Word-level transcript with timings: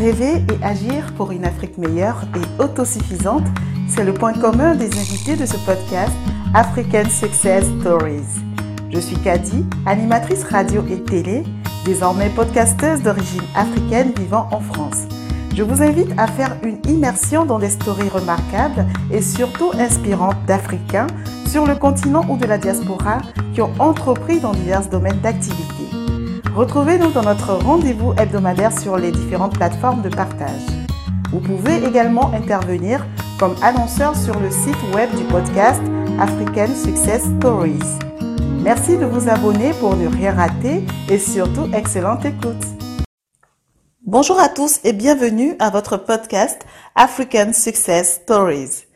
Rêver 0.00 0.42
et 0.48 0.64
agir 0.64 1.12
pour 1.14 1.30
une 1.30 1.44
Afrique 1.44 1.76
meilleure 1.76 2.22
et 2.34 2.62
autosuffisante, 2.62 3.46
c'est 3.86 4.02
le 4.02 4.14
point 4.14 4.32
commun 4.32 4.74
des 4.74 4.86
invités 4.98 5.36
de 5.36 5.44
ce 5.44 5.58
podcast 5.66 6.12
African 6.54 7.06
Success 7.10 7.66
Stories. 7.80 8.40
Je 8.90 8.98
suis 8.98 9.18
Kadi, 9.18 9.62
animatrice 9.84 10.44
radio 10.44 10.82
et 10.90 11.02
télé, 11.02 11.44
désormais 11.84 12.30
podcasteuse 12.30 13.02
d'origine 13.02 13.42
africaine 13.54 14.14
vivant 14.18 14.48
en 14.52 14.60
France. 14.60 15.04
Je 15.54 15.62
vous 15.62 15.82
invite 15.82 16.18
à 16.18 16.26
faire 16.28 16.56
une 16.62 16.78
immersion 16.88 17.44
dans 17.44 17.58
des 17.58 17.68
stories 17.68 18.08
remarquables 18.08 18.86
et 19.12 19.20
surtout 19.20 19.70
inspirantes 19.74 20.46
d'Africains 20.46 21.08
sur 21.46 21.66
le 21.66 21.74
continent 21.74 22.24
ou 22.30 22.38
de 22.38 22.46
la 22.46 22.56
diaspora 22.56 23.18
qui 23.52 23.60
ont 23.60 23.74
entrepris 23.78 24.40
dans 24.40 24.52
divers 24.52 24.88
domaines 24.88 25.20
d'activité. 25.20 25.79
Retrouvez-nous 26.54 27.12
dans 27.12 27.22
notre 27.22 27.52
rendez-vous 27.54 28.12
hebdomadaire 28.14 28.76
sur 28.76 28.96
les 28.96 29.12
différentes 29.12 29.56
plateformes 29.56 30.02
de 30.02 30.08
partage. 30.08 30.66
Vous 31.30 31.38
pouvez 31.38 31.76
également 31.84 32.32
intervenir 32.34 33.06
comme 33.38 33.54
annonceur 33.62 34.16
sur 34.16 34.38
le 34.40 34.50
site 34.50 34.76
web 34.92 35.08
du 35.14 35.22
podcast 35.24 35.80
African 36.18 36.74
Success 36.74 37.22
Stories. 37.38 37.78
Merci 38.62 38.98
de 38.98 39.06
vous 39.06 39.28
abonner 39.28 39.72
pour 39.74 39.94
ne 39.94 40.08
rien 40.08 40.34
rater 40.34 40.84
et 41.08 41.18
surtout 41.18 41.68
excellente 41.72 42.24
écoute. 42.24 42.66
Bonjour 44.04 44.40
à 44.40 44.48
tous 44.48 44.80
et 44.82 44.92
bienvenue 44.92 45.54
à 45.60 45.70
votre 45.70 45.98
podcast 45.98 46.66
African 46.96 47.52
Success 47.52 48.22
Stories. 48.24 48.86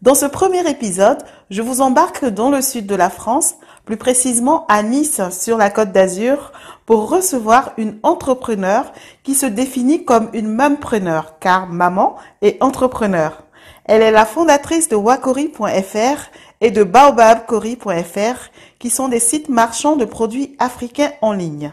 Dans 0.00 0.14
ce 0.14 0.26
premier 0.26 0.68
épisode, 0.68 1.22
je 1.50 1.60
vous 1.60 1.82
embarque 1.82 2.24
dans 2.24 2.50
le 2.50 2.62
sud 2.62 2.86
de 2.86 2.94
la 2.94 3.10
France, 3.10 3.56
plus 3.84 3.96
précisément 3.96 4.66
à 4.68 4.82
Nice 4.82 5.20
sur 5.30 5.56
la 5.58 5.70
côte 5.70 5.92
d'Azur, 5.92 6.52
pour 6.86 7.08
recevoir 7.08 7.72
une 7.76 7.98
entrepreneur 8.02 8.92
qui 9.22 9.34
se 9.34 9.46
définit 9.46 10.04
comme 10.04 10.30
une 10.32 10.48
mumpreneur, 10.48 11.38
car 11.40 11.66
maman 11.66 12.16
est 12.42 12.62
entrepreneur. 12.62 13.42
Elle 13.84 14.02
est 14.02 14.10
la 14.10 14.24
fondatrice 14.24 14.88
de 14.88 14.96
wakori.fr 14.96 16.30
et 16.60 16.70
de 16.70 16.84
baobabkori.fr, 16.84 18.50
qui 18.78 18.90
sont 18.90 19.08
des 19.08 19.18
sites 19.18 19.48
marchands 19.48 19.96
de 19.96 20.04
produits 20.04 20.56
africains 20.58 21.12
en 21.20 21.32
ligne. 21.32 21.72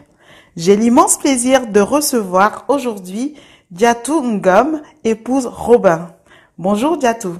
J'ai 0.56 0.76
l'immense 0.76 1.16
plaisir 1.16 1.68
de 1.68 1.80
recevoir 1.80 2.64
aujourd'hui 2.68 3.36
Diatou 3.70 4.20
Ngom, 4.20 4.82
épouse 5.04 5.46
Robin. 5.46 6.10
Bonjour 6.58 6.96
Diatou. 6.96 7.36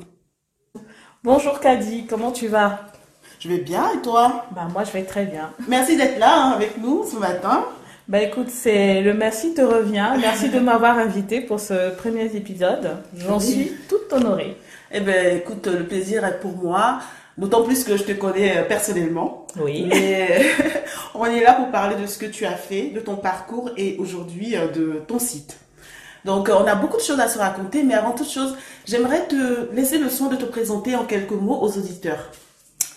Bonjour 1.24 1.58
Kadi, 1.58 2.06
comment 2.06 2.30
tu 2.30 2.46
vas? 2.46 2.89
Je 3.40 3.48
vais 3.48 3.58
bien 3.58 3.90
et 3.94 4.02
toi? 4.02 4.46
Bah 4.52 4.68
moi 4.72 4.84
je 4.84 4.92
vais 4.92 5.02
très 5.02 5.24
bien. 5.24 5.50
Merci 5.66 5.96
d'être 5.96 6.18
là 6.18 6.36
hein, 6.36 6.50
avec 6.50 6.76
nous 6.78 7.04
ce 7.10 7.16
matin. 7.16 7.64
Bah 8.06 8.22
écoute, 8.22 8.48
c'est 8.50 9.00
le 9.00 9.14
merci 9.14 9.54
te 9.54 9.62
revient. 9.62 10.10
Merci 10.20 10.50
de 10.50 10.60
m'avoir 10.60 10.98
invité 10.98 11.40
pour 11.40 11.58
ce 11.58 11.94
premier 11.96 12.24
épisode. 12.36 12.98
J'en 13.16 13.40
suis 13.40 13.72
toute 13.88 14.12
honorée. 14.12 14.56
Eh 14.92 15.00
ben 15.00 15.38
écoute, 15.38 15.66
le 15.66 15.86
plaisir 15.86 16.24
est 16.24 16.38
pour 16.40 16.56
moi. 16.56 17.00
D'autant 17.38 17.62
plus 17.62 17.84
que 17.84 17.96
je 17.96 18.02
te 18.02 18.12
connais 18.12 18.58
euh, 18.58 18.64
personnellement. 18.64 19.46
Oui. 19.58 19.86
Mais 19.88 20.42
on 21.14 21.24
est 21.24 21.40
là 21.40 21.54
pour 21.54 21.70
parler 21.70 21.96
de 21.96 22.06
ce 22.06 22.18
que 22.18 22.26
tu 22.26 22.44
as 22.44 22.56
fait, 22.56 22.90
de 22.90 23.00
ton 23.00 23.16
parcours 23.16 23.70
et 23.78 23.96
aujourd'hui 23.98 24.56
euh, 24.56 24.68
de 24.68 25.02
ton 25.06 25.18
site. 25.18 25.56
Donc, 26.26 26.50
euh, 26.50 26.54
on 26.60 26.66
a 26.66 26.74
beaucoup 26.74 26.98
de 26.98 27.02
choses 27.02 27.20
à 27.20 27.28
se 27.28 27.38
raconter, 27.38 27.82
mais 27.82 27.94
avant 27.94 28.10
toute 28.10 28.28
chose, 28.28 28.56
j'aimerais 28.84 29.26
te 29.26 29.72
laisser 29.72 29.96
le 29.96 30.10
soin 30.10 30.28
de 30.28 30.36
te 30.36 30.44
présenter 30.44 30.96
en 30.96 31.04
quelques 31.04 31.30
mots 31.30 31.58
aux 31.62 31.78
auditeurs. 31.78 32.30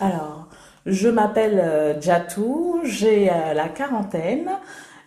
Alors, 0.04 0.48
je 0.84 1.08
m'appelle 1.08 1.58
euh, 1.58 1.98
Jatou, 1.98 2.80
j'ai 2.84 3.30
euh, 3.30 3.54
la 3.54 3.70
quarantaine. 3.70 4.50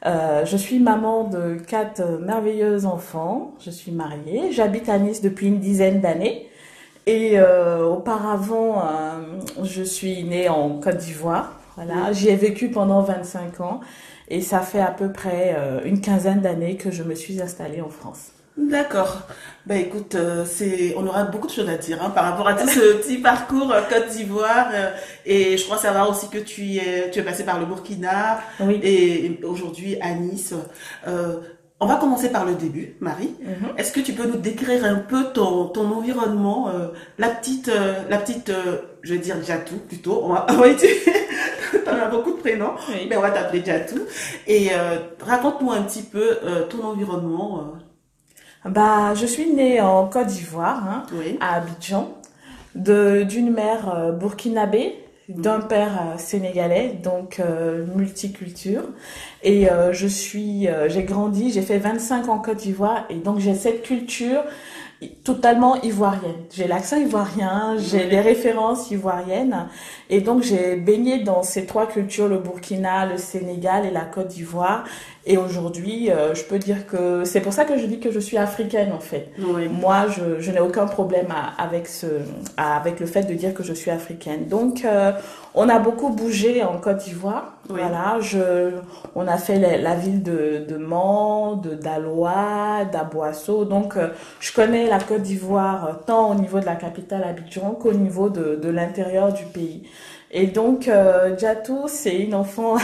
Euh, 0.08 0.44
je 0.44 0.58
suis 0.58 0.80
maman 0.80 1.26
de 1.26 1.58
quatre 1.68 2.02
merveilleux 2.20 2.88
enfants. 2.88 3.54
Je 3.64 3.70
suis 3.70 3.92
mariée. 3.92 4.52
J'habite 4.52 4.90
à 4.90 4.98
Nice 4.98 5.22
depuis 5.22 5.50
une 5.50 5.60
dizaine 5.60 6.02
d'années. 6.02 6.50
Et 7.06 7.40
auparavant, 7.40 8.84
je 9.64 9.82
suis 9.82 10.26
née 10.26 10.50
en 10.50 10.78
Côte 10.82 10.98
d'Ivoire. 10.98 11.54
Voilà, 11.78 12.12
j'y 12.12 12.28
ai 12.28 12.36
vécu 12.36 12.70
pendant 12.70 13.00
25 13.02 13.62
ans. 13.62 13.80
Et 14.28 14.42
ça 14.42 14.60
fait 14.60 14.82
à 14.82 14.92
peu 14.92 15.14
près 15.14 15.56
une 15.86 16.02
quinzaine 16.02 16.42
d'années 16.42 16.76
que 16.76 16.92
je 16.92 17.04
me 17.04 17.16
suis 17.16 17.42
installée 17.42 17.80
en 17.80 17.88
France. 17.88 18.34
D'accord. 18.58 19.28
Ben 19.68 19.82
écoute, 19.82 20.16
euh, 20.16 20.46
c'est, 20.46 20.96
on 20.98 21.06
aura 21.06 21.26
beaucoup 21.26 21.48
de 21.48 21.52
choses 21.52 21.70
à 21.70 21.76
dire 21.76 22.02
hein, 22.02 22.10
par 22.10 22.24
rapport 22.24 22.48
à 22.48 22.54
tout 22.54 22.68
ce 22.68 22.94
petit 23.02 23.18
parcours 23.18 23.72
euh, 23.72 23.82
Côte 23.90 24.08
d'Ivoire. 24.10 24.68
Euh, 24.74 24.92
et 25.26 25.58
je 25.58 25.66
crois 25.66 25.78
savoir 25.78 26.10
aussi 26.10 26.30
que 26.30 26.38
tu 26.38 26.76
es, 26.78 27.12
tu 27.12 27.20
es 27.20 27.22
passé 27.22 27.44
par 27.44 27.60
le 27.60 27.66
Burkina 27.66 28.40
oui. 28.62 28.80
et, 28.82 29.40
aujourd'hui 29.44 29.98
à 30.02 30.14
Nice. 30.14 30.54
on 31.80 31.86
va 31.86 31.98
commencer 31.98 32.30
par 32.30 32.46
le 32.46 32.56
début, 32.56 32.96
Marie. 33.00 33.36
Mhm. 33.42 33.78
Est-ce 33.78 33.92
que 33.92 34.00
tu 34.00 34.14
peux 34.14 34.26
nous 34.26 34.38
décrire 34.38 34.86
un 34.86 34.96
peu 34.96 35.26
ton, 35.34 35.66
ton 35.66 35.92
environnement, 35.92 36.72
la 37.20 37.28
petite, 37.28 37.70
la 38.10 38.18
petite, 38.18 38.52
je 39.02 39.14
vais 39.14 39.20
dire 39.20 39.36
Jatou 39.44 39.76
plutôt. 39.88 40.22
On 40.24 40.30
va, 40.30 40.48
on 40.50 40.54
va 40.54 40.68
T'en 41.86 41.92
as 41.92 42.08
beaucoup 42.08 42.32
de 42.32 42.40
prénoms, 42.40 42.74
mais 43.10 43.18
on 43.18 43.22
va 43.22 43.32
t'appeler 43.32 43.64
Jatou. 43.64 44.00
Et 44.48 44.70
raconte-nous 45.22 45.72
un 45.72 45.82
petit 45.82 46.04
peu 46.04 46.38
ton 46.70 46.84
environnement 46.86 47.78
bah, 48.70 49.14
je 49.16 49.26
suis 49.26 49.48
née 49.52 49.82
en 49.82 50.08
Côte 50.08 50.28
d'Ivoire, 50.28 50.84
hein, 50.88 51.04
à 51.40 51.56
Abidjan, 51.56 52.14
d'une 52.76 53.52
mère 53.52 53.94
euh, 53.96 54.12
burkinabé, 54.12 54.96
d'un 55.30 55.60
mm. 55.60 55.68
père 55.68 56.02
euh, 56.02 56.18
sénégalais, 56.18 57.00
donc 57.04 57.40
euh, 57.40 57.86
multiculture. 57.96 58.84
Et 59.44 59.68
je 59.92 60.08
suis, 60.08 60.68
j'ai 60.88 61.04
grandi, 61.04 61.52
j'ai 61.52 61.62
fait 61.62 61.78
25 61.78 62.28
ans 62.28 62.34
en 62.34 62.40
Côte 62.40 62.58
d'Ivoire, 62.58 63.06
et 63.10 63.16
donc 63.16 63.40
j'ai 63.40 63.56
cette 63.56 63.82
culture 63.82 64.42
totalement 65.24 65.80
ivoirienne. 65.84 66.36
J'ai 66.52 66.68
l'accent 66.68 66.98
ivoirien, 66.98 67.76
j'ai 67.78 68.08
des 68.08 68.20
références 68.20 68.90
ivoiriennes 68.92 69.68
et 70.10 70.22
donc 70.22 70.44
j'ai 70.44 70.76
baigné 70.76 71.20
dans 71.20 71.44
ces 71.44 71.66
trois 71.66 71.88
cultures, 71.88 72.28
le 72.28 72.38
Burkina, 72.38 73.06
le 73.06 73.18
Sénégal 73.18 73.86
et 73.86 73.92
la 73.92 74.06
Côte 74.06 74.28
d'Ivoire 74.28 74.86
et 75.30 75.38
aujourd'hui, 75.38 76.10
euh, 76.10 76.34
je 76.34 76.44
peux 76.44 76.58
dire 76.58 76.88
que 76.88 77.26
c'est 77.26 77.42
pour 77.42 77.52
ça 77.52 77.66
que 77.66 77.78
je 77.78 77.86
dis 77.86 78.00
que 78.00 78.12
je 78.12 78.20
suis 78.20 78.38
africaine 78.38 78.94
en 78.94 79.02
fait. 79.02 79.30
Moi, 79.70 80.06
je, 80.08 80.40
je 80.40 80.52
n'ai 80.52 80.62
aucun 80.62 80.86
problème 80.86 81.28
avec, 81.58 81.88
ce, 81.88 82.06
avec 82.56 83.02
le 83.02 83.06
fait 83.06 83.24
de 83.24 83.34
dire 83.34 83.54
que 83.54 83.62
je 83.62 83.74
suis 83.74 83.92
africaine. 83.92 84.48
Donc, 84.48 84.86
euh, 84.86 85.12
on 85.54 85.68
a 85.68 85.80
beaucoup 85.80 86.10
bougé 86.10 86.64
en 86.64 86.78
Côte 86.78 87.00
d'Ivoire. 87.00 87.58
Voilà, 87.68 88.20
je, 88.22 88.72
on 89.16 89.28
a 89.28 89.38
fait 89.38 89.60
la, 89.60 89.96
ville 89.96 90.24
de, 90.24 90.66
de 90.66 90.78
Mans, 90.78 91.58
de 91.58 91.74
Daloa, 91.74 92.86
d'Aboisseau. 92.90 93.66
Donc, 93.66 93.98
euh, 93.98 94.08
je 94.40 94.54
connais 94.54 94.88
la 94.88 95.00
Côte 95.00 95.24
d'Ivoire 95.24 96.00
tant 96.06 96.32
au 96.32 96.36
niveau 96.36 96.62
de 96.62 96.66
la 96.66 96.78
capitale 96.78 97.26
Abidjan 97.26 97.72
qu'au 97.72 97.92
niveau 97.92 98.30
de, 98.30 98.56
de 98.56 98.70
l'intérieur 98.70 99.34
du 99.34 99.44
pays. 99.44 99.84
Et 100.32 100.48
donc, 100.48 100.88
euh, 100.88 101.38
Jatou, 101.38 101.86
c'est 101.88 102.18
une 102.18 102.36
enfant 102.36 102.76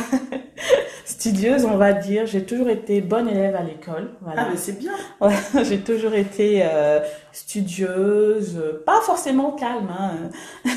studieuse, 1.06 1.66
on 1.66 1.78
va 1.78 1.94
dire. 1.94 2.26
J'ai 2.26 2.44
toujours 2.44 2.70
été 2.70 3.02
bonne 3.02 3.28
élève 3.28 3.56
à 3.56 3.64
l'école. 3.64 4.12
Voilà. 4.22 4.44
Ah, 4.44 4.48
mais 4.52 4.58
c'est 4.58 4.80
bien. 4.80 4.94
j'ai 5.64 5.80
toujours 5.80 6.14
été 6.14 6.62
euh, 6.64 7.00
studieuse, 7.34 8.62
pas 8.86 9.02
forcément 9.02 9.52
calme. 9.52 9.90
Hein. 9.90 10.30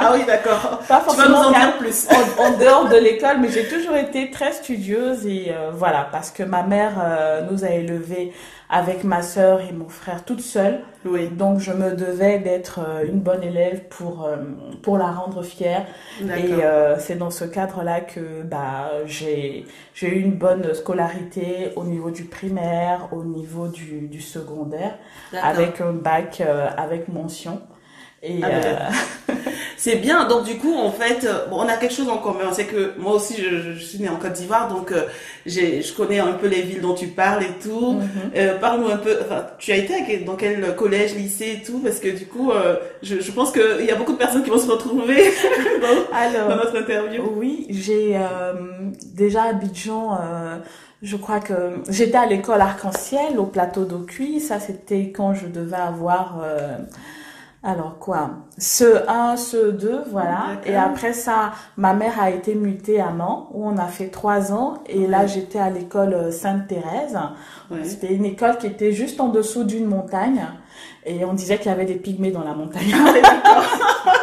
ah 0.00 0.12
oui, 0.14 0.24
d'accord. 0.26 0.80
Pas 0.88 1.00
forcément 1.00 1.48
tu 1.48 1.52
vas 1.52 1.66
nous 1.66 1.74
en 1.74 1.78
plus. 1.78 2.08
en, 2.38 2.58
dehors 2.58 2.88
de 2.88 2.96
l'école, 2.96 3.38
mais 3.40 3.50
j'ai 3.50 3.68
toujours 3.68 3.96
été 3.96 4.30
très 4.30 4.52
studieuse 4.52 5.26
et 5.26 5.48
euh, 5.50 5.70
voilà, 5.72 6.08
parce 6.10 6.30
que 6.30 6.42
ma 6.42 6.62
mère 6.62 6.92
euh, 7.02 7.42
nous 7.50 7.64
a 7.64 7.70
élevés 7.70 8.32
avec 8.74 9.04
ma 9.04 9.22
sœur 9.22 9.60
et 9.60 9.72
mon 9.72 9.88
frère 9.88 10.24
toute 10.24 10.40
seule. 10.40 10.80
Oui. 11.04 11.28
Donc 11.28 11.60
je 11.60 11.70
me 11.70 11.94
devais 11.94 12.40
d'être 12.40 12.80
euh, 12.80 13.06
une 13.06 13.20
bonne 13.20 13.44
élève 13.44 13.84
pour 13.88 14.24
euh, 14.24 14.36
pour 14.82 14.98
la 14.98 15.12
rendre 15.12 15.44
fière. 15.44 15.86
Et 16.20 16.54
euh, 16.64 16.98
c'est 16.98 17.14
dans 17.14 17.30
ce 17.30 17.44
cadre-là 17.44 18.00
que 18.00 18.42
bah 18.42 18.90
j'ai 19.06 19.64
eu 20.02 20.20
une 20.20 20.34
bonne 20.34 20.74
scolarité 20.74 21.70
au 21.76 21.84
niveau 21.84 22.10
du 22.10 22.24
primaire, 22.24 23.08
au 23.12 23.22
niveau 23.22 23.68
du 23.68 24.08
du 24.08 24.20
secondaire, 24.20 24.98
avec 25.40 25.80
un 25.80 25.92
bac 25.92 26.42
avec 26.76 27.06
mention. 27.06 27.60
Et 28.24 28.40
ah, 28.42 28.46
euh... 28.48 29.34
c'est 29.76 29.96
bien. 29.96 30.26
Donc 30.26 30.44
du 30.44 30.56
coup, 30.56 30.74
en 30.74 30.90
fait, 30.90 31.24
euh, 31.24 31.46
bon, 31.50 31.58
on 31.58 31.68
a 31.68 31.76
quelque 31.76 31.92
chose 31.92 32.08
en 32.08 32.16
commun. 32.16 32.50
C'est 32.52 32.64
que 32.64 32.94
moi 32.98 33.12
aussi, 33.12 33.34
je, 33.36 33.74
je, 33.74 33.78
suis 33.78 33.98
née 33.98 34.08
en 34.08 34.16
Côte 34.16 34.32
d'Ivoire, 34.32 34.68
donc 34.68 34.92
euh, 34.92 35.02
je 35.46 35.92
connais 35.94 36.20
un 36.20 36.32
peu 36.32 36.46
les 36.46 36.62
villes 36.62 36.80
dont 36.80 36.94
tu 36.94 37.08
parles 37.08 37.42
et 37.42 37.58
tout. 37.62 37.92
Mm 37.92 38.00
-hmm. 38.00 38.38
euh, 38.38 38.58
Parle-nous 38.58 38.88
un 38.88 38.96
peu. 38.96 39.14
Enfin, 39.22 39.46
tu 39.58 39.72
as 39.72 39.76
été 39.76 40.18
dans 40.24 40.36
quel 40.36 40.74
collège, 40.74 41.14
lycée 41.14 41.58
et 41.58 41.62
tout, 41.66 41.80
parce 41.80 41.98
que 41.98 42.08
du 42.08 42.26
coup, 42.26 42.50
euh, 42.50 42.76
je, 43.02 43.20
je, 43.20 43.32
pense 43.32 43.52
qu'il 43.52 43.84
y 43.90 43.90
a 43.90 43.96
beaucoup 43.96 44.14
de 44.18 44.22
personnes 44.24 44.44
qui 44.44 44.50
vont 44.50 44.64
se 44.66 44.70
retrouver 44.76 45.20
dans, 45.84 46.16
Alors, 46.24 46.48
dans 46.48 46.58
notre 46.62 46.76
interview. 46.84 47.22
Oui, 47.40 47.66
j'ai 47.68 48.16
déjà 49.22 49.42
Abidjan. 49.52 50.04
Je 51.10 51.16
crois 51.24 51.40
que 51.48 51.56
j'étais 51.96 52.20
à 52.24 52.26
l'école 52.32 52.60
Arc-en-Ciel 52.70 53.32
au 53.44 53.46
plateau 53.56 53.84
d'Aucuy. 53.90 54.40
Ça, 54.48 54.56
c'était 54.66 55.04
quand 55.16 55.32
je 55.40 55.46
devais 55.58 55.82
avoir 55.92 56.24
alors 57.64 57.98
quoi? 57.98 58.30
Ce 58.58 59.08
1, 59.08 59.36
ce 59.36 59.70
2, 59.70 60.02
voilà. 60.10 60.60
Et 60.66 60.76
après 60.76 61.14
ça, 61.14 61.52
ma 61.78 61.94
mère 61.94 62.20
a 62.20 62.30
été 62.30 62.54
mutée 62.54 63.00
à 63.00 63.10
Mans, 63.10 63.48
où 63.52 63.66
on 63.66 63.78
a 63.78 63.86
fait 63.86 64.08
trois 64.08 64.52
ans. 64.52 64.74
Et 64.86 65.06
là, 65.06 65.26
j'étais 65.26 65.58
à 65.58 65.70
l'école 65.70 66.30
Sainte-Thérèse. 66.30 67.18
C'était 67.82 68.12
une 68.12 68.26
école 68.26 68.58
qui 68.58 68.66
était 68.66 68.92
juste 68.92 69.18
en 69.20 69.28
dessous 69.28 69.64
d'une 69.64 69.86
montagne. 69.86 70.44
Et 71.06 71.24
on 71.24 71.34
disait 71.34 71.58
qu'il 71.58 71.66
y 71.66 71.74
avait 71.74 71.84
des 71.84 71.96
pygmées 71.96 72.30
dans 72.30 72.44
la 72.44 72.54
montagne. 72.54 72.84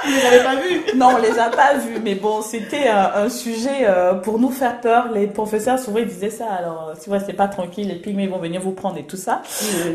Vous 0.04 0.12
les 0.12 0.26
avez 0.26 0.44
pas 0.44 0.56
vus 0.56 0.98
Non, 0.98 1.10
on 1.16 1.22
les 1.22 1.38
a 1.38 1.50
pas 1.50 1.76
vus. 1.76 2.00
Mais 2.04 2.16
bon, 2.16 2.42
c'était 2.42 2.88
un, 2.88 3.30
sujet 3.30 3.86
euh, 3.88 4.16
pour 4.16 4.40
nous 4.40 4.50
faire 4.50 4.82
peur. 4.82 5.10
Les 5.14 5.28
professeurs 5.28 5.78
souvent 5.78 6.00
ils 6.00 6.08
disaient 6.08 6.32
ça. 6.32 6.48
Alors, 6.48 6.94
si 6.98 7.08
vous 7.08 7.14
restez 7.14 7.34
pas 7.34 7.48
tranquille, 7.48 7.88
les 7.88 7.96
pygmées 7.96 8.28
vont 8.28 8.40
venir 8.40 8.62
vous 8.62 8.72
prendre 8.72 8.98
et 8.98 9.04
tout 9.04 9.18
ça. 9.18 9.44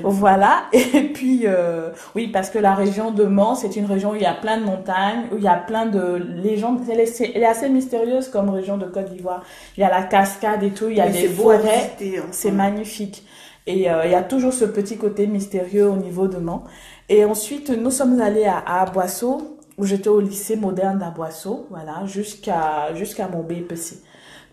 Voilà. 0.04 0.64
Et 0.72 1.02
puis, 1.12 1.42
euh, 1.44 1.90
oui, 2.14 2.28
parce 2.28 2.50
que 2.50 2.58
la 2.58 2.74
région 2.74 3.10
de 3.10 3.24
Mans, 3.24 3.56
c'est 3.56 3.74
une 3.76 3.86
région 3.86 4.12
où 4.12 4.14
il 4.14 4.22
y 4.22 4.26
a 4.26 4.34
plein 4.34 4.58
de 4.58 4.64
montagnes, 4.64 5.24
où 5.32 5.38
il 5.38 5.42
y 5.42 5.48
a 5.48 5.56
plein 5.56 5.86
de 5.86 6.22
légendes. 6.42 6.80
Elle 6.90 7.00
est, 7.00 7.20
elle 7.34 7.42
est 7.42 7.46
assez 7.46 7.68
mystérieuse 7.68 8.28
comme 8.28 8.50
région 8.50 8.76
de 8.76 8.86
Côte 8.86 9.10
d'Ivoire. 9.10 9.42
Il 9.76 9.80
y 9.80 9.84
a 9.84 9.90
la 9.90 10.02
cascade 10.02 10.62
et 10.62 10.70
tout. 10.70 10.88
Il 10.88 10.96
y 10.96 11.00
a 11.00 11.08
des 11.08 11.28
forêts. 11.28 11.96
Hein. 12.00 12.22
C'est 12.30 12.52
magnifique. 12.52 13.24
Et 13.66 13.90
euh, 13.90 14.04
il 14.04 14.12
y 14.12 14.14
a 14.14 14.22
toujours 14.22 14.52
ce 14.52 14.64
petit 14.64 14.96
côté 14.96 15.26
mystérieux 15.26 15.88
au 15.88 15.96
niveau 15.96 16.28
de 16.28 16.38
Mans. 16.38 16.64
Et 17.08 17.24
ensuite, 17.24 17.70
nous 17.70 17.90
sommes 17.90 18.20
allés 18.20 18.44
à, 18.46 18.58
à 18.58 18.86
Boisseau, 18.86 19.58
où 19.78 19.84
j'étais 19.84 20.08
au 20.08 20.20
lycée 20.20 20.56
moderne 20.56 20.98
d'Aboisseau, 20.98 21.66
voilà, 21.70 22.06
jusqu'à 22.06 22.94
jusqu'à 22.94 23.28
mon 23.28 23.42
BPC. 23.42 23.98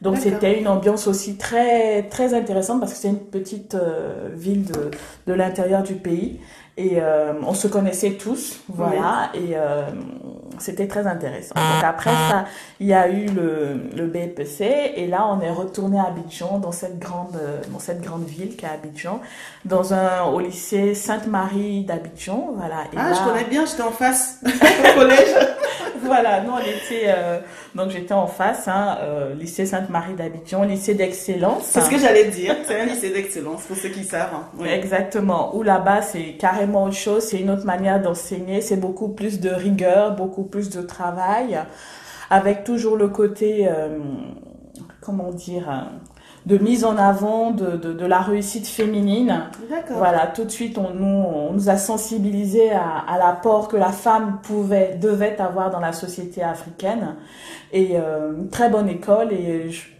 Donc 0.04 0.18
c'était 0.18 0.60
une 0.60 0.68
ambiance 0.68 1.08
aussi 1.08 1.38
très 1.38 2.04
très 2.04 2.34
intéressante 2.34 2.82
parce 2.82 2.92
que 2.92 3.00
c'est 3.00 3.08
une 3.08 3.20
petite 3.20 3.76
euh, 3.76 4.30
ville 4.34 4.66
de, 4.66 4.92
de 5.28 5.34
l'intérieur 5.34 5.82
du 5.82 5.94
pays 5.94 6.40
et 6.76 6.98
euh, 7.00 7.34
on 7.46 7.54
se 7.54 7.68
connaissait 7.68 8.14
tous, 8.14 8.60
voilà, 8.68 9.30
et 9.36 9.52
euh, 9.56 9.84
c'était 10.58 10.88
très 10.88 11.06
intéressant. 11.06 11.54
Donc 11.54 11.84
après 11.84 12.10
ça, 12.10 12.46
il 12.80 12.88
y 12.88 12.96
a 12.96 13.10
eu 13.10 13.28
le, 13.28 13.92
le 13.96 14.08
BPC, 14.08 14.94
et 14.96 15.06
là 15.06 15.28
on 15.28 15.40
est 15.40 15.52
retourné 15.52 16.00
à 16.00 16.06
Abidjan, 16.06 16.58
dans 16.58 16.72
cette 16.72 16.98
grande, 16.98 17.38
dans 17.72 17.78
cette 17.78 18.02
grande 18.02 18.26
ville 18.26 18.56
qu'est 18.56 18.66
Abidjan, 18.66 19.22
dans 19.66 19.94
un 19.94 20.24
au 20.24 20.40
lycée 20.40 20.96
Sainte-Marie 20.96 21.84
d'Abidjan, 21.84 22.56
voilà. 22.58 22.86
Et 22.92 22.98
ah, 22.98 23.14
je 23.14 23.30
connais 23.30 23.46
bien, 23.46 23.68
j'étais 23.68 23.84
en 23.84 23.92
face 23.92 24.40
au 24.46 25.00
collège. 25.00 25.36
voilà, 26.06 26.42
nous 26.42 26.52
on 26.52 26.60
était, 26.60 27.06
euh, 27.08 27.40
donc 27.76 27.90
j'étais 27.90 28.14
en 28.14 28.28
face, 28.28 28.68
hein, 28.68 28.98
euh, 29.02 29.34
lycée 29.36 29.66
Sainte-Marie 29.66 30.14
d'Abidjan, 30.14 30.64
lycée 30.64 30.94
d'excellence. 30.94 31.64
C'est 31.66 31.82
ce 31.82 31.90
que 31.90 31.98
j'allais 31.98 32.26
dire, 32.26 32.56
c'est 32.66 32.80
un 32.80 32.86
lycée 32.86 33.10
d'excellence 33.10 33.64
pour 33.64 33.76
ceux 33.78 33.90
qui 33.90 34.04
savent. 34.04 34.34
Hein. 34.34 34.66
Exactement, 34.66 35.56
où 35.56 35.64
là-bas 35.64 36.02
c'est 36.02 36.34
carrément 36.40 36.86
autre 36.86 36.96
chose, 36.96 37.24
c'est 37.24 37.40
une 37.40 37.50
autre 37.50 37.66
manière 37.66 38.02
d'enseigner, 38.02 38.62
c'est 38.62 38.78
beaucoup 38.78 39.10
plus 39.10 39.40
de 39.40 39.50
rigueur, 39.50 40.16
beaucoup 40.16 40.44
plus 40.44 40.70
de 40.70 40.82
travail, 40.82 41.60
avec 42.30 42.64
toujours 42.64 42.98
le 42.98 43.08
côté, 43.08 43.68
euh, 43.68 44.00
comment 45.02 45.32
dire, 45.32 45.88
de 46.46 46.58
mise 46.58 46.84
en 46.84 46.98
avant 46.98 47.52
de, 47.52 47.78
de, 47.78 47.94
de 47.94 48.06
la 48.06 48.20
réussite 48.20 48.68
féminine. 48.68 49.44
Voilà, 49.90 50.28
tout 50.28 50.44
de 50.44 50.50
suite, 50.50 50.78
on 50.78 50.94
nous, 50.94 51.06
on 51.06 51.54
nous 51.54 51.70
a 51.70 51.78
sensibilisés 51.78 52.72
à, 52.72 53.04
à 53.08 53.18
l'apport 53.18 53.68
que 53.68 53.78
la 53.78 53.92
femme 53.92 54.40
pouvait, 54.44 54.98
devait 55.02 55.40
avoir 55.40 55.72
dans 55.72 55.80
la 55.80 55.94
société 55.94 56.44
africaine. 56.44 57.16
Et 57.72 57.92
euh, 57.96 58.34
une 58.38 58.50
très 58.50 58.70
bonne 58.70 58.90
école 58.90 59.32
et 59.32 59.70
je, 59.70 59.93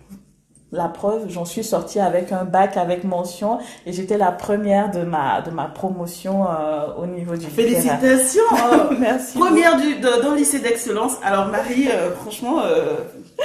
la 0.74 0.88
preuve, 0.88 1.30
j'en 1.30 1.46
suis 1.46 1.64
sortie 1.64 2.00
avec 2.00 2.32
un 2.32 2.46
bac 2.46 2.78
avec 2.78 3.04
mention 3.04 3.60
et 3.86 3.94
j'étais 3.94 4.18
la 4.18 4.32
première 4.32 4.90
de 4.90 5.04
ma 5.04 5.42
de 5.42 5.52
ma 5.52 5.66
promotion 5.66 6.48
euh, 6.48 6.88
au 6.98 7.06
niveau 7.06 7.36
du 7.36 7.46
Félicitations. 7.46 8.42
Merci. 9.00 9.38
Première 9.38 9.78
du 9.78 9.96
dans 10.00 10.32
le 10.32 10.38
lycée 10.38 10.60
d'excellence. 10.60 11.18
Alors 11.24 11.48
Marie, 11.48 11.90
euh, 11.90 12.12
franchement, 12.16 12.62
euh, 12.66 12.96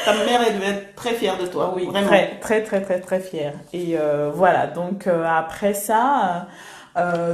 ta 0.05 0.15
mère 0.15 0.41
elle 0.47 0.55
devait 0.55 0.71
être 0.71 0.95
très 0.95 1.13
fière 1.13 1.37
de 1.39 1.47
toi, 1.47 1.73
oui, 1.77 1.87
vraiment. 1.87 2.09
Très 2.09 2.39
très 2.41 2.63
très 2.63 2.81
très 2.81 3.01
très 3.01 3.21
fière. 3.21 3.53
Et 3.75 3.97
voilà, 4.35 4.67
donc 4.67 5.07
après 5.07 5.75
ça. 5.75 6.47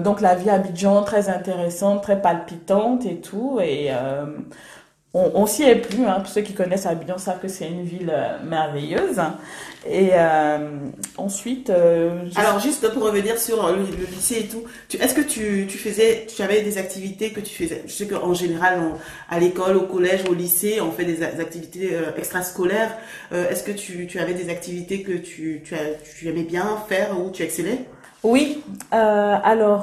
donc 0.02 0.20
la 0.20 0.34
vie 0.34 0.50
à 0.50 0.54
Abidjan 0.54 1.02
très 1.02 1.28
intéressante, 1.28 2.02
très 2.02 2.20
palpitante 2.20 3.06
et 3.06 3.20
tout 3.20 3.60
et 3.62 3.90
on, 5.14 5.30
on 5.34 5.46
s'y 5.46 5.62
est 5.62 5.76
plus. 5.76 6.04
Hein. 6.04 6.20
Tous 6.24 6.32
ceux 6.32 6.40
qui 6.40 6.52
connaissent 6.52 6.86
Abidjan 6.86 7.18
savent 7.18 7.40
que 7.40 7.46
c'est 7.46 7.68
une 7.68 7.84
ville 7.84 8.12
euh, 8.12 8.36
merveilleuse. 8.44 9.20
Et 9.88 10.10
euh, 10.12 10.78
ensuite. 11.16 11.70
Euh, 11.70 12.24
Alors 12.34 12.58
juste 12.58 12.92
pour 12.92 13.04
revenir 13.04 13.38
sur 13.38 13.70
le, 13.70 13.84
lycée 14.10 14.40
et 14.40 14.48
tout, 14.48 14.64
est-ce 14.98 15.14
que 15.14 15.20
tu, 15.20 15.66
tu 15.68 15.78
faisais, 15.78 16.26
tu 16.34 16.42
avais 16.42 16.62
des 16.62 16.78
activités 16.78 17.30
que 17.30 17.40
tu 17.40 17.54
faisais? 17.54 17.82
Je 17.86 17.92
sais 17.92 18.08
qu'en 18.08 18.34
général, 18.34 18.80
à 19.30 19.38
l'école, 19.38 19.76
au 19.76 19.82
collège, 19.82 20.24
au 20.28 20.34
lycée, 20.34 20.80
on 20.80 20.90
fait 20.90 21.04
des 21.04 21.22
activités 21.22 21.96
extrascolaires. 22.16 22.96
est-ce 23.32 23.62
que 23.62 23.72
tu, 23.72 24.06
tu 24.06 24.18
avais 24.18 24.34
des 24.34 24.50
activités 24.50 25.02
que 25.02 25.12
tu, 25.12 25.62
tu, 25.64 25.74
tu 26.18 26.28
aimais 26.28 26.42
bien 26.42 26.78
faire 26.88 27.20
ou 27.20 27.30
tu 27.30 27.42
excellais? 27.42 27.84
Oui. 28.22 28.62
alors, 28.90 29.82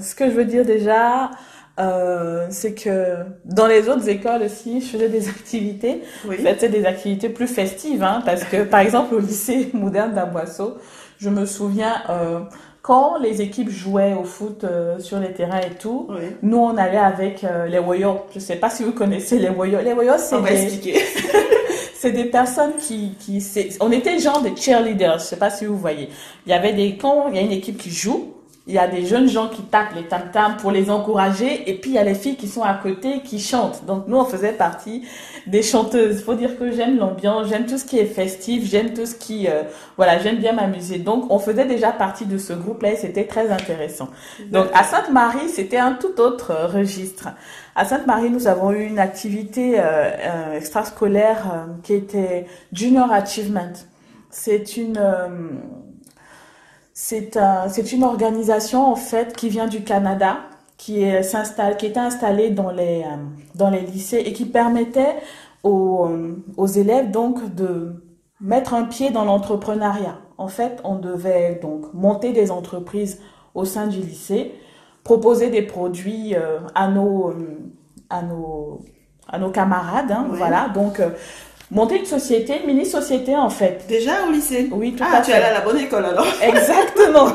ce 0.00 0.14
que 0.14 0.24
je 0.24 0.34
veux 0.34 0.46
dire 0.46 0.64
déjà. 0.64 1.30
Euh, 1.78 2.46
c'est 2.50 2.74
que 2.74 3.18
dans 3.44 3.66
les 3.66 3.88
autres 3.88 4.08
écoles 4.08 4.42
aussi, 4.42 4.80
je 4.80 4.86
faisais 4.86 5.08
des 5.08 5.28
activités. 5.28 6.02
Oui. 6.26 6.36
C'est 6.58 6.68
des 6.68 6.84
activités 6.84 7.28
plus 7.28 7.46
festives, 7.46 8.02
hein, 8.02 8.22
parce 8.24 8.44
que 8.44 8.64
par 8.64 8.80
exemple 8.80 9.14
au 9.14 9.20
lycée 9.20 9.70
moderne 9.74 10.14
d'Aboisseau, 10.14 10.76
je 11.18 11.30
me 11.30 11.46
souviens 11.46 12.02
euh, 12.10 12.40
quand 12.82 13.18
les 13.18 13.42
équipes 13.42 13.70
jouaient 13.70 14.14
au 14.14 14.24
foot 14.24 14.64
euh, 14.64 14.98
sur 14.98 15.18
les 15.18 15.32
terrains 15.32 15.60
et 15.60 15.74
tout, 15.78 16.08
nous 16.42 16.58
on 16.58 16.76
allait 16.76 16.96
avec 16.96 17.44
euh, 17.44 17.66
les 17.66 17.78
Woyos. 17.78 18.22
Je 18.34 18.38
sais 18.38 18.56
pas 18.56 18.70
si 18.70 18.82
vous 18.82 18.92
connaissez 18.92 19.38
les 19.38 19.50
Woyos. 19.50 19.80
Les 19.80 19.92
Woyos, 19.92 20.18
c'est 20.18 20.40
des... 20.40 20.94
c'est 21.94 22.12
des 22.12 22.26
personnes 22.26 22.74
qui, 22.78 23.14
qui 23.18 23.44
on 23.80 23.90
était 23.90 24.18
genre 24.18 24.40
des 24.40 24.54
cheerleaders. 24.56 25.18
Je 25.18 25.24
sais 25.24 25.36
pas 25.36 25.50
si 25.50 25.66
vous 25.66 25.76
voyez. 25.76 26.08
Il 26.46 26.50
y 26.50 26.52
avait 26.54 26.72
des 26.72 26.96
quand 26.96 27.28
il 27.28 27.36
y 27.36 27.38
a 27.38 27.42
une 27.42 27.52
équipe 27.52 27.78
qui 27.78 27.90
joue 27.90 28.34
il 28.68 28.74
y 28.74 28.78
a 28.78 28.86
des 28.86 29.06
jeunes 29.06 29.28
gens 29.28 29.48
qui 29.48 29.62
tapent 29.62 29.94
les 29.96 30.02
tam-tams 30.02 30.58
pour 30.58 30.70
les 30.70 30.90
encourager 30.90 31.70
et 31.70 31.74
puis 31.74 31.92
il 31.92 31.94
y 31.94 31.98
a 31.98 32.04
les 32.04 32.14
filles 32.14 32.36
qui 32.36 32.48
sont 32.48 32.62
à 32.62 32.74
côté 32.74 33.22
qui 33.24 33.40
chantent. 33.40 33.86
Donc 33.86 34.06
nous 34.08 34.18
on 34.18 34.26
faisait 34.26 34.52
partie 34.52 35.08
des 35.46 35.62
chanteuses. 35.62 36.18
Il 36.18 36.22
faut 36.22 36.34
dire 36.34 36.58
que 36.58 36.70
j'aime 36.70 36.98
l'ambiance, 36.98 37.48
j'aime 37.48 37.64
tout 37.64 37.78
ce 37.78 37.86
qui 37.86 37.98
est 37.98 38.04
festif, 38.04 38.68
j'aime 38.68 38.92
tout 38.92 39.06
ce 39.06 39.14
qui 39.14 39.48
euh, 39.48 39.62
voilà, 39.96 40.18
j'aime 40.18 40.36
bien 40.36 40.52
m'amuser. 40.52 40.98
Donc 40.98 41.30
on 41.30 41.38
faisait 41.38 41.64
déjà 41.64 41.92
partie 41.92 42.26
de 42.26 42.36
ce 42.36 42.52
groupe-là 42.52 42.92
et 42.92 42.96
c'était 42.96 43.24
très 43.24 43.50
intéressant. 43.50 44.10
Donc 44.52 44.66
à 44.74 44.84
Sainte-Marie, 44.84 45.48
c'était 45.48 45.78
un 45.78 45.94
tout 45.94 46.20
autre 46.20 46.50
euh, 46.50 46.66
registre. 46.66 47.28
À 47.74 47.86
Sainte-Marie, 47.86 48.28
nous 48.28 48.48
avons 48.48 48.72
eu 48.72 48.84
une 48.84 48.98
activité 48.98 49.80
euh, 49.80 49.82
euh 49.82 50.52
extrascolaire 50.58 51.68
qui 51.82 51.94
était 51.94 52.44
Junior 52.72 53.10
Achievement. 53.10 53.72
C'est 54.30 54.76
une 54.76 54.98
c'est 57.00 57.36
un, 57.36 57.68
c'est 57.68 57.92
une 57.92 58.02
organisation 58.02 58.84
en 58.84 58.96
fait 58.96 59.36
qui 59.36 59.48
vient 59.48 59.68
du 59.68 59.84
Canada, 59.84 60.38
qui 60.76 61.04
est, 61.04 61.22
s'installe, 61.22 61.76
qui 61.76 61.86
était 61.86 62.00
installée 62.00 62.50
dans 62.50 62.72
les 62.72 63.02
euh, 63.02 63.16
dans 63.54 63.70
les 63.70 63.82
lycées 63.82 64.16
et 64.26 64.32
qui 64.32 64.44
permettait 64.46 65.14
aux, 65.62 66.08
euh, 66.08 66.44
aux 66.56 66.66
élèves 66.66 67.12
donc 67.12 67.54
de 67.54 68.02
mettre 68.40 68.74
un 68.74 68.82
pied 68.82 69.10
dans 69.10 69.24
l'entrepreneuriat. 69.24 70.18
En 70.38 70.48
fait, 70.48 70.80
on 70.82 70.96
devait 70.96 71.60
donc 71.62 71.94
monter 71.94 72.32
des 72.32 72.50
entreprises 72.50 73.20
au 73.54 73.64
sein 73.64 73.86
du 73.86 74.00
lycée, 74.00 74.52
proposer 75.04 75.50
des 75.50 75.62
produits 75.62 76.34
euh, 76.34 76.58
à 76.74 76.88
nos 76.88 77.32
à 78.10 78.22
nos 78.22 78.80
à 79.28 79.38
nos 79.38 79.50
camarades, 79.50 80.10
hein, 80.10 80.26
voilà. 80.32 80.68
Donc 80.74 81.00
monter 81.70 81.98
une 81.98 82.06
société, 82.06 82.60
une 82.60 82.66
mini-société 82.66 83.36
en 83.36 83.50
fait. 83.50 83.84
Déjà 83.88 84.26
au 84.26 84.32
lycée 84.32 84.68
Oui, 84.72 84.94
tout 84.94 85.04
ah, 85.06 85.06
à 85.06 85.10
fait. 85.10 85.16
Ah, 85.18 85.24
tu 85.24 85.32
allais 85.32 85.44
à 85.46 85.52
la 85.54 85.60
bonne 85.60 85.78
école 85.78 86.04
alors 86.04 86.26
Exactement 86.42 87.26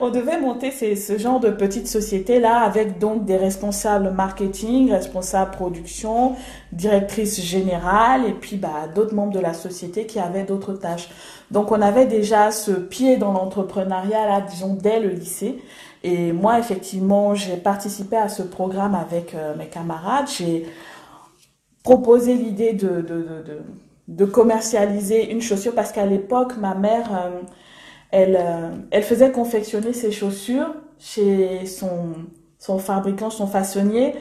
On 0.00 0.08
devait 0.08 0.40
monter 0.40 0.70
ces, 0.70 0.96
ce 0.96 1.18
genre 1.18 1.40
de 1.40 1.50
petite 1.50 1.86
société-là 1.86 2.60
avec 2.60 2.98
donc 2.98 3.24
des 3.24 3.36
responsables 3.36 4.10
marketing, 4.10 4.90
responsables 4.90 5.50
production, 5.50 6.36
directrice 6.72 7.40
générale 7.40 8.22
et 8.26 8.32
puis 8.32 8.56
bah, 8.56 8.88
d'autres 8.94 9.14
membres 9.14 9.32
de 9.32 9.40
la 9.40 9.52
société 9.52 10.06
qui 10.06 10.18
avaient 10.18 10.44
d'autres 10.44 10.72
tâches. 10.72 11.10
Donc 11.50 11.72
on 11.72 11.82
avait 11.82 12.06
déjà 12.06 12.50
ce 12.50 12.70
pied 12.70 13.16
dans 13.16 13.32
l'entrepreneuriat 13.32 14.26
là, 14.26 14.40
disons, 14.40 14.74
dès 14.74 15.00
le 15.00 15.08
lycée. 15.08 15.58
Et 16.02 16.32
moi, 16.32 16.58
effectivement, 16.58 17.34
j'ai 17.34 17.56
participé 17.56 18.16
à 18.16 18.28
ce 18.28 18.42
programme 18.42 18.94
avec 18.94 19.34
euh, 19.34 19.54
mes 19.56 19.66
camarades. 19.66 20.28
J'ai 20.28 20.66
proposer 21.82 22.34
l'idée 22.34 22.72
de, 22.72 23.00
de, 23.00 23.22
de, 23.22 23.62
de, 24.08 24.24
commercialiser 24.24 25.30
une 25.30 25.40
chaussure 25.40 25.74
parce 25.74 25.92
qu'à 25.92 26.06
l'époque, 26.06 26.56
ma 26.58 26.74
mère, 26.74 27.08
euh, 27.12 27.40
elle, 28.10 28.36
euh, 28.38 28.70
elle 28.90 29.02
faisait 29.02 29.30
confectionner 29.30 29.92
ses 29.92 30.12
chaussures 30.12 30.74
chez 30.98 31.64
son, 31.66 32.14
son 32.58 32.78
fabricant, 32.78 33.30
son 33.30 33.46
façonnier 33.46 34.14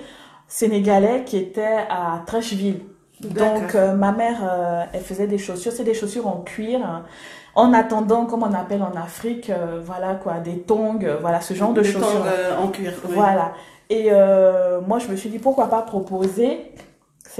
sénégalais 0.47 1.23
qui 1.25 1.37
était 1.37 1.77
à 1.89 2.23
Trècheville. 2.25 2.81
Donc 3.21 3.75
euh, 3.75 3.93
ma 3.93 4.13
mère, 4.13 4.89
elle 4.93 5.01
faisait 5.01 5.27
des 5.27 5.37
chaussures, 5.37 5.73
c'est 5.73 5.83
des 5.83 5.93
chaussures 5.93 6.27
en 6.27 6.41
cuir. 6.41 6.79
Hein. 6.81 7.03
en 7.53 7.73
attendant, 7.73 8.25
comme 8.25 8.43
on 8.43 8.53
appelle 8.53 8.81
en 8.81 8.95
Afrique, 8.97 9.51
voilà 9.83 10.15
quoi, 10.15 10.35
des 10.35 10.59
tongs, 10.59 11.05
voilà 11.19 11.41
ce 11.41 11.53
genre 11.53 11.73
de 11.73 11.83
chaussures. 11.83 12.23
Tongs, 12.23 12.63
en 12.63 12.67
cuir. 12.69 12.93
Voilà. 13.03 13.51
Et 13.89 14.09
moi, 14.87 14.99
je 14.99 15.09
me 15.09 15.17
suis 15.17 15.29
dit 15.29 15.39
pourquoi 15.39 15.67
pas 15.67 15.81
proposer 15.81 16.71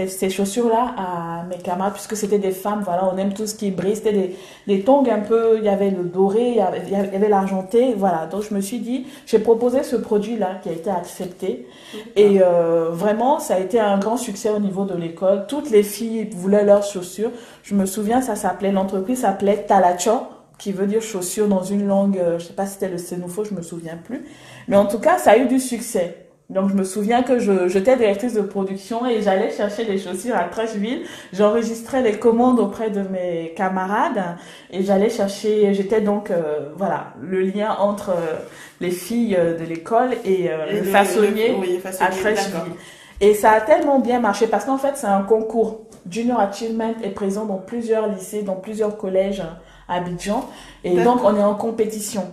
ces, 0.08 0.30
chaussures-là 0.30 0.94
à 0.98 1.44
mes 1.50 1.58
camarades, 1.58 1.94
puisque 1.94 2.16
c'était 2.16 2.40
des 2.40 2.52
femmes, 2.52 2.82
voilà, 2.84 3.10
on 3.12 3.18
aime 3.18 3.34
tout 3.34 3.48
ce 3.48 3.56
qui 3.56 3.72
brille, 3.72 3.96
c'était 3.96 4.14
des, 4.14 4.36
des 4.68 4.82
tongs 4.84 5.06
un 5.10 5.20
peu, 5.20 5.58
il 5.58 5.64
y 5.64 5.70
avait 5.70 5.90
le 5.90 6.04
doré, 6.04 6.50
il 6.50 6.56
y 6.56 6.96
avait, 6.96 7.30
l'argenté, 7.30 7.94
voilà. 7.96 8.26
Donc 8.26 8.44
je 8.50 8.54
me 8.54 8.62
suis 8.62 8.80
dit, 8.80 9.08
j'ai 9.26 9.40
proposé 9.40 9.84
ce 9.84 9.96
produit-là 9.96 10.60
qui 10.62 10.70
a 10.70 10.72
été 10.72 10.90
accepté. 10.90 11.68
Et 12.16 12.42
euh, 12.42 12.90
vraiment, 12.92 13.40
ça 13.40 13.56
a 13.56 13.60
été 13.60 13.80
un 13.80 13.98
grand 13.98 14.18
succès 14.18 14.50
au 14.50 14.60
niveau 14.60 14.86
de 14.86 14.96
l'école. 14.96 15.46
Toutes 15.48 15.70
les 15.70 15.84
filles 15.84 16.30
voulaient 16.32 16.66
leurs 16.66 16.84
chaussures. 16.84 17.32
Je 17.64 17.76
me 17.76 17.86
souviens, 17.86 18.22
ça 18.22 18.36
s'appelait, 18.36 18.72
l'entreprise 18.72 19.22
s'appelait 19.22 19.66
Talacho 19.68 20.22
qui 20.60 20.74
veut 20.74 20.86
dire 20.86 21.02
chaussures 21.02 21.48
dans 21.48 21.64
une 21.64 21.88
langue, 21.88 22.20
euh, 22.20 22.38
je 22.38 22.46
sais 22.46 22.54
pas 22.54 22.66
si 22.66 22.74
c'était 22.74 22.90
le 22.90 22.98
sénoufo, 22.98 23.46
je 23.46 23.54
me 23.54 23.62
souviens 23.62 23.98
plus. 23.98 24.26
Mais 24.68 24.76
en 24.76 24.86
tout 24.86 25.00
cas, 25.00 25.18
ça 25.18 25.32
a 25.32 25.38
eu 25.38 25.48
du 25.48 25.60
succès. 25.60 26.29
Donc 26.50 26.70
je 26.70 26.74
me 26.74 26.84
souviens 26.84 27.22
que 27.22 27.38
je 27.38 27.68
j'étais 27.68 27.96
directrice 27.96 28.34
de 28.34 28.42
production 28.42 29.06
et 29.06 29.22
j'allais 29.22 29.52
chercher 29.52 29.84
les 29.84 30.00
chaussures 30.00 30.36
à 30.36 30.46
Trècheville. 30.46 31.04
J'enregistrais 31.32 32.02
les 32.02 32.18
commandes 32.18 32.60
auprès 32.60 32.90
de 32.90 33.02
mes 33.02 33.54
camarades 33.56 34.36
et 34.72 34.84
j'allais 34.84 35.12
chercher. 35.12 35.76
J'étais 35.76 36.02
donc 36.02 36.32
euh, 36.32 36.70
voilà 36.76 37.14
le 37.22 37.42
lien 37.42 37.76
entre 37.80 38.10
euh, 38.10 38.40
les 38.82 38.90
filles 38.90 39.36
euh, 39.38 39.56
de 39.56 39.64
l'école 39.64 40.14
et, 40.26 40.50
le, 40.72 40.84
façonnier, 40.86 41.56
à 42.00 42.08
Trècheville. 42.08 42.74
Et 43.22 43.36
ça 43.36 43.52
a 43.52 43.62
tellement 43.62 44.00
bien 44.00 44.20
marché 44.20 44.48
parce 44.48 44.66
qu'en 44.66 44.80
fait 44.80 44.94
c'est 44.96 45.08
un 45.08 45.22
concours. 45.22 45.82
Junior 46.10 46.40
Achievement 46.40 46.96
est 47.04 47.10
présent 47.10 47.46
dans 47.46 47.58
plusieurs 47.58 48.08
lycées, 48.08 48.42
dans 48.42 48.56
plusieurs 48.56 48.98
collèges 48.98 49.44
à 49.88 49.96
Abidjan 49.98 50.50
et 50.84 51.04
donc 51.04 51.20
on 51.24 51.36
est 51.36 51.44
en 51.44 51.54
compétition. 51.54 52.24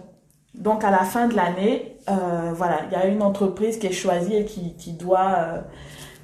Donc 0.55 0.85
à 0.85 0.91
la 0.91 1.01
fin 1.01 1.29
de 1.29 1.35
l'année, 1.35 1.96
euh, 1.96 1.96
voilà, 2.09 2.83
il 2.87 2.93
y 2.93 2.97
a 2.97 3.07
une 3.07 3.23
entreprise 3.23 3.79
qui 3.79 3.87
est 3.89 3.93
choisie 3.93 4.37
et 4.37 4.45
qui, 4.45 4.75
qui 4.75 4.93
doit 4.93 5.35
euh, 5.39 5.61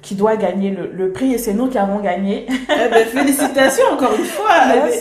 qui 0.03 0.15
doit 0.15 0.35
gagner 0.35 0.69
le, 0.69 0.91
le 0.93 1.11
prix 1.11 1.33
et 1.33 1.37
c'est 1.39 1.53
nous 1.53 1.67
qui 1.67 1.77
avons 1.77 1.99
gagné. 1.99 2.45
Eh 2.49 2.89
ben, 2.89 3.07
félicitations 3.07 3.85
encore 3.93 4.13
une 4.15 4.25
fois. 4.25 4.49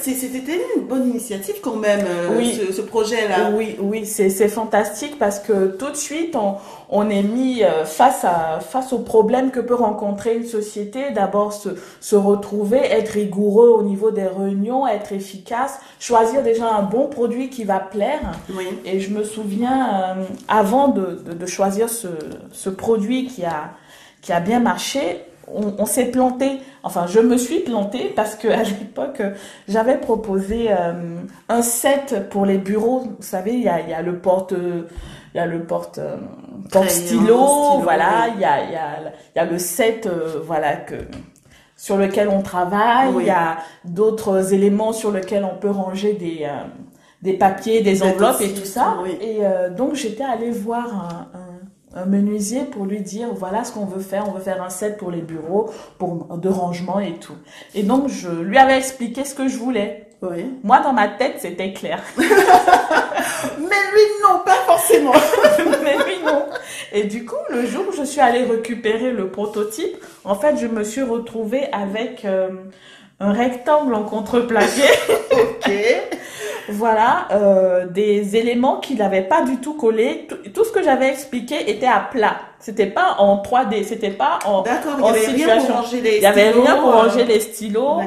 C'était 0.00 0.60
une 0.76 0.82
bonne 0.82 1.08
initiative 1.08 1.56
quand 1.62 1.76
même, 1.76 2.04
euh, 2.06 2.36
oui. 2.36 2.54
ce, 2.54 2.72
ce 2.72 2.82
projet-là. 2.82 3.50
Oui, 3.56 3.76
oui, 3.80 4.04
c'est 4.04 4.48
fantastique 4.48 5.18
parce 5.18 5.40
que 5.40 5.68
tout 5.78 5.90
de 5.90 5.96
suite, 5.96 6.36
on, 6.36 6.56
on 6.90 7.08
est 7.08 7.22
mis 7.22 7.62
euh, 7.64 7.86
face, 7.86 8.24
à, 8.24 8.60
face 8.60 8.92
aux 8.92 8.98
problèmes 8.98 9.50
que 9.50 9.60
peut 9.60 9.74
rencontrer 9.74 10.36
une 10.36 10.44
société. 10.44 11.10
D'abord, 11.14 11.54
se, 11.54 11.70
se 12.00 12.16
retrouver, 12.16 12.78
être 12.78 13.10
rigoureux 13.10 13.70
au 13.70 13.82
niveau 13.82 14.10
des 14.10 14.26
réunions, 14.26 14.86
être 14.86 15.12
efficace, 15.12 15.80
choisir 15.98 16.42
déjà 16.42 16.70
un 16.70 16.82
bon 16.82 17.06
produit 17.06 17.48
qui 17.48 17.64
va 17.64 17.78
plaire. 17.80 18.20
Oui. 18.54 18.66
Et 18.84 19.00
je 19.00 19.08
me 19.10 19.24
souviens, 19.24 19.88
euh, 20.18 20.24
avant 20.48 20.88
de, 20.88 21.22
de, 21.26 21.32
de 21.32 21.46
choisir 21.46 21.88
ce, 21.88 22.08
ce 22.52 22.68
produit 22.68 23.26
qui 23.26 23.44
a 23.44 23.70
qui 24.24 24.32
a 24.32 24.40
bien 24.40 24.58
marché, 24.58 25.22
on, 25.46 25.74
on 25.78 25.84
s'est 25.84 26.06
planté. 26.06 26.60
Enfin, 26.82 27.06
je 27.06 27.20
me 27.20 27.36
suis 27.36 27.60
plantée 27.60 28.10
parce 28.16 28.34
que 28.34 28.48
à 28.48 28.62
l'époque, 28.62 29.22
j'avais 29.68 29.98
proposé 29.98 30.68
euh, 30.70 31.18
un 31.50 31.62
set 31.62 32.30
pour 32.30 32.46
les 32.46 32.56
bureaux. 32.56 33.00
Vous 33.00 33.22
savez, 33.22 33.52
il 33.52 33.62
y 33.62 33.68
a, 33.68 33.80
il 33.80 33.90
y 33.90 33.92
a 33.92 34.00
le 34.00 34.16
porte, 34.18 34.52
il 34.52 35.36
y 35.36 35.40
a 35.40 35.46
le 35.46 35.64
porte, 35.64 35.98
euh, 35.98 36.16
porte 36.72 36.88
stylo, 36.88 37.80
voilà. 37.82 38.28
Il 38.34 38.40
y 38.40 38.44
a, 38.44 38.64
il 38.64 38.72
y 38.72 38.76
a, 38.76 38.88
il 39.34 39.38
y 39.38 39.40
a 39.40 39.44
le 39.44 39.58
set, 39.58 40.06
euh, 40.06 40.40
voilà 40.42 40.76
que 40.76 40.94
sur 41.76 41.98
lequel 41.98 42.30
on 42.30 42.40
travaille. 42.40 43.12
Il 43.20 43.26
y 43.26 43.30
a 43.30 43.58
d'autres 43.84 44.54
éléments 44.54 44.94
sur 44.94 45.12
lesquels 45.12 45.44
on 45.44 45.58
peut 45.58 45.70
ranger 45.70 46.14
des 46.14 46.48
des 47.20 47.34
papiers, 47.34 47.82
des 47.82 48.02
enveloppes 48.02 48.40
et 48.40 48.54
tout 48.54 48.66
ça. 48.66 48.96
Et 49.20 49.40
donc 49.76 49.94
j'étais 49.94 50.24
allée 50.24 50.50
voir 50.50 50.86
un, 50.94 51.38
un 51.38 51.43
un 51.94 52.06
menuisier 52.06 52.64
pour 52.64 52.86
lui 52.86 53.00
dire 53.00 53.28
voilà 53.34 53.64
ce 53.64 53.72
qu'on 53.72 53.84
veut 53.84 54.02
faire, 54.02 54.28
on 54.28 54.32
veut 54.32 54.42
faire 54.42 54.62
un 54.62 54.70
set 54.70 54.96
pour 54.96 55.10
les 55.10 55.22
bureaux, 55.22 55.70
pour 55.98 56.36
de 56.36 56.48
rangement 56.48 57.00
et 57.00 57.14
tout. 57.14 57.36
Et 57.74 57.82
donc 57.82 58.08
je 58.08 58.28
lui 58.28 58.58
avais 58.58 58.76
expliqué 58.76 59.24
ce 59.24 59.34
que 59.34 59.48
je 59.48 59.56
voulais. 59.56 60.08
Oui. 60.22 60.46
Moi 60.62 60.80
dans 60.80 60.92
ma 60.92 61.08
tête 61.08 61.36
c'était 61.38 61.72
clair. 61.72 62.00
Mais 62.16 62.24
lui 63.92 64.06
non, 64.22 64.40
pas 64.44 64.56
forcément. 64.66 65.12
Mais 65.82 65.96
lui 65.96 66.24
non. 66.24 66.46
Et 66.92 67.04
du 67.04 67.24
coup 67.24 67.36
le 67.50 67.66
jour 67.66 67.84
où 67.88 67.92
je 67.92 68.04
suis 68.04 68.20
allée 68.20 68.44
récupérer 68.44 69.10
le 69.10 69.28
prototype, 69.28 69.96
en 70.24 70.34
fait 70.34 70.56
je 70.56 70.66
me 70.66 70.82
suis 70.82 71.02
retrouvée 71.02 71.68
avec 71.72 72.24
euh, 72.24 72.48
un 73.20 73.32
rectangle 73.32 73.94
en 73.94 74.04
contreplaqué. 74.04 74.82
ok 75.32 75.70
voilà, 76.68 77.28
euh, 77.32 77.86
des 77.86 78.36
éléments 78.36 78.80
qui 78.80 78.94
n'avaient 78.94 79.22
pas 79.22 79.42
du 79.42 79.58
tout 79.58 79.74
collé. 79.74 80.26
Tout, 80.54 80.64
ce 80.64 80.72
que 80.72 80.82
j'avais 80.82 81.08
expliqué 81.08 81.70
était 81.70 81.86
à 81.86 82.00
plat. 82.00 82.36
C'était 82.58 82.86
pas 82.86 83.16
en 83.18 83.42
3D, 83.42 83.84
c'était 83.84 84.10
pas 84.10 84.38
en, 84.46 84.60
en 84.60 85.14
il 85.14 85.20
situation. 85.20 85.74
il 85.92 86.22
y 86.22 86.24
avait 86.24 86.50
rien 86.50 86.76
pour 86.76 86.92
ranger 86.92 87.22
euh, 87.22 87.26
les 87.26 87.40
stylos. 87.40 87.98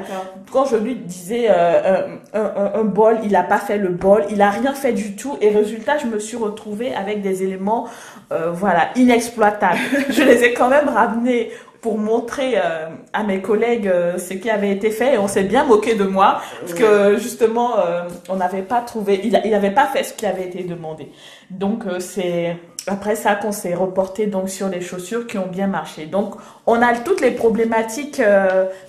Quand 0.51 0.65
je 0.65 0.77
lui 0.77 0.95
disais 0.95 1.45
euh, 1.49 2.07
un, 2.33 2.39
un, 2.41 2.79
un, 2.79 2.83
bol, 2.83 3.19
il 3.23 3.35
a 3.35 3.43
pas 3.43 3.59
fait 3.59 3.77
le 3.77 3.89
bol, 3.89 4.25
il 4.31 4.41
a 4.41 4.49
rien 4.49 4.73
fait 4.73 4.93
du 4.93 5.15
tout. 5.15 5.37
Et 5.41 5.49
résultat, 5.49 5.99
je 5.99 6.07
me 6.07 6.17
suis 6.17 6.37
retrouvée 6.37 6.95
avec 6.95 7.21
des 7.21 7.43
éléments, 7.43 7.87
voilà, 8.31 8.89
inexploitables. 8.95 9.77
je 10.09 10.23
les 10.23 10.43
ai 10.43 10.53
quand 10.53 10.69
même 10.69 10.89
ramenés 10.89 11.51
pour 11.87 11.97
montrer 11.97 12.55
euh, 12.57 12.89
à 13.13 13.23
mes 13.23 13.41
collègues 13.41 13.87
euh, 13.87 14.17
ce 14.17 14.33
qui 14.33 14.49
avait 14.49 14.71
été 14.71 14.91
fait. 14.91 15.13
Et 15.13 15.17
on 15.17 15.29
s'est 15.29 15.45
bien 15.45 15.63
moqué 15.63 15.95
de 15.95 16.03
moi 16.03 16.41
parce 16.59 16.73
que 16.73 17.17
justement 17.17 17.79
euh, 17.79 18.01
on 18.27 18.35
n'avait 18.35 18.61
pas 18.61 18.81
trouvé 18.81 19.21
il 19.23 19.31
n'avait 19.31 19.71
pas 19.71 19.85
fait 19.85 20.03
ce 20.03 20.13
qui 20.13 20.25
avait 20.25 20.47
été 20.47 20.63
demandé. 20.65 21.09
Donc 21.49 21.85
c'est 21.99 22.57
après 22.87 23.15
ça 23.15 23.35
qu'on 23.35 23.53
s'est 23.53 23.73
reporté 23.73 24.27
donc 24.27 24.49
sur 24.49 24.67
les 24.67 24.81
chaussures 24.81 25.27
qui 25.27 25.37
ont 25.37 25.47
bien 25.47 25.67
marché. 25.67 26.07
Donc 26.07 26.35
on 26.65 26.81
a 26.81 26.93
toutes 26.93 27.21
les 27.21 27.31
problématiques 27.31 28.21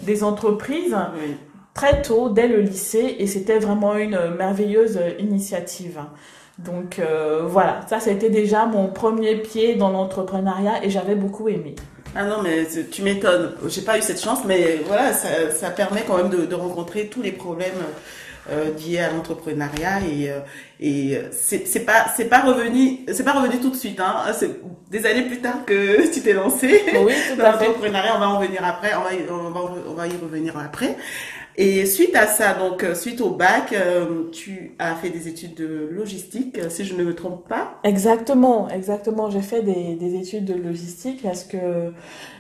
des 0.00 0.24
entreprises 0.24 0.96
très 1.74 2.02
tôt 2.02 2.30
dès 2.30 2.48
le 2.48 2.62
lycée 2.62 3.14
et 3.20 3.28
c'était 3.28 3.60
vraiment 3.60 3.94
une 3.94 4.18
merveilleuse 4.36 4.98
initiative. 5.20 6.00
Donc 6.58 7.00
voilà. 7.46 7.82
Ça 7.88 8.00
c'était 8.00 8.30
déjà 8.30 8.66
mon 8.66 8.88
premier 8.88 9.36
pied 9.36 9.76
dans 9.76 9.90
l'entrepreneuriat 9.90 10.84
et 10.84 10.90
j'avais 10.90 11.14
beaucoup 11.14 11.48
aimé 11.48 11.76
ah 12.14 12.24
non, 12.24 12.42
mais 12.42 12.66
tu 12.90 13.02
m'étonnes. 13.02 13.54
J'ai 13.68 13.82
pas 13.82 13.98
eu 13.98 14.02
cette 14.02 14.20
chance, 14.20 14.40
mais 14.46 14.80
voilà, 14.86 15.12
ça, 15.12 15.50
ça 15.50 15.70
permet 15.70 16.02
quand 16.06 16.16
même 16.16 16.30
de, 16.30 16.46
de 16.46 16.54
rencontrer 16.54 17.06
tous 17.06 17.22
les 17.22 17.32
problèmes 17.32 17.82
euh, 18.50 18.70
liés 18.78 19.00
à 19.00 19.10
l'entrepreneuriat 19.10 20.00
et 20.10 20.30
euh, 20.30 20.40
et 20.80 21.20
c'est 21.32 21.66
c'est 21.66 21.80
pas 21.80 22.06
c'est 22.16 22.24
pas 22.24 22.40
revenu 22.40 23.00
c'est 23.12 23.24
pas 23.24 23.32
revenu 23.32 23.60
tout 23.60 23.68
de 23.68 23.76
suite 23.76 24.00
hein. 24.00 24.24
C'est 24.32 24.58
des 24.90 25.04
années 25.04 25.26
plus 25.26 25.40
tard 25.40 25.66
que 25.66 26.10
tu 26.14 26.22
t'es 26.22 26.32
lancé. 26.32 26.82
Oui. 26.98 27.12
L'entrepreneuriat, 27.36 28.16
on 28.16 28.20
va 28.20 28.28
en 28.30 28.40
venir 28.40 28.64
après, 28.64 28.92
on 28.94 29.02
va 29.02 29.34
on 29.34 29.50
va 29.50 29.60
on 29.88 29.92
va 29.92 30.06
y 30.06 30.16
revenir 30.16 30.56
après. 30.56 30.96
Et 31.60 31.86
suite 31.86 32.14
à 32.14 32.28
ça, 32.28 32.54
donc 32.54 32.84
euh, 32.84 32.94
suite 32.94 33.20
au 33.20 33.30
bac, 33.30 33.72
euh, 33.72 34.30
tu 34.30 34.76
as 34.78 34.94
fait 34.94 35.10
des 35.10 35.26
études 35.26 35.56
de 35.56 35.88
logistique, 35.90 36.56
euh, 36.56 36.68
si 36.68 36.84
je 36.84 36.94
ne 36.94 37.02
me 37.02 37.16
trompe 37.16 37.48
pas. 37.48 37.80
Exactement, 37.82 38.68
exactement. 38.68 39.28
J'ai 39.28 39.40
fait 39.40 39.62
des, 39.62 39.96
des, 39.96 40.14
études 40.14 40.44
de 40.44 40.54
logistique 40.54 41.20
parce 41.20 41.42
que 41.42 41.92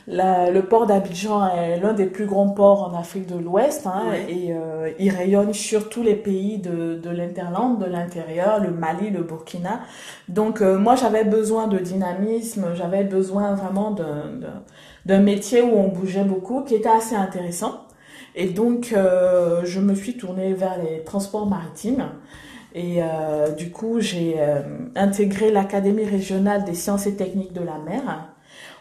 la, 0.06 0.52
le 0.52 0.62
port 0.66 0.86
d'Abidjan 0.86 1.48
est 1.48 1.80
l'un 1.80 1.94
des 1.94 2.06
plus 2.06 2.26
grands 2.26 2.50
ports 2.50 2.84
en 2.84 2.96
Afrique 2.96 3.26
de 3.26 3.36
l'Ouest 3.36 3.88
hein, 3.88 4.04
et 4.28 4.52
euh, 4.52 4.90
il 5.00 5.10
rayonne 5.10 5.52
sur 5.52 5.88
tous 5.88 6.04
les 6.04 6.14
pays 6.14 6.58
de, 6.58 6.94
de 6.94 7.10
l'interland, 7.10 7.80
de 7.80 7.86
l'intérieur, 7.86 8.60
le 8.60 8.70
Mali, 8.70 9.10
le 9.10 9.24
Burkina. 9.24 9.80
Donc 10.28 10.60
moi 10.60 10.94
j'avais 10.94 11.24
besoin 11.24 11.66
de 11.66 11.78
dynamisme, 11.78 12.68
j'avais 12.76 13.02
besoin 13.02 13.54
vraiment 13.54 13.96
d'un 15.06 15.20
métier 15.20 15.60
où 15.60 15.76
on 15.76 15.88
bougeait 15.88 16.22
beaucoup, 16.22 16.62
qui 16.62 16.76
était 16.76 16.88
assez 16.88 17.16
intéressant. 17.16 17.87
Et 18.34 18.46
donc, 18.46 18.92
euh, 18.92 19.62
je 19.64 19.80
me 19.80 19.94
suis 19.94 20.16
tournée 20.16 20.52
vers 20.54 20.78
les 20.82 21.02
transports 21.02 21.46
maritimes. 21.46 22.08
Et 22.74 23.02
euh, 23.02 23.50
du 23.50 23.70
coup, 23.70 24.00
j'ai 24.00 24.36
euh, 24.38 24.62
intégré 24.94 25.50
l'Académie 25.50 26.04
régionale 26.04 26.64
des 26.64 26.74
sciences 26.74 27.06
et 27.06 27.16
techniques 27.16 27.52
de 27.52 27.62
la 27.62 27.78
mer, 27.78 28.28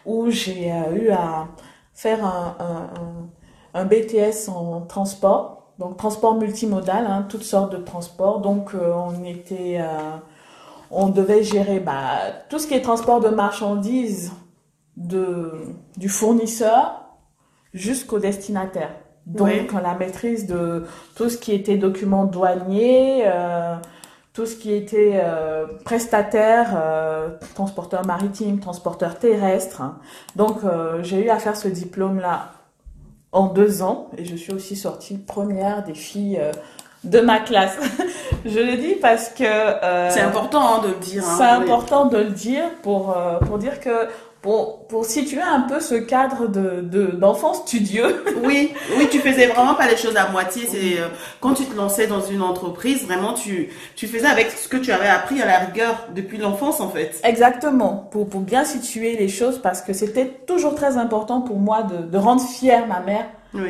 où 0.06 0.30
j'ai 0.30 0.72
eu 0.96 1.10
à 1.10 1.48
faire 1.94 2.26
un, 2.26 3.86
BTS 3.86 4.50
en 4.50 4.82
transport, 4.82 5.74
donc 5.80 5.98
transport 5.98 6.36
multimodal, 6.36 7.06
hein, 7.06 7.26
toutes 7.30 7.44
sortes 7.44 7.72
de 7.72 7.78
transports. 7.78 8.42
Donc, 8.42 8.72
on 8.74 9.24
était, 9.24 9.80
on 10.92 11.10
devait 11.10 11.44
gérer 11.44 11.80
bah, 11.80 12.20
tout 12.50 12.60
ce 12.60 12.68
qui 12.68 12.74
est 12.74 12.82
transport 12.82 13.20
de 13.20 13.30
marchandises 13.30 14.32
de, 14.98 15.52
du 15.96 16.10
fournisseur 16.10 17.06
jusqu'au 17.74 18.20
destinataire. 18.20 18.92
Donc 19.28 19.74
la 19.74 19.94
maîtrise 19.96 20.48
de 20.48 20.86
tout 21.16 21.30
ce 21.30 21.38
qui 21.38 21.54
était 21.54 21.78
documents 21.78 22.24
douaniers, 22.24 23.24
euh, 23.26 23.76
tout 24.38 24.46
ce 24.46 24.56
qui 24.56 24.72
était 24.72 25.14
euh, 25.16 25.66
prestataire, 25.84 26.76
euh, 26.80 27.30
transporteur 27.56 28.06
maritime, 28.06 28.60
transporteur 28.60 29.18
terrestre. 29.18 29.82
Donc 30.36 30.60
euh, 30.64 31.02
j'ai 31.02 31.26
eu 31.26 31.30
à 31.32 31.40
faire 31.40 31.58
ce 31.58 31.68
diplôme-là 31.68 32.52
en 33.32 33.48
deux 33.48 33.82
ans 33.82 34.12
et 34.16 34.26
je 34.26 34.36
suis 34.36 34.54
aussi 34.54 34.76
sortie 34.76 35.18
première 35.18 35.84
des 35.84 35.96
filles 35.96 36.40
de 37.04 37.20
ma 37.20 37.40
classe. 37.40 37.80
je 38.46 38.60
le 38.60 38.78
dis 38.78 38.94
parce 39.02 39.30
que 39.30 39.44
c'est 40.12 40.22
important 40.22 40.76
hein, 40.76 40.82
de 40.84 40.90
le 40.90 41.00
dire. 41.00 41.24
Hein, 41.28 41.36
c'est 41.36 41.44
important 41.44 42.06
de 42.06 42.18
le 42.18 42.30
dire 42.30 42.70
pour 42.84 43.18
pour 43.48 43.58
dire 43.58 43.80
que 43.80 44.08
pour, 44.48 44.88
pour 44.88 45.04
situer 45.04 45.42
un 45.42 45.60
peu 45.60 45.82
ce 45.82 45.96
cadre 45.96 46.48
de, 46.48 47.08
d'enfant 47.08 47.54
studieux. 47.54 48.24
Oui, 48.46 48.72
oui, 48.98 49.08
tu 49.12 49.20
faisais 49.20 49.48
vraiment 49.48 49.74
pas 49.74 49.90
les 49.90 49.98
choses 49.98 50.16
à 50.16 50.30
moitié. 50.30 50.68
C'est 50.72 51.02
euh, 51.02 51.08
quand 51.42 51.54
tu 51.54 51.66
te 51.66 51.76
lançais 51.76 52.08
dans 52.08 52.22
une 52.22 52.42
entreprise, 52.42 53.04
vraiment 53.04 53.34
tu 53.34 53.70
tu 53.96 54.08
faisais 54.08 54.28
avec 54.28 54.52
ce 54.52 54.70
que 54.70 54.78
tu 54.78 54.92
avais 54.92 55.08
appris 55.08 55.42
à 55.42 55.46
la 55.46 55.58
rigueur 55.60 56.08
depuis 56.16 56.38
l'enfance 56.38 56.80
en 56.80 56.90
fait. 56.90 57.20
Exactement, 57.26 58.08
pour 58.12 58.30
pour 58.30 58.40
bien 58.40 58.64
situer 58.64 59.18
les 59.18 59.28
choses 59.28 59.60
parce 59.62 59.82
que 59.82 59.92
c'était 59.92 60.28
toujours 60.48 60.76
très 60.76 60.96
important 60.96 61.42
pour 61.42 61.58
moi 61.58 61.84
de, 61.84 61.98
de 62.10 62.18
rendre 62.18 62.42
fière 62.42 62.88
ma 62.88 63.02
mère 63.02 63.26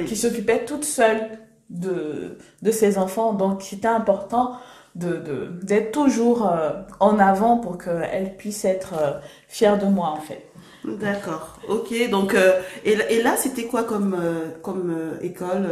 qui 0.05 0.15
s'occupait 0.15 0.63
toute 0.65 0.85
seule 0.85 1.39
de 1.71 2.37
de 2.61 2.71
ses 2.71 2.99
enfants. 2.99 3.33
Donc 3.33 3.63
c'était 3.63 3.87
important 3.87 4.57
de 4.97 5.59
d'être 5.63 5.91
toujours 5.91 6.47
euh, 6.47 6.71
en 6.99 7.19
avant 7.19 7.57
pour 7.57 7.77
qu'elle 7.77 8.35
puisse 8.37 8.65
être 8.65 8.93
euh, 8.93 9.11
fière 9.47 9.77
de 9.79 9.85
moi 9.85 10.09
en 10.09 10.21
fait. 10.21 10.43
D'accord. 10.87 11.57
Ok. 11.67 11.93
Donc 12.09 12.33
euh, 12.33 12.61
et, 12.85 13.21
là, 13.21 13.35
c'était 13.37 13.65
quoi 13.65 13.83
comme 13.83 14.17
euh, 14.19 14.49
comme 14.61 14.95
euh, 14.97 15.19
école 15.21 15.67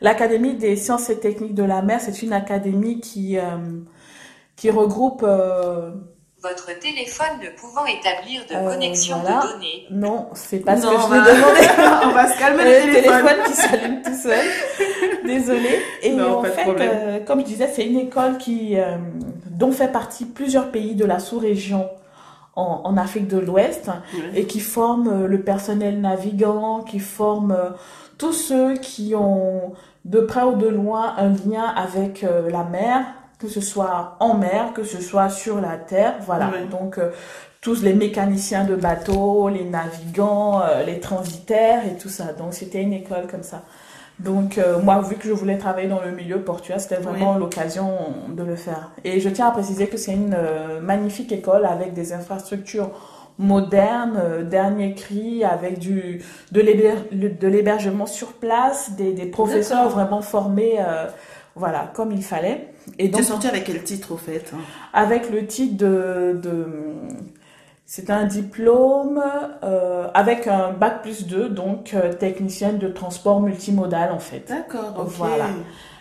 L'Académie 0.00 0.54
des 0.54 0.76
sciences 0.76 1.10
et 1.10 1.18
techniques 1.18 1.54
de 1.54 1.64
la 1.64 1.82
mer, 1.82 2.00
c'est 2.00 2.22
une 2.22 2.32
académie 2.32 3.00
qui 3.00 3.36
qui 4.56 4.70
regroupe 4.70 5.24
votre 6.40 6.78
téléphone 6.78 7.40
ne 7.42 7.50
pouvant 7.50 7.84
établir 7.84 8.42
de 8.48 8.54
connexion 8.70 9.18
de 9.18 9.52
données. 9.52 9.86
Non, 9.90 10.28
c'est 10.34 10.60
pas 10.60 10.76
ce 10.76 10.82
que 10.82 10.92
je 10.92 11.10
vais 11.10 11.34
demander. 11.34 12.04
on 12.04 12.12
va 12.12 12.32
se 12.32 12.38
calmer 12.38 12.62
le 12.62 12.92
téléphone. 12.92 13.24
téléphone 13.24 13.44
qui 13.44 13.52
s'allume 13.54 14.02
tout 14.02 14.14
seul. 14.14 14.46
Désolée. 15.24 15.80
Et 16.02 16.20
en 16.20 16.42
fait, 16.44 17.24
comme 17.26 17.40
je 17.40 17.44
disais, 17.44 17.68
c'est 17.74 17.84
une 17.84 17.98
école 17.98 18.38
qui 18.38 18.76
dont 19.50 19.72
fait 19.72 19.90
partie 19.90 20.26
plusieurs 20.26 20.70
pays 20.70 20.94
de 20.94 21.04
la 21.04 21.18
sous-région 21.18 21.88
en, 22.58 22.96
Afrique 22.96 23.28
de 23.28 23.38
l'Ouest 23.38 23.90
et 24.34 24.46
qui 24.46 24.60
forment 24.60 25.08
euh, 25.08 25.26
le 25.26 25.40
personnel 25.40 26.00
navigant, 26.00 26.80
qui 26.82 26.98
forment 26.98 27.52
euh, 27.52 27.70
tous 28.18 28.32
ceux 28.32 28.74
qui 28.74 29.14
ont 29.14 29.72
de 30.04 30.20
près 30.20 30.42
ou 30.42 30.56
de 30.56 30.66
loin 30.66 31.14
un 31.16 31.28
lien 31.28 31.64
avec 31.64 32.24
euh, 32.24 32.50
la 32.50 32.64
mer, 32.64 33.04
que 33.38 33.48
ce 33.48 33.60
soit 33.60 34.16
en 34.18 34.34
mer, 34.34 34.72
que 34.74 34.82
ce 34.82 35.00
soit 35.00 35.28
sur 35.28 35.60
la 35.60 35.76
terre, 35.76 36.16
voilà. 36.26 36.50
Donc 36.72 36.98
tous 37.60 37.82
les 37.82 37.94
mécaniciens 37.94 38.64
de 38.64 38.74
bateaux, 38.74 39.48
les 39.48 39.62
navigants, 39.62 40.60
les 40.84 40.98
transitaires 40.98 41.86
et 41.86 41.96
tout 41.96 42.08
ça. 42.08 42.32
Donc 42.32 42.52
c'était 42.54 42.82
une 42.82 42.92
école 42.92 43.28
comme 43.30 43.44
ça. 43.44 43.62
Donc 44.20 44.58
euh, 44.58 44.80
moi, 44.80 45.00
vu 45.00 45.16
que 45.16 45.28
je 45.28 45.32
voulais 45.32 45.58
travailler 45.58 45.88
dans 45.88 46.02
le 46.02 46.10
milieu 46.10 46.40
portuaire, 46.40 46.80
c'était 46.80 46.96
vraiment 46.96 47.36
l'occasion 47.36 47.90
de 48.28 48.42
le 48.42 48.56
faire. 48.56 48.90
Et 49.04 49.20
je 49.20 49.28
tiens 49.28 49.46
à 49.46 49.50
préciser 49.52 49.86
que 49.86 49.96
c'est 49.96 50.12
une 50.12 50.34
euh, 50.36 50.80
magnifique 50.80 51.30
école 51.30 51.64
avec 51.64 51.92
des 51.94 52.12
infrastructures 52.12 52.90
modernes, 53.38 54.18
euh, 54.20 54.42
dernier 54.42 54.94
cri, 54.94 55.44
avec 55.44 55.78
du 55.78 56.22
de 56.50 57.46
l'hébergement 57.46 58.06
sur 58.06 58.32
place, 58.32 58.92
des, 58.96 59.12
des 59.12 59.26
professeurs 59.26 59.88
vraiment 59.88 60.22
formés, 60.22 60.78
voilà, 61.54 61.90
comme 61.94 62.10
il 62.12 62.22
fallait. 62.22 62.68
Et 62.98 63.08
donc, 63.08 63.20
tu 63.20 63.26
es 63.26 63.28
sorti 63.28 63.46
avec 63.46 63.64
quel 63.64 63.82
titre 63.82 64.12
au 64.12 64.16
fait 64.16 64.52
hein? 64.54 64.58
Avec 64.92 65.30
le 65.30 65.46
titre 65.46 65.76
de, 65.76 66.40
de 66.42 66.66
c'est 67.90 68.10
un 68.10 68.24
diplôme 68.24 69.24
euh, 69.64 70.08
avec 70.12 70.46
un 70.46 70.72
bac 70.72 71.00
plus 71.00 71.26
2, 71.26 71.48
donc 71.48 71.94
euh, 71.94 72.12
technicienne 72.12 72.76
de 72.76 72.88
transport 72.88 73.40
multimodal 73.40 74.12
en 74.12 74.18
fait. 74.18 74.44
D'accord, 74.46 75.06
Voilà. 75.06 75.46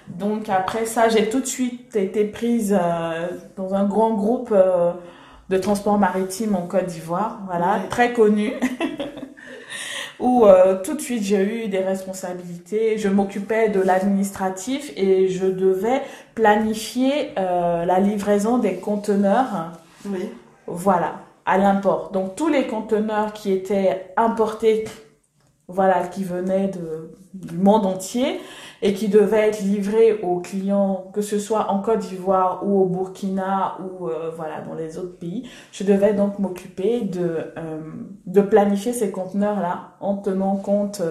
Donc 0.10 0.50
après 0.50 0.86
ça, 0.86 1.08
j'ai 1.08 1.30
tout 1.30 1.40
de 1.40 1.46
suite 1.46 1.96
été 1.96 2.26
prise 2.26 2.78
euh, 2.78 3.28
dans 3.56 3.74
un 3.74 3.86
grand 3.86 4.16
groupe 4.16 4.54
de 5.50 5.58
transport 5.58 5.98
maritime 5.98 6.56
en 6.56 6.68
Côte 6.68 6.88
d'Ivoire, 6.88 7.40
voilà, 7.48 7.80
très 7.90 8.12
connu. 8.12 8.52
où 10.20 10.46
tout 10.84 10.96
de 10.96 11.02
suite 11.02 11.24
j'ai 11.24 11.66
eu 11.66 11.68
des 11.70 11.80
responsabilités. 11.80 12.98
Je 12.98 13.08
m'occupais 13.08 13.70
de 13.70 13.80
l'administratif 13.80 14.92
et 14.98 15.30
je 15.30 15.46
devais 15.46 16.02
planifier 16.36 17.34
la 17.36 18.00
livraison 18.00 18.58
des 18.58 18.76
conteneurs. 18.76 19.72
Oui. 20.06 20.30
Voilà 20.66 21.27
à 21.48 21.58
l'import. 21.58 22.12
Donc 22.12 22.36
tous 22.36 22.50
les 22.50 22.68
conteneurs 22.68 23.32
qui 23.32 23.52
étaient 23.52 24.14
importés, 24.18 24.84
voilà, 25.70 26.06
qui 26.08 26.26
venaient 26.26 26.68
de, 26.68 27.12
du 27.34 27.58
monde 27.58 27.86
entier 27.86 28.42
et 28.82 28.94
qui 28.94 29.08
devaient 29.08 29.48
être 29.48 29.62
livrés 29.62 30.20
aux 30.22 30.40
clients, 30.40 31.10
que 31.14 31.22
ce 31.22 31.40
soit 31.40 31.72
en 31.72 31.80
Côte 31.80 32.00
d'Ivoire 32.00 32.62
ou 32.66 32.82
au 32.82 32.86
Burkina 32.86 33.78
ou 33.80 34.08
euh, 34.08 34.30
voilà 34.36 34.62
dans 34.62 34.76
les 34.76 34.98
autres 34.98 35.18
pays, 35.18 35.50
je 35.72 35.84
devais 35.84 36.14
donc 36.14 36.38
m'occuper 36.38 37.02
de 37.02 37.54
euh, 37.58 37.80
de 38.26 38.42
planifier 38.42 38.94
ces 38.94 39.10
conteneurs 39.10 39.60
là 39.60 39.94
en 40.00 40.18
tenant 40.18 40.58
compte 40.58 41.02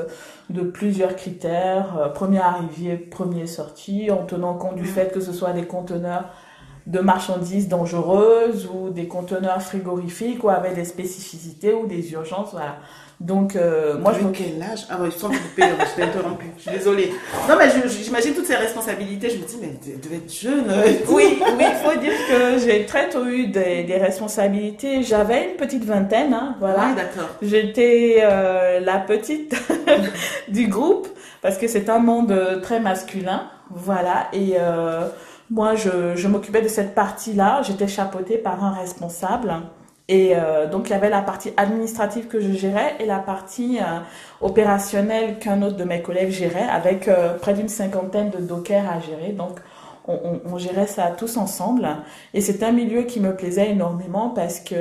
de 0.50 0.62
plusieurs 0.62 1.16
critères, 1.16 1.98
euh, 1.98 2.08
premier 2.08 2.40
arrivé, 2.40 2.96
premier 2.96 3.46
sorti, 3.46 4.10
en 4.10 4.24
tenant 4.24 4.54
compte 4.54 4.76
du 4.76 4.82
mmh. 4.82 4.86
fait 4.86 5.12
que 5.12 5.20
ce 5.20 5.32
soit 5.32 5.52
des 5.52 5.66
conteneurs 5.66 6.26
de 6.86 7.00
marchandises 7.00 7.68
dangereuses 7.68 8.68
ou 8.72 8.90
des 8.90 9.08
conteneurs 9.08 9.60
frigorifiques 9.60 10.44
ou 10.44 10.50
avec 10.50 10.74
des 10.74 10.84
spécificités 10.84 11.74
ou 11.74 11.86
des 11.86 12.12
urgences, 12.12 12.52
voilà. 12.52 12.76
Donc, 13.18 13.56
euh, 13.56 13.96
moi, 13.98 14.12
je. 14.12 14.26
quel 14.28 14.62
âge? 14.62 14.80
Ah, 14.90 15.00
ouais, 15.00 15.10
je 15.10 15.16
sens 15.16 15.34
couper, 15.34 15.62
je 15.62 15.96
t'ai 15.96 16.02
interrompu. 16.02 16.46
Je 16.58 16.62
suis 16.62 16.70
désolée. 16.70 17.12
Non, 17.48 17.54
mais 17.58 17.64
j'imagine 17.88 18.34
toutes 18.34 18.44
ces 18.44 18.56
responsabilités. 18.56 19.30
Je 19.30 19.38
me 19.38 19.46
dis, 19.46 19.56
mais 19.58 19.72
tu 19.82 19.98
devais 19.98 20.16
être 20.16 20.32
jeune. 20.32 20.66
Oui, 21.08 21.40
oui, 21.48 21.64
il 21.66 21.76
faut 21.82 21.98
dire 21.98 22.12
que 22.28 22.58
j'ai 22.58 22.84
très 22.84 23.08
tôt 23.08 23.24
eu 23.24 23.46
des, 23.46 23.84
des 23.84 23.96
responsabilités. 23.96 25.02
J'avais 25.02 25.50
une 25.50 25.56
petite 25.56 25.84
vingtaine, 25.84 26.34
hein, 26.34 26.56
voilà. 26.60 26.88
Oui, 26.88 26.94
d'accord. 26.94 27.30
J'étais 27.40 28.18
euh, 28.20 28.80
la 28.80 28.98
petite 28.98 29.54
du 30.48 30.66
groupe 30.66 31.08
parce 31.40 31.56
que 31.56 31.68
c'est 31.68 31.88
un 31.88 32.00
monde 32.00 32.60
très 32.62 32.80
masculin, 32.80 33.48
voilà. 33.70 34.28
Et 34.34 34.56
euh, 34.58 35.08
moi, 35.50 35.74
je, 35.74 36.26
m'occupais 36.26 36.62
de 36.62 36.68
cette 36.68 36.94
partie-là. 36.94 37.62
J'étais 37.62 37.88
chapeautée 37.88 38.38
par 38.38 38.64
un 38.64 38.72
responsable. 38.72 39.54
Et 40.08 40.32
euh, 40.34 40.68
donc, 40.68 40.88
il 40.88 40.92
y 40.92 40.94
avait 40.94 41.10
la 41.10 41.22
partie 41.22 41.52
administrative 41.56 42.28
que 42.28 42.40
je 42.40 42.52
gérais 42.52 42.94
et 43.00 43.06
la 43.06 43.18
partie 43.18 43.78
euh, 43.80 43.98
opérationnelle 44.40 45.38
qu'un 45.38 45.62
autre 45.62 45.76
de 45.76 45.84
mes 45.84 46.00
collègues 46.00 46.30
gérait 46.30 46.68
avec 46.68 47.08
euh, 47.08 47.36
près 47.38 47.54
d'une 47.54 47.68
cinquantaine 47.68 48.30
de 48.30 48.38
dockers 48.38 48.88
à 48.88 49.00
gérer. 49.00 49.32
Donc, 49.32 49.58
on, 50.08 50.14
on, 50.14 50.40
on, 50.52 50.58
gérait 50.58 50.86
ça 50.86 51.10
tous 51.16 51.36
ensemble. 51.36 51.88
Et 52.34 52.40
c'est 52.40 52.62
un 52.62 52.72
milieu 52.72 53.02
qui 53.02 53.20
me 53.20 53.34
plaisait 53.34 53.70
énormément 53.70 54.30
parce 54.30 54.60
que 54.60 54.74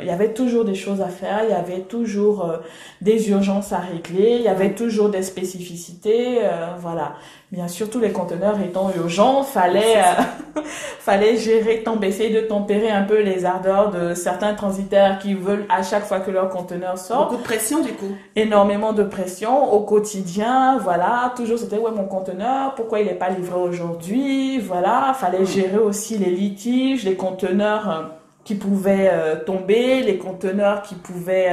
il 0.00 0.06
y 0.06 0.10
avait 0.10 0.34
toujours 0.34 0.64
des 0.64 0.74
choses 0.74 1.00
à 1.00 1.08
faire, 1.08 1.40
il 1.44 1.50
y 1.50 1.54
avait 1.54 1.80
toujours 1.80 2.52
des 3.00 3.30
urgences 3.30 3.72
à 3.72 3.78
régler, 3.78 4.36
il 4.36 4.42
y 4.42 4.48
avait 4.48 4.74
toujours 4.74 5.08
des 5.08 5.22
spécificités. 5.22 6.40
voilà. 6.78 7.14
Bien 7.50 7.66
sûr, 7.66 7.88
tous 7.88 7.98
les 7.98 8.12
conteneurs 8.12 8.60
étant 8.60 8.90
urgents, 8.94 9.42
fallait, 9.42 9.96
euh, 9.96 10.60
fallait 10.98 11.38
gérer, 11.38 11.82
essayer 12.02 12.28
de 12.28 12.46
tempérer 12.46 12.90
un 12.90 13.04
peu 13.04 13.22
les 13.22 13.46
ardeurs 13.46 13.90
de 13.90 14.12
certains 14.12 14.52
transitaires 14.52 15.18
qui 15.18 15.32
veulent 15.32 15.64
à 15.70 15.82
chaque 15.82 16.04
fois 16.04 16.20
que 16.20 16.30
leur 16.30 16.50
conteneur 16.50 16.98
sort. 16.98 17.24
Beaucoup 17.24 17.38
de 17.38 17.42
pression 17.42 17.82
du 17.82 17.94
coup. 17.94 18.14
Énormément 18.36 18.92
de 18.92 19.02
pression 19.02 19.72
au 19.72 19.80
quotidien, 19.80 20.76
voilà. 20.76 21.32
Toujours 21.36 21.58
c'était 21.58 21.78
ouais 21.78 21.90
mon 21.90 22.04
conteneur, 22.04 22.74
pourquoi 22.74 23.00
il 23.00 23.06
n'est 23.06 23.14
pas 23.14 23.30
livré 23.30 23.58
aujourd'hui, 23.58 24.57
voilà. 24.58 25.14
Fallait 25.14 25.44
gérer 25.44 25.78
aussi 25.78 26.18
les 26.18 26.30
litiges, 26.30 27.04
les 27.04 27.16
conteneurs 27.16 27.90
euh, 27.90 28.02
qui 28.44 28.54
pouvaient 28.54 29.10
euh, 29.12 29.36
tomber, 29.44 30.02
les 30.02 30.18
conteneurs 30.18 30.82
qui 30.82 30.94
pouvaient 30.94 31.52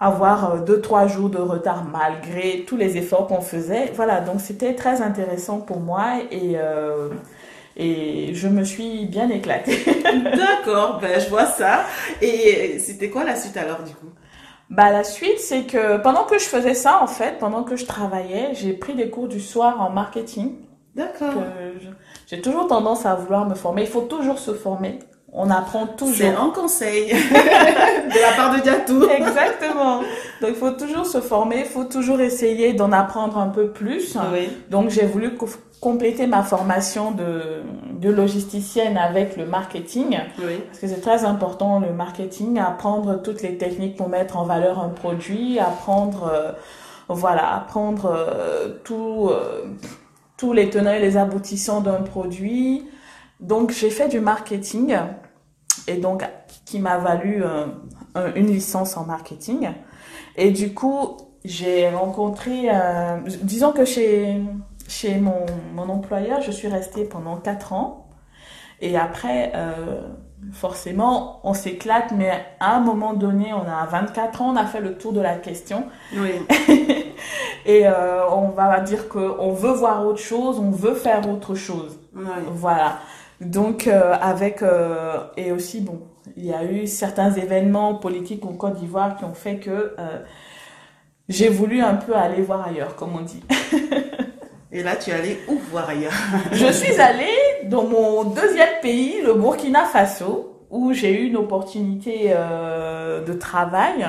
avoir 0.00 0.52
euh, 0.52 0.58
deux 0.60 0.80
trois 0.80 1.06
jours 1.06 1.28
de 1.28 1.38
retard 1.38 1.84
malgré 1.84 2.64
tous 2.66 2.76
les 2.76 2.96
efforts 2.96 3.26
qu'on 3.26 3.42
faisait. 3.42 3.92
Voilà, 3.94 4.20
donc 4.20 4.40
c'était 4.40 4.74
très 4.74 5.02
intéressant 5.02 5.60
pour 5.60 5.78
moi 5.78 6.14
et 6.30 6.54
euh, 6.56 7.10
et 7.76 8.34
je 8.34 8.48
me 8.48 8.64
suis 8.64 9.04
bien 9.06 9.28
éclatée. 9.28 9.78
D'accord, 10.04 10.98
ben 11.00 11.20
je 11.20 11.28
vois 11.28 11.46
ça. 11.46 11.84
Et 12.20 12.78
c'était 12.78 13.10
quoi 13.10 13.24
la 13.24 13.36
suite 13.36 13.56
alors 13.56 13.82
du 13.82 13.94
coup? 13.94 14.08
Bah 14.70 14.90
la 14.90 15.04
suite 15.04 15.38
c'est 15.38 15.64
que 15.64 15.98
pendant 15.98 16.24
que 16.24 16.38
je 16.38 16.44
faisais 16.44 16.74
ça 16.74 17.02
en 17.02 17.06
fait, 17.06 17.38
pendant 17.38 17.62
que 17.62 17.76
je 17.76 17.84
travaillais, 17.84 18.50
j'ai 18.54 18.72
pris 18.72 18.94
des 18.94 19.10
cours 19.10 19.28
du 19.28 19.40
soir 19.40 19.80
en 19.82 19.90
marketing. 19.90 20.54
D'accord. 20.94 21.42
J'ai 22.26 22.40
toujours 22.40 22.66
tendance 22.66 23.06
à 23.06 23.14
vouloir 23.14 23.48
me 23.48 23.54
former. 23.54 23.82
Il 23.82 23.88
faut 23.88 24.02
toujours 24.02 24.38
se 24.38 24.52
former 24.52 24.98
on 25.32 25.50
apprend 25.50 25.86
toujours. 25.86 26.16
C'est 26.16 26.34
un 26.34 26.50
conseil 26.50 27.08
de 27.12 28.20
la 28.20 28.36
part 28.36 28.56
de 28.56 28.60
Diatou. 28.62 29.04
Exactement. 29.04 30.00
Donc 30.40 30.50
il 30.50 30.54
faut 30.54 30.72
toujours 30.72 31.06
se 31.06 31.20
former, 31.20 31.60
il 31.60 31.66
faut 31.66 31.84
toujours 31.84 32.20
essayer 32.20 32.72
d'en 32.72 32.92
apprendre 32.92 33.38
un 33.38 33.48
peu 33.48 33.68
plus. 33.68 34.16
Donc 34.70 34.90
j'ai 34.90 35.06
voulu 35.06 35.36
compléter 35.80 36.26
ma 36.26 36.42
formation 36.42 37.12
de, 37.12 37.62
de 38.00 38.10
logisticienne 38.10 38.98
avec 38.98 39.36
le 39.36 39.46
marketing. 39.46 40.18
Parce 40.66 40.78
que 40.80 40.88
c'est 40.88 41.00
très 41.00 41.24
important 41.24 41.78
le 41.78 41.92
marketing, 41.92 42.58
apprendre 42.58 43.22
toutes 43.22 43.42
les 43.42 43.56
techniques 43.56 43.96
pour 43.96 44.08
mettre 44.08 44.36
en 44.36 44.44
valeur 44.44 44.80
un 44.80 44.88
produit, 44.88 45.58
apprendre, 45.58 46.28
euh, 46.32 46.52
voilà, 47.08 47.54
apprendre 47.54 48.06
euh, 48.06 48.68
tout. 48.84 49.28
Euh, 49.30 49.62
les 50.52 50.70
tenants 50.70 50.92
et 50.92 51.00
les 51.00 51.16
aboutissants 51.16 51.80
d'un 51.80 52.02
produit. 52.02 52.86
Donc 53.40 53.70
j'ai 53.70 53.90
fait 53.90 54.08
du 54.08 54.20
marketing 54.20 54.96
et 55.86 55.96
donc 55.96 56.24
qui 56.64 56.78
m'a 56.78 56.98
valu 56.98 57.42
une 58.36 58.46
licence 58.46 58.96
en 58.96 59.04
marketing. 59.04 59.70
Et 60.36 60.50
du 60.50 60.74
coup, 60.74 61.16
j'ai 61.44 61.88
rencontré, 61.88 62.68
euh, 62.70 63.18
disons 63.42 63.72
que 63.72 63.84
chez, 63.84 64.40
mon, 65.20 65.88
employeur, 65.88 66.40
je 66.42 66.50
suis 66.50 66.68
restée 66.68 67.04
pendant 67.04 67.36
quatre 67.36 67.72
ans. 67.72 68.08
Et 68.80 68.96
après, 68.96 69.52
euh, 69.54 70.08
forcément, 70.52 71.40
on 71.44 71.54
s'éclate, 71.54 72.12
mais 72.12 72.30
à 72.60 72.76
un 72.76 72.80
moment 72.80 73.14
donné, 73.14 73.52
on 73.52 73.62
a 73.62 73.86
24 73.86 74.42
ans, 74.42 74.52
on 74.52 74.56
a 74.56 74.66
fait 74.66 74.80
le 74.80 74.96
tour 74.96 75.12
de 75.12 75.20
la 75.20 75.34
question. 75.36 75.84
Oui. 76.14 76.30
et 77.66 77.86
euh, 77.86 78.28
on 78.30 78.48
va 78.48 78.80
dire 78.80 79.08
qu'on 79.08 79.52
veut 79.52 79.72
voir 79.72 80.06
autre 80.06 80.20
chose, 80.20 80.58
on 80.58 80.70
veut 80.70 80.94
faire 80.94 81.28
autre 81.28 81.54
chose. 81.54 81.98
Oui. 82.14 82.24
Voilà. 82.52 82.98
Donc, 83.40 83.86
euh, 83.86 84.14
avec, 84.20 84.62
euh, 84.62 85.18
et 85.36 85.52
aussi, 85.52 85.80
bon, 85.80 86.00
il 86.36 86.46
y 86.46 86.52
a 86.52 86.64
eu 86.64 86.86
certains 86.86 87.32
événements 87.32 87.94
politiques 87.94 88.44
en 88.44 88.52
Côte 88.54 88.74
d'Ivoire 88.74 89.16
qui 89.16 89.24
ont 89.24 89.34
fait 89.34 89.56
que 89.56 89.94
j'ai 91.28 91.48
voulu 91.48 91.80
un 91.80 91.94
peu 91.94 92.14
aller 92.14 92.42
voir 92.42 92.66
ailleurs, 92.66 92.96
comme 92.96 93.14
on 93.16 93.22
dit. 93.22 93.42
Et 94.72 94.84
là, 94.84 94.94
tu 94.94 95.10
es 95.10 95.12
allé 95.12 95.40
où 95.48 95.58
voir 95.70 95.88
ailleurs? 95.88 96.12
Je 96.52 96.70
suis 96.70 97.00
allée 97.00 97.26
dans 97.70 97.84
mon 97.84 98.24
deuxième 98.24 98.80
pays, 98.82 99.22
le 99.22 99.34
Burkina 99.34 99.84
Faso, 99.84 100.66
où 100.70 100.92
j'ai 100.92 101.22
eu 101.22 101.28
une 101.28 101.36
opportunité 101.36 102.32
euh, 102.34 103.24
de 103.24 103.32
travail 103.32 104.06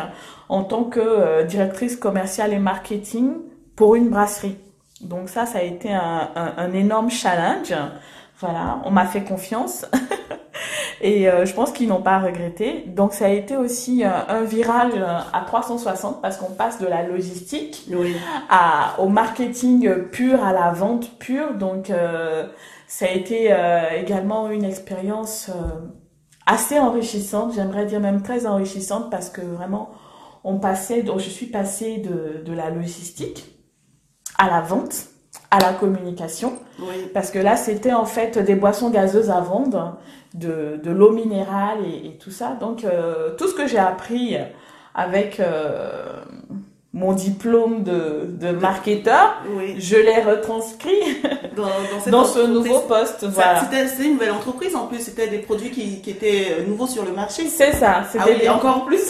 en 0.49 0.63
tant 0.63 0.83
que 0.83 0.99
euh, 0.99 1.43
directrice 1.43 1.95
commerciale 1.95 2.53
et 2.53 2.59
marketing 2.59 3.33
pour 3.75 3.95
une 3.95 4.09
brasserie. 4.09 4.57
Donc 5.01 5.29
ça, 5.29 5.45
ça 5.45 5.59
a 5.59 5.61
été 5.61 5.93
un, 5.93 6.29
un, 6.35 6.53
un 6.57 6.73
énorme 6.73 7.11
challenge. 7.11 7.73
Voilà, 8.39 8.81
on 8.83 8.89
m'a 8.91 9.05
fait 9.05 9.23
confiance. 9.23 9.85
Et 11.03 11.27
euh, 11.29 11.45
je 11.45 11.53
pense 11.53 11.71
qu'ils 11.71 11.87
n'ont 11.87 12.01
pas 12.01 12.19
regretté. 12.19 12.83
Donc 12.87 13.13
ça 13.13 13.25
a 13.25 13.29
été 13.29 13.57
aussi 13.57 14.03
un 14.03 14.43
virage 14.43 14.93
à 15.33 15.41
360 15.41 16.21
parce 16.21 16.37
qu'on 16.37 16.51
passe 16.51 16.79
de 16.79 16.85
la 16.85 17.01
logistique 17.01 17.89
à, 18.49 18.99
au 18.99 19.07
marketing 19.07 20.03
pur, 20.11 20.43
à 20.43 20.53
la 20.53 20.71
vente 20.71 21.17
pure. 21.17 21.55
Donc 21.55 21.91
ça 22.91 23.05
a 23.05 23.09
été 23.09 23.55
également 23.95 24.49
une 24.49 24.65
expérience 24.65 25.49
assez 26.45 26.77
enrichissante, 26.77 27.53
j'aimerais 27.55 27.85
dire 27.85 28.01
même 28.01 28.21
très 28.21 28.45
enrichissante 28.45 29.09
parce 29.09 29.29
que 29.29 29.39
vraiment 29.39 29.91
on 30.43 30.59
passait, 30.59 31.01
donc 31.01 31.19
je 31.19 31.29
suis 31.29 31.45
passée 31.45 31.99
de, 31.99 32.43
de 32.43 32.53
la 32.53 32.69
logistique 32.69 33.55
à 34.37 34.49
la 34.49 34.59
vente 34.59 35.11
à 35.51 35.59
la 35.59 35.73
communication. 35.73 36.53
Parce 37.13 37.29
que 37.29 37.37
là, 37.37 37.57
c'était 37.57 37.93
en 37.93 38.05
fait 38.05 38.39
des 38.39 38.55
boissons 38.55 38.89
gazeuses 38.89 39.29
à 39.29 39.41
vendre, 39.41 39.99
de, 40.33 40.79
de 40.81 40.91
l'eau 40.91 41.11
minérale 41.11 41.79
et, 41.85 42.07
et, 42.07 42.17
tout 42.17 42.31
ça. 42.31 42.57
Donc, 42.59 42.85
euh, 42.85 43.35
tout 43.35 43.47
ce 43.47 43.53
que 43.53 43.67
j'ai 43.67 43.77
appris 43.77 44.37
avec 44.95 45.39
euh, 45.39 46.23
mon 46.93 47.13
diplôme 47.13 47.83
de, 47.83 48.27
de 48.27 48.51
marketeur, 48.51 49.41
je 49.77 49.95
l'ai 49.95 50.21
retranscrit 50.21 50.91
dans, 51.55 52.11
dans, 52.11 52.25
ce 52.25 52.45
nouveau 52.45 52.79
poste. 52.79 53.25
Voilà. 53.29 53.61
C'était 53.61 54.03
une 54.03 54.13
nouvelle 54.13 54.31
entreprise 54.31 54.75
en 54.75 54.87
plus, 54.87 54.99
c'était 54.99 55.27
des 55.27 55.37
produits 55.37 55.71
qui, 55.71 56.01
qui 56.01 56.09
étaient 56.09 56.65
nouveaux 56.67 56.87
sur 56.87 57.05
le 57.05 57.13
marché. 57.13 57.47
C'est 57.47 57.71
ça. 57.71 58.03
C'était 58.11 58.47
ah 58.47 58.55
encore 58.55 58.85
plus. 58.87 59.09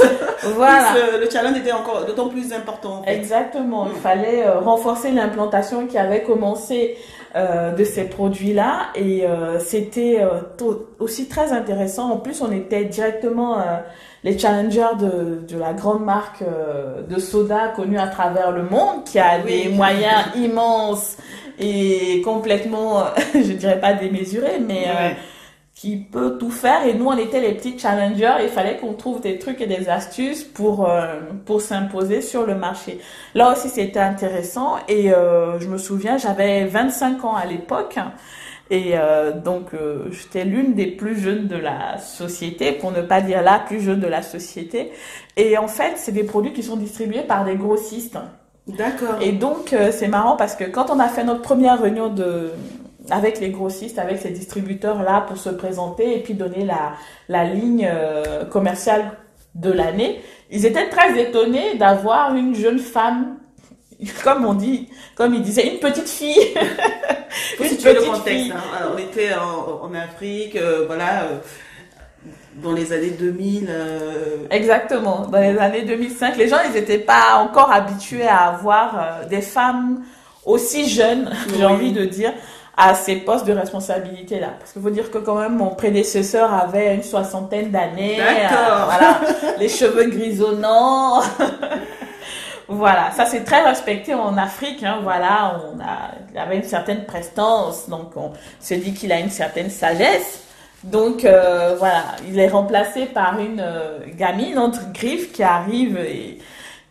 voilà. 0.56 0.94
le 1.20 1.28
challenge 1.28 1.58
était 1.58 1.72
encore 1.72 2.06
d'autant 2.06 2.30
plus 2.30 2.54
important. 2.54 3.02
Exactement. 3.08 3.88
Il 3.88 3.98
mm. 3.98 4.02
fallait 4.02 4.46
euh, 4.46 4.60
renforcer 4.60 5.12
l'implantation 5.12 5.88
qui 5.88 5.98
avait 5.98 6.22
commencé 6.22 6.98
euh, 7.34 7.72
de 7.74 7.86
ces 7.86 8.10
produits-là 8.10 8.88
et 8.94 9.26
euh, 9.26 9.58
c'était 9.58 10.20
euh, 10.20 10.42
aussi 11.00 11.30
très 11.30 11.54
intéressant. 11.54 12.12
En 12.12 12.18
plus, 12.18 12.42
on 12.42 12.52
était 12.52 12.84
directement 12.84 13.56
les 14.24 14.38
challengers 14.38 14.96
de, 15.00 15.46
de 15.48 15.58
la 15.58 15.74
grande 15.74 16.04
marque 16.04 16.42
euh, 16.42 17.02
de 17.02 17.20
soda 17.20 17.70
connue 17.76 17.98
à 17.98 18.08
travers 18.08 18.52
le 18.52 18.64
monde, 18.64 19.04
qui 19.06 19.20
a 19.20 19.40
des 19.40 19.70
moyens 19.70 20.26
immenses 20.36 21.18
et 21.60 22.22
complètement, 22.24 23.04
je 23.34 23.54
dirais 23.54 23.80
pas 23.80 23.94
démesurés, 23.94 24.60
mais 24.60 24.86
euh, 24.88 25.10
qui 25.74 25.98
peut 25.98 26.38
tout 26.38 26.52
faire. 26.52 26.86
Et 26.86 26.94
nous, 26.94 27.06
on 27.06 27.18
était 27.18 27.42
les 27.42 27.54
petits 27.54 27.78
challengers. 27.80 28.36
Il 28.44 28.50
fallait 28.50 28.78
qu'on 28.78 28.94
trouve 28.94 29.22
des 29.22 29.40
trucs 29.40 29.60
et 29.62 29.68
des 29.68 29.90
astuces 29.90 30.44
pour 30.44 30.88
euh, 30.88 31.20
pour 31.46 31.62
s'imposer 31.62 32.22
sur 32.22 32.46
le 32.46 32.54
marché. 32.54 33.00
Là 33.34 33.52
aussi, 33.52 33.70
c'était 33.70 34.00
intéressant. 34.00 34.76
Et 34.88 35.10
je 35.10 35.68
me 35.68 35.78
souviens, 35.78 36.18
j'avais 36.18 36.66
25 36.66 37.26
ans 37.26 37.36
à 37.36 37.46
l'époque. 37.46 37.98
Et 38.72 38.94
euh, 38.96 39.34
donc, 39.34 39.74
euh, 39.74 40.06
j'étais 40.12 40.46
l'une 40.46 40.74
des 40.76 40.88
plus 40.88 41.20
jeunes 41.20 41.48
de 41.48 41.58
la 41.58 41.98
société, 41.98 42.72
pour 42.72 42.94
ne 42.94 43.02
pas 43.02 43.20
dire 43.20 43.42
la 43.42 43.60
plus 43.60 43.82
jeune 43.82 44.00
de 44.00 44.08
la 44.08 44.22
société. 44.22 44.94
Et 45.36 45.58
en 45.58 45.68
fait, 45.68 45.98
c'est 45.98 46.14
des 46.14 46.24
produits 46.24 46.54
qui 46.54 46.64
sont 46.64 46.78
distribués 46.78 47.24
par 47.24 47.44
des 47.44 47.56
grossistes. 47.56 48.18
D'accord. 48.68 49.22
Et 49.22 49.34
donc, 49.34 49.74
euh, 49.74 49.92
c'est 49.92 50.08
marrant 50.08 50.38
parce 50.38 50.56
que 50.56 50.64
quand 50.64 50.90
on 50.90 51.00
a 51.00 51.10
fait 51.10 51.26
notre 51.26 51.42
première 51.42 51.82
réunion 51.82 52.08
de 52.08 52.52
avec 53.10 53.42
les 53.42 53.50
grossistes, 53.50 54.00
avec 54.00 54.20
ces 54.20 54.30
distributeurs-là 54.30 55.26
pour 55.28 55.36
se 55.36 55.50
présenter 55.50 56.16
et 56.16 56.22
puis 56.22 56.36
donner 56.36 56.64
la, 56.64 56.94
la 57.28 57.44
ligne 57.44 57.90
euh, 57.92 58.46
commerciale 58.46 59.12
de 59.56 59.72
l'année, 59.72 60.22
ils 60.50 60.66
étaient 60.66 60.88
très 60.88 61.20
étonnés 61.20 61.76
d'avoir 61.76 62.36
une 62.36 62.56
jeune 62.56 62.80
femme 62.80 63.38
comme 64.24 64.46
on 64.46 64.54
dit, 64.54 64.90
comme 65.16 65.34
il 65.34 65.42
disait, 65.42 65.68
une 65.68 65.80
petite 65.80 66.10
fille. 66.10 66.36
une 67.60 67.66
le 67.66 68.12
contexte. 68.12 68.52
Hein. 68.52 68.92
on 68.94 68.98
était 68.98 69.34
en, 69.34 69.86
en 69.86 69.94
Afrique, 69.94 70.56
euh, 70.56 70.86
voilà, 70.88 71.24
euh, 71.24 71.38
dans 72.56 72.74
les 72.74 72.92
années 72.94 73.12
2000. 73.12 73.68
Euh... 73.70 74.38
Exactement, 74.50 75.28
dans 75.28 75.40
les 75.40 75.58
années 75.58 75.84
2005. 75.84 76.38
Les 76.38 76.48
gens, 76.48 76.58
ils 76.66 76.74
n'étaient 76.74 76.98
pas 76.98 77.36
encore 77.38 77.72
habitués 77.72 78.28
à 78.28 78.50
avoir 78.50 79.26
des 79.30 79.42
femmes 79.42 80.04
aussi 80.46 80.90
jeunes, 80.90 81.32
j'ai 81.58 81.66
envie 81.66 81.92
de 81.92 82.06
dire, 82.06 82.34
à 82.76 82.96
ces 82.96 83.18
postes 83.18 83.46
de 83.46 83.54
responsabilité 83.54 84.40
là. 84.40 84.56
Parce 84.58 84.72
qu'il 84.72 84.82
faut 84.82 84.90
dire 84.90 85.12
que 85.12 85.20
quand 85.20 85.36
même 85.36 85.58
mon 85.58 85.76
prédécesseur 85.76 86.52
avait 86.52 86.96
une 86.96 87.04
soixantaine 87.04 87.70
d'années. 87.70 88.18
Voilà, 88.18 89.22
les 89.60 89.70
cheveux 89.70 90.06
grisonnants. 90.06 91.22
Voilà, 92.74 93.12
ça 93.12 93.26
c'est 93.26 93.44
très 93.44 93.64
respecté 93.64 94.14
en 94.14 94.38
Afrique. 94.38 94.82
Hein, 94.82 95.00
voilà, 95.04 95.60
on 95.66 95.80
a, 95.82 96.12
il 96.32 96.38
avait 96.38 96.56
une 96.56 96.64
certaine 96.64 97.04
prestance, 97.04 97.90
donc 97.90 98.16
on 98.16 98.32
se 98.62 98.76
dit 98.76 98.94
qu'il 98.94 99.12
a 99.12 99.20
une 99.20 99.30
certaine 99.30 99.70
sagesse. 99.70 100.46
Donc 100.86 101.26
euh, 101.26 101.76
voilà, 101.78 102.04
il 102.30 102.40
est 102.40 102.48
remplacé 102.48 103.08
par 103.08 103.40
une 103.40 103.60
euh, 103.60 104.00
gamine 104.16 104.58
entre 104.58 104.90
griffes 104.94 105.34
qui 105.34 105.44
arrive 105.44 105.98
et 105.98 106.40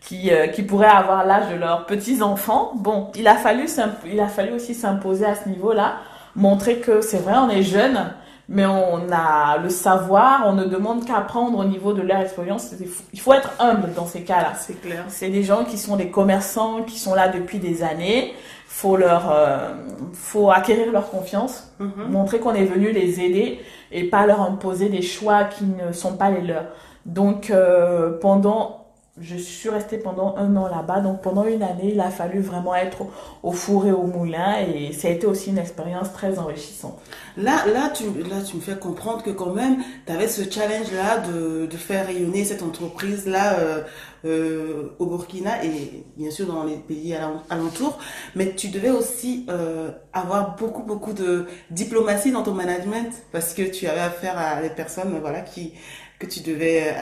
qui, 0.03 0.31
euh, 0.31 0.49
qui 0.49 0.63
pourrait 0.63 0.87
avoir 0.87 1.25
l'âge 1.25 1.51
de 1.51 1.57
leurs 1.57 1.87
petits 1.87 2.21
enfants. 2.21 2.73
Bon, 2.75 3.11
il 3.15 3.27
a 3.27 3.37
fallu 3.37 3.67
il 4.05 4.21
a 4.21 4.29
fallu 4.29 4.53
aussi 4.53 4.75
s'imposer 4.75 5.25
à 5.25 5.35
ce 5.35 5.49
niveau-là, 5.49 5.95
montrer 6.37 6.81
que 6.81 7.01
c'est 7.01 7.23
vrai, 7.23 7.37
on 7.39 7.49
est 7.49 7.63
jeune, 7.63 8.13
mais 8.53 8.67
on 8.67 9.13
a 9.13 9.59
le 9.59 9.69
savoir, 9.71 10.43
on 10.45 10.55
ne 10.55 10.65
demande 10.65 11.05
qu'à 11.05 11.19
apprendre 11.19 11.57
au 11.57 11.65
niveau 11.65 11.93
de 11.93 12.03
leur 12.03 12.19
expérience. 12.19 12.75
Il 13.13 13.21
faut 13.21 13.33
être 13.33 13.53
humble 13.61 13.95
dans 13.95 14.07
ces 14.07 14.23
cas-là. 14.23 14.55
C'est 14.57 14.81
clair. 14.83 15.05
C'est 15.07 15.29
des 15.29 15.45
gens 15.45 15.65
qui 15.65 15.79
sont 15.79 15.95
des 15.95 16.09
commerçants, 16.09 16.83
qui 16.83 16.99
sont 16.99 17.15
là 17.15 17.29
depuis 17.29 17.61
des 17.61 17.85
années. 17.85 18.35
Faut 18.67 18.97
leur, 18.97 19.31
euh, 19.31 19.71
faut 20.13 20.51
acquérir 20.51 20.91
leur 20.91 21.11
confiance, 21.11 21.73
mm-hmm. 21.81 22.11
montrer 22.11 22.41
qu'on 22.41 22.55
est 22.55 22.65
venu 22.65 22.91
les 22.91 23.21
aider 23.21 23.61
et 23.93 24.05
pas 24.05 24.27
leur 24.27 24.41
imposer 24.41 24.89
des 24.89 25.03
choix 25.03 25.45
qui 25.45 25.65
ne 25.65 25.93
sont 25.93 26.17
pas 26.17 26.31
les 26.31 26.41
leurs. 26.41 26.67
Donc 27.07 27.51
euh, 27.51 28.19
pendant 28.19 28.80
je 29.21 29.37
suis 29.37 29.69
restée 29.69 29.99
pendant 29.99 30.37
un 30.37 30.57
an 30.57 30.69
là-bas. 30.69 31.01
Donc 31.01 31.23
pendant 31.23 31.45
une 31.45 31.63
année, 31.63 31.93
il 31.93 32.01
a 32.01 32.11
fallu 32.11 32.41
vraiment 32.41 32.75
être 32.75 33.07
au 33.43 33.53
four 33.53 33.87
et 33.87 33.93
au 33.93 34.05
moulin 34.05 34.57
et 34.61 34.93
ça 34.93 35.09
a 35.09 35.11
été 35.11 35.27
aussi 35.27 35.51
une 35.51 35.59
expérience 35.59 36.13
très 36.13 36.39
enrichissante. 36.39 36.99
Là, 37.37 37.65
là, 37.67 37.91
tu, 37.91 38.05
là, 38.05 38.43
tu 38.47 38.57
me 38.57 38.61
fais 38.61 38.77
comprendre 38.77 39.23
que 39.23 39.31
quand 39.31 39.53
même, 39.53 39.79
tu 40.07 40.13
avais 40.13 40.29
ce 40.29 40.51
challenge-là 40.51 41.19
de, 41.19 41.67
de 41.67 41.77
faire 41.77 42.07
rayonner 42.07 42.45
cette 42.45 42.63
entreprise-là 42.63 43.59
euh, 43.59 43.83
euh, 44.25 44.95
au 44.99 45.07
Burkina 45.07 45.65
et 45.65 46.05
bien 46.17 46.31
sûr 46.31 46.47
dans 46.47 46.65
les 46.65 46.77
pays 46.77 47.15
alentours. 47.49 47.99
Mais 48.35 48.55
tu 48.55 48.69
devais 48.69 48.91
aussi 48.91 49.47
euh, 49.49 49.91
avoir 50.13 50.57
beaucoup, 50.57 50.83
beaucoup 50.83 51.13
de 51.13 51.47
diplomatie 51.71 52.33
dans 52.33 52.43
ton 52.43 52.55
management 52.55 53.13
parce 53.33 53.55
que 53.55 53.63
tu 53.63 53.87
avais 53.87 54.01
affaire 54.01 54.39
à 54.39 54.61
des 54.61 54.71
personnes 54.71 55.19
voilà, 55.21 55.41
qui 55.41 55.73
que 56.21 56.27
tu 56.27 56.41
devais, 56.41 56.95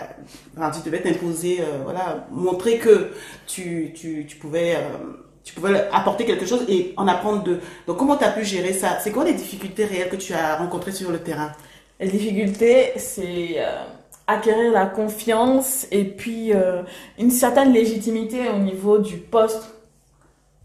euh, 0.57 0.71
tu 0.73 0.81
devais 0.89 1.03
t'imposer, 1.03 1.59
euh, 1.61 1.81
voilà, 1.83 2.27
montrer 2.31 2.79
que 2.79 3.11
tu, 3.47 3.93
tu, 3.95 4.25
tu 4.27 4.37
pouvais, 4.37 4.77
euh, 4.77 4.81
tu 5.43 5.53
pouvais 5.55 5.89
apporter 5.93 6.25
quelque 6.25 6.47
chose 6.47 6.65
et 6.69 6.95
en 6.97 7.09
apprendre 7.09 7.43
de. 7.43 7.59
Donc, 7.87 7.99
comment 7.99 8.17
tu 8.17 8.25
as 8.25 8.31
pu 8.31 8.45
gérer 8.45 8.73
ça? 8.73 8.99
C'est 9.01 9.11
quoi 9.11 9.25
les 9.25 9.35
difficultés 9.35 9.85
réelles 9.85 10.09
que 10.09 10.17
tu 10.17 10.33
as 10.33 10.57
rencontrées 10.57 10.93
sur 10.93 11.11
le 11.11 11.19
terrain? 11.19 11.51
Les 11.99 12.07
difficultés, 12.07 12.93
c'est 12.97 13.57
acquérir 14.29 14.71
la 14.71 14.87
confiance 14.87 15.89
et 15.91 16.05
puis 16.05 16.53
une 17.19 17.31
certaine 17.33 17.73
légitimité 17.73 18.49
au 18.51 18.59
niveau 18.59 18.99
du 18.99 19.17
poste 19.17 19.75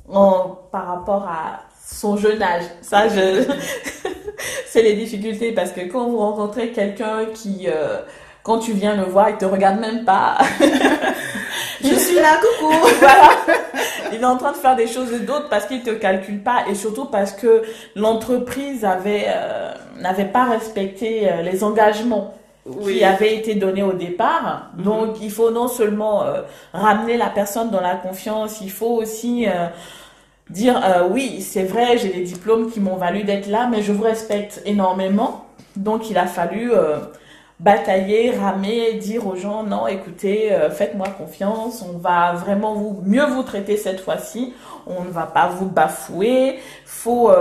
par 0.07 0.85
rapport 0.85 1.27
à 1.27 1.61
son 1.83 2.17
jeune 2.17 2.43
âge. 2.43 2.65
Ça, 2.83 3.07
c'est 4.67 4.83
les 4.83 4.93
difficultés 4.93 5.53
parce 5.53 5.71
que 5.71 5.81
quand 5.91 6.07
vous 6.07 6.17
rencontrez 6.17 6.71
quelqu'un 6.71 7.25
qui, 7.33 7.67
quand 8.43 8.59
tu 8.59 8.73
viens 8.73 8.95
le 8.95 9.03
voir, 9.03 9.29
il 9.29 9.37
te 9.37 9.45
regarde 9.45 9.79
même 9.79 10.05
pas. 10.05 10.37
je 11.83 11.95
suis 11.95 12.15
là, 12.15 12.37
coucou. 12.37 12.73
voilà. 12.99 13.29
Il 14.11 14.21
est 14.21 14.25
en 14.25 14.37
train 14.37 14.51
de 14.51 14.57
faire 14.57 14.75
des 14.75 14.87
choses 14.87 15.11
d'autres 15.21 15.49
parce 15.49 15.65
qu'il 15.65 15.81
te 15.81 15.89
calcule 15.89 16.43
pas 16.43 16.65
et 16.69 16.75
surtout 16.75 17.05
parce 17.05 17.31
que 17.31 17.63
l'entreprise 17.95 18.85
avait 18.85 19.25
euh, 19.27 19.73
n'avait 19.99 20.25
pas 20.25 20.45
respecté 20.45 21.31
euh, 21.31 21.41
les 21.41 21.63
engagements 21.63 22.35
qui 22.83 23.03
avaient 23.03 23.35
été 23.35 23.55
donnés 23.55 23.83
au 23.83 23.93
départ. 23.93 24.69
Mhm. 24.77 24.83
Donc, 24.83 25.21
il 25.21 25.31
faut 25.31 25.51
non 25.51 25.67
seulement 25.67 26.23
ramener 26.73 27.17
la 27.17 27.29
personne 27.29 27.71
dans 27.71 27.81
la 27.81 27.95
confiance, 27.95 28.61
il 28.61 28.71
faut 28.71 28.95
aussi 29.01 29.47
dire 30.49 30.79
euh, 30.83 31.07
oui, 31.09 31.41
c'est 31.41 31.63
vrai, 31.63 31.97
j'ai 31.97 32.09
des 32.09 32.21
diplômes 32.21 32.71
qui 32.71 32.79
m'ont 32.79 32.95
valu 32.95 33.23
d'être 33.23 33.47
là, 33.47 33.67
mais 33.69 33.81
je 33.81 33.91
vous 33.91 34.03
respecte 34.03 34.61
énormément. 34.65 35.45
Donc 35.75 36.09
il 36.09 36.17
a 36.17 36.27
fallu 36.27 36.71
euh, 36.71 36.97
batailler, 37.59 38.31
ramer, 38.31 38.93
dire 38.95 39.25
aux 39.27 39.35
gens 39.35 39.63
non, 39.63 39.87
écoutez, 39.87 40.51
euh, 40.51 40.69
faites-moi 40.69 41.07
confiance, 41.09 41.81
on 41.81 41.97
va 41.97 42.33
vraiment 42.33 42.73
vous 42.73 43.01
mieux 43.05 43.25
vous 43.25 43.43
traiter 43.43 43.77
cette 43.77 43.99
fois-ci, 43.99 44.53
on 44.87 45.03
ne 45.03 45.09
va 45.09 45.25
pas 45.25 45.47
vous 45.47 45.67
bafouer, 45.67 46.59
faut 46.85 47.31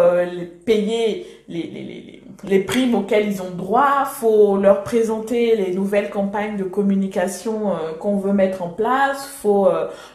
payer 0.65 1.27
les, 1.49 1.63
les, 1.63 1.83
les, 1.83 2.23
les 2.45 2.59
primes 2.61 2.95
auxquelles 2.95 3.29
ils 3.29 3.43
ont 3.43 3.51
droit, 3.51 4.05
faut 4.05 4.57
leur 4.57 4.85
présenter 4.85 5.57
les 5.57 5.75
nouvelles 5.75 6.11
campagnes 6.11 6.57
de 6.57 6.65
communication 6.65 7.73
qu'on 7.99 8.17
veut 8.17 8.33
mettre 8.33 8.63
en 8.63 8.69
place, 8.69 9.27
faut 9.27 9.69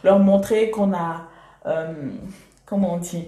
leur 0.04 0.18
montrer 0.18 0.70
qu'on 0.70 0.92
a 0.94 1.28
comment 2.68 2.94
on 2.94 2.98
dit, 2.98 3.24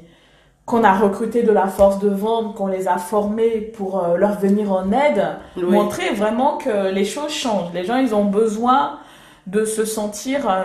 qu'on 0.70 0.84
a 0.84 0.92
recruté 0.92 1.42
de 1.42 1.50
la 1.50 1.66
force 1.66 1.98
de 1.98 2.08
vente, 2.08 2.54
qu'on 2.54 2.68
les 2.68 2.86
a 2.86 2.96
formés 2.96 3.60
pour 3.60 4.04
euh, 4.04 4.16
leur 4.16 4.38
venir 4.38 4.70
en 4.72 4.92
aide, 4.92 5.26
montrer 5.56 6.14
vraiment 6.14 6.58
que 6.58 6.92
les 6.92 7.04
choses 7.04 7.32
changent. 7.32 7.72
Les 7.74 7.84
gens, 7.84 7.96
ils 7.96 8.14
ont 8.14 8.24
besoin 8.24 9.00
de 9.48 9.64
se 9.64 9.84
sentir 9.84 10.48
euh, 10.48 10.62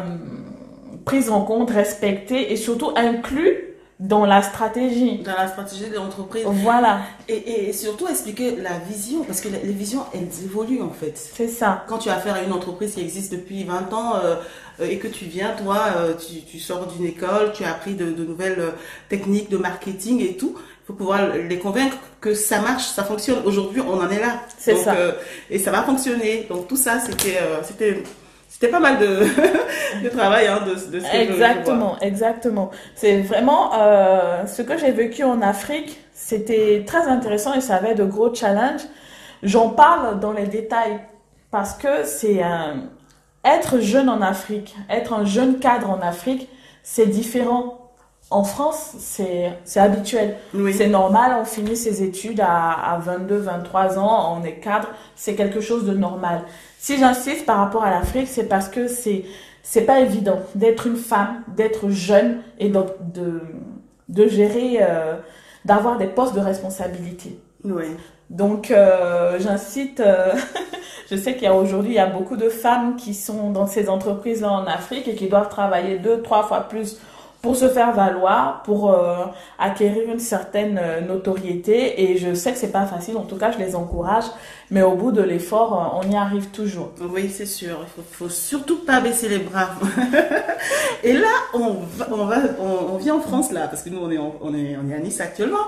pris 1.05 1.29
en 1.29 1.41
compte, 1.41 1.71
respectés 1.71 2.53
et 2.53 2.55
surtout 2.55 2.91
inclus 2.95 3.74
dans 3.99 4.25
la 4.25 4.41
stratégie. 4.41 5.19
Dans 5.19 5.35
la 5.35 5.47
stratégie 5.47 5.89
de 5.89 5.95
l'entreprise. 5.95 6.43
Voilà. 6.45 6.99
Et, 7.29 7.67
et, 7.69 7.73
surtout 7.73 8.07
expliquer 8.07 8.57
la 8.57 8.77
vision, 8.77 9.23
parce 9.23 9.39
que 9.39 9.47
les, 9.47 9.71
visions, 9.71 10.03
elles 10.13 10.43
évoluent 10.43 10.81
en 10.81 10.89
fait. 10.89 11.13
C'est 11.15 11.47
ça. 11.47 11.85
Quand 11.87 11.99
tu 11.99 12.09
as 12.09 12.15
affaire 12.15 12.35
à 12.35 12.41
une 12.41 12.51
entreprise 12.51 12.93
qui 12.95 13.01
existe 13.01 13.31
depuis 13.31 13.63
20 13.63 13.93
ans 13.93 14.15
euh, 14.23 14.35
et 14.81 14.97
que 14.97 15.07
tu 15.07 15.25
viens, 15.25 15.51
toi, 15.51 15.85
euh, 15.95 16.13
tu, 16.13 16.41
tu, 16.41 16.59
sors 16.59 16.87
d'une 16.87 17.05
école, 17.05 17.53
tu 17.53 17.63
as 17.63 17.71
appris 17.71 17.93
de, 17.93 18.11
de 18.11 18.25
nouvelles 18.25 18.59
euh, 18.59 18.71
techniques 19.07 19.49
de 19.49 19.57
marketing 19.57 20.21
et 20.21 20.35
tout, 20.35 20.55
il 20.57 20.87
faut 20.87 20.93
pouvoir 20.93 21.29
les 21.33 21.57
convaincre 21.57 21.97
que 22.19 22.33
ça 22.33 22.59
marche, 22.59 22.83
ça 22.83 23.05
fonctionne. 23.05 23.43
Aujourd'hui, 23.45 23.81
on 23.81 23.97
en 23.97 24.09
est 24.09 24.19
là. 24.19 24.41
C'est 24.57 24.75
ça. 24.75 24.93
et 25.49 25.57
ça 25.57 25.71
va 25.71 25.83
fonctionner. 25.83 26.45
Donc 26.49 26.67
tout 26.67 26.77
ça, 26.77 26.99
c'était... 26.99 27.39
c'était 27.63 28.03
c'était 28.57 28.71
pas 28.71 28.79
mal 28.79 28.97
de, 28.99 29.05
de 30.05 30.07
travail 30.07 30.47
hein, 30.47 30.61
de, 30.65 30.75
de 30.89 30.99
ce 31.01 31.13
Exactement, 31.13 31.97
exactement. 31.99 32.71
C'est 32.95 33.19
vraiment 33.19 33.71
euh, 33.73 34.45
ce 34.45 34.61
que 34.61 34.77
j'ai 34.77 34.91
vécu 34.91 35.25
en 35.25 35.41
Afrique. 35.41 35.99
C'était 36.13 36.85
très 36.87 37.05
intéressant 37.09 37.53
et 37.53 37.59
ça 37.59 37.75
avait 37.75 37.95
de 37.95 38.05
gros 38.05 38.33
challenges. 38.33 38.83
J'en 39.43 39.71
parle 39.71 40.21
dans 40.21 40.31
les 40.31 40.45
détails 40.47 41.01
parce 41.51 41.73
que 41.73 42.05
c'est 42.05 42.41
un 42.41 42.83
être 43.43 43.81
jeune 43.81 44.07
en 44.07 44.21
Afrique, 44.21 44.73
être 44.89 45.11
un 45.11 45.25
jeune 45.25 45.59
cadre 45.59 45.89
en 45.89 45.99
Afrique, 45.99 46.47
c'est 46.81 47.07
différent. 47.07 47.91
En 48.31 48.45
France, 48.45 48.95
c'est 48.99 49.51
c'est 49.65 49.81
habituel. 49.81 50.37
Oui. 50.53 50.73
C'est 50.73 50.87
normal, 50.87 51.35
on 51.41 51.43
finit 51.43 51.75
ses 51.75 52.03
études 52.03 52.39
à, 52.39 52.71
à 52.71 52.97
22, 52.99 53.35
23 53.35 53.99
ans, 53.99 54.39
on 54.39 54.45
est 54.45 54.61
cadre, 54.61 54.87
c'est 55.17 55.35
quelque 55.35 55.59
chose 55.59 55.83
de 55.85 55.93
normal. 55.93 56.43
Si 56.85 56.99
j'insiste 56.99 57.47
par 57.47 57.57
rapport 57.57 57.83
à 57.83 57.89
l'Afrique, 57.89 58.27
c'est 58.27 58.47
parce 58.47 58.69
que 58.69 58.87
c'est 58.87 59.25
c'est 59.63 59.87
pas 59.87 60.01
évident 60.01 60.41
d'être 60.53 60.85
une 60.85 60.97
femme, 60.97 61.41
d'être 61.47 61.89
jeune 61.89 62.43
et 62.59 62.69
de 62.69 62.79
de, 63.11 63.41
de 64.07 64.27
gérer, 64.27 64.77
euh, 64.81 65.15
d'avoir 65.65 65.97
des 65.97 66.05
postes 66.05 66.35
de 66.35 66.41
responsabilité. 66.41 67.39
Oui. 67.63 67.85
Donc 68.29 68.69
euh, 68.69 69.39
j'incite, 69.39 69.99
euh, 69.99 70.33
je 71.09 71.15
sais 71.15 71.33
qu'il 71.33 71.45
y 71.45 71.47
a 71.47 71.55
aujourd'hui 71.55 71.93
il 71.93 71.95
y 71.95 71.97
a 71.97 72.05
beaucoup 72.05 72.37
de 72.37 72.49
femmes 72.49 72.97
qui 72.97 73.15
sont 73.15 73.49
dans 73.49 73.65
ces 73.65 73.89
entreprises 73.89 74.41
là 74.41 74.51
en 74.51 74.67
Afrique 74.67 75.07
et 75.07 75.15
qui 75.15 75.27
doivent 75.27 75.49
travailler 75.49 75.97
deux 75.97 76.21
trois 76.21 76.43
fois 76.43 76.69
plus 76.69 76.99
pour 77.45 77.55
se 77.55 77.69
faire 77.69 77.91
valoir, 77.93 78.63
pour 78.63 78.91
euh, 78.91 79.25
acquérir 79.59 80.09
une 80.11 80.19
certaine 80.19 80.79
euh, 80.81 80.99
notoriété. 81.01 82.01
Et 82.01 82.17
je 82.17 82.33
sais 82.33 82.51
que 82.51 82.57
c'est 82.57 82.71
pas 82.71 82.87
facile, 82.87 83.17
en 83.17 83.21
tout 83.21 83.35
cas, 83.35 83.51
je 83.51 83.59
les 83.59 83.75
encourage. 83.75 84.23
Mais 84.71 84.81
au 84.81 84.95
bout 84.95 85.11
de 85.11 85.21
l'effort, 85.21 86.01
euh, 86.01 86.01
on 86.01 86.11
y 86.11 86.15
arrive 86.15 86.47
toujours. 86.47 86.89
Oui, 86.99 87.29
c'est 87.29 87.45
sûr. 87.45 87.77
Il 87.83 87.87
faut, 87.87 88.25
faut 88.25 88.29
surtout 88.29 88.79
pas 88.79 88.99
baisser 88.99 89.29
les 89.29 89.37
bras. 89.37 89.69
et 91.03 91.13
là, 91.13 91.35
on 91.53 91.73
va, 91.97 92.07
on, 92.11 92.25
va 92.25 92.37
on, 92.59 92.97
vient 92.97 93.13
en 93.13 93.21
France 93.21 93.51
là, 93.51 93.67
parce 93.67 93.83
que 93.83 93.91
nous, 93.91 93.99
on 93.99 94.09
est, 94.09 94.17
on 94.17 94.55
est, 94.55 94.75
on 94.83 94.89
est 94.89 94.95
à 94.95 94.99
Nice 94.99 95.21
actuellement. 95.21 95.67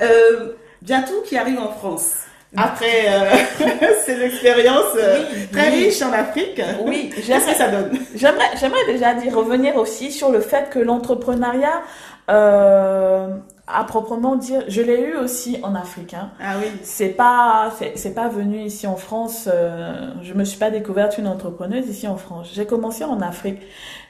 Euh, 0.00 0.52
bientôt 0.82 1.20
qui 1.26 1.36
arrive 1.36 1.58
en 1.58 1.72
France 1.72 2.27
après 2.56 3.06
euh, 3.08 3.30
ces 4.06 4.22
expériences 4.22 4.96
euh, 4.96 5.24
très 5.52 5.68
riches 5.68 6.00
en 6.02 6.12
Afrique. 6.12 6.60
Oui, 6.80 7.10
qu'est-ce 7.26 7.46
que 7.46 7.54
ça 7.54 7.68
donne? 7.68 7.98
J'aimerais, 8.14 8.50
j'aimerais 8.58 8.86
déjà 8.86 9.14
dire 9.14 9.36
revenir 9.36 9.76
aussi 9.76 10.10
sur 10.10 10.30
le 10.30 10.40
fait 10.40 10.70
que 10.70 10.78
l'entrepreneuriat, 10.78 11.82
euh, 12.30 13.28
à 13.66 13.84
proprement 13.84 14.36
dire, 14.36 14.62
je 14.68 14.80
l'ai 14.80 15.00
eu 15.00 15.16
aussi 15.16 15.58
en 15.62 15.74
Afrique. 15.74 16.14
Hein. 16.14 16.30
Ah 16.42 16.54
oui. 16.58 16.68
C'est 16.82 17.10
pas, 17.10 17.70
c'est, 17.94 18.14
pas 18.14 18.28
venu 18.28 18.60
ici 18.60 18.86
en 18.86 18.96
France. 18.96 19.46
Euh, 19.52 20.12
je 20.22 20.32
me 20.32 20.44
suis 20.44 20.58
pas 20.58 20.70
découverte 20.70 21.18
une 21.18 21.28
entrepreneuse 21.28 21.86
ici 21.86 22.08
en 22.08 22.16
France. 22.16 22.48
J'ai 22.54 22.64
commencé 22.64 23.04
en 23.04 23.20
Afrique 23.20 23.60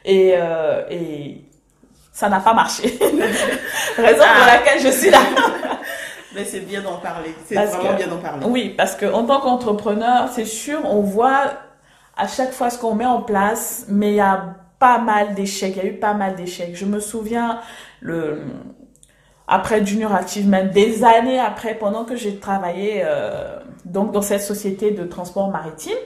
et 0.04 0.34
et 0.90 1.44
ça 2.12 2.28
n'a 2.28 2.40
pas 2.40 2.54
marché. 2.54 2.82
Raison 3.96 4.18
pour 4.18 4.42
ah. 4.42 4.46
laquelle 4.46 4.80
je 4.80 4.90
suis 4.90 5.10
là. 5.10 5.18
Mais 6.34 6.44
c'est 6.44 6.60
bien 6.60 6.82
d'en 6.82 6.98
parler. 6.98 7.34
C'est 7.46 7.54
vraiment 7.54 7.94
bien 7.94 8.08
d'en 8.08 8.18
parler. 8.18 8.46
Oui, 8.46 8.74
parce 8.76 8.94
que 8.94 9.06
en 9.06 9.24
tant 9.24 9.40
qu'entrepreneur, 9.40 10.28
c'est 10.32 10.44
sûr, 10.44 10.80
on 10.84 11.00
voit 11.00 11.52
à 12.16 12.28
chaque 12.28 12.52
fois 12.52 12.70
ce 12.70 12.78
qu'on 12.78 12.94
met 12.94 13.06
en 13.06 13.22
place, 13.22 13.86
mais 13.88 14.10
il 14.10 14.16
y 14.16 14.20
a 14.20 14.56
pas 14.78 14.98
mal 14.98 15.34
d'échecs. 15.34 15.74
Il 15.76 15.82
y 15.82 15.86
a 15.86 15.88
eu 15.88 15.94
pas 15.94 16.14
mal 16.14 16.34
d'échecs. 16.34 16.76
Je 16.76 16.84
me 16.84 17.00
souviens 17.00 17.60
le 18.00 18.42
après 19.48 19.84
Junior 19.84 20.12
Achievement, 20.12 20.66
des 20.66 21.02
années 21.04 21.40
après, 21.40 21.74
pendant 21.74 22.04
que 22.04 22.16
j'ai 22.16 22.36
travaillé 22.36 23.00
euh, 23.02 23.58
donc 23.86 24.12
dans 24.12 24.20
cette 24.20 24.42
société 24.42 24.90
de 24.90 25.04
transport 25.04 25.50
maritime, 25.50 25.96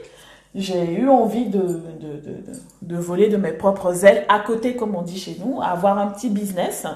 j'ai 0.55 0.93
eu 0.93 1.09
envie 1.09 1.47
de, 1.47 1.61
de, 1.61 2.21
de, 2.23 2.43
de, 2.83 2.97
voler 2.97 3.29
de 3.29 3.39
mes 3.39 3.53
propres 3.53 4.05
ailes 4.05 4.25
à 4.29 4.39
côté, 4.41 4.77
comme 4.77 4.95
on 4.95 5.03
dit 5.03 5.19
chez 5.19 5.37
nous, 5.45 5.63
avoir 5.63 5.99
un 5.99 6.09
petit 6.09 6.29
business. 6.29 6.87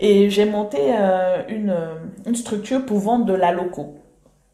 Et 0.00 0.28
j'ai 0.28 0.44
monté 0.44 0.78
euh, 0.80 1.42
une, 1.48 1.74
une 2.26 2.34
structure 2.34 2.84
pour 2.84 2.98
vendre 2.98 3.24
de 3.24 3.34
la 3.34 3.52
loco. 3.52 3.94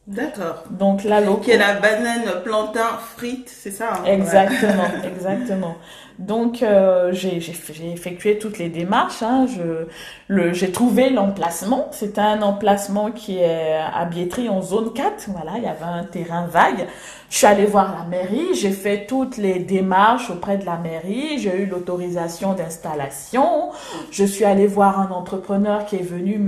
D'accord. 0.09 0.65
Donc 0.71 1.05
la 1.05 1.21
loco. 1.21 1.43
Qui 1.43 1.53
est 1.53 1.59
la 1.59 1.75
banane 1.75 2.43
plantain 2.43 2.99
frite, 3.17 3.49
c'est 3.49 3.71
ça 3.71 3.93
hein 3.95 4.05
Exactement, 4.05 4.91
exactement. 5.05 5.77
Donc 6.19 6.63
euh, 6.63 7.13
j'ai 7.13 7.37
effectué 7.37 8.39
toutes 8.39 8.59
les 8.59 8.69
démarches. 8.69 9.23
Hein. 9.23 9.47
J'ai 10.29 10.73
trouvé 10.73 11.09
l'emplacement. 11.09 11.89
C'était 11.93 12.21
un 12.21 12.43
emplacement 12.43 13.13
qui 13.13 13.39
est 13.39 13.75
à 13.75 14.05
Biétry 14.05 14.49
en 14.49 14.61
zone 14.61 14.93
4. 14.93 15.29
Voilà, 15.29 15.53
il 15.59 15.63
y 15.63 15.67
avait 15.67 15.85
un 15.85 16.03
terrain 16.03 16.47
vague. 16.47 16.87
Je 17.31 17.37
suis 17.37 17.47
allée 17.47 17.67
voir 17.67 17.97
la 17.97 18.05
mairie. 18.05 18.55
J'ai 18.55 18.73
fait 18.73 19.07
toutes 19.07 19.37
les 19.37 19.61
démarches 19.61 20.31
auprès 20.31 20.59
de 20.59 20.67
la 20.67 20.79
mairie. 20.79 21.39
J'ai 21.39 21.63
eu 21.63 21.67
l'autorisation 21.67 22.55
d'installation. 22.55 23.71
Je 24.11 24.25
suis 24.25 24.45
allée 24.45 24.67
voir 24.67 25.01
un 25.01 25.13
entrepreneur 25.13 25.87
qui 25.87 25.97
est 25.97 26.03
venu 26.03 26.41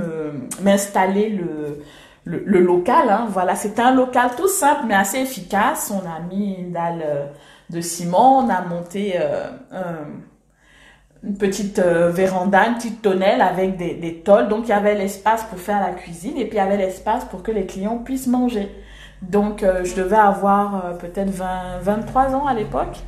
m'installer 0.60 1.28
le 1.28 1.82
le, 2.24 2.42
le, 2.44 2.60
local. 2.60 3.08
Hein. 3.10 3.26
Voilà, 3.30 3.54
c'était 3.54 3.82
un 3.82 3.94
local 3.94 4.30
tout 4.37 4.48
simple 4.48 4.84
mais 4.87 4.94
assez 4.94 5.18
efficace. 5.18 5.92
On 5.94 6.06
a 6.08 6.20
mis 6.20 6.54
une 6.54 6.72
dalle 6.72 7.02
euh, 7.04 7.26
de 7.70 7.80
ciment, 7.80 8.38
on 8.38 8.48
a 8.48 8.62
monté 8.62 9.14
euh, 9.16 9.48
une 11.22 11.37
petite 11.37 11.78
euh, 11.78 12.10
véranda, 12.10 12.66
une 12.66 12.74
petite 12.74 13.02
tonnelle 13.02 13.40
avec 13.40 13.76
des, 13.76 13.94
des 13.94 14.16
tôles. 14.16 14.48
Donc 14.48 14.64
il 14.66 14.70
y 14.70 14.72
avait 14.72 14.94
l'espace 14.94 15.44
pour 15.44 15.58
faire 15.58 15.80
la 15.80 15.92
cuisine 15.92 16.37
et 16.37 16.44
puis 16.44 16.54
il 16.54 16.58
y 16.58 16.60
avait 16.60 16.76
l'espace 16.76 17.24
pour 17.24 17.42
que 17.42 17.50
les 17.50 17.66
clients 17.66 17.98
puissent 17.98 18.26
manger. 18.26 18.70
Donc 19.22 19.62
euh, 19.62 19.84
je 19.84 19.94
devais 19.94 20.16
avoir 20.16 20.98
peut-être 20.98 21.30
20, 21.30 21.78
23 21.82 22.34
ans 22.34 22.46
à 22.46 22.54
l'époque. 22.54 22.98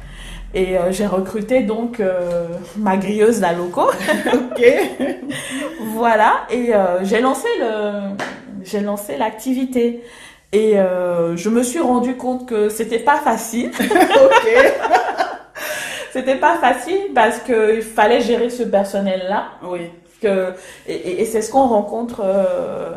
Et 0.54 0.76
j'ai 0.90 1.06
recruté 1.06 1.64
donc 1.64 2.00
ma 2.78 2.96
grilleuse 2.96 3.42
la 3.42 3.52
loco. 3.52 3.82
ok. 4.32 4.64
voilà. 5.92 6.46
Et 6.50 6.72
j'ai 7.02 7.20
lancé 7.20 7.48
le, 7.60 8.16
j'ai 8.66 8.80
lancé 8.80 9.16
l'activité. 9.16 10.02
Et 10.52 10.78
euh, 10.78 11.36
je 11.36 11.48
me 11.48 11.62
suis 11.62 11.80
rendu 11.80 12.16
compte 12.16 12.46
que 12.46 12.68
c'était 12.68 12.98
pas 12.98 13.16
facile. 13.16 13.70
ok. 13.80 14.48
c'était 16.12 16.36
pas 16.36 16.56
facile 16.56 17.00
parce 17.14 17.38
qu'il 17.40 17.82
fallait 17.82 18.20
gérer 18.20 18.50
ce 18.50 18.62
personnel-là. 18.62 19.48
Oui. 19.64 19.90
Que 20.22 20.54
et, 20.86 21.26
c'est 21.26 21.42
ce 21.42 21.50
qu'on 21.50 21.66
rencontre 21.66 22.22
euh, 22.24 22.90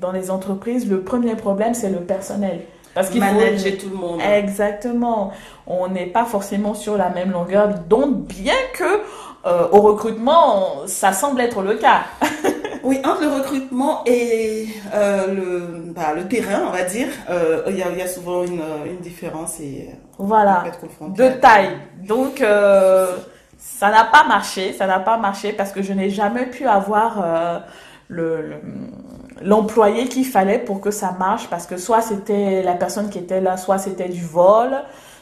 dans 0.00 0.10
les 0.10 0.30
entreprises. 0.30 0.90
Le 0.90 1.02
premier 1.02 1.34
problème, 1.34 1.74
c'est 1.74 1.90
le 1.90 1.98
personnel. 1.98 2.60
Parce 2.94 3.08
qu'il 3.10 3.20
manager 3.20 3.76
tout 3.78 3.88
le 3.90 3.96
monde. 3.96 4.20
Exactement. 4.20 5.32
On 5.66 5.88
n'est 5.88 6.06
pas 6.06 6.24
forcément 6.24 6.74
sur 6.74 6.96
la 6.96 7.08
même 7.10 7.30
longueur 7.30 7.70
d'onde, 7.88 8.24
bien 8.24 8.54
que 8.74 9.00
euh, 9.44 9.66
au 9.72 9.80
recrutement, 9.80 10.86
ça 10.86 11.12
semble 11.12 11.40
être 11.40 11.62
le 11.62 11.74
cas. 11.74 12.02
oui, 12.84 13.00
entre 13.04 13.22
le 13.22 13.28
recrutement 13.28 14.02
et 14.06 14.68
euh, 14.94 15.34
le, 15.34 15.92
bah, 15.92 16.12
le 16.14 16.28
terrain, 16.28 16.62
on 16.68 16.70
va 16.70 16.84
dire, 16.84 17.08
euh, 17.28 17.64
il 17.66 17.76
y, 17.76 17.82
a, 17.82 17.90
y, 17.90 18.02
a, 18.02 18.06
souvent 18.06 18.44
une, 18.44 18.62
une 18.86 18.98
différence 18.98 19.58
et 19.58 19.90
voilà 20.16 20.62
de 21.08 21.28
taille. 21.40 21.76
Donc 22.06 22.38
ça 23.58 23.90
n'a 23.90 24.04
pas 24.04 24.24
marché, 24.28 24.72
ça 24.74 24.86
n'a 24.86 25.00
pas 25.00 25.16
marché 25.16 25.52
parce 25.52 25.72
que 25.72 25.82
je 25.82 25.92
n'ai 25.92 26.10
jamais 26.10 26.46
pu 26.46 26.64
avoir 26.66 27.64
le, 28.06 28.60
l'employé 29.40 30.06
qu'il 30.06 30.26
fallait 30.26 30.60
pour 30.60 30.80
que 30.80 30.92
ça 30.92 31.16
marche 31.18 31.48
parce 31.50 31.66
que 31.66 31.76
soit 31.76 32.00
c'était 32.00 32.62
la 32.62 32.74
personne 32.74 33.10
qui 33.10 33.18
était 33.18 33.40
là, 33.40 33.56
soit 33.56 33.78
c'était 33.78 34.08
du 34.08 34.24
vol, 34.24 34.70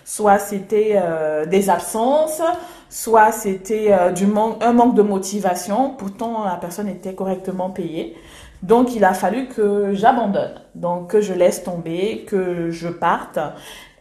soit 0.05 0.39
c'était 0.39 1.01
des 1.47 1.71
absences, 1.71 2.43
soit 2.91 3.33
c'était 3.33 3.93
euh, 3.93 4.11
du 4.11 4.27
manque, 4.27 4.63
un 4.63 4.73
manque 4.73 4.95
de 4.95 5.03
motivation. 5.03 5.91
Pourtant, 5.97 6.45
la 6.45 6.57
personne 6.57 6.89
était 6.89 7.15
correctement 7.15 7.71
payée. 7.71 8.17
Donc, 8.63 8.95
il 8.95 9.05
a 9.05 9.15
fallu 9.15 9.47
que 9.47 9.95
j'abandonne, 9.95 10.61
donc 10.75 11.13
que 11.13 11.23
je 11.23 11.33
laisse 11.33 11.65
tomber, 11.65 12.27
que 12.29 12.71
je 12.71 12.89
parte. 12.89 13.39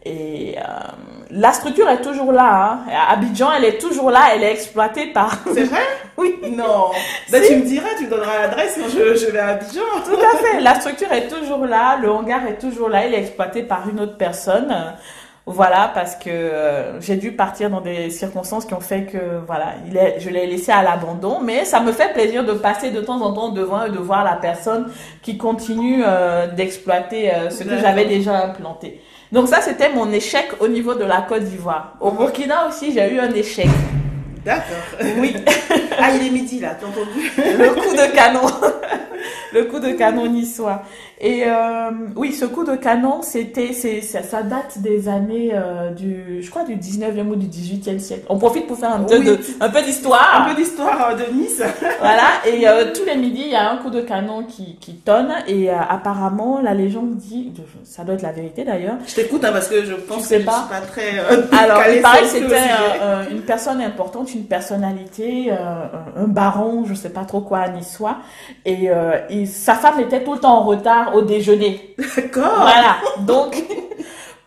Et 0.04 0.56
euh, 0.58 0.62
la 1.30 1.52
structure 1.52 1.88
est 1.88 2.00
toujours 2.00 2.32
là. 2.32 2.72
Hein. 2.72 2.92
Abidjan, 3.10 3.52
elle 3.56 3.64
est 3.64 3.78
toujours 3.78 4.10
là. 4.10 4.30
Elle 4.34 4.42
est 4.42 4.52
exploitée 4.52 5.06
par. 5.06 5.38
C'est 5.54 5.64
vrai? 5.64 5.80
Oui. 6.16 6.36
Non. 6.50 6.90
Ben, 7.32 7.42
tu 7.46 7.56
me 7.56 7.64
diras, 7.64 7.88
tu 7.96 8.04
me 8.04 8.10
donneras 8.10 8.40
l'adresse, 8.40 8.78
je, 8.88 9.14
je 9.14 9.30
vais 9.30 9.38
à 9.38 9.48
Abidjan. 9.48 9.80
Tout 10.04 10.12
à 10.12 10.36
fait. 10.36 10.60
La 10.60 10.78
structure 10.78 11.10
est 11.12 11.28
toujours 11.28 11.64
là. 11.64 11.96
Le 11.96 12.10
hangar 12.10 12.46
est 12.46 12.58
toujours 12.58 12.90
là. 12.90 13.06
Il 13.06 13.14
est 13.14 13.20
exploité 13.20 13.62
par 13.62 13.88
une 13.88 14.00
autre 14.00 14.18
personne. 14.18 14.74
Voilà, 15.50 15.90
parce 15.92 16.16
que 16.16 16.30
euh, 16.30 17.00
j'ai 17.00 17.16
dû 17.16 17.32
partir 17.32 17.70
dans 17.70 17.80
des 17.80 18.10
circonstances 18.10 18.64
qui 18.64 18.74
ont 18.74 18.80
fait 18.80 19.04
que, 19.04 19.18
voilà, 19.46 19.74
il 19.88 19.96
est, 19.96 20.20
je 20.20 20.30
l'ai 20.30 20.46
laissé 20.46 20.72
à 20.72 20.82
l'abandon. 20.82 21.40
Mais 21.40 21.64
ça 21.64 21.80
me 21.80 21.92
fait 21.92 22.12
plaisir 22.12 22.44
de 22.44 22.52
passer 22.52 22.90
de 22.90 23.00
temps 23.00 23.20
en 23.20 23.32
temps 23.32 23.50
devant 23.50 23.84
et 23.84 23.90
de 23.90 23.98
voir 23.98 24.24
la 24.24 24.34
personne 24.34 24.90
qui 25.22 25.36
continue 25.36 26.02
euh, 26.06 26.46
d'exploiter 26.46 27.30
ce 27.50 27.64
que 27.64 27.78
j'avais 27.78 28.06
déjà 28.06 28.44
implanté. 28.44 29.00
Donc 29.32 29.48
ça, 29.48 29.60
c'était 29.60 29.92
mon 29.92 30.10
échec 30.10 30.48
au 30.60 30.68
niveau 30.68 30.94
de 30.94 31.04
la 31.04 31.22
Côte 31.22 31.44
d'Ivoire. 31.44 31.94
Au 32.00 32.10
Burkina 32.10 32.66
aussi, 32.68 32.92
j'ai 32.92 33.12
eu 33.12 33.20
un 33.20 33.32
échec. 33.32 33.68
D'accord. 34.44 34.64
Oui. 35.18 35.36
ah, 36.00 36.10
il 36.14 36.26
est 36.26 36.30
midi 36.30 36.60
là, 36.60 36.76
t'as 36.80 36.86
entendu? 36.86 37.30
Le 37.36 37.74
coup 37.74 37.94
de 37.94 38.14
canon. 38.14 38.40
le 39.52 39.64
coup 39.64 39.78
de 39.80 39.92
canon 39.92 40.26
niçois. 40.26 40.82
Et 41.22 41.42
euh, 41.44 41.90
oui, 42.16 42.32
ce 42.32 42.46
coup 42.46 42.64
de 42.64 42.76
canon, 42.76 43.20
c'était, 43.20 43.74
c'est, 43.74 44.00
ça, 44.00 44.42
date 44.42 44.78
des 44.78 45.06
années 45.06 45.50
euh, 45.52 45.90
du, 45.90 46.42
je 46.42 46.48
crois, 46.48 46.64
du 46.64 46.76
19e 46.76 47.28
ou 47.28 47.36
du 47.36 47.46
18e 47.46 47.98
siècle. 47.98 48.24
On 48.30 48.38
profite 48.38 48.66
pour 48.66 48.78
faire 48.78 48.92
un 48.92 49.00
peu, 49.00 49.22
de, 49.22 49.38
un 49.60 49.68
peu 49.68 49.82
d'histoire. 49.82 50.46
Un 50.46 50.54
peu 50.54 50.58
d'histoire 50.58 51.10
euh, 51.10 51.14
de 51.16 51.30
Nice. 51.34 51.62
voilà. 52.00 52.22
Et 52.46 52.64
tous 52.94 53.04
les 53.04 53.16
midis, 53.16 53.42
il 53.42 53.50
y 53.50 53.54
a 53.54 53.70
un 53.70 53.76
coup 53.76 53.90
de 53.90 54.00
canon 54.00 54.44
qui, 54.44 54.76
qui 54.80 54.94
tonne. 54.94 55.30
Et 55.46 55.68
apparemment, 55.68 56.58
la 56.62 56.72
légende 56.72 57.16
dit, 57.16 57.52
ça 57.84 58.02
doit 58.02 58.14
être 58.14 58.22
la 58.22 58.32
vérité 58.32 58.64
d'ailleurs. 58.64 58.96
Je 59.06 59.14
t'écoute 59.16 59.44
hein, 59.44 59.50
parce 59.52 59.68
que 59.68 59.84
je 59.84 59.94
pense 59.94 60.26
que 60.26 60.42
pas. 60.42 60.66
je 60.70 60.74
suis 60.74 60.80
pas 60.80 60.86
très. 60.86 61.18
Alors, 61.62 61.82
il 61.94 62.00
paraît 62.00 62.22
que 62.22 62.28
c'était 62.28 62.70
une 63.30 63.42
personne 63.42 63.82
importante, 63.82 64.32
une 64.34 64.44
personnalité, 64.44 65.50
un 65.50 66.28
baron, 66.28 66.86
je 66.86 66.94
sais 66.94 67.10
pas 67.10 67.26
trop 67.26 67.42
quoi, 67.42 67.68
niçois. 67.68 68.16
Et, 68.64 68.88
et 69.28 69.46
sa 69.46 69.74
femme 69.74 70.00
était 70.00 70.22
tout 70.22 70.34
le 70.34 70.40
temps 70.40 70.58
en 70.58 70.64
retard 70.64 71.14
au 71.14 71.22
déjeuner. 71.22 71.94
D'accord. 72.16 72.60
Voilà. 72.60 72.96
Donc, 73.20 73.62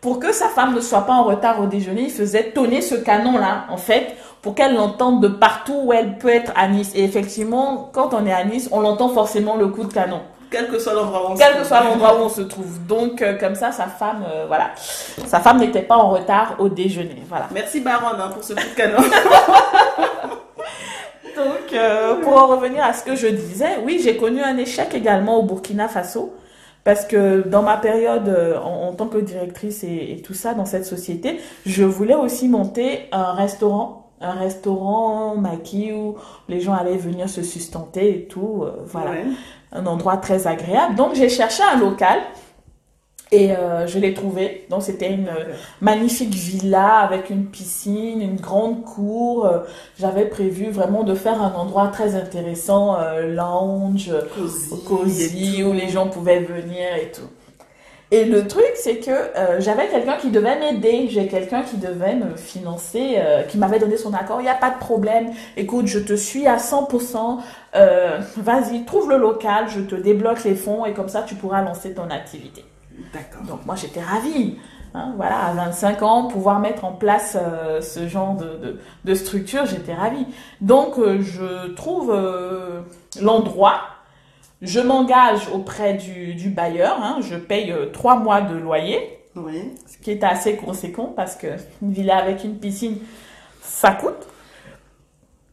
pour 0.01 0.19
que 0.19 0.31
sa 0.33 0.47
femme 0.49 0.75
ne 0.75 0.81
soit 0.81 1.05
pas 1.05 1.13
en 1.13 1.23
retard 1.23 1.61
au 1.61 1.65
déjeuner, 1.65 2.03
il 2.03 2.11
faisait 2.11 2.51
tonner 2.51 2.81
ce 2.81 2.95
canon-là, 2.95 3.65
en 3.69 3.77
fait, 3.77 4.15
pour 4.41 4.53
qu'elle 4.55 4.75
l'entende 4.75 5.21
de 5.21 5.29
partout 5.29 5.79
où 5.85 5.93
elle 5.93 6.17
peut 6.17 6.29
être 6.29 6.51
à 6.55 6.67
Nice. 6.67 6.91
Et 6.93 7.03
effectivement, 7.03 7.89
quand 7.93 8.13
on 8.13 8.25
est 8.25 8.33
à 8.33 8.43
Nice, 8.43 8.67
on 8.71 8.81
l'entend 8.81 9.09
forcément 9.09 9.55
le 9.55 9.67
coup 9.67 9.85
de 9.85 9.93
canon. 9.93 10.19
Quel 10.51 10.67
que 10.67 10.77
soit 10.77 10.93
l'endroit 10.93 11.29
où 11.29 11.31
on 11.31 11.35
Quel 11.35 11.47
se 11.47 11.51
trouve. 11.51 11.61
que 11.61 11.67
soit 11.67 11.83
l'endroit 11.83 12.15
où 12.19 12.23
on 12.25 12.29
se 12.29 12.41
trouve. 12.41 12.85
Donc, 12.85 13.21
euh, 13.21 13.37
comme 13.39 13.55
ça, 13.55 13.71
sa 13.71 13.85
femme, 13.87 14.23
euh, 14.29 14.45
voilà. 14.47 14.71
Sa 15.25 15.39
femme 15.39 15.57
n'était 15.57 15.81
pas 15.81 15.95
en 15.95 16.09
retard 16.09 16.55
au 16.59 16.69
déjeuner. 16.69 17.23
Voilà. 17.27 17.47
Merci 17.51 17.79
Baron 17.79 18.07
hein, 18.19 18.29
pour 18.31 18.43
ce 18.43 18.53
coup 18.53 18.59
de 18.59 18.75
canon. 18.75 18.97
Donc, 21.35 21.73
euh, 21.73 22.15
pour 22.21 22.33
en 22.33 22.47
revenir 22.47 22.83
à 22.83 22.93
ce 22.93 23.03
que 23.03 23.15
je 23.15 23.27
disais, 23.27 23.77
oui, 23.83 23.99
j'ai 24.03 24.17
connu 24.17 24.41
un 24.41 24.57
échec 24.57 24.93
également 24.93 25.39
au 25.39 25.43
Burkina 25.43 25.87
Faso. 25.87 26.33
Parce 26.83 27.05
que 27.05 27.47
dans 27.47 27.61
ma 27.61 27.77
période 27.77 28.27
euh, 28.27 28.59
en, 28.59 28.91
tant 28.93 29.07
que 29.07 29.17
directrice 29.17 29.83
et, 29.83 30.21
tout 30.23 30.33
ça 30.33 30.53
dans 30.53 30.65
cette 30.65 30.85
société, 30.85 31.39
je 31.65 31.83
voulais 31.83 32.15
aussi 32.15 32.49
monter 32.49 33.07
un 33.13 33.31
restaurant, 33.31 34.11
un 34.19 34.33
restaurant 34.33 35.35
maquis 35.37 35.93
où 35.93 36.17
les 36.49 36.59
gens 36.59 36.73
allaient 36.73 36.97
venir 36.97 37.29
se 37.29 37.41
sustenter 37.41 38.09
et 38.17 38.27
tout, 38.27 38.63
euh, 38.63 38.83
voilà, 38.85 39.11
un 39.71 39.85
endroit 39.85 40.17
très 40.17 40.45
agréable. 40.45 40.95
Donc 40.95 41.15
j'ai 41.15 41.29
cherché 41.29 41.63
un 41.63 41.79
local 41.79 42.19
et 43.33 43.51
euh, 43.51 43.87
je 43.87 43.97
l'ai 43.97 44.13
trouvé. 44.13 44.65
Donc 44.69 44.83
c'était 44.83 45.11
une 45.11 45.27
euh, 45.27 45.53
magnifique 45.81 46.33
villa 46.33 46.99
avec 46.99 47.31
une 47.31 47.47
piscine, 47.47 48.21
une 48.21 48.35
grande 48.35 48.83
cour. 48.83 49.45
Euh, 49.45 49.59
j'avais 49.99 50.25
prévu 50.25 50.69
vraiment 50.69 51.03
de 51.03 51.15
faire 51.15 51.41
un 51.41 51.53
endroit 51.53 51.87
très 51.87 52.15
intéressant, 52.15 52.97
lounge, 53.21 54.11
cosy, 54.85 55.63
où 55.63 55.73
les 55.73 55.89
gens 55.89 56.07
pouvaient 56.07 56.41
venir 56.41 56.95
et 57.01 57.11
tout. 57.11 57.27
Et 58.11 58.25
le 58.25 58.47
truc, 58.47 58.71
c'est 58.75 58.97
que 58.97 59.11
j'avais 59.57 59.87
quelqu'un 59.87 60.17
qui 60.17 60.29
devait 60.29 60.59
m'aider. 60.59 61.07
J'ai 61.09 61.27
quelqu'un 61.27 61.63
qui 61.63 61.77
devait 61.77 62.13
me 62.13 62.35
financer, 62.35 63.17
qui 63.49 63.57
m'avait 63.57 63.79
donné 63.79 63.97
son 63.97 64.13
accord. 64.13 64.39
Il 64.39 64.43
n'y 64.43 64.49
a 64.49 64.55
pas 64.55 64.69
de 64.69 64.77
problème. 64.77 65.31
Écoute, 65.57 65.87
je 65.87 65.97
te 65.97 66.13
suis 66.13 66.45
à 66.45 66.57
100%. 66.57 67.39
Vas-y, 68.37 68.85
trouve 68.85 69.09
le 69.09 69.17
local, 69.17 69.65
je 69.67 69.81
te 69.81 69.95
débloque 69.95 70.43
les 70.43 70.55
fonds 70.55 70.85
et 70.85 70.93
comme 70.93 71.09
ça, 71.09 71.23
tu 71.23 71.33
pourras 71.33 71.63
lancer 71.63 71.93
ton 71.95 72.09
activité. 72.11 72.63
Donc 73.47 73.65
moi 73.65 73.75
j'étais 73.75 74.01
ravie. 74.01 74.57
Hein, 74.95 75.13
voilà, 75.15 75.39
à 75.45 75.53
25 75.53 76.03
ans, 76.03 76.27
pouvoir 76.27 76.59
mettre 76.59 76.85
en 76.85 76.91
place 76.91 77.35
euh, 77.41 77.81
ce 77.81 78.07
genre 78.07 78.35
de, 78.35 78.79
de, 79.03 79.15
structure, 79.15 79.65
j'étais 79.65 79.95
ravie. 79.95 80.27
Donc 80.61 80.99
euh, 80.99 81.19
je 81.19 81.69
trouve 81.69 82.11
euh, 82.13 82.81
l'endroit, 83.19 83.81
je 84.61 84.79
m'engage 84.79 85.47
auprès 85.51 85.95
du, 85.95 86.35
du 86.35 86.49
bailleur, 86.49 87.01
hein, 87.01 87.17
je 87.21 87.35
paye 87.35 87.73
trois 87.91 88.17
mois 88.17 88.41
de 88.41 88.55
loyer, 88.55 89.17
ce 89.35 89.97
qui 89.97 90.11
est 90.11 90.23
assez 90.23 90.57
conséquent 90.57 91.11
parce 91.15 91.35
que 91.35 91.47
une 91.81 91.91
villa 91.91 92.17
avec 92.17 92.43
une 92.43 92.59
piscine, 92.59 92.97
ça 93.63 93.93
coûte. 93.93 94.27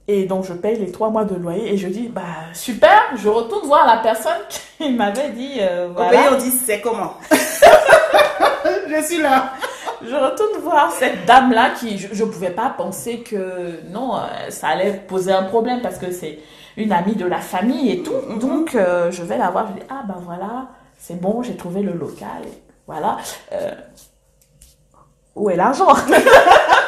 Et 0.08 0.24
donc, 0.24 0.44
je 0.44 0.52
paye 0.52 0.76
les 0.76 0.90
trois 0.90 1.10
mois 1.10 1.24
de 1.24 1.36
loyer 1.36 1.72
et 1.72 1.76
je 1.76 1.86
dis, 1.86 2.08
bah, 2.08 2.22
super, 2.52 3.00
je 3.14 3.28
retourne 3.28 3.66
voir 3.66 3.86
la 3.86 3.98
personne 3.98 4.40
qui 4.48 4.90
m'avait 4.96 5.30
dit, 5.30 5.58
euh, 5.60 5.88
voilà. 5.94 6.08
Au 6.08 6.10
pays, 6.10 6.28
on 6.32 6.38
dit, 6.38 6.50
c'est 6.50 6.80
comment? 6.80 7.14
Je 8.88 9.02
suis 9.04 9.22
là. 9.22 9.52
Je 10.02 10.14
retourne 10.14 10.60
voir 10.62 10.90
cette 10.92 11.24
dame-là 11.26 11.70
qui, 11.78 11.96
je 11.96 12.24
ne 12.24 12.28
pouvais 12.28 12.50
pas 12.50 12.70
penser 12.70 13.20
que, 13.20 13.80
non, 13.90 14.16
euh, 14.16 14.50
ça 14.50 14.68
allait 14.68 14.94
poser 14.94 15.32
un 15.32 15.44
problème 15.44 15.80
parce 15.80 15.98
que 15.98 16.10
c'est 16.10 16.40
une 16.76 16.90
amie 16.90 17.14
de 17.14 17.26
la 17.26 17.38
famille 17.38 17.92
et 17.92 18.02
tout. 18.02 18.12
Mm-hmm. 18.12 18.38
Donc, 18.38 18.74
euh, 18.74 19.10
je 19.12 19.22
vais 19.22 19.38
la 19.38 19.50
voir, 19.50 19.68
je 19.68 19.80
dis, 19.80 19.86
ah, 19.88 20.02
ben 20.08 20.20
voilà, 20.24 20.68
c'est 20.98 21.20
bon, 21.20 21.42
j'ai 21.42 21.56
trouvé 21.56 21.82
le 21.82 21.92
local. 21.92 22.42
Voilà. 22.86 23.18
où 25.36 25.50
est 25.50 25.56
l'argent? 25.56 25.94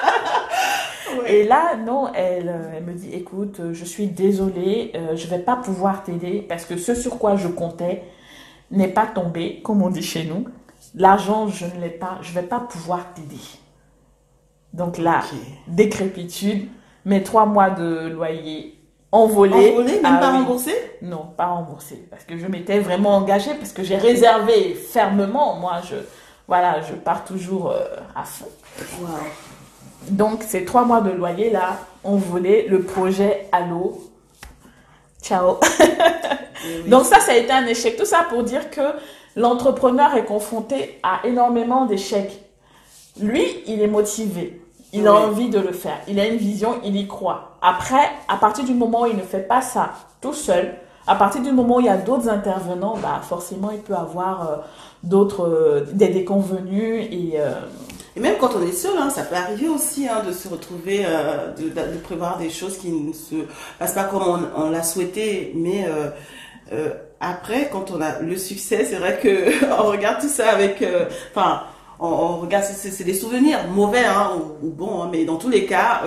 Et 1.26 1.44
là, 1.44 1.76
non, 1.76 2.12
elle, 2.14 2.48
euh, 2.48 2.72
elle, 2.76 2.84
me 2.84 2.92
dit, 2.92 3.12
écoute, 3.12 3.60
euh, 3.60 3.72
je 3.72 3.84
suis 3.84 4.06
désolée, 4.06 4.92
euh, 4.94 5.16
je 5.16 5.26
vais 5.26 5.38
pas 5.38 5.56
pouvoir 5.56 6.02
t'aider 6.02 6.44
parce 6.48 6.64
que 6.64 6.76
ce 6.76 6.94
sur 6.94 7.18
quoi 7.18 7.36
je 7.36 7.48
comptais 7.48 8.02
n'est 8.70 8.88
pas 8.88 9.06
tombé, 9.06 9.60
comme 9.62 9.82
on 9.82 9.90
dit 9.90 10.02
chez 10.02 10.24
nous. 10.24 10.46
L'argent, 10.94 11.48
je 11.48 11.66
ne 11.66 11.80
l'ai 11.80 11.90
pas, 11.90 12.18
je 12.22 12.32
vais 12.32 12.42
pas 12.42 12.60
pouvoir 12.60 13.12
t'aider. 13.14 13.40
Donc 14.72 14.98
là, 14.98 15.22
décrépitude, 15.68 16.68
mes 17.04 17.22
trois 17.22 17.46
mois 17.46 17.70
de 17.70 18.08
loyer 18.08 18.78
envolés. 19.10 19.72
Envolés, 19.72 20.00
même 20.00 20.20
pas 20.20 20.32
remboursé 20.32 20.74
Non, 21.02 21.26
pas 21.36 21.46
remboursé. 21.46 22.06
Parce 22.10 22.24
que 22.24 22.38
je 22.38 22.46
m'étais 22.46 22.78
vraiment 22.78 23.16
engagée, 23.16 23.54
parce 23.54 23.72
que 23.72 23.82
j'ai 23.82 23.96
réservé 23.96 24.74
fermement. 24.74 25.56
Moi, 25.56 25.80
je, 25.88 25.96
voilà, 26.48 26.80
je 26.80 26.94
pars 26.94 27.24
toujours 27.24 27.74
à 28.14 28.24
fond. 28.24 28.48
Wow. 29.00 29.08
Donc, 30.08 30.42
ces 30.42 30.64
trois 30.64 30.84
mois 30.84 31.00
de 31.00 31.10
loyer 31.10 31.50
là, 31.50 31.78
on 32.04 32.16
voulait 32.16 32.66
le 32.68 32.82
projet 32.82 33.48
à 33.52 33.66
l'eau. 33.66 34.02
Ciao. 35.22 35.58
Donc 36.86 37.04
ça, 37.04 37.20
ça 37.20 37.32
a 37.32 37.36
été 37.36 37.52
un 37.52 37.66
échec. 37.66 37.96
Tout 37.96 38.04
ça 38.04 38.26
pour 38.28 38.42
dire 38.42 38.70
que 38.70 38.80
l'entrepreneur 39.36 40.14
est 40.16 40.24
confronté 40.24 40.98
à 41.02 41.26
énormément 41.26 41.86
d'échecs. 41.86 42.40
Lui, 43.20 43.44
il 43.66 43.80
est 43.82 43.88
motivé. 43.88 44.60
Il 44.92 45.06
a 45.06 45.14
envie 45.14 45.48
de 45.48 45.58
le 45.58 45.72
faire. 45.72 45.98
Il 46.06 46.20
a 46.20 46.26
une 46.26 46.36
vision, 46.36 46.78
il 46.84 46.96
y 46.96 47.06
croit. 47.06 47.56
Après, 47.62 48.10
à 48.28 48.36
partir 48.36 48.64
du 48.64 48.74
moment 48.74 49.02
où 49.02 49.06
il 49.06 49.16
ne 49.16 49.22
fait 49.22 49.46
pas 49.46 49.62
ça 49.62 49.92
tout 50.20 50.34
seul, 50.34 50.74
à 51.06 51.14
partir 51.14 51.42
du 51.42 51.50
moment 51.50 51.76
où 51.76 51.80
il 51.80 51.86
y 51.86 51.88
a 51.90 51.96
d'autres 51.96 52.28
intervenants, 52.28 52.96
bah 53.02 53.20
forcément, 53.22 53.70
il 53.72 53.80
peut 53.80 53.94
avoir 53.94 54.48
euh, 54.48 54.56
d'autres 55.02 55.48
euh, 55.48 55.86
des 55.92 56.08
déconvenus 56.08 57.06
et 57.10 57.34
euh, 57.36 57.54
et 58.16 58.20
même 58.20 58.36
quand 58.38 58.50
on 58.56 58.66
est 58.66 58.72
seul, 58.72 58.96
hein, 58.98 59.10
ça 59.10 59.22
peut 59.22 59.34
arriver 59.34 59.68
aussi 59.68 60.08
hein, 60.08 60.22
de 60.26 60.32
se 60.32 60.48
retrouver, 60.48 61.04
de, 61.58 61.68
de, 61.68 61.98
prévoir 62.02 62.38
des 62.38 62.50
choses 62.50 62.76
qui 62.78 62.90
ne 62.90 63.12
se 63.12 63.46
passent 63.78 63.94
pas 63.94 64.04
comme 64.04 64.22
on, 64.22 64.64
on 64.64 64.70
l'a 64.70 64.82
souhaité, 64.82 65.52
mais 65.54 65.86
après, 67.20 67.68
quand 67.70 67.90
on 67.90 68.00
a 68.00 68.20
le 68.20 68.36
succès, 68.36 68.84
c'est 68.84 68.96
vrai 68.96 69.18
que 69.22 69.64
on 69.82 69.84
regarde 69.84 70.20
tout 70.20 70.28
ça 70.28 70.50
avec, 70.50 70.84
enfin, 71.34 71.62
on, 71.98 72.38
regarde, 72.38 72.64
c'est 72.64 73.04
des 73.04 73.14
souvenirs 73.14 73.66
mauvais 73.68 74.04
hein, 74.04 74.32
ou, 74.36 74.66
ou 74.66 74.70
bons, 74.70 75.02
hein, 75.02 75.08
mais 75.10 75.24
dans 75.24 75.36
tous 75.36 75.48
les 75.48 75.64
cas 75.66 76.02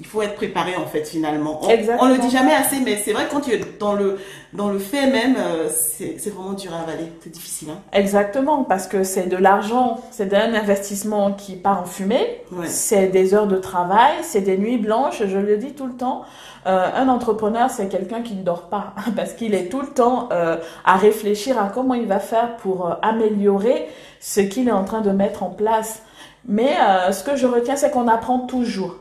il 0.00 0.06
faut 0.06 0.22
être 0.22 0.34
préparé 0.34 0.76
en 0.76 0.86
fait 0.86 1.04
finalement. 1.04 1.60
On, 1.62 1.68
on 2.00 2.08
le 2.08 2.18
dit 2.18 2.30
jamais 2.30 2.54
assez, 2.54 2.80
mais 2.80 2.96
c'est 2.96 3.12
vrai 3.12 3.26
quand 3.30 3.40
tu 3.40 3.52
es 3.52 3.60
dans 3.78 3.92
le 3.92 4.18
dans 4.52 4.68
le 4.68 4.78
fait 4.78 5.06
même, 5.08 5.36
euh, 5.38 5.68
c'est 5.68 6.30
vraiment 6.30 6.52
dur 6.52 6.72
à 6.72 6.82
avaler, 6.82 7.10
c'est 7.22 7.30
difficile. 7.30 7.68
Hein. 7.70 7.78
Exactement, 7.92 8.64
parce 8.64 8.86
que 8.86 9.02
c'est 9.02 9.26
de 9.26 9.36
l'argent, 9.36 10.00
c'est 10.10 10.32
un 10.32 10.54
investissement 10.54 11.32
qui 11.32 11.56
part 11.56 11.82
en 11.82 11.86
fumée, 11.86 12.42
c'est 12.66 13.08
des 13.08 13.34
heures 13.34 13.48
de 13.48 13.56
travail, 13.56 14.12
c'est 14.22 14.42
des 14.42 14.58
nuits 14.58 14.78
blanches. 14.78 15.22
Je 15.26 15.38
le 15.38 15.56
dis 15.56 15.72
tout 15.72 15.86
le 15.86 15.94
temps. 15.94 16.24
Euh, 16.66 16.88
un 16.94 17.08
entrepreneur, 17.08 17.68
c'est 17.68 17.88
quelqu'un 17.88 18.22
qui 18.22 18.34
ne 18.34 18.42
dort 18.42 18.68
pas 18.68 18.94
parce 19.16 19.34
qu'il 19.34 19.54
est 19.54 19.68
tout 19.68 19.82
le 19.82 19.88
temps 19.88 20.28
euh, 20.32 20.56
à 20.84 20.96
réfléchir 20.96 21.58
à 21.58 21.70
comment 21.72 21.94
il 21.94 22.06
va 22.06 22.20
faire 22.20 22.56
pour 22.56 22.86
euh, 22.86 22.94
améliorer 23.02 23.86
ce 24.20 24.40
qu'il 24.40 24.68
est 24.68 24.72
en 24.72 24.84
train 24.84 25.02
de 25.02 25.10
mettre 25.10 25.42
en 25.42 25.50
place. 25.50 26.02
Mais 26.46 26.76
ce 27.10 27.24
que 27.24 27.36
je 27.36 27.46
retiens, 27.46 27.74
c'est 27.74 27.90
qu'on 27.90 28.06
apprend 28.06 28.40
toujours. 28.40 28.96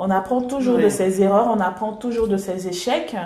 On 0.00 0.10
apprend 0.10 0.40
toujours 0.42 0.78
de 0.78 0.88
ses 0.88 1.22
erreurs, 1.22 1.48
on 1.50 1.60
apprend 1.60 1.92
toujours 1.92 2.28
de 2.28 2.36
ses 2.36 2.68
échecs. 2.68 3.16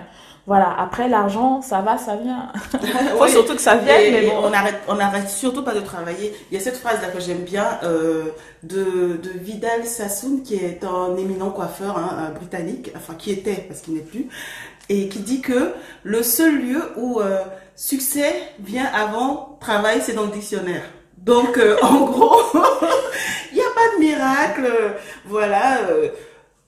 Voilà, 0.46 0.74
après 0.76 1.08
l'argent, 1.08 1.62
ça 1.62 1.82
va, 1.82 1.98
ça 1.98 2.16
vient. 2.16 2.50
Faut 3.18 3.28
surtout 3.28 3.54
que 3.54 3.60
ça 3.60 3.76
vienne, 3.76 4.12
mais 4.12 4.26
bon. 4.26 4.32
On 4.42 4.52
arrête, 4.52 4.80
on 4.88 4.98
arrête 4.98 5.28
surtout 5.28 5.62
pas 5.62 5.74
de 5.74 5.80
travailler. 5.80 6.34
Il 6.50 6.54
y 6.54 6.60
a 6.60 6.64
cette 6.64 6.78
phrase 6.78 7.00
là 7.00 7.08
que 7.08 7.20
j'aime 7.20 7.42
bien 7.42 7.78
euh, 7.84 8.24
de, 8.64 9.20
de 9.22 9.30
Vidal 9.38 9.84
Sassoon, 9.84 10.40
qui 10.44 10.56
est 10.56 10.82
un 10.82 11.16
éminent 11.16 11.50
coiffeur 11.50 11.96
hein, 11.96 12.32
britannique, 12.34 12.90
enfin 12.96 13.14
qui 13.14 13.30
était 13.30 13.66
parce 13.68 13.82
qu'il 13.82 13.94
n'est 13.94 14.00
plus, 14.00 14.28
et 14.88 15.08
qui 15.08 15.20
dit 15.20 15.42
que 15.42 15.74
le 16.02 16.22
seul 16.24 16.58
lieu 16.58 16.82
où 16.96 17.20
euh, 17.20 17.38
succès 17.76 18.34
vient 18.58 18.86
avant 18.86 19.58
travail, 19.60 20.00
c'est 20.02 20.14
dans 20.14 20.24
le 20.24 20.32
dictionnaire. 20.32 20.82
Donc 21.18 21.56
euh, 21.58 21.76
en 21.82 22.00
gros, 22.06 22.40
il 23.52 23.56
n'y 23.56 23.60
a 23.60 23.74
pas 23.74 23.94
de 23.96 24.00
miracle, 24.00 24.72
voilà. 25.26 25.78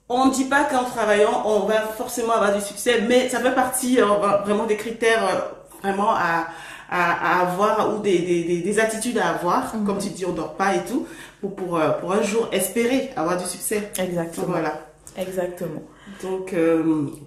On 0.07 0.25
ne 0.25 0.31
dit 0.31 0.45
pas 0.45 0.65
qu'en 0.65 0.83
travaillant, 0.83 1.41
on 1.45 1.61
va 1.61 1.81
forcément 1.81 2.33
avoir 2.33 2.53
du 2.53 2.61
succès, 2.61 3.01
mais 3.07 3.27
ça 3.27 3.39
fait 3.39 3.55
partie 3.55 3.99
euh, 3.99 4.05
vraiment 4.45 4.65
des 4.65 4.75
critères 4.75 5.23
euh, 5.23 5.39
vraiment 5.81 6.11
à, 6.11 6.47
à, 6.91 7.41
avoir 7.41 7.95
ou 7.95 8.01
des, 8.01 8.19
des, 8.19 8.61
des, 8.61 8.79
attitudes 8.79 9.17
à 9.17 9.29
avoir. 9.29 9.75
Mhm. 9.75 9.85
Comme 9.85 9.97
tu 9.97 10.09
dis, 10.09 10.23
on 10.23 10.31
dort 10.33 10.53
pas 10.53 10.75
et 10.75 10.85
tout, 10.85 11.07
pour, 11.41 11.55
pour, 11.55 11.79
euh, 11.79 11.89
pour 11.93 12.11
un 12.13 12.21
jour 12.21 12.47
espérer 12.51 13.09
avoir 13.15 13.37
du 13.37 13.45
succès. 13.45 13.89
Exactement. 13.97 14.45
Voilà. 14.49 14.79
Exactement. 15.17 15.81
Donc, 16.21 16.53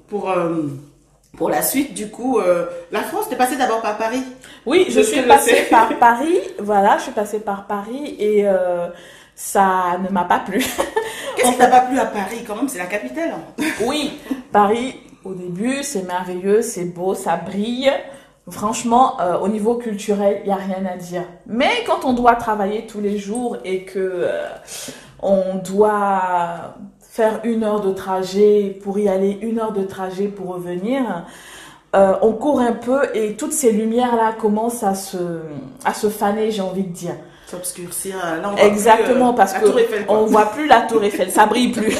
pour, 0.08 0.32
pour 1.36 1.50
la 1.50 1.62
suite, 1.62 1.94
du 1.94 2.10
coup, 2.10 2.38
la 2.92 3.00
France, 3.00 3.28
t'es 3.28 3.36
passée 3.36 3.56
d'abord 3.56 3.80
par 3.80 3.96
Paris 3.96 4.22
Oui, 4.66 4.86
je, 4.90 5.00
suis 5.00 5.22
passée 5.22 5.66
par 5.70 5.98
Paris. 5.98 6.38
Voilà, 6.58 6.98
je 6.98 7.04
suis 7.04 7.12
passée 7.12 7.40
par 7.40 7.66
Paris 7.66 8.14
et 8.20 8.46
ça 9.38 9.98
ne 10.02 10.12
m'a 10.12 10.24
pas 10.24 10.40
plu. 10.40 10.58
Qu'est-ce 11.36 11.52
qui 11.52 11.58
t'a 11.58 11.68
pas 11.68 11.82
plu 11.82 11.96
à 11.96 12.06
Paris 12.06 12.42
quand 12.44 12.56
même? 12.56 12.68
C'est 12.68 12.78
la 12.78 12.86
capitale. 12.86 13.34
oui, 13.86 14.18
Paris, 14.50 14.96
au 15.24 15.32
début, 15.32 15.84
c'est 15.84 16.02
merveilleux, 16.02 16.60
c'est 16.60 16.86
beau, 16.86 17.14
ça 17.14 17.36
brille. 17.36 17.88
Franchement, 18.50 19.20
euh, 19.20 19.38
au 19.38 19.46
niveau 19.46 19.76
culturel, 19.76 20.40
il 20.42 20.46
n'y 20.46 20.52
a 20.52 20.56
rien 20.56 20.84
à 20.92 20.96
dire. 20.96 21.22
Mais 21.46 21.70
quand 21.86 22.04
on 22.04 22.14
doit 22.14 22.34
travailler 22.34 22.88
tous 22.88 23.00
les 23.00 23.16
jours 23.16 23.58
et 23.64 23.84
que 23.84 24.00
euh, 24.00 24.48
on 25.22 25.54
doit 25.64 26.74
faire 27.00 27.38
une 27.44 27.62
heure 27.62 27.80
de 27.80 27.92
trajet 27.92 28.76
pour 28.82 28.98
y 28.98 29.08
aller, 29.08 29.38
une 29.40 29.60
heure 29.60 29.72
de 29.72 29.84
trajet 29.84 30.26
pour 30.26 30.48
revenir, 30.48 31.26
euh, 31.94 32.14
on 32.22 32.32
court 32.32 32.58
un 32.58 32.72
peu 32.72 33.02
et 33.14 33.34
toutes 33.34 33.52
ces 33.52 33.70
lumières-là 33.70 34.32
commencent 34.32 34.82
à 34.82 34.96
se, 34.96 35.42
à 35.84 35.94
se 35.94 36.08
faner, 36.08 36.50
j'ai 36.50 36.62
envie 36.62 36.82
de 36.82 36.92
dire 36.92 37.14
s'obscurcir. 37.50 38.16
Là, 38.16 38.52
on 38.52 38.56
Exactement, 38.56 39.34
parce 39.34 39.54
que 39.54 39.66
on 40.08 40.26
voit 40.26 40.46
plus 40.46 40.66
la 40.66 40.82
Tour 40.82 41.02
Eiffel, 41.04 41.30
ça 41.30 41.46
brille 41.46 41.72
plus. 41.72 41.96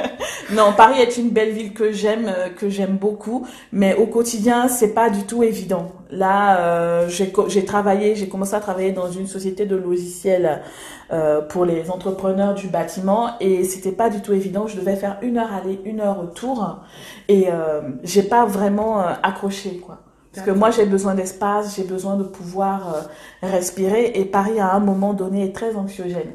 non, 0.52 0.72
Paris 0.76 1.00
est 1.00 1.16
une 1.16 1.30
belle 1.30 1.50
ville 1.50 1.72
que 1.72 1.92
j'aime, 1.92 2.26
euh, 2.28 2.48
que 2.48 2.68
j'aime 2.68 2.96
beaucoup, 2.96 3.46
mais 3.72 3.94
au 3.94 4.06
quotidien, 4.06 4.68
c'est 4.68 4.94
pas 4.94 5.10
du 5.10 5.24
tout 5.24 5.42
évident. 5.42 5.92
Là, 6.10 6.58
euh, 6.60 7.08
j'ai 7.08 7.64
travaillé, 7.64 8.16
j'ai 8.16 8.28
commencé 8.28 8.54
à 8.54 8.60
travailler 8.60 8.92
dans 8.92 9.10
une 9.10 9.26
société 9.26 9.66
de 9.66 9.76
logiciels 9.76 10.62
euh, 11.10 11.40
pour 11.40 11.64
les 11.64 11.90
entrepreneurs 11.90 12.52
du 12.52 12.66
bâtiment 12.66 13.30
et 13.40 13.64
c'était 13.64 13.92
pas 13.92 14.10
du 14.10 14.20
tout 14.20 14.34
évident. 14.34 14.66
Je 14.66 14.76
devais 14.76 14.94
faire 14.94 15.16
une 15.22 15.38
heure 15.38 15.50
aller, 15.54 15.80
une 15.86 16.00
heure 16.00 16.20
retour 16.20 16.80
et 17.28 17.50
euh, 17.50 17.80
j'ai 18.02 18.22
pas 18.22 18.44
vraiment 18.44 19.00
euh, 19.00 19.14
accroché 19.22 19.78
quoi. 19.78 20.00
Parce 20.34 20.46
que 20.46 20.52
moi, 20.52 20.70
j'ai 20.70 20.84
besoin 20.84 21.14
d'espace, 21.14 21.76
j'ai 21.76 21.84
besoin 21.84 22.16
de 22.16 22.24
pouvoir 22.24 22.94
euh, 22.94 23.48
respirer. 23.48 24.12
Et 24.14 24.24
Paris, 24.24 24.60
à 24.60 24.72
un 24.74 24.80
moment 24.80 25.14
donné, 25.14 25.44
est 25.44 25.54
très 25.54 25.74
anxiogène. 25.74 26.32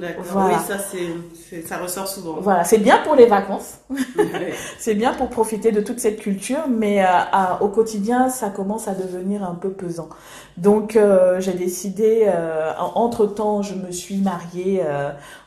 D'accord. 0.00 0.24
Oui, 0.48 0.54
ça, 0.66 0.78
c'est, 0.78 1.62
ça 1.62 1.78
ressort 1.78 2.08
souvent. 2.08 2.38
Voilà, 2.40 2.64
c'est 2.64 2.78
bien 2.78 2.98
pour 3.04 3.14
les 3.14 3.26
vacances. 3.26 3.78
c'est 4.78 4.96
bien 4.96 5.14
pour 5.14 5.30
profiter 5.30 5.70
de 5.70 5.80
toute 5.80 6.00
cette 6.00 6.18
culture, 6.18 6.64
mais 6.68 7.04
euh, 7.04 7.06
au 7.60 7.68
quotidien, 7.68 8.28
ça 8.28 8.50
commence 8.50 8.88
à 8.88 8.94
devenir 8.94 9.44
un 9.44 9.54
peu 9.54 9.70
pesant. 9.70 10.08
Donc, 10.56 10.96
euh, 10.96 11.38
j'ai 11.38 11.52
décidé, 11.52 12.28
entre 12.94 13.26
temps, 13.26 13.62
je 13.62 13.74
me 13.74 13.92
suis 13.92 14.16
mariée, 14.16 14.82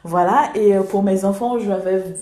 voilà. 0.06 0.52
Et 0.56 0.74
pour 0.90 1.04
mes 1.04 1.26
enfants, 1.26 1.60
je, 1.60 1.72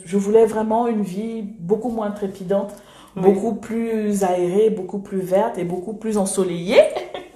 je 0.04 0.18
voulais 0.18 0.48
vraiment 0.48 0.88
une 0.88 1.04
vie 1.04 1.44
beaucoup 1.44 1.90
moins 1.90 2.10
trépidante 2.10 2.74
beaucoup 3.22 3.56
plus 3.56 4.24
aérée, 4.24 4.70
beaucoup 4.70 5.00
plus 5.00 5.20
verte 5.20 5.58
et 5.58 5.64
beaucoup 5.64 5.94
plus 5.94 6.18
ensoleillée. 6.18 6.82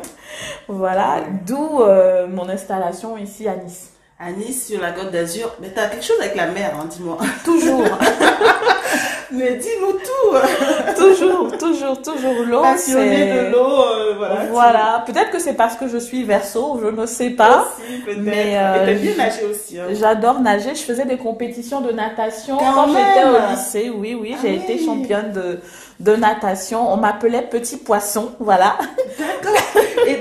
voilà, 0.67 1.23
d'où 1.45 1.82
euh, 1.82 2.27
mon 2.27 2.47
installation 2.49 3.17
ici 3.17 3.47
à 3.47 3.55
Nice. 3.55 3.91
À 4.19 4.32
Nice, 4.32 4.67
sur 4.67 4.82
la 4.82 4.91
Côte 4.91 5.11
d'Azur. 5.11 5.55
Mais 5.61 5.71
tu 5.73 5.79
as 5.79 5.88
quelque 5.88 6.05
chose 6.05 6.19
avec 6.19 6.36
la 6.36 6.47
mer, 6.47 6.73
hein, 6.79 6.86
dis-moi. 6.89 7.17
Toujours. 7.43 7.84
Mais 9.32 9.55
dis-nous 9.55 9.93
tout. 9.93 10.95
toujours, 10.97 11.57
toujours, 11.57 12.01
toujours 12.01 12.43
l'eau. 12.45 12.61
Passionné 12.61 13.34
de 13.34 13.51
l'eau, 13.51 13.84
euh, 13.84 14.13
voilà. 14.17 14.45
Voilà. 14.51 15.03
Peut-être 15.05 15.32
que 15.32 15.39
c'est 15.39 15.53
parce 15.53 15.75
que 15.75 15.88
je 15.88 15.97
suis 15.97 16.23
verso, 16.23 16.79
je 16.84 16.88
ne 16.88 17.05
sais 17.05 17.32
pas. 17.32 17.67
Aussi, 17.77 18.19
mais 18.19 18.53
euh, 18.55 18.93
bien 18.95 19.15
nager 19.15 19.45
aussi. 19.45 19.79
Hein. 19.79 19.88
J'adore 19.91 20.39
nager. 20.39 20.75
Je 20.75 20.82
faisais 20.82 21.05
des 21.05 21.17
compétitions 21.17 21.82
de 21.82 21.91
natation 21.91 22.57
quand, 22.57 22.88
j'étais 22.88 23.27
au 23.27 23.51
lycée. 23.51 23.91
Oui, 23.95 24.17
oui, 24.19 24.36
j'ai 24.41 24.49
ah 24.49 24.63
été 24.63 24.84
championne 24.84 25.32
de 25.32 25.59
de 26.02 26.16
natation. 26.16 26.91
On 26.91 26.97
m'appelait 26.97 27.43
petit 27.43 27.78
poisson, 27.78 28.34
voilà. 28.39 28.78
D'accord. 29.18 29.58
Et, 30.08 30.20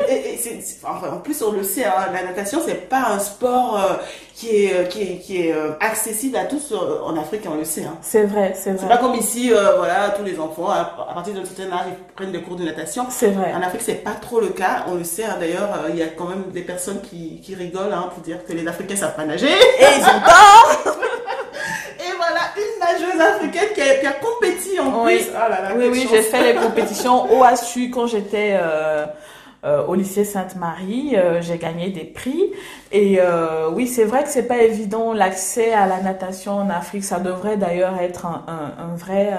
en 0.85 1.19
plus, 1.19 1.43
on 1.43 1.53
le 1.53 1.63
sait, 1.63 1.85
hein, 1.85 1.93
la 2.13 2.23
natation, 2.23 2.61
c'est 2.65 2.89
pas 2.89 3.09
un 3.11 3.19
sport 3.19 3.79
euh, 3.79 3.95
qui 4.35 4.65
est 4.65 4.75
euh, 4.75 4.85
qui 4.85 5.03
est, 5.03 5.19
qui 5.19 5.47
est 5.47 5.53
euh, 5.53 5.73
accessible 5.81 6.37
à 6.37 6.45
tous 6.45 6.73
en 6.73 7.17
Afrique, 7.17 7.43
on 7.51 7.57
le 7.57 7.65
sait. 7.65 7.85
Hein. 7.85 7.97
C'est 8.03 8.25
vrai, 8.25 8.53
c'est 8.55 8.73
vrai. 8.73 8.81
C'est 8.81 8.89
pas 8.89 8.99
comme 8.99 9.15
ici, 9.15 9.51
voilà, 9.51 10.11
tous 10.11 10.25
les 10.25 10.39
enfants 10.39 10.71
à, 10.71 10.85
partir 11.15 11.35
d'un 11.35 11.45
certain 11.45 11.73
âge 11.75 11.87
ils 11.89 12.15
prennent 12.15 12.33
des 12.33 12.43
cours 12.43 12.57
de 12.57 12.65
natation. 12.65 13.07
C'est 13.11 13.31
vrai. 13.31 13.53
En 13.55 13.63
Afrique, 13.63 13.83
c'est 13.83 13.95
pas 14.05 14.13
trop 14.13 14.41
le 14.41 14.49
cas. 14.49 14.85
On 14.89 14.95
le 14.95 15.05
sait. 15.05 15.25
Hein, 15.25 15.37
D'ailleurs, 15.39 15.69
il 15.91 15.97
y 15.97 16.03
a 16.03 16.09
quand 16.09 16.27
même 16.27 16.45
des 16.53 16.63
personnes 16.63 17.01
qui, 17.03 17.41
qui 17.43 17.55
rigolent 17.55 17.95
pour 18.13 18.23
dire 18.23 18.45
que 18.45 18.53
les 18.53 18.67
Africains 18.67 18.97
savent 18.97 19.17
pas 19.17 19.25
nager. 19.25 19.49
Et 19.49 19.87
ils 19.99 20.03
ont 20.03 20.21
tort. 20.21 20.95
Et 22.01 22.13
voilà, 22.17 22.41
une 22.57 22.81
nageuse 22.81 23.10
africaine 23.21 23.69
qui 23.75 23.81
a, 23.81 23.95
qui 23.97 24.07
a 24.07 24.13
compétit 24.13 24.81
en 24.81 25.05
oui. 25.05 25.17
plus. 25.17 25.27
Oh 25.35 25.75
oui, 25.77 25.89
oui, 25.91 26.09
j'ai 26.11 26.23
fait 26.23 26.53
les 26.53 26.61
compétitions 26.67 27.33
au 27.33 27.43
ASU 27.43 27.91
quand 27.91 28.07
j'étais 28.07 28.59
euh, 28.61 29.07
euh, 29.65 29.87
au 29.87 29.95
lycée 29.95 30.25
Sainte-Marie. 30.25 31.17
Euh, 31.17 31.41
j'ai 31.41 31.59
gagné 31.59 31.91
des 31.91 32.05
prix. 32.05 32.53
Et 32.93 33.21
oui, 33.73 33.87
c'est 33.87 34.05
vrai 34.05 34.25
que 34.25 34.29
c'est 34.29 34.49
pas 34.49 34.63
évident 34.63 35.13
l'accès 35.13 35.73
à 35.73 35.87
la 35.87 36.01
natation 36.01 36.53
en 36.53 36.71
Afrique. 36.71 37.05
Ça 37.05 37.19
devrait 37.21 37.57
d'ailleurs 37.57 38.01
être 38.01 38.27
un, 38.27 38.45
un, 38.49 38.85
un 38.85 38.97
vrai 38.97 39.31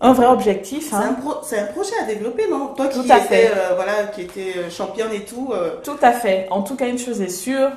un 0.00 0.12
vrai 0.12 0.26
objectif. 0.26 0.92
Hein. 0.92 1.16
C'est 1.42 1.58
un, 1.58 1.64
un, 1.64 1.66
projet 1.66 1.94
à 2.00 2.04
développer, 2.04 2.48
non? 2.50 2.74
Toi 2.76 2.88
qui 2.88 3.00
étais, 3.00 3.50
euh, 3.50 3.74
voilà, 3.74 4.04
qui 4.14 4.22
était 4.22 4.70
championne 4.70 5.12
et 5.12 5.24
tout. 5.24 5.52
Tout 5.82 5.98
à 6.02 6.12
fait. 6.12 6.46
En 6.50 6.62
tout 6.62 6.76
cas, 6.76 6.86
une 6.86 6.98
chose 6.98 7.20
est 7.20 7.28
sûre, 7.28 7.70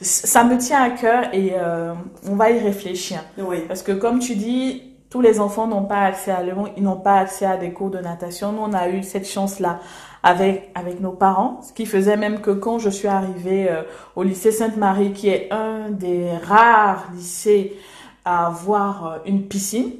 ça 0.00 0.44
me 0.44 0.58
tient 0.58 0.82
à 0.82 0.90
cœur 0.90 1.32
et 1.32 1.52
euh, 1.54 1.94
on 2.28 2.36
va 2.36 2.50
y 2.50 2.58
réfléchir. 2.58 3.20
Oui. 3.38 3.64
Parce 3.68 3.82
que 3.82 3.92
comme 3.92 4.18
tu 4.18 4.34
dis, 4.34 4.82
tous 5.10 5.20
les 5.20 5.38
enfants 5.40 5.66
n'ont 5.66 5.84
pas 5.84 6.00
accès 6.00 6.30
à 6.30 6.42
l'eau, 6.42 6.66
ils 6.76 6.82
n'ont 6.82 7.00
pas 7.00 7.18
accès 7.18 7.46
à 7.46 7.56
des 7.56 7.72
cours 7.72 7.90
de 7.90 7.98
natation. 7.98 8.52
Nous, 8.52 8.62
on 8.62 8.72
a 8.72 8.88
eu 8.88 9.02
cette 9.02 9.28
chance-là 9.28 9.80
avec 10.22 10.70
avec 10.74 11.00
nos 11.00 11.12
parents, 11.12 11.60
ce 11.62 11.72
qui 11.72 11.86
faisait 11.86 12.16
même 12.16 12.40
que 12.40 12.50
quand 12.50 12.78
je 12.78 12.90
suis 12.90 13.08
arrivée 13.08 13.70
euh, 13.70 13.82
au 14.16 14.22
lycée 14.22 14.50
Sainte-Marie, 14.50 15.12
qui 15.12 15.28
est 15.28 15.52
un 15.52 15.90
des 15.90 16.30
rares 16.42 17.06
lycées 17.14 17.76
à 18.24 18.46
avoir 18.46 19.06
euh, 19.06 19.18
une 19.26 19.46
piscine, 19.46 19.92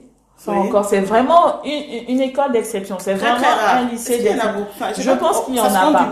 encore, 0.52 0.84
c'est 0.84 1.00
vraiment 1.00 1.62
une, 1.64 2.08
une 2.08 2.20
école 2.20 2.52
d'exception. 2.52 2.96
C'est 2.98 3.14
vraiment 3.14 3.46
un 3.66 3.84
lycée 3.88 4.18
d'exception. 4.18 4.66
je 4.98 5.10
pense 5.12 5.44
qu'il 5.44 5.54
y 5.54 5.60
en 5.60 5.64
a 5.64 5.92
pas. 5.92 6.10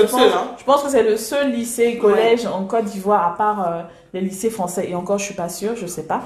pense, 0.00 0.20
hein. 0.20 0.44
je 0.58 0.64
pense 0.64 0.82
que 0.82 0.90
c'est 0.90 1.02
le 1.02 1.16
seul 1.16 1.52
lycée 1.52 1.98
collège 1.98 2.46
en 2.46 2.64
Côte 2.64 2.84
d'Ivoire 2.84 3.26
à 3.26 3.36
part 3.36 3.66
euh, 3.66 3.82
les 4.12 4.20
lycées 4.20 4.50
français. 4.50 4.88
Et 4.90 4.94
encore, 4.94 5.18
je 5.18 5.24
suis 5.24 5.34
pas 5.34 5.48
sûre, 5.48 5.74
je 5.76 5.86
sais 5.86 6.04
pas. 6.04 6.22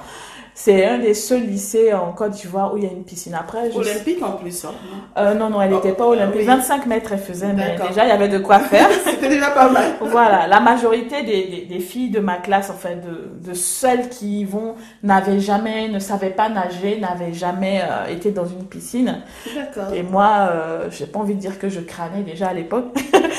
C'est 0.63 0.85
un 0.85 0.99
des 0.99 1.15
seuls 1.15 1.47
lycées 1.47 1.95
en 1.95 2.13
Côte 2.13 2.33
d'Ivoire 2.33 2.75
où 2.75 2.77
il 2.77 2.85
y 2.85 2.87
a 2.87 2.91
une 2.91 3.03
piscine. 3.03 3.35
Après, 3.35 3.75
olympique 3.75 4.23
en 4.23 4.33
plus. 4.33 4.67
Hein. 4.67 4.73
Euh, 5.17 5.33
non, 5.33 5.49
non, 5.49 5.63
elle 5.63 5.71
n'était 5.71 5.93
pas 5.93 6.07
olympique. 6.07 6.43
25 6.43 6.85
mètres, 6.85 7.13
elle 7.13 7.19
faisait, 7.19 7.55
mais 7.55 7.79
déjà, 7.89 8.05
il 8.05 8.09
y 8.09 8.13
avait 8.13 8.29
de 8.29 8.37
quoi 8.37 8.59
faire. 8.59 8.87
C'était 9.03 9.31
déjà 9.31 9.53
pas 9.53 9.71
mal. 9.71 9.93
voilà, 10.03 10.47
la 10.47 10.61
majorité 10.61 11.23
des, 11.23 11.67
des, 11.67 11.81
filles 11.81 12.11
de 12.11 12.21
ma 12.21 12.37
classe, 12.37 12.69
en 12.69 12.75
fait, 12.75 12.97
de, 12.97 13.49
de 13.49 13.55
celles 13.55 14.11
qui 14.11 14.41
y 14.41 14.45
vont, 14.45 14.75
n'avaient 15.03 15.41
jamais, 15.41 15.89
ne 15.89 15.99
savaient 15.99 16.29
pas 16.29 16.51
nager, 16.51 17.01
n'avaient 17.01 17.33
jamais 17.33 17.81
euh, 17.83 18.13
été 18.13 18.31
dans 18.31 18.45
une 18.45 18.67
piscine. 18.67 19.23
D'accord. 19.55 19.95
Et 19.95 20.03
moi, 20.03 20.51
euh, 20.51 20.89
j'ai 20.91 21.07
pas 21.07 21.21
envie 21.21 21.37
de 21.37 21.41
dire 21.41 21.59
que 21.59 21.71
je 21.71 21.81
crânais 21.81 22.21
déjà 22.23 22.49
à 22.49 22.53
l'époque. 22.53 22.93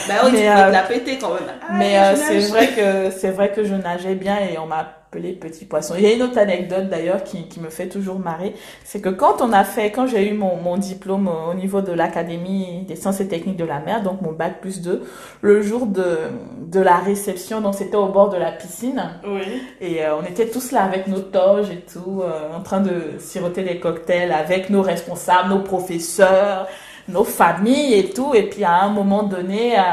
bah 0.08 0.14
oui, 0.26 0.32
mais, 0.34 0.42
tu 0.42 0.48
euh, 0.48 0.70
la 0.72 0.82
péter 0.82 1.20
quand 1.20 1.36
même. 1.36 1.44
Ah, 1.62 1.74
mais 1.74 2.00
euh, 2.00 2.16
c'est 2.16 2.40
vrai 2.50 2.68
que 2.70 3.12
c'est 3.12 3.32
vrai 3.32 3.52
que 3.52 3.64
je 3.64 3.76
nageais 3.76 4.16
bien 4.16 4.38
et 4.40 4.58
on 4.58 4.66
m'a 4.66 5.01
les 5.20 5.34
petits 5.34 5.66
poissons. 5.66 5.96
Il 5.98 6.04
y 6.04 6.08
a 6.08 6.14
une 6.14 6.22
autre 6.22 6.38
anecdote 6.38 6.90
d'ailleurs 6.90 7.24
qui, 7.24 7.48
qui, 7.48 7.60
me 7.60 7.70
fait 7.70 7.88
toujours 7.88 8.20
marrer, 8.20 8.54
c'est 8.84 9.02
que 9.02 9.10
quand 9.10 9.42
on 9.42 9.52
a 9.52 9.64
fait, 9.64 9.92
quand 9.92 10.08
j'ai 10.08 10.30
eu 10.30 10.34
mon, 10.34 10.56
mon, 10.56 10.78
diplôme 10.78 11.28
au 11.28 11.54
niveau 11.54 11.82
de 11.82 11.92
l'Académie 11.92 12.84
des 12.88 12.96
sciences 12.96 13.20
et 13.20 13.28
techniques 13.28 13.58
de 13.58 13.66
la 13.66 13.80
mer, 13.80 14.04
donc 14.04 14.22
mon 14.22 14.32
bac 14.32 14.62
plus 14.62 14.82
2, 14.82 15.04
le 15.42 15.62
jour 15.62 15.86
de, 15.86 16.18
de 16.60 16.80
la 16.80 16.98
réception, 16.98 17.62
donc 17.62 17.76
c'était 17.76 17.98
au 17.98 18.08
bord 18.08 18.30
de 18.30 18.38
la 18.38 18.52
piscine, 18.52 19.04
oui. 19.26 19.62
et 19.82 20.06
euh, 20.06 20.16
on 20.18 20.24
était 20.24 20.48
tous 20.48 20.72
là 20.72 20.84
avec 20.84 21.08
nos 21.08 21.20
toges 21.20 21.70
et 21.70 21.82
tout, 21.82 22.22
euh, 22.24 22.56
en 22.56 22.62
train 22.62 22.82
de 22.82 23.20
siroter 23.20 23.64
des 23.64 23.80
cocktails 23.80 24.32
avec 24.32 24.70
nos 24.70 24.82
responsables, 24.82 25.50
nos 25.50 25.60
professeurs, 25.60 26.68
nos 27.08 27.24
familles 27.24 27.96
et 27.96 28.10
tout, 28.10 28.34
et 28.34 28.44
puis 28.44 28.64
à 28.64 28.82
un 28.82 28.90
moment 28.90 29.24
donné, 29.24 29.78
euh, 29.78 29.84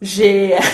j'ai... 0.00 0.54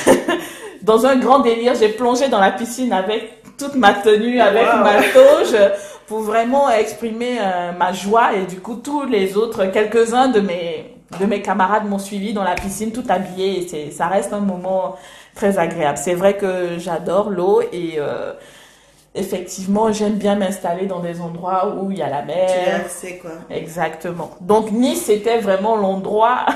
dans 0.88 1.04
un 1.04 1.16
grand 1.16 1.40
délire, 1.40 1.74
j'ai 1.74 1.90
plongé 1.90 2.28
dans 2.28 2.40
la 2.40 2.50
piscine 2.50 2.94
avec 2.94 3.42
toute 3.58 3.74
ma 3.74 3.92
tenue 3.92 4.40
avec 4.40 4.64
ma 4.64 5.02
toge 5.02 5.54
pour 6.06 6.20
vraiment 6.20 6.70
exprimer 6.70 7.38
euh, 7.38 7.72
ma 7.72 7.92
joie 7.92 8.34
et 8.34 8.46
du 8.46 8.60
coup 8.60 8.76
tous 8.76 9.04
les 9.04 9.36
autres 9.36 9.66
quelques-uns 9.66 10.28
de 10.28 10.40
mes 10.40 10.94
de 11.20 11.26
mes 11.26 11.42
camarades 11.42 11.86
m'ont 11.86 11.98
suivi 11.98 12.32
dans 12.32 12.44
la 12.44 12.54
piscine 12.54 12.90
tout 12.90 13.04
habillé 13.08 13.60
et 13.60 13.68
c'est 13.68 13.90
ça 13.90 14.06
reste 14.06 14.32
un 14.32 14.40
moment 14.40 14.96
très 15.34 15.58
agréable. 15.58 15.98
C'est 15.98 16.14
vrai 16.14 16.38
que 16.38 16.78
j'adore 16.78 17.28
l'eau 17.28 17.60
et 17.70 17.96
euh, 17.98 18.32
effectivement, 19.14 19.92
j'aime 19.92 20.14
bien 20.14 20.36
m'installer 20.36 20.86
dans 20.86 21.00
des 21.00 21.20
endroits 21.20 21.74
où 21.76 21.90
il 21.90 21.98
y 21.98 22.02
a 22.02 22.08
la 22.08 22.22
mer. 22.22 22.84
Tu 23.00 23.18
quoi. 23.18 23.32
Exactement. 23.50 24.30
Donc 24.40 24.70
Nice 24.70 25.04
c'était 25.04 25.38
vraiment 25.38 25.76
l'endroit 25.76 26.46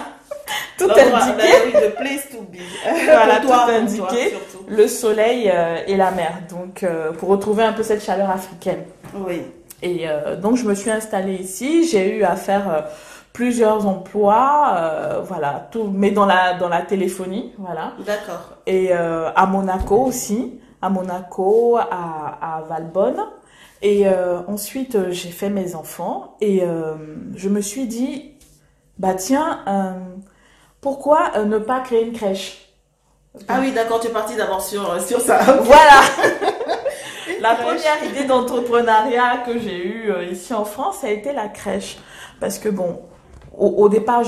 tout 0.79 0.91
indiqué. 0.91 1.73
Ben 1.73 1.93
place 1.93 2.29
to 2.31 2.43
be. 2.43 2.59
voilà, 3.05 3.41
tout 3.41 3.53
indiqué. 3.53 4.35
le 4.69 4.89
soleil 4.89 5.51
euh, 5.53 5.79
et 5.87 5.97
la 5.97 6.11
mer. 6.11 6.33
Donc, 6.51 6.83
euh, 6.83 7.13
pour 7.13 7.29
retrouver 7.29 7.63
un 7.63 7.73
peu 7.73 7.83
cette 7.83 8.03
chaleur 8.03 8.31
africaine. 8.31 8.85
Oui. 9.15 9.43
Et 9.83 10.09
euh, 10.09 10.37
donc, 10.37 10.57
je 10.57 10.65
me 10.65 10.75
suis 10.75 10.91
installée 10.91 11.35
ici. 11.35 11.87
J'ai 11.87 12.17
eu 12.17 12.25
à 12.25 12.37
faire 12.37 12.87
plusieurs 13.33 13.87
emplois, 13.87 15.23
voilà, 15.25 15.69
tout, 15.71 15.91
mais 15.93 16.11
dans 16.11 16.27
la 16.27 16.55
dans 16.55 16.69
la 16.69 16.83
téléphonie, 16.83 17.53
voilà. 17.59 17.95
D'accord. 18.05 18.59
Et 18.67 18.93
à 18.93 19.47
Monaco 19.47 19.97
aussi, 19.97 20.61
à 20.83 20.91
Monaco, 20.91 21.79
à, 21.79 22.39
à 22.41 22.63
Valbonne. 22.69 23.25
Et 23.81 24.05
ensuite, 24.47 25.11
j'ai 25.11 25.31
fait 25.31 25.49
mes 25.49 25.75
enfants 25.75 26.37
et 26.41 26.63
je 27.35 27.49
me 27.49 27.61
suis 27.63 27.87
dit, 27.87 28.35
bah 28.99 29.15
tiens, 29.15 29.61
pourquoi 30.83 31.31
euh, 31.37 31.45
ne 31.45 31.59
pas 31.59 31.81
créer 31.81 32.03
une 32.03 32.13
crèche 32.13 32.69
Ah 33.49 33.59
oui, 33.61 33.73
d'accord, 33.73 34.01
tu 34.01 34.09
es 34.09 34.11
parti 34.11 34.35
d'abord 34.37 34.61
sur, 34.61 34.91
euh, 34.91 35.01
sur 35.01 35.21
ça. 35.21 35.39
Voilà 35.63 36.03
La 37.41 37.55
première 37.55 38.05
idée 38.05 38.25
d'entrepreneuriat 38.25 39.39
que 39.47 39.59
j'ai 39.59 39.87
eue 39.87 40.13
euh, 40.13 40.25
ici 40.25 40.53
en 40.53 40.65
France, 40.65 40.99
ça 41.01 41.07
a 41.07 41.11
été 41.11 41.33
la 41.33 41.49
crèche. 41.49 41.99
Parce 42.41 42.59
que 42.59 42.69
bon, 42.69 43.01
au, 43.59 43.89
départ, 43.89 44.23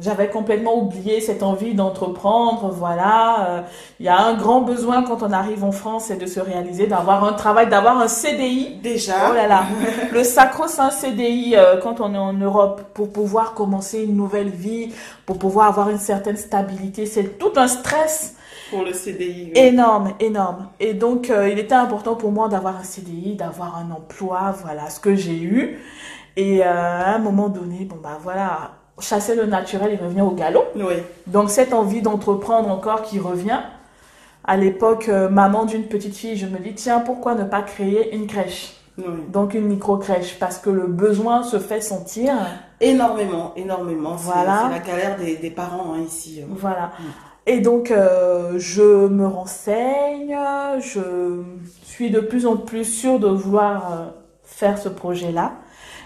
j'avais 0.00 0.28
complètement 0.28 0.76
oublié 0.78 1.20
cette 1.20 1.42
envie 1.42 1.74
d'entreprendre. 1.74 2.70
Voilà, 2.70 3.64
il 4.00 4.06
y 4.06 4.08
a 4.08 4.18
un 4.18 4.34
grand 4.34 4.62
besoin 4.62 5.02
quand 5.02 5.22
on 5.22 5.32
arrive 5.32 5.64
en 5.64 5.72
France, 5.72 6.06
c'est 6.08 6.16
de 6.16 6.26
se 6.26 6.40
réaliser, 6.40 6.86
d'avoir 6.86 7.24
un 7.24 7.32
travail, 7.32 7.68
d'avoir 7.68 7.98
un 7.98 8.08
CDI. 8.08 8.80
Déjà. 8.82 9.30
Oh 9.30 9.34
là 9.34 9.46
là, 9.46 9.62
le 10.12 10.24
sacro-saint 10.24 10.90
CDI 10.90 11.54
quand 11.82 12.00
on 12.00 12.14
est 12.14 12.18
en 12.18 12.32
Europe 12.32 12.82
pour 12.94 13.12
pouvoir 13.12 13.54
commencer 13.54 14.02
une 14.02 14.16
nouvelle 14.16 14.50
vie, 14.50 14.92
pour 15.24 15.38
pouvoir 15.38 15.68
avoir 15.68 15.88
une 15.90 15.98
certaine 15.98 16.36
stabilité. 16.36 17.06
C'est 17.06 17.38
tout 17.38 17.52
un 17.56 17.68
stress. 17.68 18.34
Pour 18.70 18.84
le 18.84 18.92
CDI. 18.92 19.52
Énorme, 19.54 20.12
énorme. 20.20 20.68
Et 20.78 20.92
donc, 20.92 21.32
il 21.50 21.58
était 21.58 21.74
important 21.74 22.16
pour 22.16 22.32
moi 22.32 22.48
d'avoir 22.48 22.76
un 22.76 22.82
CDI, 22.82 23.34
d'avoir 23.34 23.76
un 23.76 23.90
emploi, 23.94 24.54
voilà, 24.62 24.90
ce 24.90 25.00
que 25.00 25.14
j'ai 25.14 25.38
eu. 25.40 25.78
Et 26.38 26.62
euh, 26.62 26.70
à 26.70 27.16
un 27.16 27.18
moment 27.18 27.48
donné, 27.48 27.84
bon 27.84 27.96
bah 28.00 28.16
voilà, 28.22 28.70
chasser 29.00 29.34
le 29.34 29.46
naturel 29.46 29.92
et 29.92 29.96
revenir 29.96 30.24
au 30.24 30.30
galop. 30.30 30.66
Oui. 30.76 30.94
Donc 31.26 31.50
cette 31.50 31.74
envie 31.74 32.00
d'entreprendre 32.00 32.70
encore 32.70 33.02
qui 33.02 33.18
revient. 33.18 33.58
À 34.44 34.56
l'époque, 34.56 35.08
euh, 35.08 35.28
maman 35.28 35.64
d'une 35.64 35.88
petite 35.88 36.14
fille, 36.14 36.36
je 36.36 36.46
me 36.46 36.60
dis 36.60 36.74
tiens, 36.74 37.00
pourquoi 37.00 37.34
ne 37.34 37.42
pas 37.42 37.62
créer 37.62 38.14
une 38.14 38.28
crèche? 38.28 38.76
Oui. 38.98 39.04
Donc 39.32 39.54
une 39.54 39.66
micro-crèche, 39.66 40.38
parce 40.38 40.58
que 40.58 40.70
le 40.70 40.86
besoin 40.86 41.42
se 41.42 41.58
fait 41.58 41.80
sentir. 41.80 42.34
Énormément, 42.80 43.52
énormément. 43.56 44.14
Voilà. 44.14 44.68
C'est 44.68 44.78
la 44.78 44.84
galère 44.92 45.16
des, 45.18 45.36
des 45.38 45.50
parents 45.50 45.94
hein, 45.94 46.04
ici. 46.06 46.40
Voilà. 46.48 46.92
Mm. 47.00 47.02
Et 47.46 47.58
donc, 47.58 47.90
euh, 47.90 48.54
je 48.58 49.08
me 49.08 49.26
renseigne, 49.26 50.38
je 50.78 51.00
suis 51.82 52.10
de 52.10 52.20
plus 52.20 52.46
en 52.46 52.56
plus 52.56 52.84
sûre 52.84 53.18
de 53.18 53.26
vouloir 53.26 54.12
faire 54.44 54.78
ce 54.78 54.88
projet-là. 54.88 55.54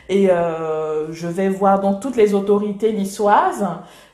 Et 0.08 0.30
euh, 0.30 1.12
je 1.12 1.28
vais 1.28 1.48
voir 1.48 1.80
donc 1.80 2.00
toutes 2.00 2.16
les 2.16 2.34
autorités 2.34 2.92
niçoises, 2.92 3.66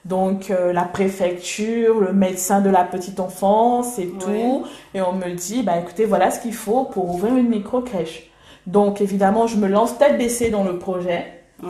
donc 0.05 0.51
euh, 0.51 0.73
la 0.73 0.85
préfecture, 0.85 2.01
le 2.01 2.13
médecin 2.13 2.61
de 2.61 2.71
la 2.71 2.85
petite 2.85 3.21
enfance 3.21 3.99
et 3.99 4.09
tout. 4.09 4.65
Et 4.95 5.01
on 5.01 5.13
me 5.13 5.31
dit, 5.31 5.63
bah 5.63 5.79
écoutez, 5.79 6.05
voilà 6.05 6.31
ce 6.31 6.41
qu'il 6.41 6.55
faut 6.55 6.85
pour 6.85 7.15
ouvrir 7.15 7.37
une 7.37 7.49
micro-crèche. 7.49 8.31
Donc 8.67 9.01
évidemment, 9.01 9.47
je 9.47 9.57
me 9.57 9.67
lance 9.67 9.97
tête 9.99 10.19
baissée 10.19 10.51
dans 10.51 10.65
le 10.65 10.79
projet. 10.79 11.25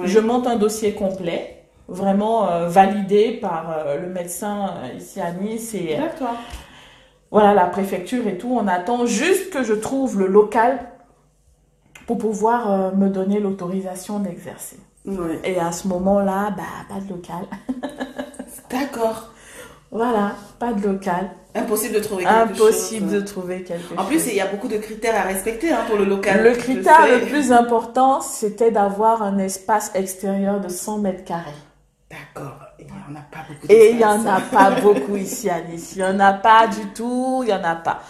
Je 0.04 0.18
monte 0.18 0.46
un 0.46 0.56
dossier 0.56 0.92
complet, 0.92 1.64
vraiment 1.88 2.50
euh, 2.50 2.68
validé 2.68 3.32
par 3.40 3.70
euh, 3.70 4.00
le 4.00 4.08
médecin 4.08 4.74
euh, 4.84 4.98
ici 4.98 5.20
à 5.20 5.32
Nice 5.32 5.74
et 5.74 5.96
voilà 7.30 7.54
la 7.54 7.66
préfecture 7.66 8.26
et 8.26 8.36
tout. 8.36 8.54
On 8.58 8.68
attend 8.68 9.06
juste 9.06 9.50
que 9.50 9.62
je 9.62 9.74
trouve 9.74 10.18
le 10.18 10.26
local 10.26 10.78
pour 12.08 12.16
pouvoir 12.16 12.72
euh, 12.72 12.90
me 12.92 13.10
donner 13.10 13.38
l'autorisation 13.38 14.18
d'exercer. 14.18 14.78
Et 15.44 15.58
à 15.60 15.72
ce 15.72 15.86
moment-là, 15.88 16.54
bah, 16.56 16.62
pas 16.88 17.00
de 17.00 17.10
local. 17.10 17.44
D'accord. 18.70 19.30
Voilà, 19.90 20.32
pas 20.58 20.72
de 20.72 20.86
local. 20.86 21.30
Impossible 21.54 21.94
de 21.94 22.00
trouver 22.00 22.24
quelque 22.24 22.34
Impossible 22.34 22.56
chose. 22.56 22.68
Impossible 22.68 23.12
de 23.12 23.20
trouver 23.20 23.62
quelque 23.62 23.88
chose. 23.88 23.98
En 23.98 24.04
plus, 24.06 24.26
il 24.26 24.34
y 24.34 24.40
a 24.40 24.46
beaucoup 24.46 24.68
de 24.68 24.78
critères 24.78 25.16
à 25.16 25.22
respecter 25.22 25.70
hein, 25.70 25.84
pour 25.86 25.98
le 25.98 26.06
local. 26.06 26.42
Le 26.42 26.54
critère 26.54 27.06
le 27.06 27.26
plus 27.26 27.52
important, 27.52 28.22
c'était 28.22 28.70
d'avoir 28.70 29.22
un 29.22 29.36
espace 29.36 29.90
extérieur 29.94 30.60
de 30.60 30.68
100 30.68 30.98
mètres 30.98 31.24
carrés. 31.24 31.50
D'accord. 32.10 32.56
Il 32.78 32.86
n'y 32.86 32.92
en 32.92 33.20
a 33.20 33.22
pas 33.30 33.44
beaucoup. 33.46 33.66
Et 33.68 33.90
il 33.90 33.96
n'y 33.98 34.04
en 34.04 34.24
a 34.24 34.40
pas 34.40 34.70
beaucoup 34.82 35.16
ici 35.16 35.50
à 35.50 35.60
Nice. 35.60 35.92
Il 35.94 35.98
n'y 36.02 36.08
en 36.08 36.20
a 36.20 36.32
pas 36.32 36.68
du 36.68 36.86
tout. 36.94 37.42
Il 37.42 37.48
n'y 37.48 37.52
en 37.52 37.64
a 37.64 37.76
pas 37.76 38.00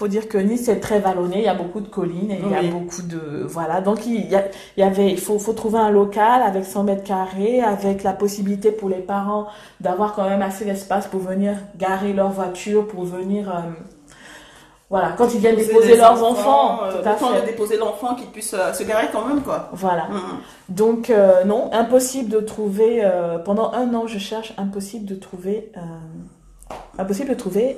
faut 0.00 0.08
dire 0.08 0.28
que 0.28 0.38
Nice 0.38 0.66
est 0.68 0.80
très 0.80 0.98
vallonné, 0.98 1.40
il 1.40 1.44
y 1.44 1.48
a 1.48 1.52
beaucoup 1.52 1.80
de 1.80 1.88
collines 1.88 2.30
et 2.30 2.40
il 2.42 2.50
y 2.50 2.54
a 2.54 2.62
beaucoup 2.62 3.02
de 3.02 3.44
voilà. 3.46 3.82
Donc 3.82 4.06
il 4.06 4.30
y, 4.30 4.82
avait, 4.82 5.10
il 5.10 5.20
faut, 5.20 5.38
faut 5.38 5.52
trouver 5.52 5.78
un 5.78 5.90
local 5.90 6.40
avec 6.40 6.64
100 6.64 6.84
mètres 6.84 7.04
carrés, 7.04 7.60
avec 7.60 8.02
la 8.02 8.14
possibilité 8.14 8.72
pour 8.72 8.88
les 8.88 9.00
parents 9.00 9.48
d'avoir 9.80 10.14
quand 10.14 10.26
même 10.26 10.40
assez 10.40 10.64
d'espace 10.64 11.06
pour 11.06 11.20
venir 11.20 11.54
garer 11.76 12.14
leur 12.14 12.30
voiture, 12.30 12.88
pour 12.88 13.04
venir 13.04 13.50
euh, 13.50 13.60
voilà, 14.88 15.12
quand 15.18 15.34
ils 15.34 15.40
viennent 15.40 15.56
déposer 15.56 15.98
leurs 15.98 16.24
enfants, 16.24 16.82
euh, 16.82 17.02
tout 17.02 17.06
à 17.06 17.16
fait. 17.16 17.42
de 17.42 17.46
déposer 17.46 17.76
l'enfant 17.76 18.14
qu'ils 18.14 18.28
puissent 18.28 18.56
euh, 18.58 18.72
se 18.72 18.82
garer 18.84 19.08
quand 19.12 19.26
même 19.26 19.42
quoi. 19.42 19.68
Voilà. 19.74 20.04
Mm-hmm. 20.04 20.74
Donc 20.74 21.12
non, 21.44 21.68
impossible 21.74 22.30
de 22.30 22.40
trouver 22.40 23.06
pendant 23.44 23.70
un 23.74 23.92
an 23.92 24.06
je 24.06 24.18
cherche 24.18 24.54
impossible 24.56 25.04
de 25.04 25.14
trouver 25.14 25.70
impossible 26.98 27.28
de 27.28 27.34
trouver 27.34 27.76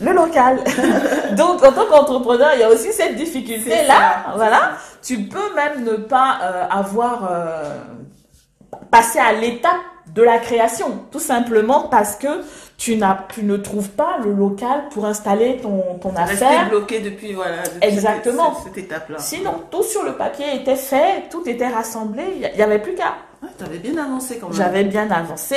le 0.00 0.12
local. 0.12 0.62
Donc, 1.36 1.64
en 1.64 1.72
tant 1.72 1.86
qu'entrepreneur, 1.86 2.50
il 2.54 2.60
y 2.60 2.64
a 2.64 2.68
aussi 2.68 2.92
cette 2.92 3.16
difficulté-là. 3.16 4.34
Voilà. 4.36 4.72
Tu 5.02 5.20
peux 5.22 5.54
même 5.54 5.84
ne 5.84 5.96
pas 5.96 6.38
euh, 6.42 6.66
avoir 6.70 7.28
euh, 7.30 7.78
passé 8.90 9.18
à 9.18 9.32
l'étape 9.32 9.80
de 10.14 10.22
la 10.22 10.38
création, 10.38 11.00
tout 11.10 11.20
simplement 11.20 11.88
parce 11.88 12.16
que 12.16 12.28
tu 12.78 12.96
n'as, 12.96 13.18
tu 13.28 13.42
ne 13.42 13.56
trouves 13.56 13.90
pas 13.90 14.18
le 14.22 14.32
local 14.32 14.84
pour 14.90 15.04
installer 15.04 15.58
ton, 15.58 15.98
ton 16.00 16.14
affaire. 16.14 16.68
bloqué 16.68 17.00
depuis, 17.00 17.32
voilà, 17.32 17.56
Exactement. 17.80 18.54
Cette, 18.62 18.78
étape-là. 18.78 19.18
Sinon, 19.18 19.62
tout 19.70 19.82
sur 19.82 20.04
le 20.04 20.12
papier 20.12 20.46
était 20.54 20.76
fait, 20.76 21.28
tout 21.30 21.46
était 21.48 21.68
rassemblé, 21.68 22.22
il 22.36 22.56
n'y 22.56 22.62
avait 22.62 22.78
plus 22.78 22.94
qu'à. 22.94 23.14
tu 23.58 23.64
avais 23.64 23.78
bien 23.78 23.96
avancé 23.98 24.38
quand 24.38 24.48
même. 24.48 24.56
J'avais 24.56 24.84
bien 24.84 25.10
avancé 25.10 25.56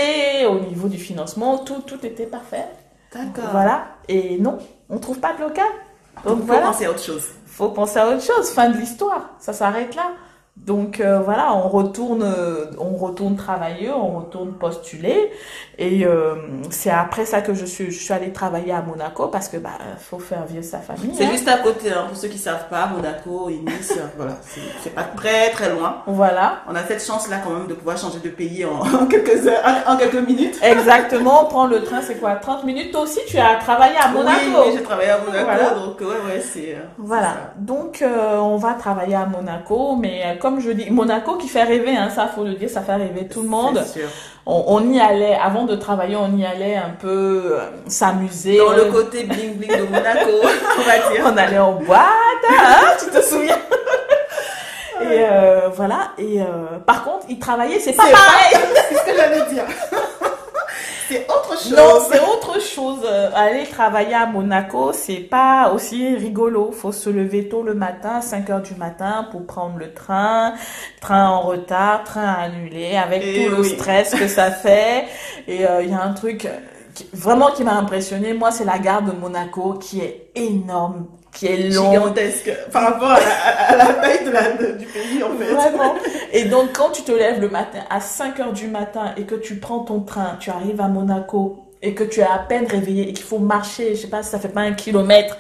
au 0.49 0.59
niveau 0.59 0.87
du 0.87 0.97
financement, 0.97 1.59
tout, 1.59 1.81
tout 1.85 2.03
était 2.05 2.25
parfait. 2.25 2.65
D'accord. 3.13 3.49
Voilà. 3.51 3.87
Et 4.09 4.39
non, 4.39 4.57
on 4.89 4.95
ne 4.95 4.99
trouve 4.99 5.19
pas 5.19 5.33
de 5.33 5.41
local. 5.41 5.67
Donc, 6.25 6.39
il 6.41 6.47
faut 6.47 6.59
penser 6.59 6.85
à 6.85 6.89
autre 6.89 7.03
chose. 7.03 7.23
Faut 7.45 7.69
penser 7.69 7.99
à 7.99 8.09
autre 8.09 8.23
chose. 8.23 8.49
Fin 8.49 8.69
de 8.69 8.77
l'histoire. 8.77 9.29
Ça 9.39 9.53
s'arrête 9.53 9.95
là. 9.95 10.11
Donc 10.65 10.99
euh, 10.99 11.19
voilà, 11.19 11.53
on 11.53 11.69
retourne, 11.69 12.21
euh, 12.21 12.65
on 12.77 12.95
retourne 12.95 13.35
travailler, 13.35 13.89
on 13.91 14.19
retourne 14.19 14.51
postuler, 14.53 15.31
et 15.77 16.05
euh, 16.05 16.35
c'est 16.69 16.91
après 16.91 17.25
ça 17.25 17.41
que 17.41 17.53
je 17.53 17.65
suis, 17.65 17.91
je 17.91 18.03
suis 18.03 18.13
allée 18.13 18.33
travailler 18.33 18.73
à 18.73 18.81
Monaco 18.81 19.27
parce 19.27 19.47
que 19.47 19.55
bah 19.57 19.69
faut 19.97 20.19
faire 20.19 20.45
vivre 20.45 20.63
sa 20.63 20.79
famille. 20.79 21.11
C'est 21.15 21.25
hein. 21.25 21.31
juste 21.31 21.47
à 21.47 21.59
côté, 21.59 21.91
hein, 21.91 22.05
pour 22.09 22.17
ceux 22.17 22.27
qui 22.27 22.37
savent 22.37 22.67
pas, 22.69 22.87
Monaco, 22.87 23.49
Nice, 23.49 23.97
voilà, 24.17 24.37
c'est 24.83 24.93
pas 24.93 25.03
très 25.03 25.49
très 25.51 25.73
loin. 25.73 26.03
Voilà. 26.05 26.61
On 26.69 26.75
a 26.75 26.83
cette 26.83 27.03
chance 27.03 27.29
là 27.29 27.37
quand 27.43 27.51
même 27.51 27.67
de 27.67 27.73
pouvoir 27.73 27.97
changer 27.97 28.19
de 28.19 28.29
pays 28.29 28.65
en, 28.65 29.07
quelques 29.09 29.47
heures, 29.47 29.63
en, 29.87 29.95
quelques 29.95 30.27
minutes. 30.27 30.59
Exactement, 30.61 31.45
on 31.45 31.47
prend 31.47 31.67
le 31.67 31.83
train, 31.83 32.01
c'est 32.01 32.19
quoi, 32.19 32.35
30 32.35 32.65
minutes? 32.65 32.91
Toi 32.91 33.01
aussi, 33.01 33.21
tu 33.27 33.37
as 33.37 33.55
travaillé 33.55 33.95
à 33.97 34.09
Monaco. 34.09 34.65
Oui, 34.65 34.73
j'ai 34.75 34.83
travaillé 34.83 35.11
à 35.11 35.19
Monaco, 35.19 35.79
donc 35.79 36.01
ouais 36.01 36.07
ouais 36.27 36.41
c'est. 36.41 36.77
Voilà, 36.97 37.53
donc 37.55 38.03
on 38.03 38.57
va 38.57 38.73
travailler 38.73 39.15
à 39.15 39.25
Monaco, 39.25 39.95
mais 39.95 40.37
comme 40.39 40.48
comme 40.49 40.59
je 40.61 40.71
dis, 40.71 40.89
Monaco 40.89 41.35
qui 41.35 41.47
fait 41.47 41.63
rêver, 41.63 41.95
hein, 41.95 42.09
ça 42.09 42.27
faut 42.27 42.43
le 42.43 42.53
dire, 42.53 42.69
ça 42.69 42.81
fait 42.81 42.95
rêver 42.95 43.27
tout 43.27 43.43
le 43.43 43.49
monde. 43.49 43.83
On, 44.47 44.91
y 44.91 44.99
allait, 44.99 45.35
avant 45.35 45.65
de 45.65 45.75
travailler, 45.75 46.15
on 46.15 46.35
y 46.35 46.43
allait 46.43 46.75
un 46.75 46.89
peu 46.99 47.51
euh, 47.53 47.59
s'amuser. 47.87 48.57
Dans 48.57 48.71
le 48.71 48.85
côté 48.85 49.25
bling 49.25 49.57
bling 49.57 49.77
de 49.77 49.83
Monaco, 49.83 50.31
on 50.79 50.81
va 50.81 51.11
dire. 51.11 51.31
On 51.31 51.37
allait 51.37 51.59
en 51.59 51.73
boîte, 51.73 51.99
hein, 52.49 52.81
tu 52.99 53.11
te 53.11 53.21
souviens? 53.21 53.59
Et 55.01 55.23
euh, 55.29 55.69
voilà. 55.71 56.13
Et 56.17 56.41
euh, 56.41 56.79
par 56.83 57.03
contre, 57.03 57.27
il 57.29 57.37
travaillait, 57.37 57.79
c'est 57.79 57.93
pas 57.93 58.09
pareil. 58.11 58.65
C'est 58.89 58.95
ce 58.95 59.05
que 59.05 59.15
j'allais 59.15 59.53
dire. 59.53 59.65
C'est 61.09 61.25
autre 61.27 61.59
chose. 61.59 61.71
Non, 61.75 61.99
c'est 62.07 62.19
autre 62.19 62.61
chose. 62.61 62.99
Aller 63.33 63.65
travailler 63.65 64.13
à 64.13 64.27
Monaco, 64.27 64.91
c'est 64.93 65.15
pas 65.15 65.71
aussi 65.73 66.15
rigolo. 66.15 66.71
Faut 66.71 66.91
se 66.91 67.09
lever 67.09 67.49
tôt 67.49 67.63
le 67.63 67.73
matin, 67.73 68.21
5 68.21 68.47
heures 68.51 68.61
du 68.61 68.75
matin, 68.75 69.27
pour 69.31 69.47
prendre 69.47 69.79
le 69.79 69.91
train. 69.91 70.53
Train 71.01 71.27
en 71.27 71.41
retard, 71.41 72.03
train 72.03 72.27
annulé, 72.27 72.95
avec 72.95 73.23
eh 73.25 73.45
tout 73.45 73.55
le 73.55 73.63
stress 73.63 74.13
que 74.13 74.27
ça 74.27 74.51
fait. 74.51 75.05
Et 75.47 75.65
euh, 75.65 75.81
il 75.81 75.89
y 75.89 75.93
a 75.93 76.01
un 76.01 76.13
truc 76.13 76.47
vraiment 77.11 77.49
qui 77.51 77.63
m'a 77.63 77.73
impressionné. 77.73 78.33
Moi, 78.33 78.51
c'est 78.51 78.65
la 78.65 78.77
gare 78.77 79.01
de 79.01 79.11
Monaco 79.11 79.73
qui 79.73 80.01
est 80.01 80.31
énorme 80.35 81.07
qui 81.33 81.47
est 81.47 81.69
long. 81.69 81.91
Gigantesque 81.91 82.51
par 82.71 82.83
rapport 82.83 83.11
à 83.11 83.75
la, 83.75 83.85
taille 83.93 84.23
du 84.77 84.85
pays 84.85 85.23
en 85.23 85.37
fait. 85.37 85.53
Vraiment. 85.53 85.95
Et 86.33 86.45
donc 86.45 86.73
quand 86.73 86.89
tu 86.91 87.03
te 87.03 87.11
lèves 87.11 87.39
le 87.39 87.49
matin 87.49 87.79
à 87.89 87.99
5 87.99 88.39
heures 88.39 88.53
du 88.53 88.67
matin 88.67 89.13
et 89.17 89.23
que 89.23 89.35
tu 89.35 89.57
prends 89.57 89.79
ton 89.79 90.01
train, 90.01 90.37
tu 90.39 90.49
arrives 90.49 90.81
à 90.81 90.87
Monaco 90.87 91.65
et 91.81 91.93
que 91.93 92.03
tu 92.03 92.19
es 92.19 92.23
à 92.23 92.39
peine 92.39 92.65
réveillé 92.65 93.09
et 93.09 93.13
qu'il 93.13 93.25
faut 93.25 93.39
marcher, 93.39 93.95
je 93.95 94.01
sais 94.01 94.07
pas 94.07 94.23
si 94.23 94.29
ça 94.29 94.39
fait 94.39 94.49
pas 94.49 94.61
un 94.61 94.73
kilomètre 94.73 95.37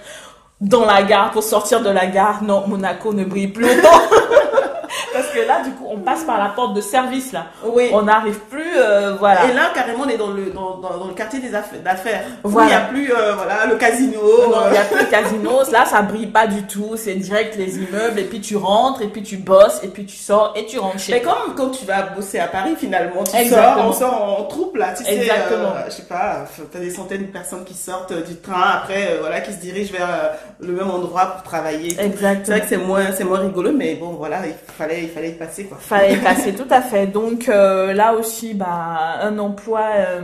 dans 0.61 0.85
la 0.85 1.03
gare 1.03 1.31
pour 1.31 1.43
sortir 1.43 1.81
de 1.81 1.89
la 1.89 2.07
gare, 2.07 2.43
non, 2.43 2.67
Monaco 2.67 3.13
ne 3.13 3.23
brille 3.23 3.47
plus 3.47 3.65
autant. 3.65 3.89
Parce 5.29 5.41
que 5.41 5.47
là, 5.47 5.61
du 5.63 5.71
coup, 5.71 5.85
on 5.89 5.99
passe 5.99 6.23
par 6.23 6.39
la 6.39 6.49
porte 6.49 6.73
de 6.73 6.81
service, 6.81 7.31
là. 7.31 7.45
Oui. 7.63 7.89
On 7.93 8.03
n'arrive 8.03 8.39
plus, 8.49 8.77
euh, 8.77 9.13
voilà. 9.19 9.45
Et 9.45 9.53
là, 9.53 9.71
carrément, 9.73 10.03
on 10.05 10.09
est 10.09 10.17
dans 10.17 10.31
le, 10.31 10.45
dans, 10.51 10.77
dans, 10.77 11.07
le 11.07 11.13
quartier 11.13 11.39
des 11.39 11.53
affaires. 11.53 12.23
Voilà. 12.43 12.67
il 12.67 12.69
n'y 12.69 12.75
a 12.75 12.81
plus, 12.81 13.13
euh, 13.13 13.33
voilà, 13.35 13.65
le 13.67 13.75
casino. 13.75 14.19
Non, 14.21 14.57
il 14.67 14.71
n'y 14.71 14.77
a 14.77 14.83
plus 14.83 14.99
le 14.99 15.05
casino. 15.05 15.51
Là, 15.71 15.85
ça 15.85 16.01
brille 16.01 16.27
pas 16.27 16.47
du 16.47 16.63
tout. 16.63 16.95
C'est 16.95 17.15
direct 17.15 17.55
les 17.57 17.77
immeubles. 17.77 18.19
Et 18.19 18.23
puis, 18.23 18.41
tu 18.41 18.55
rentres, 18.55 19.01
et 19.01 19.07
puis, 19.07 19.23
tu 19.23 19.37
bosses, 19.37 19.81
et 19.83 19.87
puis, 19.87 20.05
tu 20.05 20.15
sors, 20.15 20.53
et 20.55 20.65
tu 20.65 20.79
rentres 20.79 20.99
chez 20.99 21.13
Mais 21.13 21.21
comme 21.21 21.55
quand 21.55 21.69
tu 21.69 21.85
vas 21.85 22.01
bosser 22.01 22.39
à 22.39 22.47
Paris, 22.47 22.75
finalement, 22.77 23.23
tu 23.23 23.49
sors, 23.49 23.77
on 23.85 23.91
sort 23.91 24.39
en 24.39 24.43
troupe, 24.45 24.77
là. 24.77 24.93
Tu 24.93 25.03
Exactement. 25.11 25.73
sais, 25.73 25.77
euh, 25.77 25.85
je 25.85 25.91
sais 25.91 26.03
pas, 26.03 26.45
t'as 26.71 26.79
des 26.79 26.89
centaines 26.89 27.27
de 27.27 27.31
personnes 27.31 27.63
qui 27.65 27.75
sortent 27.75 28.13
du 28.25 28.35
train, 28.37 28.77
après, 28.77 29.17
voilà, 29.19 29.41
qui 29.41 29.53
se 29.53 29.59
dirigent 29.59 29.91
vers 29.91 30.31
le 30.59 30.73
même 30.73 30.89
endroit 30.89 31.25
pour 31.27 31.43
travailler. 31.43 31.99
Exactement. 31.99 32.39
C'est 32.43 32.51
vrai 32.51 32.61
que 32.61 32.67
c'est 32.67 32.77
moins, 32.77 33.11
c'est 33.15 33.23
moins 33.23 33.39
rigolo, 33.39 33.71
mais 33.71 33.95
bon, 33.95 34.11
voilà, 34.13 34.39
il 34.45 34.53
fallait, 34.77 35.03
il 35.03 35.09
fallait 35.09 35.28
y 35.29 35.33
passer, 35.33 35.65
quoi. 35.65 35.77
Fallait 35.79 36.13
y 36.13 36.17
passer, 36.17 36.53
tout 36.53 36.67
à 36.69 36.81
fait. 36.81 37.07
Donc, 37.07 37.49
euh, 37.49 37.93
là 37.93 38.13
aussi, 38.13 38.53
bah, 38.53 39.19
un 39.21 39.37
emploi 39.39 39.81
euh, 39.97 40.21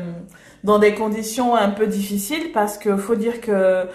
dans 0.64 0.80
des 0.80 0.94
conditions 0.94 1.56
un 1.56 1.70
peu 1.70 1.88
difficiles 1.88 2.52
parce 2.54 2.78
que 2.78 2.98
faut 2.98 3.16
dire 3.16 3.42
que 3.42 3.86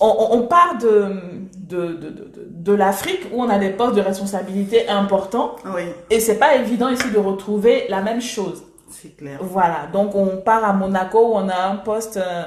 on, 0.00 0.28
on 0.30 0.42
part 0.42 0.78
de, 0.80 1.16
de, 1.56 1.86
de, 1.88 2.08
de, 2.10 2.32
de 2.48 2.72
l'Afrique 2.72 3.26
où 3.32 3.42
on 3.42 3.48
a 3.48 3.58
des 3.58 3.70
postes 3.70 3.96
de 3.96 4.00
responsabilité 4.00 4.88
importants. 4.88 5.56
Oui. 5.74 5.82
Et 6.10 6.20
c'est 6.20 6.38
pas 6.38 6.54
évident 6.54 6.88
ici 6.88 7.10
de 7.10 7.18
retrouver 7.18 7.86
la 7.88 8.00
même 8.00 8.20
chose. 8.20 8.62
C'est 8.90 9.16
clair. 9.16 9.38
Voilà. 9.40 9.88
Donc, 9.92 10.14
on 10.14 10.38
part 10.38 10.64
à 10.64 10.72
Monaco 10.72 11.18
où 11.18 11.34
on 11.34 11.48
a 11.48 11.66
un 11.68 11.76
poste, 11.76 12.16
euh, 12.16 12.44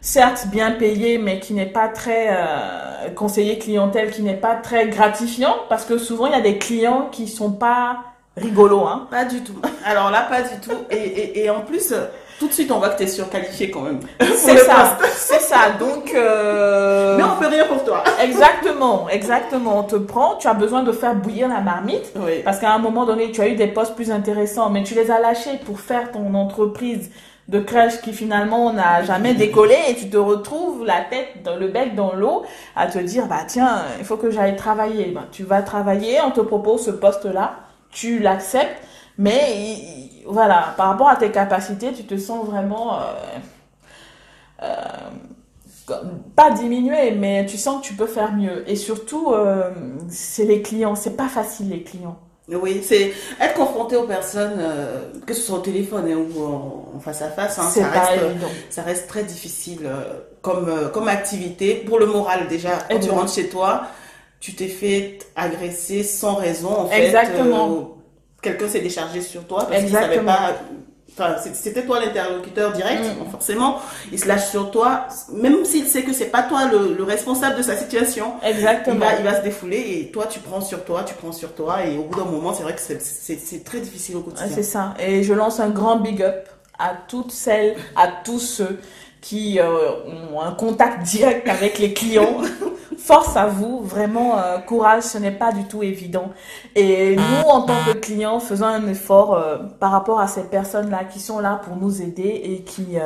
certes 0.00 0.46
bien 0.48 0.72
payé, 0.72 1.18
mais 1.18 1.40
qui 1.40 1.54
n'est 1.54 1.66
pas 1.66 1.88
très 1.88 2.28
euh, 2.30 3.10
conseiller 3.14 3.58
clientèle, 3.58 4.10
qui 4.10 4.22
n'est 4.22 4.34
pas 4.34 4.54
très 4.54 4.88
gratifiant, 4.88 5.56
parce 5.68 5.84
que 5.84 5.98
souvent 5.98 6.26
il 6.26 6.32
y 6.32 6.36
a 6.36 6.40
des 6.40 6.58
clients 6.58 7.08
qui 7.10 7.28
sont 7.28 7.52
pas 7.52 7.98
rigolos, 8.36 8.86
hein. 8.86 9.08
Pas 9.10 9.24
du 9.24 9.42
tout. 9.42 9.60
Alors 9.84 10.10
là, 10.10 10.26
pas 10.28 10.42
du 10.42 10.60
tout. 10.60 10.76
Et, 10.90 10.96
et, 10.96 11.44
et 11.44 11.50
en 11.50 11.60
plus, 11.60 11.94
tout 12.38 12.48
de 12.48 12.52
suite, 12.52 12.70
on 12.70 12.78
voit 12.78 12.90
que 12.90 12.98
tu 12.98 13.04
es 13.04 13.08
surqualifié 13.08 13.70
quand 13.70 13.80
même. 13.80 14.00
C'est 14.20 14.56
ça, 14.58 14.98
c'est 15.14 15.40
ça. 15.40 15.70
Donc, 15.78 16.12
euh... 16.14 17.16
mais 17.16 17.22
on 17.22 17.40
fait 17.40 17.48
rien 17.48 17.64
pour 17.64 17.82
toi. 17.82 18.04
exactement, 18.22 19.08
exactement. 19.08 19.78
On 19.78 19.82
te 19.84 19.96
prend, 19.96 20.36
tu 20.36 20.46
as 20.46 20.54
besoin 20.54 20.82
de 20.82 20.92
faire 20.92 21.14
bouillir 21.14 21.48
la 21.48 21.60
marmite, 21.60 22.12
oui. 22.16 22.42
parce 22.44 22.58
qu'à 22.58 22.72
un 22.72 22.78
moment 22.78 23.06
donné, 23.06 23.30
tu 23.30 23.40
as 23.40 23.48
eu 23.48 23.54
des 23.54 23.68
postes 23.68 23.94
plus 23.94 24.10
intéressants, 24.10 24.68
mais 24.68 24.82
tu 24.82 24.94
les 24.94 25.10
as 25.10 25.18
lâchés 25.18 25.58
pour 25.64 25.80
faire 25.80 26.12
ton 26.12 26.34
entreprise 26.34 27.10
de 27.48 27.60
crèche 27.60 28.00
qui 28.00 28.12
finalement 28.12 28.72
n'a 28.72 29.02
jamais 29.04 29.34
décollé 29.34 29.76
et 29.88 29.94
tu 29.94 30.10
te 30.10 30.16
retrouves 30.16 30.84
la 30.84 31.02
tête 31.02 31.42
dans 31.44 31.56
le 31.56 31.68
bec 31.68 31.94
dans 31.94 32.12
l'eau 32.12 32.44
à 32.74 32.88
te 32.88 32.98
dire 32.98 33.26
bah 33.28 33.44
tiens 33.46 33.84
il 33.98 34.04
faut 34.04 34.16
que 34.16 34.30
j'aille 34.30 34.56
travailler. 34.56 35.12
Bah, 35.12 35.26
tu 35.30 35.44
vas 35.44 35.62
travailler 35.62 36.18
on 36.26 36.32
te 36.32 36.40
propose 36.40 36.84
ce 36.84 36.90
poste 36.90 37.24
là 37.24 37.56
tu 37.90 38.18
l'acceptes. 38.18 38.82
Mais 39.18 39.40
voilà 40.26 40.74
par 40.76 40.88
rapport 40.88 41.08
à 41.08 41.16
tes 41.16 41.30
capacités 41.30 41.92
tu 41.92 42.04
te 42.04 42.16
sens 42.16 42.44
vraiment 42.44 42.94
euh, 42.94 43.02
euh, 44.62 45.94
pas 46.34 46.50
diminué 46.50 47.12
mais 47.12 47.46
tu 47.46 47.56
sens 47.56 47.80
que 47.80 47.86
tu 47.86 47.94
peux 47.94 48.06
faire 48.06 48.32
mieux. 48.32 48.68
Et 48.68 48.74
surtout 48.76 49.32
euh, 49.32 49.70
c'est 50.08 50.44
les 50.44 50.62
clients. 50.62 50.96
C'est 50.96 51.16
pas 51.16 51.28
facile 51.28 51.70
les 51.70 51.82
clients 51.84 52.18
oui, 52.54 52.80
c'est 52.82 53.12
être 53.40 53.54
confronté 53.54 53.96
aux 53.96 54.06
personnes, 54.06 54.58
euh, 54.60 55.00
que 55.26 55.34
ce 55.34 55.42
soit 55.42 55.58
au 55.58 55.62
téléphone 55.62 56.08
hein, 56.08 56.16
ou 56.16 56.44
en, 56.44 57.00
face 57.00 57.22
à 57.22 57.30
face, 57.30 57.58
hein, 57.58 57.68
ça, 57.68 57.88
reste, 57.88 58.24
ça 58.70 58.82
reste 58.82 59.08
très 59.08 59.24
difficile 59.24 59.80
euh, 59.84 60.20
comme, 60.42 60.68
euh, 60.68 60.88
comme 60.88 61.08
activité. 61.08 61.74
Pour 61.74 61.98
le 61.98 62.06
moral 62.06 62.46
déjà, 62.46 62.78
quand 62.88 63.00
tu 63.00 63.10
rentres 63.10 63.34
chez 63.34 63.48
toi, 63.48 63.88
tu 64.38 64.54
t'es 64.54 64.68
fait 64.68 65.18
agresser 65.34 66.04
sans 66.04 66.36
raison 66.36 66.70
en 66.70 66.86
fait. 66.86 67.06
Exactement. 67.06 67.96
Quelqu'un 68.40 68.68
s'est 68.68 68.80
déchargé 68.80 69.22
sur 69.22 69.44
toi 69.44 69.66
parce 69.68 69.82
qu'il 69.82 69.92
savait 69.92 70.20
pas 70.20 70.54
Enfin, 71.18 71.36
c'était 71.54 71.86
toi 71.86 71.98
l'interlocuteur 71.98 72.72
direct, 72.72 73.02
mm. 73.04 73.30
forcément, 73.30 73.80
il 74.12 74.18
se 74.18 74.28
lâche 74.28 74.50
sur 74.50 74.70
toi, 74.70 75.06
même 75.32 75.64
s'il 75.64 75.86
sait 75.86 76.02
que 76.02 76.12
c'est 76.12 76.26
pas 76.26 76.42
toi 76.42 76.66
le, 76.66 77.02
responsable 77.02 77.56
de 77.56 77.62
sa 77.62 77.74
situation. 77.74 78.34
Exactement. 78.42 78.96
Il 78.96 79.00
va, 79.00 79.18
il 79.20 79.24
va 79.24 79.38
se 79.38 79.42
défouler 79.42 79.98
et 79.98 80.10
toi 80.10 80.26
tu 80.26 80.40
prends 80.40 80.60
sur 80.60 80.84
toi, 80.84 81.04
tu 81.04 81.14
prends 81.14 81.32
sur 81.32 81.54
toi 81.54 81.84
et 81.86 81.96
au 81.96 82.02
bout 82.02 82.18
d'un 82.18 82.30
moment, 82.30 82.52
c'est 82.52 82.64
vrai 82.64 82.74
que 82.74 82.80
c'est 82.82 83.64
très 83.64 83.80
difficile 83.80 84.16
au 84.16 84.20
quotidien. 84.20 84.48
c'est 84.54 84.62
ça. 84.62 84.94
Et 84.98 85.22
je 85.22 85.32
lance 85.32 85.58
un 85.58 85.70
grand 85.70 85.96
big 85.96 86.22
up 86.22 86.48
à 86.78 86.94
toutes 87.08 87.32
celles, 87.32 87.76
à 87.94 88.08
tous 88.08 88.38
ceux 88.38 88.78
qui 89.26 89.58
euh, 89.58 89.90
ont 90.32 90.40
un 90.40 90.52
contact 90.52 91.02
direct 91.02 91.48
avec 91.48 91.80
les 91.80 91.92
clients. 91.92 92.42
Force 92.98 93.36
à 93.36 93.46
vous, 93.46 93.80
vraiment 93.80 94.38
euh, 94.38 94.58
courage, 94.58 95.02
ce 95.02 95.18
n'est 95.18 95.32
pas 95.32 95.50
du 95.50 95.64
tout 95.64 95.82
évident. 95.82 96.30
Et 96.76 97.16
nous, 97.16 97.48
en 97.48 97.62
tant 97.62 97.74
que 97.86 97.98
clients, 97.98 98.38
faisons 98.38 98.66
un 98.66 98.86
effort 98.86 99.34
euh, 99.34 99.58
par 99.80 99.90
rapport 99.90 100.20
à 100.20 100.28
ces 100.28 100.44
personnes-là 100.44 101.02
qui 101.04 101.18
sont 101.18 101.40
là 101.40 101.60
pour 101.64 101.74
nous 101.74 102.02
aider 102.02 102.40
et 102.44 102.60
qui, 102.62 102.98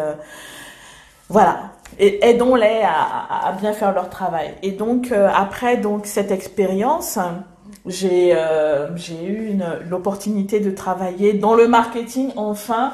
voilà, 1.31 1.73
et 1.99 2.23
aidons-les 2.29 2.83
à, 2.83 3.49
à, 3.49 3.53
bien 3.53 3.73
faire 3.73 3.95
leur 3.95 4.11
travail. 4.11 4.55
Et 4.62 4.73
donc 4.73 5.12
après 5.12 5.79
donc 5.79 6.05
cette 6.05 6.31
expérience, 6.31 7.18
j'ai 7.87 8.37
j'ai 8.97 9.25
eu 9.25 9.59
l'opportunité 9.89 10.61
de 10.61 10.71
travailler 10.71 11.33
dans 11.33 11.55
le 11.55 11.66
marketing 11.66 12.31
enfin 12.37 12.93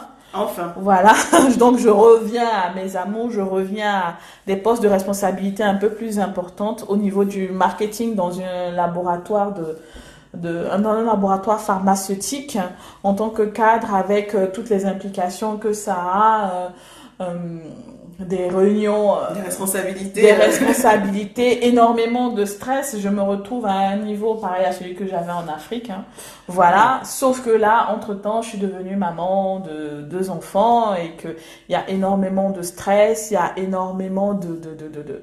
Voilà. 0.76 1.14
Donc 1.58 1.78
je 1.78 1.88
reviens 1.88 2.48
à 2.48 2.74
mes 2.74 2.96
amours, 2.96 3.30
je 3.30 3.40
reviens 3.40 3.94
à 3.94 4.14
des 4.46 4.56
postes 4.56 4.82
de 4.82 4.88
responsabilité 4.88 5.62
un 5.62 5.74
peu 5.74 5.90
plus 5.90 6.18
importantes 6.18 6.84
au 6.88 6.96
niveau 6.96 7.24
du 7.24 7.48
marketing 7.48 8.14
dans 8.14 8.40
un 8.40 8.70
laboratoire 8.72 9.52
de 9.52 9.78
de, 10.36 10.64
dans 10.82 10.90
un 10.90 11.04
laboratoire 11.04 11.60
pharmaceutique 11.60 12.58
en 13.02 13.14
tant 13.14 13.30
que 13.30 13.42
cadre 13.42 13.94
avec 13.94 14.34
euh, 14.34 14.48
toutes 14.52 14.68
les 14.68 14.86
implications 14.86 15.56
que 15.56 15.72
ça 15.72 15.96
a. 15.96 16.50
Euh, 16.50 16.68
euh, 17.22 17.58
des 18.18 18.48
réunions, 18.48 19.16
des 19.34 19.42
responsabilités, 19.42 20.22
des 20.22 20.32
responsabilités, 20.32 21.66
énormément 21.66 22.30
de 22.30 22.44
stress. 22.44 22.96
Je 22.98 23.08
me 23.08 23.20
retrouve 23.20 23.66
à 23.66 23.72
un 23.72 23.96
niveau 23.96 24.34
pareil 24.36 24.64
à 24.64 24.72
celui 24.72 24.94
que 24.94 25.06
j'avais 25.06 25.32
en 25.32 25.48
Afrique. 25.48 25.90
Hein. 25.90 26.04
Voilà. 26.48 27.00
Sauf 27.04 27.44
que 27.44 27.50
là, 27.50 27.88
entre 27.90 28.14
temps, 28.14 28.40
je 28.40 28.50
suis 28.50 28.58
devenue 28.58 28.96
maman 28.96 29.60
de 29.60 30.00
deux 30.00 30.30
enfants 30.30 30.94
et 30.94 31.10
que 31.10 31.36
il 31.68 31.72
y 31.72 31.74
a 31.74 31.88
énormément 31.90 32.50
de 32.50 32.62
stress, 32.62 33.30
il 33.30 33.34
y 33.34 33.36
a 33.36 33.52
énormément 33.56 34.32
de, 34.32 34.48
de, 34.48 34.74
de, 34.74 35.02
de, 35.02 35.22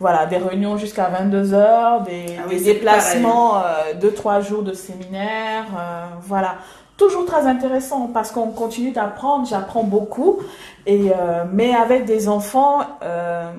voilà, 0.00 0.26
des 0.26 0.38
réunions 0.38 0.76
jusqu'à 0.76 1.08
22 1.08 1.54
heures, 1.54 2.02
des, 2.02 2.26
ah 2.44 2.48
des 2.48 2.60
déplacements, 2.60 3.58
euh, 3.58 3.94
deux, 4.00 4.12
trois 4.12 4.40
jours 4.40 4.64
de 4.64 4.72
séminaire, 4.72 5.66
euh, 5.78 6.06
voilà. 6.22 6.56
Toujours 7.02 7.26
très 7.26 7.48
intéressant 7.48 8.06
parce 8.06 8.30
qu'on 8.30 8.52
continue 8.52 8.92
d'apprendre, 8.92 9.44
j'apprends 9.44 9.82
beaucoup. 9.82 10.38
Et, 10.86 11.10
euh, 11.10 11.42
mais 11.52 11.74
avec 11.74 12.04
des 12.04 12.28
enfants, 12.28 12.78
euh, 13.02 13.50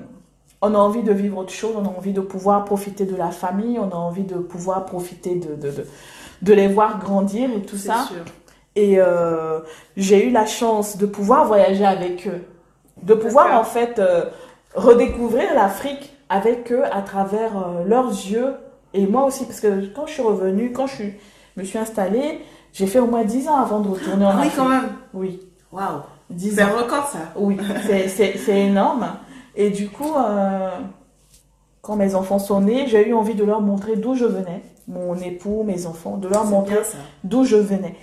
on 0.62 0.74
a 0.74 0.78
envie 0.78 1.04
de 1.04 1.12
vivre 1.12 1.40
autre 1.40 1.52
chose, 1.52 1.76
on 1.78 1.84
a 1.84 1.90
envie 1.90 2.14
de 2.14 2.22
pouvoir 2.22 2.64
profiter 2.64 3.06
de 3.06 3.18
la 3.18 3.32
famille, 3.32 3.78
on 3.80 3.90
a 3.90 3.98
envie 3.98 4.24
de 4.24 4.36
pouvoir 4.36 4.86
profiter 4.86 5.36
de, 5.36 5.56
de, 5.56 5.72
de, 5.72 5.86
de 6.42 6.54
les 6.54 6.70
voir 6.70 7.00
grandir 7.00 7.50
et 7.54 7.62
tout 7.64 7.76
ça. 7.76 8.06
Sûr. 8.08 8.24
Et 8.78 8.96
euh, 8.98 9.60
j'ai 9.98 10.26
eu 10.26 10.32
la 10.32 10.46
chance 10.46 10.96
de 10.96 11.06
pouvoir 11.06 11.46
voyager 11.46 11.86
avec 11.86 12.28
eux, 12.28 12.44
de 13.02 13.14
pouvoir 13.14 13.60
en 13.60 13.66
fait 13.66 14.02
redécouvrir 14.74 15.54
l'Afrique 15.54 16.14
avec 16.30 16.72
eux 16.72 16.84
à 16.94 17.02
travers 17.02 17.52
leurs 17.86 18.08
yeux 18.08 18.54
et 18.94 19.06
moi 19.06 19.26
aussi 19.26 19.46
parce 19.46 19.60
que 19.60 19.94
quand 19.94 20.06
je 20.06 20.14
suis 20.14 20.24
revenue, 20.24 20.72
quand 20.72 20.88
je 20.88 20.96
suis, 20.96 21.14
me 21.58 21.66
suis 21.66 21.78
installée, 21.78 22.40
j'ai 22.74 22.88
fait 22.88 23.00
au 23.00 23.08
moins 23.08 23.24
10 23.24 23.48
ans 23.48 23.58
avant 23.58 23.80
de 23.80 23.88
retourner 23.88 24.26
en 24.26 24.30
ah 24.30 24.40
Afrique. 24.40 24.52
Oui, 24.52 24.58
quand 24.58 24.70
même. 24.70 24.90
Oui. 25.14 25.40
Waouh. 25.72 26.02
C'est 26.38 26.62
un 26.62 26.70
record 26.70 27.08
ça. 27.08 27.20
Oui, 27.36 27.58
c'est 28.08 28.60
énorme. 28.60 29.08
Et 29.56 29.70
du 29.70 29.90
coup, 29.90 30.14
euh, 30.18 30.72
quand 31.82 31.96
mes 31.96 32.16
enfants 32.16 32.40
sont 32.40 32.62
nés, 32.62 32.88
j'ai 32.88 33.08
eu 33.08 33.14
envie 33.14 33.36
de 33.36 33.44
leur 33.44 33.62
montrer 33.62 33.96
d'où 33.96 34.16
je 34.16 34.26
venais, 34.26 34.64
mon 34.88 35.16
époux, 35.16 35.64
mes 35.64 35.86
enfants, 35.86 36.18
de 36.18 36.28
leur 36.28 36.46
montrer 36.46 36.80
d'où 37.24 37.46
je 37.46 37.58
venais. 37.58 37.96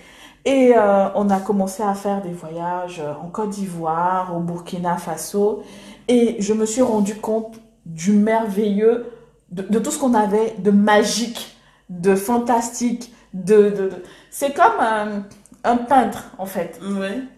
Et 0.45 0.73
euh, 0.75 1.09
on 1.15 1.29
a 1.29 1.39
commencé 1.39 1.83
à 1.83 1.93
faire 1.93 2.21
des 2.21 2.31
voyages 2.31 3.01
en 3.21 3.27
Côte 3.27 3.51
d'Ivoire, 3.51 4.35
au 4.35 4.39
Burkina 4.39 4.97
Faso, 4.97 5.61
et 6.07 6.37
je 6.39 6.53
me 6.53 6.65
suis 6.65 6.81
rendu 6.81 7.15
compte 7.15 7.59
du 7.85 8.13
merveilleux, 8.13 9.11
de, 9.51 9.79
tout 9.79 9.91
ce 9.91 9.99
qu'on 9.99 10.13
avait 10.13 10.55
de 10.59 10.71
magique, 10.71 11.57
de 11.89 12.15
fantastique, 12.15 13.13
de, 13.33 13.69
de, 13.69 13.89
c'est 14.31 14.55
comme 14.55 14.79
un, 14.79 15.23
un, 15.63 15.75
peintre 15.75 16.31
en 16.39 16.45
fait. 16.47 16.79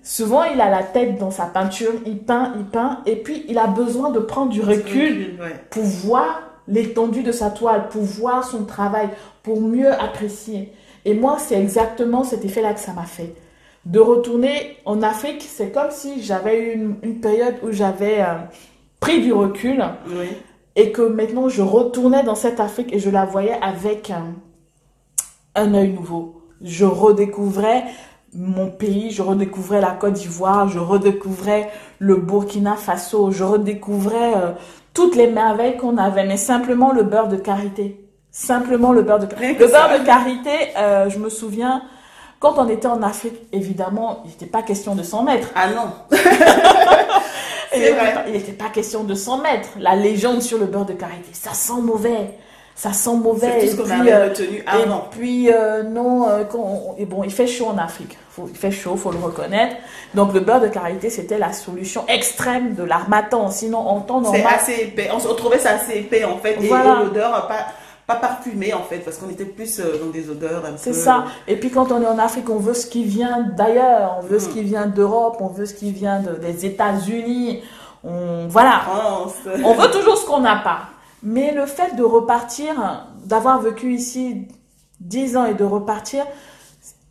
Souvent 0.04 0.44
il 0.44 0.62
a 0.62 0.70
la 0.70 0.84
tête 0.84 1.18
dans 1.18 1.32
sa 1.32 1.46
peinture, 1.48 1.92
il 2.06 2.20
peint, 2.20 2.54
il 2.56 2.66
peint, 2.66 3.00
et 3.06 3.18
puis 3.18 3.44
il 3.50 3.58
a 3.58 3.68
besoin 3.68 4.12
de 4.12 4.20
prendre 4.20 4.52
du 4.52 4.62
recul 4.62 5.38
pour 5.72 5.84
voir 5.84 6.44
l'étendue 6.68 7.24
de 7.24 7.34
sa 7.34 7.50
toile, 7.50 7.90
pour 7.90 8.04
voir 8.04 8.46
son 8.46 8.64
travail, 8.64 9.10
pour 9.42 9.60
mieux 9.60 9.92
apprécier. 9.92 10.72
Et 11.04 11.16
moi 11.16 11.38
c'est 11.40 11.60
exactement 11.60 12.24
cet 12.24 12.46
effet-là 12.46 12.74
que 12.74 12.80
ça 12.80 12.94
m'a 12.94 13.04
fait. 13.04 13.34
De 13.86 14.00
retourner 14.00 14.78
en 14.86 15.02
Afrique, 15.02 15.42
c'est 15.42 15.72
comme 15.72 15.92
si 15.92 16.22
j'avais 16.22 16.58
eu 16.58 16.74
une, 16.76 16.96
une, 17.02 17.20
période 17.20 17.56
où 17.64 17.72
j'avais 17.72 18.22
euh, 18.22 18.36
pris 19.02 19.22
du 19.22 19.34
recul 19.34 19.84
et 20.76 20.92
que 20.92 21.02
maintenant 21.02 21.50
je 21.50 21.64
retournais 21.64 22.24
dans 22.24 22.36
cette 22.36 22.60
Afrique 22.62 22.94
et 22.94 23.00
je 23.00 23.10
la 23.10 23.26
voyais 23.26 23.58
avec 23.62 24.12
un, 24.12 24.36
un 25.56 25.74
œil 25.74 25.90
nouveau. 25.90 26.43
Je 26.64 26.86
redécouvrais 26.86 27.84
mon 28.36 28.70
pays, 28.70 29.12
je 29.12 29.22
redécouvrais 29.22 29.82
la 29.82 29.92
Côte 29.92 30.14
d'Ivoire, 30.14 30.68
je 30.68 30.80
redécouvrais 30.80 31.70
le 32.00 32.16
Burkina 32.16 32.76
Faso, 32.76 33.32
je 33.32 33.44
redécouvrais 33.44 34.34
euh, 34.36 34.52
toutes 34.94 35.16
les 35.16 35.28
merveilles 35.28 35.78
qu'on 35.78 35.98
avait, 35.98 36.26
mais 36.26 36.38
simplement 36.38 36.92
le 36.92 37.04
beurre 37.04 37.28
de 37.28 37.38
karité. 37.38 38.00
Simplement 38.32 38.92
le 38.92 39.04
beurre 39.04 39.20
de 39.20 39.28
karité. 39.28 39.64
Le 39.64 39.68
beurre 39.68 40.00
de 40.00 40.06
karité, 40.06 40.50
euh, 40.78 41.10
je 41.10 41.20
me 41.20 41.30
souviens, 41.30 41.84
quand 42.40 42.56
on 42.58 42.68
était 42.68 42.88
en 42.88 43.04
Afrique, 43.04 43.36
évidemment, 43.52 44.22
il 44.26 44.32
n'était 44.32 44.48
pas 44.48 44.64
question 44.64 44.96
de 44.96 45.04
100 45.04 45.24
mètres. 45.24 45.50
Ah 45.56 45.68
non 45.70 46.18
Il 47.76 48.34
n'était 48.34 48.52
pas 48.52 48.70
question 48.70 49.04
de 49.04 49.16
100 49.16 49.40
mètres. 49.40 49.70
La 49.80 49.96
légende 49.96 50.42
sur 50.42 50.58
le 50.58 50.66
beurre 50.66 50.86
de 50.86 50.94
karité, 50.94 51.30
ça 51.34 51.54
sent 51.54 51.82
mauvais. 51.82 52.38
Ça 52.76 52.92
sent 52.92 53.16
mauvais. 53.16 53.60
C'est 53.60 53.68
tout 53.68 53.84
ce 53.84 53.90
qu'on 53.90 54.02
avait 54.02 54.12
euh, 54.12 54.30
retenu 54.30 54.64
avant. 54.66 54.98
Et 55.12 55.16
puis, 55.18 55.52
euh, 55.52 55.84
non, 55.84 56.28
euh, 56.28 56.44
quand 56.44 56.96
et 56.98 57.06
bon, 57.06 57.24
il 57.24 57.32
fait 57.32 57.48
chaud 57.48 57.68
en 57.68 57.78
Afrique. 57.78 58.18
Faut, 58.32 58.48
il 58.50 58.58
fait 58.58 58.72
chaud, 58.72 58.96
faut 58.96 59.12
le 59.12 59.20
reconnaître. 59.20 59.76
Donc, 60.16 60.34
le 60.34 60.40
beurre 60.40 60.62
de 60.62 60.68
karité, 60.68 61.12
c'était 61.12 61.38
la 61.38 61.54
solution 61.54 62.04
extrême 62.08 62.74
de 62.74 62.84
l'armatan. 62.84 63.52
Sinon, 63.52 63.78
en 63.78 64.00
temps 64.02 64.22
normal. 64.22 64.42
C'est 64.42 64.72
assez 64.74 64.84
épais. 64.86 65.10
On, 65.14 65.18
on, 65.18 65.36
trouvait 65.36 65.60
ça 65.60 65.72
assez 65.72 66.00
épais, 66.00 66.24
en 66.24 66.38
fait. 66.38 66.58
Et 66.62 66.68
l'odeur, 66.68 67.48
pas 67.48 67.68
pas 68.06 68.16
parfumé 68.16 68.74
en 68.74 68.84
fait, 68.84 68.98
parce 68.98 69.16
qu'on 69.16 69.30
était 69.30 69.46
plus 69.46 69.80
dans 69.80 70.10
des 70.12 70.30
odeurs 70.30 70.66
un 70.66 70.76
C'est 70.76 70.92
ça. 70.92 71.24
Et 71.48 71.56
puis 71.56 71.70
quand 71.70 71.90
on 71.90 72.02
est 72.02 72.06
en 72.06 72.20
Afrique, 72.20 72.50
on 72.50 72.58
veut 72.58 72.74
ce 72.74 72.86
qui 72.86 73.06
vient 73.06 73.48
d'ailleurs, 73.56 74.18
on 74.22 74.26
veut 74.26 74.40
ce 74.40 74.50
mm. 74.50 74.54
qui 74.54 74.62
vient 74.64 74.88
d'Europe, 74.88 75.38
on 75.40 75.48
veut 75.48 75.66
ce 75.66 75.74
qui 75.74 75.94
vient 75.94 76.20
de, 76.20 76.34
des 76.34 76.66
États-Unis, 76.66 77.64
on 78.04 78.48
voilà, 78.50 78.82
on 79.64 79.74
veut 79.74 79.90
toujours 79.90 80.18
ce 80.18 80.26
qu'on 80.26 80.42
n'a 80.42 80.58
pas. 80.58 80.90
Mais 81.24 81.54
le 81.54 81.66
fait 81.66 81.96
de 81.96 82.04
repartir, 82.04 83.08
d'avoir 83.26 83.62
vécu 83.62 83.94
ici 83.94 84.48
10 85.00 85.38
ans 85.38 85.46
et 85.46 85.54
de 85.54 85.64
repartir, 85.64 86.26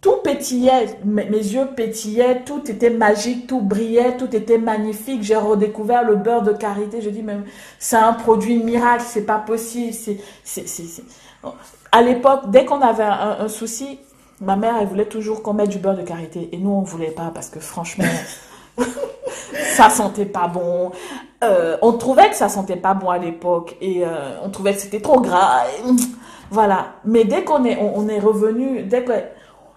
tout 0.02 0.16
pétillait, 0.24 0.98
mes 1.04 1.30
yeux 1.30 1.68
pétillaient, 1.76 2.42
tout 2.44 2.68
était 2.68 2.90
magique, 2.90 3.46
tout 3.46 3.60
brillait, 3.60 4.16
tout 4.16 4.34
était 4.34 4.58
magnifique. 4.58 5.22
J'ai 5.22 5.36
redécouvert 5.36 6.04
le 6.04 6.16
beurre 6.16 6.42
de 6.42 6.52
karité. 6.52 7.00
Je 7.00 7.08
dis 7.08 7.22
même, 7.22 7.44
c'est 7.78 7.96
un 7.96 8.12
produit 8.12 8.58
miracle, 8.62 9.04
c'est 9.06 9.24
pas 9.24 9.38
possible. 9.38 9.94
C'est, 9.94 10.18
c'est, 10.42 10.66
c'est, 10.66 11.04
À 11.92 12.02
l'époque, 12.02 12.50
dès 12.50 12.64
qu'on 12.64 12.80
avait 12.80 13.04
un, 13.04 13.48
souci, 13.48 14.00
ma 14.40 14.56
mère, 14.56 14.74
elle 14.80 14.88
voulait 14.88 15.06
toujours 15.06 15.40
qu'on 15.42 15.54
mette 15.54 15.70
du 15.70 15.78
beurre 15.78 15.96
de 15.96 16.02
karité. 16.02 16.48
Et 16.50 16.58
nous, 16.58 16.70
on 16.70 16.82
voulait 16.82 17.12
pas 17.12 17.30
parce 17.32 17.48
que 17.48 17.60
franchement, 17.60 18.04
ça 19.75 19.91
sentait 19.91 20.27
pas 20.27 20.49
bon. 20.49 20.91
Euh, 21.43 21.77
on 21.83 21.93
trouvait 21.93 22.31
que 22.31 22.37
ça 22.37 22.49
sentait 22.49 22.77
pas 22.77 22.95
bon 22.95 23.11
à 23.11 23.18
l'époque 23.18 23.77
et 23.81 24.05
euh, 24.05 24.37
on 24.45 24.51
trouvait 24.51 24.75
que 24.75 24.81
c'était 24.81 25.01
trop 25.01 25.20
gras. 25.20 25.64
voilà. 26.51 26.87
Mais 27.05 27.25
dès 27.25 27.45
qu'on 27.45 27.64
est, 27.64 27.79
on, 27.81 28.09
est 28.09 28.20
revenu, 28.20 28.83
dès 28.83 29.05
que 29.05 29.12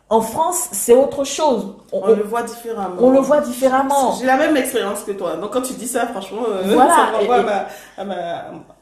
en 0.08 0.22
France, 0.22 0.70
c'est 0.72 0.94
autre 0.94 1.24
chose. 1.24 1.76
On, 1.92 2.06
le 2.08 2.22
voit 2.22 2.44
différemment. 2.44 2.96
On 3.00 3.10
le 3.10 3.20
voit 3.20 3.42
différemment. 3.42 4.14
J'ai 4.20 4.28
la 4.28 4.38
même 4.38 4.56
expérience 4.56 5.02
que 5.02 5.12
toi. 5.12 5.36
Donc 5.38 5.52
quand 5.52 5.64
tu 5.64 5.74
dis 5.74 5.88
ça, 5.88 6.06
franchement, 6.06 6.44
euh, 6.48 6.62
voilà. 6.66 6.96
ça 6.96 7.18
renvoie 7.18 7.38
à, 7.38 7.68
à, 7.98 8.06
ma, 8.06 8.14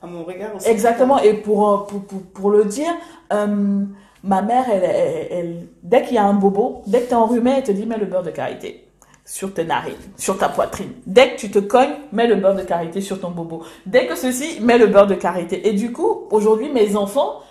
à, 0.02 0.08
mon 0.08 0.24
regard 0.26 0.54
aussi. 0.56 0.68
Exactement. 0.68 1.20
Et 1.20 1.36
pour, 1.36 1.86
pour, 1.86 2.04
pour, 2.04 2.22
pour 2.22 2.52
le 2.52 2.66
dire, 2.66 2.92
ma 3.32 4.42
mère, 4.42 4.66
elle, 4.70 4.84
elle, 4.84 5.28
elle 5.32 5.68
dès 5.82 6.04
qu'il 6.04 6.16
y 6.16 6.18
a 6.18 6.26
un 6.26 6.34
bobo, 6.34 6.82
dès 6.88 7.04
que 7.04 7.08
tu 7.08 7.12
es 7.12 7.16
enrhumé, 7.16 7.54
elle 7.58 7.64
te 7.64 7.72
dit 7.72 7.86
mets 7.86 7.98
le 7.98 8.06
beurre 8.08 8.24
de 8.24 8.32
karité 8.32 8.86
sur 9.26 9.54
tes 9.54 9.64
narines, 9.64 9.96
sur 10.18 10.38
ta 10.38 10.50
poitrine. 10.50 10.92
Dès 11.06 11.32
que 11.32 11.38
tu 11.38 11.52
te 11.52 11.60
cognes, 11.60 11.96
mets 12.12 12.28
le 12.28 12.36
beurre 12.36 12.56
de 12.56 12.64
karité 12.64 13.02
sur 13.02 13.20
ton 13.20 13.32
bobo. 13.32 13.64
Dès 13.86 14.06
que 14.06 14.16
ceci, 14.16 14.60
mets 14.62 14.78
le 14.78 14.88
beurre 14.88 15.08
de 15.08 15.16
karité. 15.16 15.68
Et 15.68 15.74
du 15.74 15.92
coup, 15.92 16.28
aujourd'hui, 16.30 16.70
mes 16.70 16.96
enfants, 16.96 17.42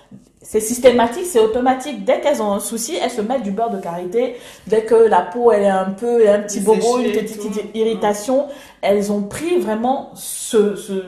c'est 0.42 0.60
systématique, 0.60 1.24
c'est 1.24 1.38
automatique. 1.38 2.04
Dès 2.04 2.20
qu'elles 2.20 2.42
ont 2.42 2.52
un 2.52 2.60
souci, 2.60 2.96
elles 2.96 3.10
se 3.10 3.22
mettent 3.22 3.42
du 3.42 3.52
beurre 3.52 3.70
de 3.70 3.80
karité. 3.80 4.36
Dès 4.66 4.82
que 4.82 4.94
la 4.94 5.22
peau, 5.22 5.50
elle 5.50 5.62
est 5.62 5.68
un 5.68 5.90
peu, 5.90 6.28
un 6.28 6.40
petit 6.40 6.60
bobo, 6.60 6.98
une 6.98 7.12
petite 7.12 7.64
irritation, 7.74 8.48
elles 8.82 9.10
ont 9.12 9.22
pris 9.22 9.58
vraiment 9.58 10.10
ce, 10.14 10.76
ce 10.76 11.04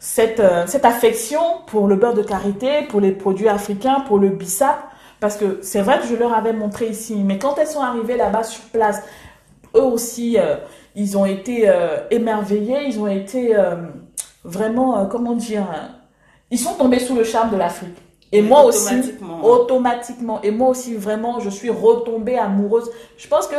cette, 0.00 0.40
euh, 0.40 0.64
cette 0.66 0.84
affection 0.84 1.40
pour 1.66 1.86
le 1.86 1.96
beurre 1.96 2.14
de 2.14 2.22
karité, 2.22 2.82
pour 2.88 3.00
les 3.00 3.12
produits 3.12 3.48
africains, 3.48 4.00
pour 4.06 4.18
le 4.18 4.30
bissap. 4.30 4.78
Parce 5.20 5.36
que 5.36 5.58
c'est 5.62 5.80
vrai 5.80 5.98
que 5.98 6.06
je 6.06 6.14
leur 6.14 6.32
avais 6.32 6.52
montré 6.52 6.86
ici, 6.86 7.16
mais 7.16 7.38
quand 7.38 7.58
elles 7.58 7.66
sont 7.66 7.80
arrivées 7.80 8.16
là-bas 8.16 8.44
sur 8.44 8.62
place, 8.66 9.02
eux 9.74 9.82
aussi, 9.82 10.38
euh, 10.38 10.56
ils 10.94 11.16
ont 11.16 11.24
été 11.24 11.68
euh, 11.68 11.98
émerveillés, 12.10 12.86
ils 12.86 12.98
ont 12.98 13.06
été 13.06 13.54
euh, 13.56 13.76
vraiment, 14.44 15.06
comment 15.06 15.34
dire, 15.34 15.66
ils 16.50 16.58
sont 16.58 16.74
tombés 16.74 16.98
sous 16.98 17.14
le 17.14 17.24
charme 17.24 17.50
de 17.50 17.56
l'Afrique. 17.56 17.96
Et 18.30 18.42
moi 18.42 18.64
aussi, 18.64 19.14
automatiquement. 19.42 20.42
Et 20.42 20.50
moi 20.50 20.68
aussi, 20.68 20.94
vraiment, 20.94 21.40
je 21.40 21.48
suis 21.48 21.70
retombée 21.70 22.36
amoureuse. 22.36 22.90
Je 23.16 23.26
pense 23.26 23.46
que 23.46 23.56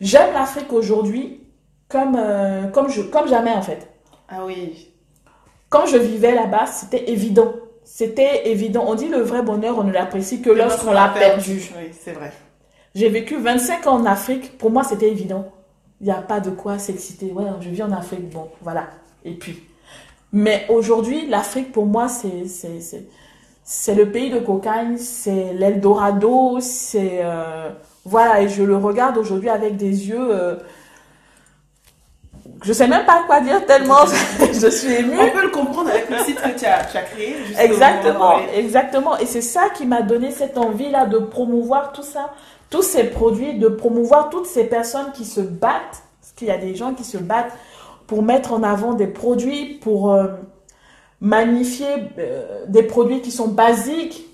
j'aime 0.00 0.32
l'Afrique 0.32 0.72
aujourd'hui 0.72 1.42
comme, 1.88 2.18
comme, 2.72 2.88
je, 2.88 3.02
comme 3.02 3.28
jamais, 3.28 3.52
en 3.52 3.60
fait. 3.60 3.90
Ah 4.28 4.38
oui. 4.46 4.90
Quand 5.68 5.84
je 5.84 5.98
vivais 5.98 6.34
là-bas, 6.34 6.64
c'était 6.66 7.10
évident. 7.10 7.52
C'était 7.84 8.48
évident. 8.48 8.84
On 8.86 8.94
dit 8.94 9.08
le 9.08 9.20
vrai 9.20 9.42
bonheur, 9.42 9.76
on 9.78 9.84
ne 9.84 9.92
l'apprécie 9.92 10.40
que 10.40 10.50
lorsqu'on 10.50 10.92
l'a 10.92 11.08
perdu. 11.08 11.60
Oui, 11.76 11.90
c'est 11.92 12.12
vrai. 12.12 12.32
J'ai 12.96 13.10
vécu 13.10 13.36
25 13.36 13.86
ans 13.86 14.00
en 14.00 14.06
Afrique. 14.06 14.56
Pour 14.56 14.70
moi, 14.70 14.82
c'était 14.82 15.10
évident. 15.10 15.52
Il 16.00 16.06
n'y 16.06 16.12
a 16.12 16.22
pas 16.22 16.40
de 16.40 16.48
quoi 16.50 16.78
s'exciter. 16.78 17.30
Ouais, 17.30 17.44
je 17.60 17.68
vis 17.68 17.82
en 17.82 17.92
Afrique. 17.92 18.30
Bon, 18.30 18.48
voilà. 18.62 18.88
Et 19.24 19.34
puis. 19.34 19.62
Mais 20.32 20.64
aujourd'hui, 20.70 21.26
l'Afrique, 21.26 21.72
pour 21.72 21.84
moi, 21.84 22.08
c'est, 22.08 22.48
c'est, 22.48 23.06
c'est 23.62 23.94
le 23.94 24.10
pays 24.10 24.30
de 24.30 24.38
cocaïne, 24.38 24.96
c'est 24.96 25.52
l'Eldorado, 25.52 26.58
c'est 26.60 27.22
voilà, 28.04 28.42
et 28.42 28.48
je 28.48 28.62
le 28.62 28.76
regarde 28.76 29.16
aujourd'hui 29.18 29.48
avec 29.48 29.76
des 29.76 30.08
yeux 30.08 30.58
je 32.62 32.72
sais 32.72 32.88
même 32.88 33.04
pas 33.04 33.22
quoi 33.26 33.40
dire 33.40 33.64
tellement 33.66 34.04
je 34.40 34.68
suis 34.68 34.92
émue. 34.92 35.18
On 35.18 35.30
peut 35.30 35.42
le 35.42 35.50
comprendre 35.50 35.90
avec 35.90 36.10
le 36.10 36.18
site 36.18 36.40
que 36.40 36.58
tu 36.58 36.64
as, 36.64 36.84
créé. 36.84 37.36
Exactement, 37.58 38.38
exactement. 38.54 39.18
Et 39.18 39.26
c'est 39.26 39.40
ça 39.40 39.68
qui 39.74 39.86
m'a 39.86 40.02
donné 40.02 40.30
cette 40.30 40.58
envie-là 40.58 41.06
de 41.06 41.18
promouvoir 41.18 41.92
tout 41.92 42.02
ça, 42.02 42.32
tous 42.70 42.82
ces 42.82 43.04
produits, 43.04 43.58
de 43.58 43.68
promouvoir 43.68 44.30
toutes 44.30 44.46
ces 44.46 44.64
personnes 44.64 45.12
qui 45.14 45.24
se 45.24 45.40
battent, 45.40 46.02
parce 46.20 46.32
qu'il 46.36 46.48
y 46.48 46.50
a 46.50 46.58
des 46.58 46.74
gens 46.74 46.94
qui 46.94 47.04
se 47.04 47.18
battent 47.18 47.52
pour 48.06 48.22
mettre 48.22 48.52
en 48.52 48.62
avant 48.62 48.94
des 48.94 49.06
produits, 49.06 49.74
pour 49.80 50.12
euh, 50.12 50.28
magnifier 51.20 51.86
euh, 52.18 52.64
des 52.68 52.82
produits 52.82 53.20
qui 53.20 53.30
sont 53.30 53.48
basiques. 53.48 54.24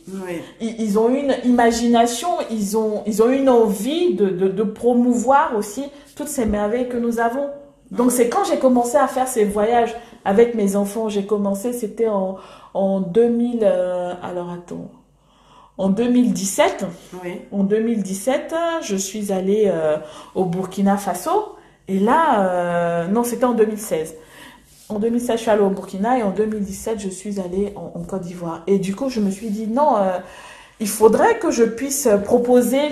Ils, 0.61 0.99
ont 0.99 1.09
une 1.09 1.37
imagination, 1.45 2.29
ils 2.51 2.77
ont, 2.77 3.03
ils 3.07 3.23
ont 3.23 3.31
une 3.31 3.49
envie 3.49 4.15
de, 4.15 4.27
de, 4.31 4.49
de 4.49 4.63
promouvoir 4.65 5.57
aussi 5.57 5.85
toutes 6.17 6.29
ces 6.29 6.45
merveilles 6.45 6.89
que 6.89 6.97
nous 6.97 7.21
avons. 7.21 7.51
Donc 7.93 8.11
c'est 8.11 8.29
quand 8.29 8.45
j'ai 8.45 8.59
commencé 8.59 8.97
à 8.97 9.07
faire 9.07 9.29
ces 9.29 9.45
voyages 9.45 9.95
avec 10.25 10.55
mes 10.55 10.77
enfants, 10.77 11.09
j'ai 11.09 11.25
commencé, 11.25 11.73
c'était 11.73 12.09
en, 12.09 12.37
en 12.75 13.01
2000, 13.01 13.61
euh, 13.63 14.15
alors 14.23 14.51
attends, 14.51 14.91
en 15.83 15.89
2017. 15.89 16.87
Oui. 17.23 17.41
En 17.51 17.65
2017, 17.65 18.55
je 18.83 18.97
suis 18.97 19.33
allée 19.33 19.65
euh, 19.67 19.97
au 20.35 20.45
Burkina 20.45 20.97
Faso. 20.97 21.57
Et 21.89 21.99
là, 21.99 22.49
euh, 22.49 23.07
non, 23.09 23.25
c'était 23.25 23.45
en 23.45 23.55
2016. 23.55 24.15
En 24.89 24.99
2016, 24.99 25.37
je 25.37 25.43
suis 25.43 25.51
allée 25.51 25.63
au 25.63 25.71
Burkina 25.71 26.19
et 26.19 26.23
en 26.23 26.31
2017, 26.31 27.01
je 27.01 27.09
suis 27.09 27.41
allée 27.41 27.73
en, 27.77 27.93
en 27.99 28.03
Côte 28.05 28.23
d'Ivoire. 28.23 28.63
Et 28.67 28.79
du 28.79 28.95
coup, 28.95 29.09
je 29.09 29.21
me 29.21 29.31
suis 29.31 29.51
dit, 29.51 29.67
non, 29.67 29.97
il 30.81 30.89
faudrait 30.89 31.39
que 31.39 31.51
je 31.51 31.65
puisse 31.65 32.09
proposer 32.25 32.83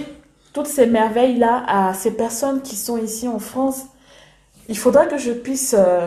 toutes 0.53 0.67
ces 0.67 0.87
merveilles-là 0.87 1.65
à 1.67 1.95
ces 1.95 2.11
personnes 2.11 2.63
qui 2.63 2.77
sont 2.77 2.97
ici 2.97 3.29
en 3.29 3.39
France 3.39 3.87
il 4.71 4.79
faudra 4.79 5.05
que 5.07 5.19
je 5.19 5.33
puisse 5.33 5.75
euh, 5.77 6.07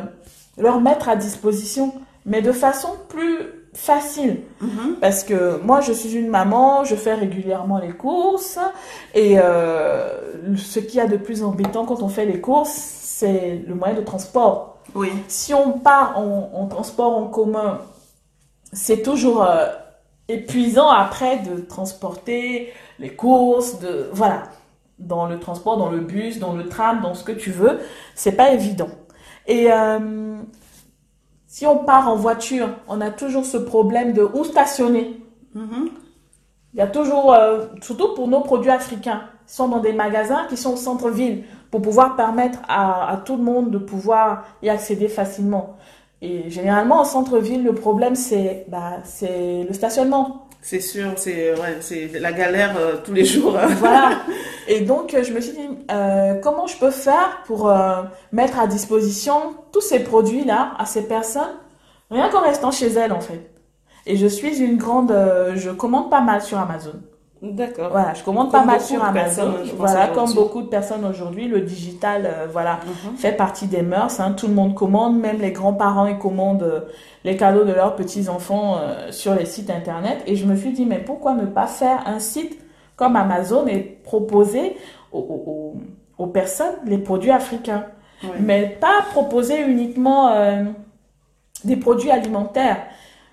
leur 0.57 0.79
mettre 0.79 1.09
à 1.09 1.17
disposition, 1.17 1.93
mais 2.25 2.41
de 2.41 2.53
façon 2.53 2.95
plus 3.09 3.37
facile. 3.73 4.41
Mhm. 4.61 4.97
Parce 5.01 5.23
que 5.23 5.59
moi, 5.63 5.81
je 5.81 5.91
suis 5.91 6.13
une 6.13 6.29
maman, 6.29 6.83
je 6.83 6.95
fais 6.95 7.13
régulièrement 7.13 7.79
les 7.79 7.91
courses, 7.91 8.59
et 9.13 9.39
euh, 9.39 10.55
ce 10.57 10.79
qu'il 10.79 10.95
y 10.95 11.01
a 11.01 11.07
de 11.07 11.17
plus 11.17 11.43
embêtant 11.43 11.85
quand 11.85 12.01
on 12.01 12.09
fait 12.09 12.25
les 12.25 12.39
courses, 12.39 12.71
c'est 12.71 13.63
le 13.67 13.75
moyen 13.75 13.95
de 13.95 14.01
transport. 14.01 14.77
Oui. 14.95 15.09
Si 15.27 15.53
on 15.53 15.79
part 15.79 16.19
en, 16.19 16.67
transport 16.67 17.17
en 17.17 17.27
commun, 17.27 17.79
c'est 18.71 19.01
toujours 19.01 19.43
euh, 19.43 19.67
épuisant 20.27 20.89
après 20.89 21.39
de 21.39 21.61
transporter 21.61 22.71
les 22.99 23.15
courses, 23.15 23.79
de 23.79 24.09
voilà 24.11 24.43
dans 24.99 25.27
le 25.27 25.39
transport, 25.39 25.77
dans 25.77 25.89
le 25.89 25.99
bus, 25.99 26.39
dans 26.39 26.53
le 26.53 26.67
tram, 26.67 27.01
dans 27.01 27.13
ce 27.13 27.23
que 27.23 27.31
tu 27.31 27.51
veux, 27.51 27.79
c'est 28.15 28.33
pas 28.33 28.51
évident. 28.51 28.89
Et 29.47 29.71
euh, 29.71 30.37
si 31.53 31.67
on 31.67 31.77
part 31.77 32.09
en 32.09 32.15
voiture, 32.15 32.67
on 32.87 32.99
a 32.99 33.11
toujours 33.11 33.45
ce 33.45 33.57
problème 33.57 34.13
de 34.13 34.23
où 34.23 34.43
stationner. 34.43 35.21
Mm-hmm. 35.55 35.87
Il 36.73 36.79
y 36.79 36.81
a 36.81 36.87
toujours, 36.87 37.31
euh, 37.31 37.67
surtout 37.79 38.15
pour 38.15 38.27
nos 38.27 38.41
produits 38.41 38.71
africains, 38.71 39.21
ils 39.47 39.53
sont 39.53 39.67
dans 39.67 39.77
des 39.77 39.93
magasins 39.93 40.47
qui 40.49 40.57
sont 40.57 40.73
au 40.73 40.77
centre-ville 40.77 41.43
pour 41.69 41.83
pouvoir 41.83 42.15
permettre 42.15 42.57
à, 42.67 43.21
tout 43.23 43.37
le 43.37 43.43
monde 43.43 43.69
de 43.69 43.77
pouvoir 43.77 44.45
y 44.63 44.69
accéder 44.69 45.07
facilement. 45.07 45.77
Et 46.23 46.49
généralement, 46.49 47.03
au 47.03 47.05
centre-ville, 47.05 47.63
le 47.63 47.75
problème, 47.75 48.15
c'est 48.15 48.65
bah, 48.67 49.03
le 49.21 49.73
stationnement. 49.73 50.47
C'est 50.65 50.79
sûr, 50.79 51.11
c'est 51.17 51.53
ouais, 51.59 52.19
la 52.19 52.31
galère 52.31 52.77
euh, 52.77 52.95
tous 53.03 53.11
les 53.11 53.25
jours. 53.25 53.57
voilà. 53.79 54.21
Et 54.69 54.79
donc, 54.79 55.13
je 55.21 55.33
me 55.33 55.41
suis 55.41 55.51
dit, 55.51 55.67
euh, 55.91 56.35
comment 56.41 56.67
je 56.67 56.77
peux 56.77 56.89
faire 56.89 57.43
pour 57.45 57.69
euh, 57.69 58.03
mettre 58.31 58.57
à 58.57 58.65
disposition 58.65 59.55
tous 59.73 59.81
ces 59.81 59.99
produits-là 59.99 60.73
à 60.79 60.85
ces 60.85 61.05
personnes, 61.05 61.59
rien 62.09 62.29
qu'en 62.29 62.41
restant 62.41 62.71
chez 62.71 62.87
elles, 62.87 63.11
en 63.11 63.19
fait. 63.19 63.51
Et 64.05 64.15
je 64.15 64.25
suis 64.25 64.61
une 64.61 64.77
grande, 64.77 65.13
je 65.55 65.69
commande 65.69 66.09
pas 66.09 66.21
mal 66.21 66.41
sur 66.41 66.57
Amazon. 66.57 66.93
D'accord. 67.43 67.89
Voilà, 67.91 68.13
je 68.13 68.23
commande 68.23 68.51
pas 68.53 68.63
mal 68.63 68.79
sur 68.79 69.03
Amazon. 69.03 69.55
Voilà, 69.75 70.07
comme 70.07 70.31
beaucoup 70.33 70.61
de 70.61 70.67
personnes 70.67 71.03
aujourd'hui, 71.03 71.49
le 71.49 71.59
digital, 71.59 72.25
euh, 72.25 72.47
voilà, 72.49 72.79
mhm. 72.85 73.17
fait 73.17 73.33
partie 73.33 73.67
des 73.67 73.81
mœurs. 73.81 74.21
Hein. 74.21 74.31
Tout 74.31 74.47
le 74.47 74.53
monde 74.53 74.73
commande, 74.73 75.19
même 75.19 75.41
les 75.41 75.51
grands-parents, 75.51 76.05
ils 76.05 76.17
commandent 76.17 76.63
euh, 76.63 76.79
les 77.25 77.35
cadeaux 77.35 77.65
de 77.65 77.73
leurs 77.73 77.97
petits-enfants 77.97 78.77
euh, 78.77 79.11
sur 79.11 79.35
les 79.35 79.45
sites 79.45 79.69
internet. 79.69 80.23
Et 80.25 80.37
je 80.37 80.45
me 80.45 80.55
suis 80.55 80.71
dit, 80.71 80.85
mais 80.85 80.99
pourquoi 80.99 81.33
ne 81.33 81.45
pas 81.45 81.67
faire 81.67 82.07
un 82.07 82.19
site 82.19 82.57
comme 82.95 83.17
Amazon 83.17 83.67
et 83.67 83.79
proposer 83.79 84.77
aux, 85.11 85.75
aux, 86.17 86.27
personnes 86.27 86.75
les 86.85 86.97
produits 86.97 87.31
africains? 87.31 87.87
Mais 88.39 88.77
pas 88.79 89.01
proposer 89.11 89.59
uniquement 89.63 90.33
des 91.65 91.75
produits 91.75 92.09
alimentaires. 92.09 92.77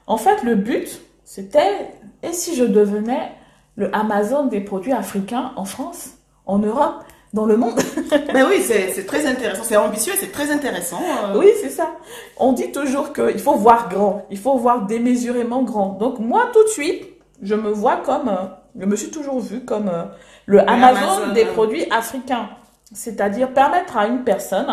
En 0.09 0.17
fait, 0.17 0.43
le 0.43 0.57
but, 0.57 1.01
c'était, 1.23 1.93
et 2.25 2.33
si 2.33 2.57
je 2.57 2.65
devenais 2.65 3.31
le 3.77 3.95
Amazon 3.95 4.47
des 4.47 4.61
produits 4.61 4.93
africains 4.93 5.53
en 5.57 5.65
France, 5.65 6.11
en 6.47 6.59
Europe, 6.59 7.05
dans 7.33 7.47
le 7.47 7.57
monde. 7.57 7.79
ben 8.33 8.47
oui, 8.49 8.61
c'est 8.63 9.07
très 9.07 9.27
intéressant. 9.27 9.63
C'est 9.65 9.77
ambitieux, 9.77 10.13
c'est 10.19 10.33
très 10.33 10.51
intéressant. 10.51 11.01
Euh. 11.01 11.39
Oui, 11.39 11.47
c'est 11.61 11.71
ça. 11.71 11.93
On 12.37 12.53
dit 12.53 12.73
toujours 12.73 13.13
qu'il 13.13 13.39
faut 13.39 13.55
voir 13.55 13.89
grand, 13.89 14.27
il 14.31 14.39
faut 14.39 14.57
voir 14.57 14.87
démesurément 14.87 15.63
grand. 15.63 15.91
Donc 15.91 16.19
moi, 16.19 16.51
tout 16.53 16.65
de 16.65 16.69
suite, 16.69 17.05
je 17.43 17.55
me 17.55 17.71
vois 17.71 17.99
comme, 17.99 18.29
euh, 18.29 18.47
je 18.79 18.85
me 18.85 18.97
suis 18.97 19.11
toujours 19.11 19.41
vu 19.41 19.65
comme 19.65 19.89
euh, 19.89 20.05
le, 20.47 20.69
Amazon, 20.69 21.33
des 21.33 21.45
produits 21.45 21.91
africains. 21.91 22.49
C'est-à-dire 22.93 23.53
permettre 23.53 23.97
à 23.97 24.07
une 24.07 24.25
personne 24.25 24.67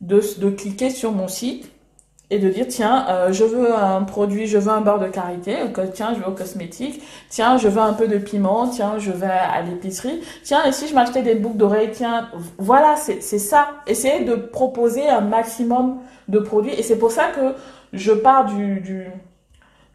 de, 0.00 0.22
de 0.38 0.50
cliquer 0.50 0.90
sur 0.90 1.10
mon 1.10 1.26
site 1.26 1.73
et 2.30 2.38
de 2.38 2.48
dire 2.48 2.66
tiens 2.68 3.06
euh, 3.08 3.32
je 3.32 3.44
veux 3.44 3.74
un 3.74 4.02
produit 4.02 4.46
je 4.46 4.56
veux 4.58 4.72
un 4.72 4.80
beurre 4.80 4.98
de 4.98 5.08
karité 5.08 5.56
tiens 5.92 6.14
je 6.14 6.20
veux 6.20 6.28
au 6.28 6.32
cosmétique 6.34 7.02
tiens 7.28 7.58
je 7.58 7.68
veux 7.68 7.80
un 7.80 7.92
peu 7.92 8.08
de 8.08 8.16
piment 8.16 8.66
tiens 8.68 8.98
je 8.98 9.12
vais 9.12 9.26
à 9.26 9.60
l'épicerie 9.62 10.20
tiens 10.42 10.64
et 10.64 10.72
si 10.72 10.88
je 10.88 10.94
m'achetais 10.94 11.22
des 11.22 11.34
boucles 11.34 11.58
d'oreilles 11.58 11.90
tiens 11.92 12.28
voilà 12.58 12.96
c'est 12.96 13.20
ça. 13.20 13.68
Essayer 13.86 14.24
de 14.24 14.34
proposer 14.34 15.08
un 15.08 15.20
maximum 15.20 15.98
de 16.28 16.38
produits 16.38 16.72
et 16.72 16.82
c'est 16.82 16.98
pour 16.98 17.10
ça 17.10 17.28
que 17.28 17.54
je 17.92 18.12
pars 18.12 18.46
du 18.46 18.80
du, 18.80 19.06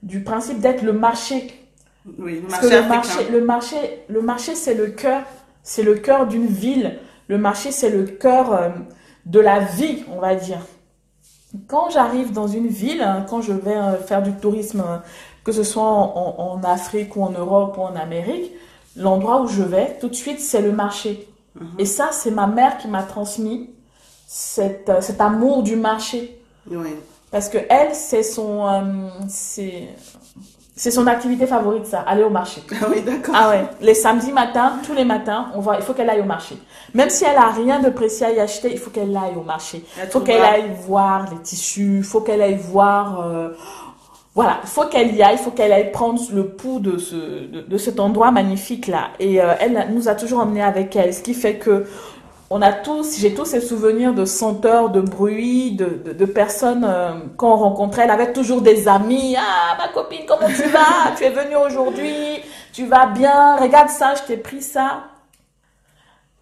du 0.04 0.24
principe 0.24 0.60
d'être 0.60 0.84
le 0.84 0.94
marché. 0.94 1.48
Oui 2.18 2.42
le 2.42 2.48
marché, 2.48 2.70
le 2.70 2.82
marché 2.88 3.32
le 3.32 3.42
marché 3.42 3.76
le 4.08 4.22
marché 4.22 4.56
c'est 4.56 4.76
le 4.76 4.88
cœur 4.88 5.24
c'est 5.64 5.84
le 5.84 5.96
cœur 5.96 6.28
d'une 6.28 6.48
ville. 6.48 7.00
Le 7.28 7.38
marché 7.38 7.72
c'est 7.72 7.90
le 7.90 8.06
cœur 8.06 8.54
euh, 8.54 8.70
de 9.26 9.40
la 9.40 9.60
vie 9.60 10.04
on 10.12 10.20
va 10.20 10.36
dire 10.36 10.62
quand 11.68 11.90
j'arrive 11.90 12.32
dans 12.32 12.48
une 12.48 12.68
ville, 12.68 13.02
hein, 13.02 13.26
quand 13.28 13.42
je 13.42 13.54
vais 13.54 13.76
euh, 13.76 13.98
faire 13.98 14.22
du 14.22 14.34
tourisme, 14.34 14.82
euh, 14.82 14.98
que 15.44 15.52
ce 15.52 15.64
soit 15.64 15.84
en, 15.84 16.62
Afrique 16.64 17.16
ou 17.16 17.24
en 17.24 17.32
Europe 17.32 17.78
ou 17.78 17.82
en 17.82 17.96
Amérique, 17.96 18.52
l'endroit 18.96 19.42
où 19.42 19.48
je 19.48 19.64
vais, 19.64 19.98
tout 20.00 20.10
de 20.10 20.16
suite, 20.16 20.40
c'est 20.40 20.62
le 20.62 20.72
marché. 20.72 21.28
Mhm. 21.56 21.68
Et 21.80 21.86
ça, 21.86 22.10
c'est 22.12 22.32
ma 22.32 22.46
mère 22.46 22.78
qui 22.78 22.88
m'a 22.88 23.04
transmis 23.04 23.70
cet, 24.28 24.90
euh, 24.90 25.02
cet, 25.02 25.22
amour 25.22 25.64
du 25.64 25.76
marché. 25.76 26.40
Oui. 26.70 26.96
Parce 27.32 27.50
que 27.50 27.58
elle, 27.70 27.96
c'est 27.96 28.24
son, 28.24 28.66
c'est 29.28 29.90
c'est 30.80 30.92
son 30.92 31.08
activité 31.08 31.46
favorite, 31.46 31.86
ça, 31.88 32.00
aller 32.08 32.24
au 32.24 32.30
marché. 32.30 32.62
Ah 32.72 32.86
oui, 32.90 33.02
d'accord. 33.02 33.36
Ah 33.38 33.50
ouais. 33.50 33.66
Les 33.82 33.94
samedis 33.94 34.32
matins, 34.32 34.80
tous 34.86 34.94
les 34.94 35.04
matins, 35.04 35.48
on 35.54 35.60
va, 35.60 35.76
il 35.76 35.82
faut 35.82 35.92
qu'elle 35.92 36.10
aille 36.10 36.22
au 36.22 36.26
marché. 36.26 36.56
Même 36.94 37.10
si 37.10 37.26
elle 37.26 37.36
a 37.36 37.50
rien 37.50 37.82
de 37.82 37.90
précis 37.90 38.24
à 38.24 38.32
y 38.32 38.40
acheter, 38.40 38.70
il 38.72 38.78
faut 38.78 38.90
qu'elle 38.90 39.16
aille 39.18 39.36
au 39.36 39.44
marché. 39.44 39.84
Il 40.02 40.10
faut 40.10 40.22
qu'elle 40.22 40.42
aille 40.42 40.72
voir 40.88 41.26
les 41.32 41.40
tissus, 41.40 41.98
il 41.98 42.04
faut 42.04 42.22
qu'elle 42.22 42.42
aille 42.42 42.56
voir, 42.56 43.20
euh, 43.20 43.50
voilà, 44.34 44.60
il 44.64 44.70
faut 44.70 44.86
qu'elle 44.86 45.14
y 45.14 45.22
aille, 45.22 45.36
il 45.36 45.44
faut 45.44 45.52
qu'elle 45.52 45.74
aille 45.74 45.92
prendre 45.92 46.22
le 46.32 46.48
pouls 46.48 46.80
de 46.80 46.98
ce, 46.98 47.16
de, 47.16 47.78
cet 47.78 48.00
endroit 48.00 48.32
magnifique 48.32 48.88
là. 48.88 49.10
Et 49.20 49.42
euh, 49.42 49.56
elle 49.60 49.88
nous 49.94 50.08
a 50.08 50.16
toujours 50.16 50.40
emmenés 50.40 50.64
avec 50.64 50.96
elle, 50.96 51.14
ce 51.14 51.22
qui 51.22 51.34
fait 51.34 51.58
que 51.58 51.88
on 52.50 52.62
a 52.62 52.74
tous, 52.74 53.20
j'ai 53.20 53.34
tous 53.36 53.46
ces 53.46 53.62
souvenirs 53.62 54.14
de 54.14 54.26
senteurs, 54.26 54.90
de 54.90 55.02
bruits, 55.02 55.72
de, 55.72 56.14
de, 56.14 56.26
personnes 56.26 56.84
euh, 56.88 57.12
qu'on 57.38 57.56
rencontrait. 57.56 58.04
Elle 58.06 58.12
avait 58.12 58.34
toujours 58.34 58.62
des 58.62 58.88
amis. 58.88 59.36
Ah, 59.38 59.78
ma 59.78 59.90
copine, 59.90 60.22
comment 60.28 60.48
tu 60.48 60.64
vas? 60.64 61.14
Tu 61.18 61.26
es 61.26 61.30
venue 61.30 61.56
aujourd'hui 61.56 62.42
Tu 62.74 62.86
vas 62.86 63.06
bien 63.08 63.56
Regarde 63.58 63.90
ça, 63.90 64.16
je 64.16 64.24
t'ai 64.24 64.38
pris 64.38 64.64
ça. 64.64 65.04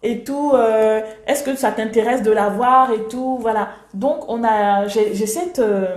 Et 0.02 0.24
tout. 0.24 0.52
Euh, 0.54 1.02
Est-ce 1.26 1.42
que 1.42 1.54
ça 1.56 1.72
t'intéresse 1.72 2.22
de 2.22 2.30
l'avoir 2.30 2.90
et 2.92 3.06
tout 3.08 3.36
Voilà. 3.40 3.70
Donc, 3.92 4.28
on 4.28 4.44
a, 4.44 4.86
j'ai 4.86 5.26
cette 5.26 5.58
euh, 5.58 5.96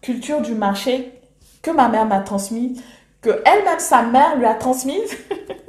culture 0.00 0.40
du 0.40 0.54
marché 0.54 1.12
que 1.60 1.70
ma 1.70 1.88
mère 1.88 2.06
m'a 2.06 2.20
transmise, 2.20 2.82
que 3.20 3.42
elle-même, 3.44 3.78
sa 3.78 4.02
mère 4.02 4.36
lui 4.36 4.46
a 4.46 4.54
transmise. 4.54 5.16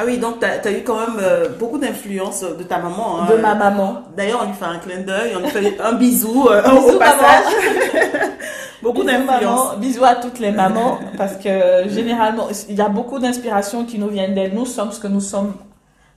Ah 0.00 0.04
oui, 0.06 0.16
donc 0.16 0.40
tu 0.40 0.46
as, 0.46 0.72
eu 0.72 0.82
quand 0.82 0.98
même 0.98 1.18
euh, 1.20 1.50
beaucoup 1.58 1.76
d'influence 1.76 2.42
de 2.42 2.62
ta 2.62 2.78
maman. 2.78 3.20
Hein. 3.20 3.26
De 3.30 3.36
ma 3.36 3.54
maman. 3.54 4.02
D'ailleurs, 4.16 4.40
on 4.44 4.46
lui 4.46 4.54
fait 4.54 4.64
un 4.64 4.78
clin 4.78 5.00
d'œil, 5.00 5.32
on 5.36 5.40
lui 5.40 5.48
fait 5.48 5.78
un 5.78 5.92
bisou, 5.92 6.48
euh, 6.48 6.62
au 6.70 6.98
passage. 6.98 7.52
beaucoup 8.82 9.04
d'influence. 9.04 9.76
Bisous 9.76 10.04
à 10.04 10.14
toutes 10.14 10.38
les 10.38 10.52
mamans, 10.52 10.98
parce 11.18 11.36
que 11.36 11.88
généralement, 11.88 12.48
il 12.70 12.76
y 12.76 12.80
a 12.80 12.88
beaucoup 12.88 13.18
d'inspiration 13.18 13.84
qui 13.84 13.98
nous 13.98 14.08
viennent 14.08 14.34
d'elles. 14.34 14.54
Nous 14.54 14.64
sommes 14.64 14.90
ce 14.90 15.00
que 15.00 15.08
nous 15.08 15.20
sommes 15.20 15.52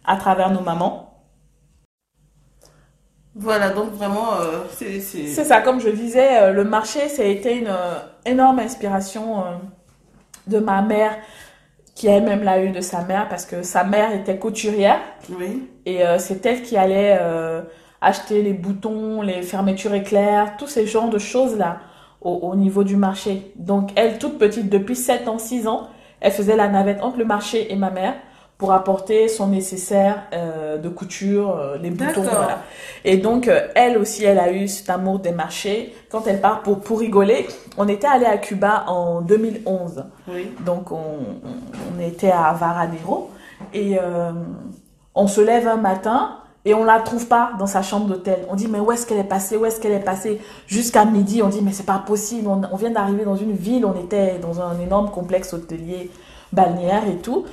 à 0.05 0.15
travers 0.15 0.49
nos 0.49 0.61
mamans. 0.61 1.09
Voilà, 3.35 3.71
donc 3.71 3.91
vraiment, 3.93 4.35
euh, 4.39 4.61
c'est... 4.71 4.99
C'est 4.99 5.43
ça, 5.43 5.61
comme 5.61 5.81
je 5.81 5.89
disais, 5.89 6.41
euh, 6.41 6.51
le 6.51 6.63
marché, 6.63 7.09
ça 7.09 7.23
a 7.23 7.25
été 7.25 7.57
une 7.57 7.67
euh, 7.67 7.95
énorme 8.25 8.59
inspiration 8.59 9.43
de 10.45 10.59
ma 10.59 10.81
mère, 10.83 11.17
qui 11.95 12.07
elle-même 12.07 12.43
l'a 12.43 12.63
eu 12.63 12.69
de 12.69 12.81
sa 12.81 13.01
mère, 13.03 13.29
parce 13.29 13.45
que 13.45 13.63
sa 13.63 13.83
mère 13.83 14.13
était 14.13 14.37
couturière. 14.37 14.99
Oui. 15.29 15.69
Et 15.85 16.01
c'est 16.17 16.45
elle 16.45 16.63
qui 16.63 16.75
allait 16.75 17.19
acheter 18.01 18.41
les 18.41 18.53
boutons, 18.53 19.21
les 19.21 19.43
fermetures 19.43 19.93
éclairs, 19.93 20.57
tous 20.57 20.67
ces 20.67 20.87
genres 20.87 21.09
de 21.09 21.19
choses-là 21.19 21.81
au, 22.21 22.31
au, 22.31 22.55
niveau 22.55 22.83
du 22.83 22.95
marché. 22.95 23.51
Donc 23.55 23.91
elle, 23.95 24.17
toute 24.17 24.39
petite, 24.39 24.69
depuis 24.69 24.95
7 24.95 25.27
ans, 25.27 25.37
6 25.37 25.67
ans, 25.67 25.87
elle 26.19 26.31
faisait 26.31 26.55
la 26.55 26.67
navette 26.67 27.03
entre 27.03 27.17
le 27.17 27.25
marché 27.25 27.71
et 27.71 27.75
ma 27.75 27.91
mère 27.91 28.15
pour 28.63 28.71
apporter 28.71 29.27
son 29.27 29.47
nécessaire 29.47 30.23
euh, 30.31 30.77
de 30.77 30.87
couture, 30.87 31.57
euh, 31.57 31.77
les 31.77 31.89
boutons, 31.89 32.21
voilà. 32.21 32.59
Et 33.03 33.17
donc, 33.17 33.49
euh, 33.49 33.67
elle 33.75 33.97
aussi, 33.97 34.23
elle 34.23 34.39
a 34.39 34.53
eu 34.53 34.69
cet 34.69 34.89
amour 34.89 35.19
des 35.19 35.33
marchés. 35.33 35.93
Quand 36.09 36.27
elle 36.27 36.39
part 36.39 36.61
pour, 36.61 36.79
pour 36.79 36.99
rigoler, 36.99 37.45
on 37.77 37.89
était 37.89 38.07
allé 38.07 38.25
à 38.25 38.37
Cuba 38.37 38.85
en 38.87 39.19
2011. 39.19 40.05
Oui. 40.29 40.49
Donc, 40.65 40.93
on, 40.93 40.95
on, 40.95 42.01
était 42.01 42.31
à 42.31 42.53
Varadero. 42.53 43.31
Et 43.73 43.97
on 45.13 45.27
se 45.27 45.41
lève 45.41 45.67
un 45.67 45.75
matin 45.75 46.37
et 46.63 46.73
on 46.73 46.85
la 46.85 47.01
trouve 47.01 47.27
pas 47.27 47.51
dans 47.59 47.67
sa 47.67 47.81
chambre 47.81 48.07
d'hôtel. 48.07 48.45
On 48.49 48.55
dit, 48.55 48.69
mais 48.69 48.79
où 48.79 48.93
est-ce 48.93 49.05
qu'elle 49.05 49.19
est 49.19 49.25
passée? 49.25 49.57
Où 49.57 49.65
est-ce 49.65 49.81
qu'elle 49.81 49.91
est 49.91 49.99
passée? 49.99 50.39
Jusqu'à 50.67 51.03
midi, 51.03 51.43
on 51.43 51.49
dit, 51.49 51.59
mais 51.61 51.73
c'est 51.73 51.85
pas 51.85 51.99
possible. 51.99 52.47
On, 52.47 52.61
on 52.71 52.77
vient 52.77 52.91
d'arriver 52.91 53.25
dans 53.25 53.35
une 53.35 53.57
ville, 53.57 53.85
on 53.85 54.01
était 54.01 54.39
dans 54.39 54.61
un 54.61 54.79
énorme 54.79 55.11
complexe 55.11 55.53
hôtelier 55.53 56.09
balnéaire 56.53 57.03
et 57.09 57.17
tout 57.17 57.45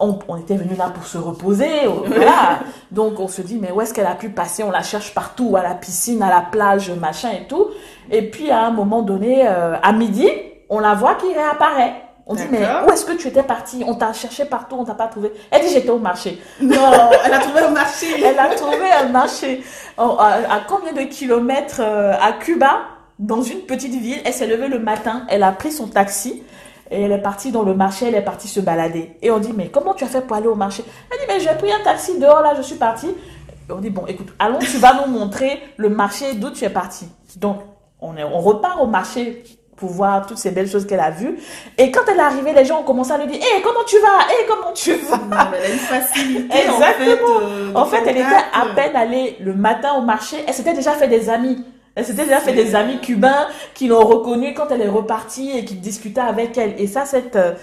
on, 0.00 0.36
était 0.36 0.56
venu 0.56 0.76
là 0.76 0.90
pour 0.90 1.06
se 1.06 1.18
reposer, 1.18 1.86
voilà. 2.06 2.60
Donc 2.92 3.18
on 3.18 3.26
se 3.26 3.42
dit 3.42 3.58
mais 3.60 3.72
où 3.72 3.80
est-ce 3.80 3.92
qu'elle 3.92 4.06
a 4.06 4.14
pu 4.14 4.28
passer? 4.28 4.62
On 4.62 4.70
la 4.70 4.82
cherche 4.82 5.12
partout, 5.12 5.56
à 5.56 5.62
la 5.62 5.74
piscine, 5.74 6.22
à 6.22 6.30
la 6.30 6.40
plage, 6.40 6.90
machin 6.90 7.30
et 7.30 7.48
tout. 7.48 7.68
Et 8.10 8.22
puis 8.22 8.50
à 8.50 8.66
un 8.66 8.70
moment 8.70 9.02
donné, 9.02 9.46
euh, 9.46 9.76
à 9.82 9.92
midi, 9.92 10.28
on 10.68 10.78
la 10.78 10.94
voit 10.94 11.16
qui 11.16 11.32
réapparaît. 11.32 12.02
On 12.30 12.34
dit 12.34 12.44
mais 12.50 12.60
où 12.86 12.90
est-ce 12.92 13.06
que 13.06 13.12
tu 13.12 13.26
étais 13.26 13.42
partie? 13.42 13.82
On 13.86 13.94
t'a 13.94 14.12
cherché 14.12 14.44
partout, 14.44 14.76
on 14.78 14.84
t'a 14.84 14.94
pas 14.94 15.06
trouvé. 15.06 15.32
Elle 15.50 15.62
dit 15.62 15.72
j'étais 15.72 15.88
au 15.88 15.98
marché. 15.98 16.38
Non, 16.60 16.76
elle 17.24 17.32
a 17.32 17.38
trouvé 17.38 17.60
un 17.60 17.70
marché. 17.70 18.06
elle 18.22 18.38
a 18.38 18.54
trouvé 18.54 18.92
un 19.02 19.08
marché. 19.08 19.64
à, 19.96 20.60
combien 20.68 20.92
de 20.92 21.08
kilomètres 21.08 21.80
euh, 21.80 22.12
à 22.20 22.32
Cuba, 22.32 22.80
dans 23.18 23.42
une 23.42 23.60
petite 23.60 23.94
ville 23.94 24.20
Elle 24.24 24.32
s'est 24.34 24.46
levée 24.46 24.68
le 24.68 24.78
matin, 24.78 25.22
elle 25.28 25.42
a 25.42 25.52
pris 25.52 25.72
son 25.72 25.88
taxi. 25.88 26.42
Et 26.90 27.02
elle 27.02 27.12
est 27.12 27.22
partie 27.22 27.52
dans 27.52 27.62
le 27.62 27.74
marché, 27.74 28.06
elle 28.08 28.14
est 28.14 28.22
partie 28.22 28.48
se 28.48 28.60
balader. 28.60 29.16
Et 29.20 29.30
on 29.30 29.38
dit, 29.38 29.52
mais 29.54 29.68
comment 29.68 29.94
tu 29.94 30.04
as 30.04 30.08
fait 30.08 30.22
pour 30.22 30.36
aller 30.36 30.46
au 30.46 30.54
marché? 30.54 30.84
Elle 31.10 31.18
dit, 31.18 31.24
mais 31.28 31.40
j'ai 31.40 31.56
pris 31.58 31.72
un 31.72 31.82
taxi 31.84 32.18
dehors, 32.18 32.40
là, 32.40 32.54
je 32.56 32.62
suis 32.62 32.76
partie. 32.76 33.08
Et 33.08 33.72
on 33.72 33.78
dit, 33.78 33.90
bon, 33.90 34.06
écoute, 34.06 34.28
allons, 34.38 34.58
tu 34.58 34.78
vas 34.78 34.94
nous 34.94 35.12
montrer 35.12 35.60
le 35.76 35.90
marché 35.90 36.34
d'où 36.34 36.50
tu 36.50 36.64
es 36.64 36.70
partie. 36.70 37.08
Donc, 37.36 37.58
on, 38.00 38.16
est, 38.16 38.24
on 38.24 38.40
repart 38.40 38.80
au 38.80 38.86
marché 38.86 39.44
pour 39.76 39.90
voir 39.90 40.26
toutes 40.26 40.38
ces 40.38 40.50
belles 40.50 40.68
choses 40.68 40.86
qu'elle 40.86 41.00
a 41.00 41.10
vues. 41.10 41.38
Et 41.76 41.90
quand 41.90 42.00
elle 42.10 42.16
est 42.16 42.22
arrivée, 42.22 42.52
les 42.52 42.64
gens 42.64 42.80
ont 42.80 42.84
commencé 42.84 43.12
à 43.12 43.18
lui 43.18 43.26
dire, 43.26 43.40
hé, 43.40 43.62
comment 43.62 43.84
tu 43.86 43.96
vas? 44.00 44.32
Hé, 44.32 44.46
comment 44.48 44.72
tu 44.72 44.94
vas? 44.94 45.50
Elle 45.54 45.70
a 45.70 45.74
une 45.74 45.78
facilité. 45.78 46.56
Exactement. 46.56 47.40
Euh, 47.42 47.72
en 47.74 47.84
fait, 47.84 48.02
elle 48.06 48.16
était 48.16 48.24
à 48.24 48.74
peine 48.74 48.96
allée 48.96 49.36
le 49.40 49.54
matin 49.54 49.92
au 49.94 50.00
marché. 50.00 50.36
Elle 50.46 50.54
s'était 50.54 50.74
déjà 50.74 50.92
fait 50.92 51.08
des 51.08 51.28
amis. 51.30 51.64
Elle 51.98 52.04
s'était 52.04 52.22
déjà 52.22 52.38
fait 52.38 52.52
des 52.52 52.76
amis 52.76 53.00
cubains 53.00 53.48
qui 53.74 53.88
l'ont 53.88 54.06
reconnue 54.06 54.54
quand 54.54 54.68
elle 54.70 54.82
est 54.82 54.88
repartie 54.88 55.50
et 55.50 55.64
qui 55.64 55.74
discutaient 55.74 56.20
avec 56.20 56.56
elle. 56.56 56.80
Et 56.80 56.86
ça, 56.86 57.04
cette 57.04 57.34
euh, 57.34 57.54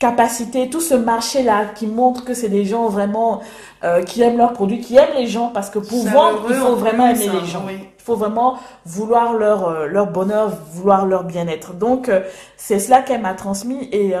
capacité, 0.00 0.68
tout 0.68 0.80
ce 0.80 0.94
marché-là 0.94 1.66
qui 1.76 1.86
montre 1.86 2.24
que 2.24 2.34
c'est 2.34 2.48
des 2.48 2.64
gens 2.64 2.88
vraiment 2.88 3.40
euh, 3.84 4.02
qui 4.02 4.20
aiment 4.22 4.36
leurs 4.36 4.52
produits, 4.52 4.80
qui 4.80 4.96
aiment 4.96 5.14
les 5.16 5.28
gens, 5.28 5.50
parce 5.54 5.70
que 5.70 5.78
pour 5.78 6.04
vendre, 6.08 6.44
il 6.48 6.56
faut 6.56 6.74
vraiment 6.74 7.06
aimer 7.06 7.28
les 7.40 7.46
gens. 7.46 7.66
Il 7.68 8.02
faut 8.02 8.16
vraiment 8.16 8.58
vouloir 8.84 9.34
leur, 9.34 9.68
euh, 9.68 9.86
leur 9.86 10.08
bonheur, 10.08 10.50
vouloir 10.72 11.06
leur 11.06 11.22
bien-être. 11.22 11.72
Donc, 11.72 12.10
c'est 12.56 12.80
cela 12.80 13.00
qu'elle 13.00 13.20
m'a 13.20 13.34
transmis 13.34 13.88
et 13.92 14.14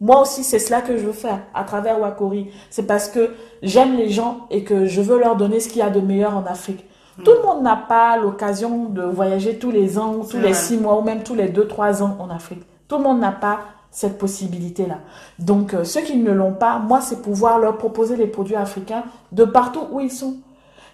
moi 0.00 0.22
aussi, 0.22 0.42
c'est 0.42 0.58
cela 0.58 0.80
que 0.80 0.96
je 0.96 1.04
veux 1.04 1.12
faire 1.12 1.40
à 1.52 1.64
travers 1.64 2.00
Wakori. 2.00 2.50
C'est 2.70 2.86
parce 2.86 3.10
que 3.10 3.34
j'aime 3.62 3.98
les 3.98 4.08
gens 4.08 4.46
et 4.50 4.64
que 4.64 4.86
je 4.86 5.02
veux 5.02 5.18
leur 5.18 5.36
donner 5.36 5.60
ce 5.60 5.68
qu'il 5.68 5.80
y 5.80 5.82
a 5.82 5.90
de 5.90 6.00
meilleur 6.00 6.34
en 6.34 6.46
Afrique. 6.46 6.86
Tout 7.24 7.32
le 7.32 7.42
monde 7.46 7.62
n'a 7.62 7.76
pas 7.76 8.16
l'occasion 8.16 8.86
de 8.86 9.02
voyager 9.02 9.58
tous 9.58 9.70
les 9.70 9.98
ans, 9.98 10.20
tous 10.28 10.38
les 10.38 10.54
six 10.54 10.76
mois 10.76 10.98
ou 10.98 11.02
même 11.02 11.22
tous 11.22 11.34
les 11.34 11.48
deux, 11.48 11.66
trois 11.66 12.02
ans 12.02 12.16
en 12.18 12.30
Afrique. 12.30 12.62
Tout 12.88 12.96
le 12.98 13.04
monde 13.04 13.20
n'a 13.20 13.32
pas 13.32 13.60
cette 13.90 14.18
possibilité-là. 14.18 14.98
Donc, 15.38 15.74
euh, 15.74 15.84
ceux 15.84 16.02
qui 16.02 16.16
ne 16.16 16.32
l'ont 16.32 16.52
pas, 16.52 16.78
moi, 16.78 17.00
c'est 17.00 17.22
pouvoir 17.22 17.58
leur 17.58 17.76
proposer 17.76 18.16
les 18.16 18.26
produits 18.26 18.56
africains 18.56 19.04
de 19.32 19.44
partout 19.44 19.82
où 19.90 20.00
ils 20.00 20.12
sont. 20.12 20.36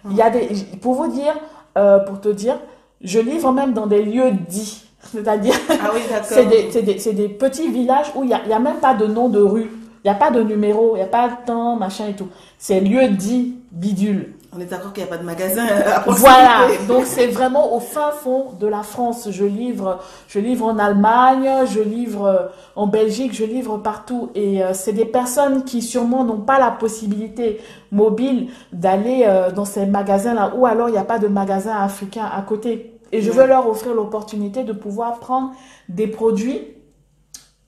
Il 0.09 0.15
y 0.15 0.21
a 0.21 0.29
des, 0.29 0.47
pour 0.81 0.95
vous 0.95 1.07
dire, 1.11 1.33
euh, 1.77 1.99
pour 1.99 2.19
te 2.21 2.29
dire, 2.29 2.57
je 3.01 3.19
livre 3.19 3.51
même 3.51 3.73
dans 3.73 3.87
des 3.87 4.03
lieux 4.03 4.31
dits. 4.47 4.83
C'est-à-dire, 5.01 5.53
ah 5.69 5.91
c'est 6.23 6.45
des, 6.45 6.81
des, 6.81 7.13
des, 7.13 7.29
petits 7.29 7.69
villages 7.69 8.11
où 8.15 8.23
il 8.23 8.27
n'y 8.27 8.33
a, 8.33 8.45
y 8.45 8.53
a 8.53 8.59
même 8.59 8.77
pas 8.77 8.93
de 8.93 9.05
nom 9.05 9.29
de 9.29 9.39
rue. 9.39 9.69
Il 10.03 10.09
n'y 10.09 10.11
a 10.11 10.19
pas 10.19 10.31
de 10.31 10.41
numéro, 10.41 10.95
il 10.95 10.99
n'y 10.99 11.03
a 11.03 11.07
pas 11.07 11.29
de 11.29 11.45
temps, 11.45 11.75
machin 11.75 12.07
et 12.07 12.13
tout. 12.13 12.27
C'est 12.57 12.79
lieu 12.79 13.07
dit 13.09 13.55
bidule. 13.71 14.33
On 14.55 14.61
est 14.61 14.65
d'accord 14.65 14.93
qu'il 14.93 15.03
n'y 15.03 15.09
a 15.09 15.11
pas 15.11 15.17
de 15.17 15.25
magasin 15.25 15.65
à 15.65 16.03
Voilà, 16.07 16.67
donc 16.87 17.05
c'est 17.05 17.27
vraiment 17.27 17.75
au 17.75 17.79
fin 17.79 18.11
fond 18.11 18.53
de 18.59 18.65
la 18.65 18.81
France. 18.81 19.27
Je 19.29 19.43
livre, 19.43 19.99
je 20.27 20.39
livre 20.39 20.65
en 20.65 20.79
Allemagne, 20.79 21.65
je 21.65 21.81
livre 21.81 22.51
en 22.75 22.87
Belgique, 22.87 23.33
je 23.33 23.43
livre 23.43 23.77
partout. 23.77 24.29
Et 24.35 24.63
euh, 24.63 24.73
c'est 24.73 24.93
des 24.93 25.05
personnes 25.05 25.65
qui 25.65 25.81
sûrement 25.81 26.23
n'ont 26.23 26.39
pas 26.39 26.59
la 26.59 26.71
possibilité 26.71 27.59
mobile 27.91 28.47
d'aller 28.71 29.25
euh, 29.27 29.51
dans 29.51 29.65
ces 29.65 29.85
magasins-là, 29.85 30.53
ou 30.55 30.65
alors 30.65 30.87
il 30.87 30.93
n'y 30.93 30.97
a 30.97 31.03
pas 31.03 31.19
de 31.19 31.27
magasin 31.27 31.75
africain 31.75 32.29
à 32.33 32.41
côté. 32.41 32.93
Et 33.11 33.21
je 33.21 33.31
veux 33.31 33.47
leur 33.47 33.67
offrir 33.67 33.93
l'opportunité 33.93 34.63
de 34.63 34.73
pouvoir 34.73 35.19
prendre 35.19 35.51
des 35.89 36.07
produits 36.07 36.61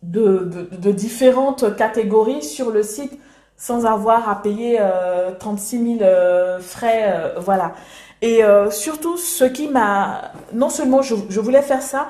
de, 0.02 0.50
de, 0.72 0.76
de 0.78 0.92
différentes 0.92 1.76
catégories 1.76 2.42
sur 2.42 2.72
le 2.72 2.84
site 2.84 3.20
sans 3.60 3.86
avoir 3.86 4.30
à 4.30 4.42
payer 4.42 4.78
euh, 4.80 5.32
36 5.38 5.98
000 5.98 6.02
euh, 6.02 6.60
frais, 6.60 7.04
euh, 7.08 7.40
voilà. 7.40 7.74
Et 8.22 8.44
euh, 8.44 8.72
surtout, 8.72 9.18
ce 9.18 9.44
qui 9.44 9.68
m'a, 9.68 10.32
non 10.54 10.70
seulement 10.70 11.02
je, 11.02 11.16
je, 11.30 11.40
voulais 11.42 11.62
faire 11.62 11.82
ça, 11.82 12.08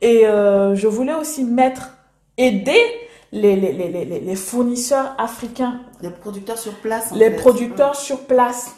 et 0.00 0.22
je 0.24 0.86
voulais 0.86 1.14
aussi 1.14 1.44
mettre, 1.44 1.90
aider 2.36 2.80
les, 3.32 3.56
les, 3.56 3.72
les, 3.72 4.04
les, 4.04 4.36
fournisseurs 4.36 5.14
africains. 5.18 5.80
Les 6.02 6.10
producteurs 6.10 6.58
sur 6.58 6.74
place. 6.74 7.12
les 7.14 7.30
producteurs 7.30 7.96
sur 7.96 8.20
place, 8.26 8.76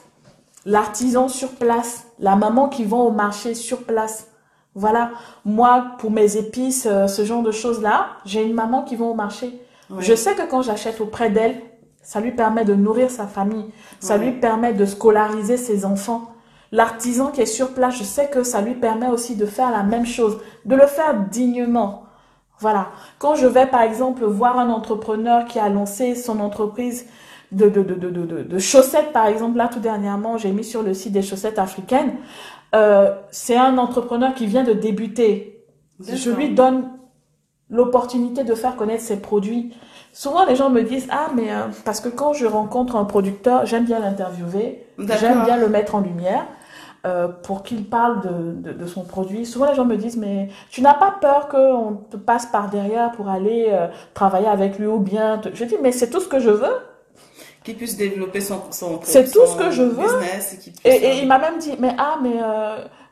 l'artisan 0.65 1.29
sur 1.29 1.51
place, 1.51 2.07
la 2.21 2.37
maman 2.37 2.69
qui 2.69 2.85
vend 2.85 3.03
au 3.03 3.11
marché 3.11 3.55
sur 3.55 3.83
place. 3.83 4.29
Voilà, 4.75 5.11
moi, 5.45 5.93
pour 5.99 6.13
mes 6.13 6.37
épices, 6.37 6.85
ce 6.85 7.25
genre 7.25 7.43
de 7.43 7.51
choses-là, 7.51 8.11
j'ai 8.25 8.45
une 8.45 8.55
maman 8.55 8.83
qui 8.83 8.95
vend 8.95 9.11
au 9.11 9.15
marché. 9.15 9.61
Je 9.99 10.15
sais 10.15 10.35
que 10.35 10.49
quand 10.49 10.63
j'achète 10.63 11.01
auprès 11.01 11.31
d'elle, 11.31 11.61
ça 12.09 12.21
lui 12.21 12.33
permet 12.33 12.65
de 12.65 12.73
nourrir 12.73 13.11
sa 13.11 13.27
famille. 13.27 13.67
Ça 14.01 14.17
lui 14.17 14.33
permet 14.33 14.73
de 14.73 14.87
scolariser 14.87 15.59
ses 15.59 15.85
enfants. 15.85 16.33
L'artisan 16.73 17.27
qui 17.27 17.43
est 17.43 17.45
sur 17.45 17.75
place, 17.75 17.99
je 17.99 18.03
sais 18.03 18.31
que 18.31 18.45
ça 18.45 18.63
lui 18.63 18.77
permet 18.77 19.09
aussi 19.09 19.37
de 19.37 19.45
faire 19.45 19.71
la 19.71 19.83
même 19.83 20.07
chose, 20.07 20.39
de 20.65 20.75
le 20.75 20.87
faire 20.87 21.27
dignement. 21.31 22.05
Voilà. 22.61 22.89
Quand 23.19 23.35
je 23.35 23.47
vais, 23.47 23.67
par 23.67 23.83
exemple, 23.83 24.25
voir 24.25 24.59
un 24.59 24.71
entrepreneur 24.71 25.45
qui 25.45 25.59
a 25.59 25.69
lancé 25.69 26.15
son 26.15 26.41
entreprise 26.41 27.05
de, 27.53 27.69
de, 27.69 27.83
de, 27.83 27.95
de, 27.95 28.43
de 28.43 28.59
chaussettes, 28.59 29.13
par 29.13 29.27
exemple, 29.27 29.59
là, 29.59 29.69
tout 29.69 29.81
dernièrement, 29.81 30.39
j'ai 30.39 30.51
mis 30.51 30.65
sur 30.65 30.83
le 30.83 30.95
site 30.95 31.13
des 31.13 31.21
chaussettes 31.21 31.59
africaines. 31.59 32.15
Euh, 32.75 33.15
c'est 33.31 33.59
un 33.59 33.77
entrepreneur 33.77 34.33
qui 34.33 34.47
vient 34.47 34.65
de 34.65 34.73
débuter. 34.73 35.63
Je 36.01 36.31
lui 36.31 36.55
donne 36.55 36.89
l'opportunité 37.69 38.45
de 38.45 38.55
faire 38.55 38.77
connaître 38.77 39.03
ses 39.03 39.21
produits. 39.21 39.75
Souvent, 40.13 40.45
les 40.47 40.57
gens 40.57 40.71
me 40.71 40.83
disent 40.83 41.07
Ah, 41.11 41.29
mais 41.35 41.53
euh, 41.53 41.67
parce 41.85 42.01
que 42.01 42.09
quand 42.09 42.33
je 42.33 42.47
rencontre 42.47 42.97
un 42.97 43.05
producteur, 43.05 43.67
j'aime 43.67 43.85
bien 43.85 44.01
l'interviewer, 44.01 44.85
j'aime 44.99 45.45
bien 45.45 45.57
le 45.57 45.69
mettre 45.69 45.95
en 45.95 46.01
lumière 46.01 46.45
euh, 47.07 47.29
pour 47.29 47.63
qu'il 47.63 47.85
parle 47.85 48.21
de, 48.23 48.73
de, 48.73 48.87
son 48.87 49.05
produit. 49.05 49.47
Souvent, 49.47 49.69
les 49.71 49.77
gens 49.77 49.85
me 49.85 49.97
disent 49.97 50.17
Mais 50.17 50.49
tu 50.71 50.83
n'as 50.83 50.95
pas 50.95 51.17
peur 51.21 51.49
qu'on 51.49 52.01
te 52.11 52.17
passe 52.17 52.47
par 52.47 52.69
derrière 52.69 53.13
pour 53.13 53.29
aller 53.29 53.67
euh, 53.69 53.87
travailler 54.15 54.49
avec 54.49 54.79
lui 54.79 54.87
ou 54.87 54.99
bien 54.99 55.41
Je 55.53 55.65
dis 55.65 55.77
Mais 55.81 55.93
c'est 55.93 56.11
tout 56.11 56.21
ce 56.21 56.29
que 56.29 56.41
je 56.41 56.51
veux. 56.51 56.77
Qu'il 57.63 57.77
puisse 57.77 57.97
développer 57.97 58.41
son, 58.41 58.63
son 58.71 58.99
C'est 59.03 59.31
tout 59.31 59.47
ce 59.47 59.57
que 59.57 59.71
je 59.71 59.83
veux. 59.83 60.21
Et, 60.85 60.91
et, 60.91 61.19
il 61.21 61.29
m'a 61.29 61.39
même 61.39 61.59
dit 61.59 61.77
Mais 61.79 61.95
ah, 61.99 62.19
mais 62.23 62.41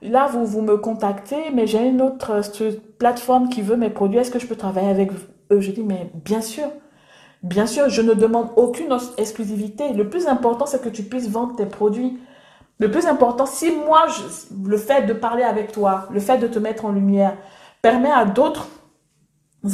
là, 0.02 0.28
vous, 0.32 0.46
vous 0.46 0.62
me 0.62 0.76
contactez, 0.76 1.50
mais 1.52 1.66
j'ai 1.66 1.86
une 1.86 2.00
autre 2.00 2.40
plateforme 2.98 3.48
qui 3.48 3.62
veut 3.62 3.76
mes 3.76 3.90
produits. 3.90 4.18
Est-ce 4.18 4.30
que 4.30 4.38
je 4.38 4.46
peux 4.46 4.56
travailler 4.56 4.88
avec 4.88 5.10
eux 5.52 5.60
Je 5.60 5.70
dis 5.70 5.82
Mais 5.84 6.10
bien 6.24 6.40
sûr. 6.40 6.66
Bien 7.42 7.66
sûr, 7.66 7.88
je 7.88 8.02
ne 8.02 8.14
demande 8.14 8.48
aucune 8.56 8.96
exclusivité. 9.18 9.92
Le 9.92 10.08
plus 10.08 10.26
important, 10.26 10.66
c'est 10.66 10.82
que 10.82 10.88
tu 10.88 11.02
puisses 11.02 11.28
vendre 11.28 11.54
tes 11.56 11.66
produits. 11.66 12.18
Le 12.78 12.90
plus 12.90 13.06
important, 13.06 13.46
si 13.46 13.70
moi, 13.70 14.06
le 14.64 14.76
fait 14.76 15.02
de 15.06 15.12
parler 15.12 15.42
avec 15.42 15.72
toi, 15.72 16.08
le 16.10 16.20
fait 16.20 16.38
de 16.38 16.46
te 16.46 16.58
mettre 16.58 16.84
en 16.84 16.92
lumière, 16.92 17.36
permet 17.82 18.10
à 18.10 18.24
d'autres 18.24 18.66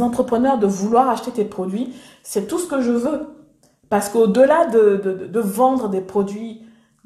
entrepreneurs 0.00 0.58
de 0.58 0.66
vouloir 0.66 1.08
acheter 1.08 1.30
tes 1.30 1.44
produits, 1.44 1.94
c'est 2.22 2.46
tout 2.46 2.58
ce 2.58 2.66
que 2.66 2.80
je 2.80 2.90
veux. 2.90 3.26
Parce 3.88 4.08
qu'au-delà 4.08 4.66
de, 4.66 5.28
de, 5.30 5.40
vendre 5.40 5.88
des 5.88 6.00
produits 6.00 6.62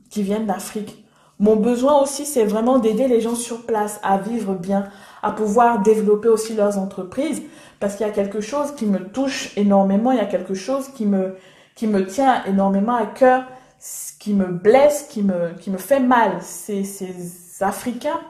qui 0.08 0.22
viennent 0.22 0.46
d'Afrique, 0.46 1.04
mon 1.40 1.56
besoin 1.56 2.00
aussi, 2.00 2.24
c'est 2.24 2.44
vraiment 2.44 2.78
d'aider 2.78 3.08
les 3.08 3.20
gens 3.20 3.34
sur 3.34 3.66
place 3.66 3.98
à 4.02 4.18
vivre 4.18 4.54
bien, 4.54 4.84
à 5.26 5.32
pouvoir 5.32 5.82
développer 5.82 6.28
aussi 6.28 6.54
leurs 6.54 6.78
entreprises. 6.78 7.42
Parce 7.80 7.96
qu'il 7.96 8.06
y 8.06 8.08
a 8.08 8.12
quelque 8.12 8.40
chose 8.40 8.74
qui 8.74 8.86
me 8.86 9.08
touche 9.08 9.52
énormément, 9.56 10.12
il 10.12 10.18
y 10.18 10.20
a 10.20 10.26
quelque 10.26 10.54
chose 10.54 10.88
qui 10.94 11.04
me, 11.04 11.36
qui 11.74 11.86
me 11.86 12.06
tient 12.06 12.44
énormément 12.44 12.94
à 12.94 13.06
cœur, 13.06 13.44
qui 14.18 14.32
me 14.32 14.46
blesse, 14.46 15.06
qui 15.10 15.22
me, 15.22 15.50
qui 15.60 15.70
me 15.70 15.76
fait 15.76 16.00
mal. 16.00 16.38
C'est 16.40 16.84
ces 16.84 17.12
Africains 17.60 18.20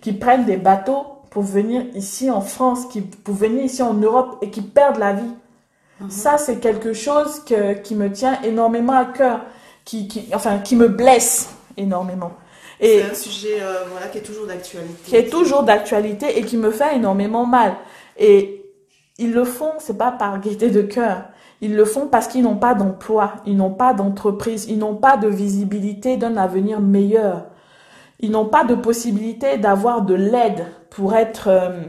qui 0.00 0.12
prennent 0.12 0.44
des 0.44 0.56
bateaux 0.56 1.06
pour 1.30 1.42
venir 1.42 1.84
ici 1.94 2.30
en 2.30 2.40
France, 2.40 2.86
qui, 2.86 3.00
pour 3.02 3.34
venir 3.34 3.64
ici 3.64 3.82
en 3.82 3.94
Europe 3.94 4.38
et 4.40 4.50
qui 4.50 4.62
perdent 4.62 4.98
la 4.98 5.12
vie. 5.12 5.34
Mhm. 6.00 6.10
Ça, 6.10 6.38
c'est 6.38 6.60
quelque 6.60 6.92
chose 6.92 7.40
que, 7.44 7.74
qui 7.74 7.94
me 7.94 8.10
tient 8.10 8.40
énormément 8.42 8.94
à 8.94 9.04
cœur, 9.04 9.40
qui, 9.84 10.08
qui, 10.08 10.28
enfin, 10.34 10.58
qui 10.58 10.76
me 10.76 10.88
blesse 10.88 11.50
énormément. 11.76 12.32
Et 12.80 13.00
c'est 13.00 13.10
un 13.10 13.14
sujet 13.14 13.62
euh, 13.62 13.84
voilà, 13.90 14.08
qui 14.08 14.18
est 14.18 14.22
toujours 14.22 14.46
d'actualité. 14.46 14.94
Qui 15.04 15.16
est 15.16 15.30
toujours 15.30 15.62
d'actualité 15.62 16.38
et 16.38 16.42
qui 16.42 16.56
me 16.56 16.70
fait 16.70 16.96
énormément 16.96 17.46
mal. 17.46 17.76
Et 18.18 18.64
ils 19.18 19.32
le 19.32 19.44
font, 19.44 19.72
c'est 19.78 19.96
pas 19.96 20.12
par 20.12 20.40
gaieté 20.40 20.70
de 20.70 20.82
cœur. 20.82 21.24
Ils 21.60 21.76
le 21.76 21.84
font 21.84 22.08
parce 22.08 22.26
qu'ils 22.26 22.42
n'ont 22.42 22.56
pas 22.56 22.74
d'emploi, 22.74 23.34
ils 23.46 23.56
n'ont 23.56 23.72
pas 23.72 23.94
d'entreprise, 23.94 24.66
ils 24.68 24.78
n'ont 24.78 24.96
pas 24.96 25.16
de 25.16 25.28
visibilité 25.28 26.16
d'un 26.16 26.36
avenir 26.36 26.80
meilleur. 26.80 27.46
Ils 28.20 28.30
n'ont 28.30 28.46
pas 28.46 28.64
de 28.64 28.74
possibilité 28.74 29.56
d'avoir 29.56 30.02
de 30.02 30.14
l'aide 30.14 30.66
pour 30.90 31.14
être 31.14 31.48
euh, 31.48 31.82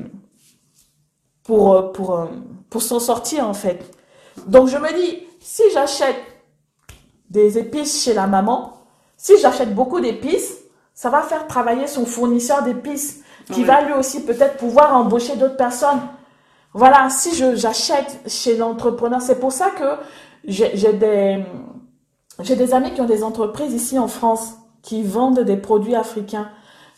pour 1.43 1.73
euh, 1.73 1.91
pour 1.91 2.27
pour 2.69 2.81
s'en 2.81 2.99
sortir 2.99 3.47
en 3.47 3.53
fait. 3.53 3.91
Donc 4.47 4.67
je 4.67 4.77
me 4.77 4.93
dis 4.93 5.23
si 5.39 5.63
j'achète 5.73 6.21
des 7.29 7.57
épices 7.57 8.03
chez 8.03 8.13
la 8.13 8.27
maman, 8.27 8.73
si 9.17 9.33
j'achète 9.39 9.73
beaucoup 9.73 9.99
d'épices, 9.99 10.64
ça 10.95 11.09
va 11.09 11.21
faire 11.21 11.45
travailler 11.45 11.87
son 11.87 12.05
fournisseur 12.05 12.63
d'épices 12.63 13.21
qui 13.51 13.63
va 13.63 13.81
lui 13.81 13.93
aussi 13.93 14.23
peut-être 14.23 14.57
pouvoir 14.57 14.95
embaucher 14.95 15.35
d'autres 15.35 15.57
personnes. 15.57 15.99
Voilà, 16.73 17.09
si 17.09 17.35
je 17.35 17.55
j'achète 17.55 18.21
chez 18.25 18.57
l'entrepreneur, 18.57 19.21
c'est 19.21 19.39
pour 19.39 19.51
ça 19.51 19.69
que 19.69 19.97
j'ai 20.47 20.93
des 20.93 21.43
j'ai 22.41 22.55
des 22.55 22.73
amis 22.73 22.93
qui 22.93 23.01
ont 23.01 23.05
des 23.05 23.23
entreprises 23.23 23.73
ici 23.73 23.99
en 23.99 24.07
France 24.07 24.55
qui 24.81 25.03
vendent 25.03 25.41
des 25.41 25.57
produits 25.57 25.95
africains, 25.95 26.49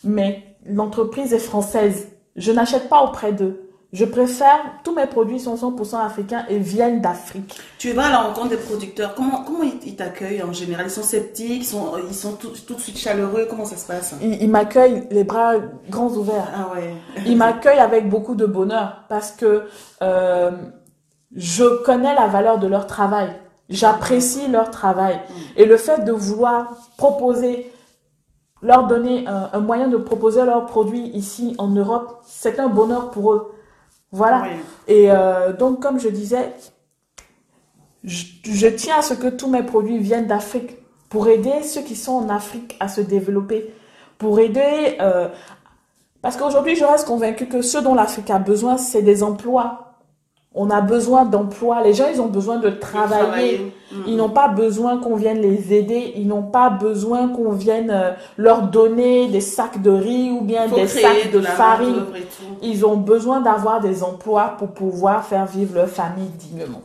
mais 0.03 0.57
l'entreprise 0.65 1.33
est 1.33 1.39
française. 1.39 2.07
Je 2.35 2.51
n'achète 2.51 2.89
pas 2.89 3.03
auprès 3.03 3.33
d'eux. 3.33 3.66
Je 3.93 4.03
préfère, 4.03 4.59
tous 4.83 4.93
mes 4.93 5.05
produits 5.05 5.39
sont 5.39 5.55
100% 5.55 6.05
africains 6.05 6.45
et 6.49 6.59
viennent 6.59 6.99
d'Afrique. 6.99 7.57
Tu 7.77 7.93
vas 7.93 8.07
à 8.07 8.09
la 8.09 8.21
rencontre 8.23 8.49
des 8.49 8.57
producteurs. 8.57 9.15
Comment, 9.15 9.43
comment 9.45 9.63
ils 9.63 9.95
t'accueillent 9.95 10.43
en 10.43 10.51
général? 10.51 10.87
Ils 10.87 10.91
sont 10.91 11.03
sceptiques, 11.03 11.61
ils 11.61 11.65
sont, 11.65 11.93
ils 12.09 12.13
sont 12.13 12.33
tout, 12.33 12.49
de 12.51 12.79
suite 12.79 12.97
chaleureux. 12.97 13.47
Comment 13.49 13.63
ça 13.63 13.77
se 13.77 13.87
passe? 13.87 14.15
Ils, 14.21 14.49
m'accueillent 14.49 15.07
les 15.09 15.23
bras 15.23 15.53
grands 15.89 16.09
ouverts. 16.09 16.51
Ah 16.53 16.73
ouais. 16.73 16.93
ils 17.25 17.37
m'accueillent 17.37 17.79
avec 17.79 18.09
beaucoup 18.09 18.35
de 18.35 18.45
bonheur 18.45 19.05
parce 19.07 19.31
que 19.31 19.63
euh, 20.01 20.51
je 21.33 21.83
connais 21.85 22.13
la 22.13 22.27
valeur 22.27 22.59
de 22.59 22.67
leur 22.67 22.87
travail. 22.87 23.29
J'apprécie 23.69 24.49
leur 24.49 24.69
travail. 24.69 25.15
Mm. 25.15 25.61
Et 25.61 25.65
le 25.65 25.77
fait 25.77 26.03
de 26.03 26.11
vouloir 26.11 26.75
proposer 26.97 27.71
leur 28.61 28.87
donner 28.87 29.25
un, 29.27 29.59
moyen 29.59 29.87
de 29.87 29.97
proposer 29.97 30.43
leurs 30.43 30.65
produits 30.65 31.09
ici 31.13 31.55
en 31.57 31.67
Europe, 31.67 32.21
c'est 32.25 32.59
un 32.59 32.67
bonheur 32.67 33.11
pour 33.11 33.33
eux. 33.33 33.53
Voilà. 34.11 34.47
Et 34.87 35.11
euh, 35.11 35.53
donc, 35.53 35.81
comme 35.81 35.99
je 35.99 36.09
disais, 36.09 36.53
je, 38.03 38.67
tiens 38.67 38.99
à 38.99 39.01
ce 39.01 39.13
que 39.13 39.27
tous 39.27 39.49
mes 39.49 39.63
produits 39.63 39.99
viennent 39.99 40.27
d'Afrique 40.27 40.77
pour 41.09 41.27
aider 41.27 41.63
ceux 41.63 41.81
qui 41.81 41.95
sont 41.95 42.13
en 42.13 42.29
Afrique 42.29 42.75
à 42.79 42.87
se 42.87 43.01
développer, 43.01 43.73
pour 44.17 44.39
aider... 44.39 44.97
Euh, 45.01 45.29
parce 46.21 46.35
qu'aujourd'hui, 46.35 46.75
je 46.75 46.83
reste 46.83 47.07
convaincue 47.07 47.47
que 47.47 47.61
ce 47.61 47.77
dont 47.77 47.93
l'Afrique 47.93 48.29
a 48.31 48.39
besoin, 48.39 48.77
c'est 48.77 49.03
des 49.03 49.23
emplois 49.23 49.86
on 50.57 50.71
a 50.71 50.81
besoin 50.81 51.23
d'emploi. 51.23 51.83
Les 51.83 51.93
gens, 51.93 52.07
ils 52.11 52.19
ont 52.19 52.27
besoin 52.27 52.57
de 52.57 52.69
travailler. 52.69 53.71
Ils 54.07 54.17
n'ont 54.17 54.29
pas 54.29 54.47
besoin 54.47 54.97
qu'on 54.97 55.15
vienne 55.15 55.39
les 55.39 55.73
aider. 55.73 56.13
Ils 56.15 56.27
n'ont 56.27 56.43
pas 56.43 56.71
besoin 56.71 57.29
qu'on 57.29 57.51
vienne 57.51 57.91
euh, 57.91 58.11
leur 58.37 58.63
donner 58.63 59.27
des 59.29 59.39
sacs 59.39 59.81
de 59.81 59.91
riz 59.91 60.31
ou 60.31 60.41
bien 60.41 60.67
des 60.67 60.87
sacs 60.87 61.31
de, 61.31 61.41
farine. 61.41 62.05
Ils 62.63 62.85
ont 62.85 62.97
besoin 62.97 63.39
d'avoir 63.39 63.79
des 63.79 64.03
emplois 64.03 64.55
pour 64.57 64.69
pouvoir 64.69 65.25
faire 65.25 65.45
vivre 65.45 65.75
leur 65.75 65.89
famille 65.89 66.29
dignement. 66.29 66.81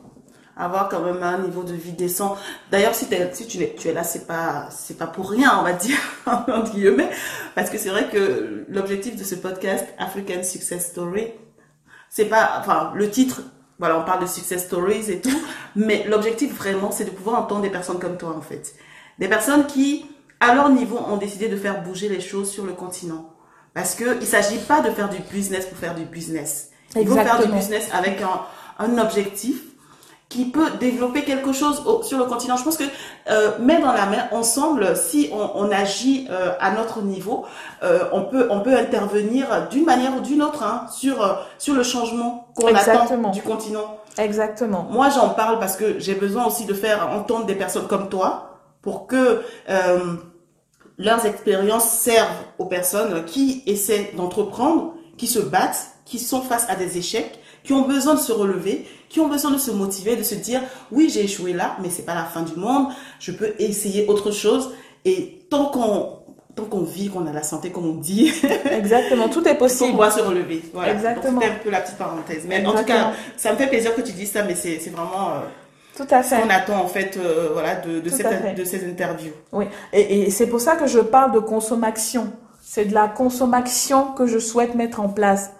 Avoir 0.55 0.91
quand 0.91 1.01
même 1.01 1.23
un 1.23 1.39
niveau 1.39 1.62
de 1.62 1.73
vie 1.73 1.93
décent. 1.93 2.37
D'ailleurs, 2.70 2.95
si, 2.95 3.07
si 3.33 3.47
tu, 3.47 3.62
es, 3.62 3.75
tu 3.77 3.89
es 3.89 3.95
là, 3.95 4.05
c'est 4.05 4.27
pas, 4.27 4.66
c'est 4.70 4.99
pas 4.99 5.07
pour 5.07 5.31
rien, 5.31 5.57
on 5.59 5.62
va 5.62 5.73
dire, 5.73 5.97
entre 6.27 6.75
guillemets. 6.75 7.09
Parce 7.55 7.70
que 7.70 7.79
c'est 7.79 7.89
vrai 7.89 8.09
que 8.12 8.66
l'objectif 8.68 9.16
de 9.16 9.25
ce 9.25 9.35
podcast, 9.35 9.87
African 9.99 10.43
Success 10.43 10.89
Story, 10.91 11.29
c'est 12.11 12.27
pas, 12.27 12.51
enfin, 12.61 12.93
le 12.95 13.09
titre 13.09 13.41
voilà, 13.79 13.99
on 13.99 14.05
parle 14.05 14.23
de 14.23 14.27
success 14.27 14.64
stories 14.66 15.11
et 15.11 15.20
tout, 15.20 15.43
mais 15.77 16.05
l'objectif 16.09 16.55
vraiment, 16.57 16.91
c'est 16.91 17.05
de 17.05 17.11
pouvoir 17.11 17.41
entendre 17.41 17.62
des 17.62 17.70
personnes 17.70 17.99
comme 17.99 18.16
toi 18.16 18.35
en 18.37 18.43
fait. 18.43 18.75
Des 19.18 19.29
personnes 19.29 19.66
qui, 19.66 20.07
à 20.41 20.55
leur 20.55 20.68
niveau, 20.70 20.99
ont 20.99 21.16
décidé 21.16 21.49
de 21.49 21.57
faire 21.57 21.83
bouger 21.83 22.09
les 22.09 22.20
choses 22.20 22.51
sur 22.51 22.64
le 22.64 22.73
continent. 22.73 23.29
Parce 23.75 23.95
que 23.95 24.18
il 24.20 24.27
s'agit 24.27 24.59
pas 24.59 24.81
de 24.81 24.91
faire 24.91 25.09
du 25.09 25.18
business 25.33 25.66
pour 25.66 25.79
faire 25.79 25.95
du 25.95 26.05
business. 26.05 26.70
Il 26.95 27.07
faut 27.09 27.14
faire 27.14 27.41
du 27.47 27.51
business 27.51 27.89
avec 27.93 28.20
un, 28.20 28.43
un 28.79 28.99
objectif 28.99 29.62
qui 30.33 30.47
peut 30.47 30.70
développer 30.80 31.24
quelque 31.24 31.53
chose 31.53 31.83
sur 32.05 32.18
le 32.18 32.24
continent. 32.24 32.57
Je 32.57 32.64
pense 32.64 32.78
que 32.78 32.85
euh, 33.30 33.51
main 33.61 33.80
dans 33.80 33.93
la 33.93 34.07
main, 34.07 34.28
ensemble, 34.33 34.97
si 34.97 35.28
on, 35.30 35.51
on 35.55 35.70
agit 35.70 36.26
euh, 36.30 36.53
à 36.59 36.70
notre 36.70 37.03
niveau, 37.03 37.45
euh, 37.83 38.05
on 38.12 38.22
peut 38.22 38.49
on 38.49 38.61
peut 38.61 38.74
intervenir 38.74 39.68
d'une 39.68 39.85
manière 39.85 40.16
ou 40.16 40.20
d'une 40.20 40.43
autre 40.43 40.62
hein, 40.62 40.87
sur 40.91 41.39
sur 41.59 41.74
le 41.74 41.83
changement 41.83 42.49
qu'on 42.55 42.74
attend 42.74 43.30
du 43.30 43.43
continent. 43.43 43.99
Exactement. 44.16 44.89
Moi, 44.91 45.11
j'en 45.11 45.30
parle 45.30 45.59
parce 45.59 45.76
que 45.76 45.99
j'ai 45.99 46.14
besoin 46.14 46.47
aussi 46.47 46.64
de 46.64 46.74
faire 46.74 47.11
entendre 47.11 47.45
des 47.45 47.55
personnes 47.55 47.87
comme 47.87 48.09
toi 48.09 48.59
pour 48.80 49.07
que 49.07 49.43
leurs 50.99 51.26
expériences 51.26 51.91
servent 51.91 52.43
aux 52.59 52.66
personnes 52.66 53.24
qui 53.26 53.62
essaient 53.66 54.12
d'entreprendre, 54.16 54.95
qui 55.18 55.26
se 55.26 55.39
battent, 55.39 55.89
qui 56.05 56.18
sont 56.18 56.41
face 56.41 56.66
à 56.70 56.74
des 56.74 56.97
échecs 56.97 57.39
qui 57.64 57.72
ont 57.72 57.87
besoin 57.87 58.14
de 58.14 58.20
se 58.20 58.33
relever, 58.33 58.87
qui 59.12 59.20
ont 59.20 59.28
besoin 59.28 59.50
de 59.50 59.58
se 59.58 59.70
motiver, 59.70 60.16
de 60.16 60.22
se 60.22 60.34
dire 60.34 60.62
oui 60.90 61.10
j'ai 61.12 61.24
échoué 61.24 61.52
là, 61.52 61.76
mais 61.82 61.90
c'est 61.90 62.04
pas 62.04 62.14
la 62.14 62.24
fin 62.24 62.42
du 62.42 62.56
monde, 62.56 62.88
je 63.20 63.30
peux 63.30 63.52
essayer 63.58 64.06
autre 64.08 64.30
chose. 64.30 64.72
Et 65.04 65.46
tant 65.50 65.66
qu'on 65.66 66.22
tant 66.54 66.64
qu'on 66.64 66.82
vit, 66.82 67.08
qu'on 67.08 67.26
a 67.26 67.32
la 67.32 67.42
santé, 67.42 67.70
comme 67.70 67.86
on 67.86 67.94
dit. 67.94 68.32
Exactement, 68.70 69.28
tout 69.28 69.46
est 69.46 69.54
possible. 69.54 69.92
On 69.92 69.96
doit 69.96 70.10
se 70.10 70.20
relever. 70.20 70.62
Voilà. 70.72 70.92
Exactement. 70.92 71.40
C'était 71.40 71.52
un 71.52 71.58
peu 71.62 71.70
la 71.70 71.80
petite 71.80 71.96
parenthèse. 71.96 72.44
Mais 72.46 72.64
en 72.64 72.74
tout 72.74 72.84
cas, 72.84 73.12
ça 73.36 73.52
me 73.52 73.56
fait 73.56 73.68
plaisir 73.68 73.94
que 73.94 74.00
tu 74.02 74.12
dises 74.12 74.32
ça, 74.32 74.44
mais 74.44 74.54
c'est 74.54 74.76
vraiment. 74.90 75.30
Euh, 75.30 75.40
tout 75.96 76.06
à 76.10 76.22
fait. 76.22 76.36
Ce 76.36 76.42
qu'on 76.42 76.50
attend 76.50 76.82
en 76.82 76.88
fait, 76.88 77.18
euh, 77.18 77.50
voilà, 77.52 77.76
de, 77.76 78.00
de, 78.00 78.08
cette, 78.08 78.56
de 78.56 78.64
ces 78.64 78.88
interviews. 78.88 79.32
Oui, 79.52 79.66
et, 79.92 80.22
et 80.22 80.30
c'est 80.30 80.46
pour 80.46 80.60
ça 80.60 80.76
que 80.76 80.86
je 80.86 81.00
parle 81.00 81.32
de 81.32 81.38
consommation. 81.38 82.32
C'est 82.62 82.86
de 82.86 82.94
la 82.94 83.08
consommation 83.08 84.12
que 84.12 84.26
je 84.26 84.38
souhaite 84.38 84.74
mettre 84.74 85.00
en 85.00 85.08
place. 85.08 85.50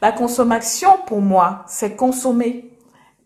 La 0.00 0.12
consommation, 0.12 0.96
pour 1.06 1.20
moi, 1.20 1.64
c'est 1.68 1.94
consommer 1.94 2.71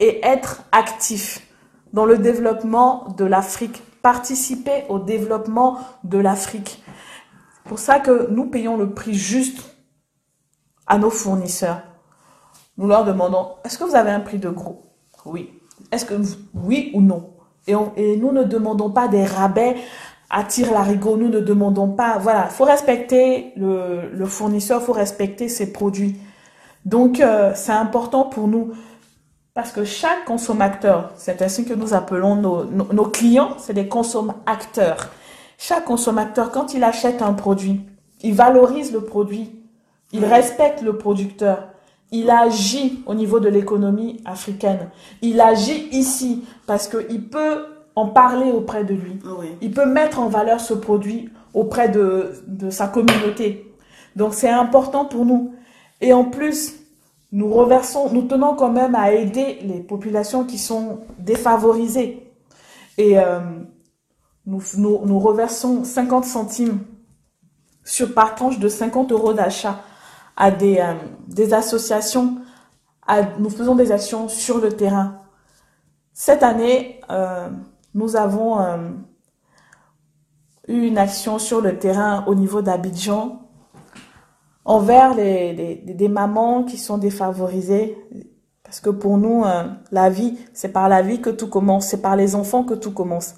et 0.01 0.25
être 0.25 0.63
actif 0.73 1.47
dans 1.93 2.05
le 2.05 2.18
développement 2.18 3.09
de 3.17 3.25
l'Afrique, 3.25 3.83
participer 4.03 4.85
au 4.89 4.99
développement 4.99 5.79
de 6.05 6.18
l'Afrique. 6.18 6.83
C'est 7.55 7.68
pour 7.68 7.79
ça 7.79 7.99
que 8.01 8.29
nous 8.31 8.47
payons 8.47 8.77
le 8.77 8.91
prix 8.91 9.14
juste 9.14 9.77
à 10.87 10.99
nos 10.99 11.11
fournisseurs. 11.11 11.83
Nous 12.79 12.87
leur 12.87 13.05
demandons, 13.05 13.53
est-ce 13.64 13.79
que 13.79 13.85
vous 13.85 13.97
avez 13.97 14.11
un 14.11 14.21
prix 14.21 14.39
de 14.39 14.51
gros? 14.51 14.83
Oui. 15.25 15.51
Est-ce 15.91 16.05
que 16.05 16.14
oui 16.55 16.91
ou 16.95 17.01
non? 17.01 17.31
Et, 17.67 17.75
nous 18.17 18.33
ne 18.33 18.45
demandons 18.45 18.91
pas 18.91 19.09
des 19.09 19.25
rabais 19.25 19.77
à 20.31 20.45
tir 20.45 20.73
larigot. 20.73 21.17
Nous 21.17 21.29
ne 21.29 21.41
demandons 21.41 21.89
pas. 21.89 22.18
Voilà, 22.18 22.47
faut 22.47 22.64
respecter 22.64 23.53
le, 23.57 24.11
le 24.13 24.27
fournisseur, 24.27 24.83
faut 24.83 24.93
respecter 24.93 25.49
ses 25.49 25.73
produits. 25.73 26.17
Donc, 26.85 27.21
euh, 27.21 27.53
c'est 27.55 27.73
important 27.73 28.25
pour 28.25 28.47
nous 28.47 28.73
parce 29.57 29.72
que 29.72 29.84
chaque 29.84 30.26
consommateur, 30.26 31.12
c'est 31.16 31.41
ainsi 31.41 31.64
que 31.64 31.72
nous 31.72 31.95
appelons 31.95 32.37
nos, 32.37 32.64
nos, 32.66 33.07
clients, 33.07 33.57
c'est 33.57 33.72
des 33.72 33.88
consommateurs. 33.88 35.08
Chaque 35.57 35.87
consommateur, 35.87 36.50
quand 36.50 36.74
il 36.74 36.84
achète 36.84 37.22
un 37.22 37.33
produit, 37.33 37.80
il 38.22 38.34
valorise 38.34 38.92
le 38.92 39.00
produit, 39.00 39.50
il 40.12 40.26
respecte 40.26 40.83
le 40.83 40.99
producteur. 40.99 41.68
il 42.12 42.28
agit 42.28 43.03
au 43.07 43.14
niveau 43.14 43.41
de 43.41 43.49
l'économie 43.49 44.20
africaine. 44.26 44.91
Il 45.22 45.41
agit 45.41 45.88
ici 45.91 46.45
parce 46.66 46.87
qu'il 46.87 47.26
peut 47.30 47.64
en 47.95 48.08
parler 48.08 48.53
auprès 48.53 48.84
de 48.84 48.92
lui. 48.92 49.18
Il 49.62 49.70
peut 49.70 49.87
mettre 49.87 50.20
en 50.20 50.28
valeur 50.28 50.61
ce 50.61 50.74
produit 50.74 51.30
auprès 51.54 51.88
de, 51.88 52.34
de 52.46 52.68
sa 52.68 52.88
communauté. 52.88 53.72
Donc 54.16 54.34
c'est 54.34 54.50
important 54.50 55.07
pour 55.07 55.24
nous. 55.24 55.54
Et 56.03 56.12
en 56.12 56.24
plus, 56.24 56.74
nous 57.33 57.53
reversons, 57.53 58.13
nous 58.13 58.23
tenons 58.23 58.55
quand 58.55 58.71
même 58.71 58.95
à 58.95 59.13
aider 59.13 59.59
les 59.63 59.81
populations 59.81 60.45
qui 60.45 60.59
sont 60.59 61.01
défavorisées. 61.19 62.33
Et 62.99 63.19
euh, 63.19 63.41
nous, 64.47 65.19
reversons 65.19 65.85
50 65.85 66.25
centimes 66.25 66.81
sur 67.85 68.15
par 68.15 68.35
tranche 68.35 68.59
de 68.59 68.69
50 68.69 69.13
euros 69.13 69.33
d'achat 69.33 69.81
à 70.37 70.51
des, 70.51 70.79
euh, 70.79 71.53
associations. 71.53 72.39
Nous 73.39 73.51
faisons 73.51 73.75
des 73.75 73.93
actions 73.93 74.29
sur 74.29 74.59
le 74.59 74.73
terrain. 74.73 75.21
Cette 76.13 76.43
année, 76.43 77.01
euh, 77.11 77.49
nous 77.95 78.17
avons 78.17 78.59
eu 80.69 80.87
une 80.87 80.99
action 80.99 81.39
sur 81.39 81.61
le 81.61 81.79
terrain 81.79 82.25
au 82.27 82.35
niveau 82.35 82.63
d'Abidjan 82.63 83.46
envers 84.67 85.14
les, 85.14 85.76
des 85.87 86.09
mamans 86.09 86.64
qui 86.64 86.76
sont 86.76 86.99
défavorisées. 86.99 87.97
Parce 88.64 88.80
que 88.80 88.91
pour 88.91 89.17
nous, 89.17 89.45
euh, 89.45 89.63
la 89.93 90.11
vie, 90.11 90.37
c'est 90.53 90.72
par 90.72 90.88
la 90.88 91.01
vie 91.03 91.21
que 91.21 91.30
tout 91.30 91.49
commence, 91.49 91.87
c'est 91.87 92.03
par 92.03 92.17
les 92.17 92.34
enfants 92.34 92.64
que 92.64 92.75
tout 92.75 92.93
commence. 92.93 93.37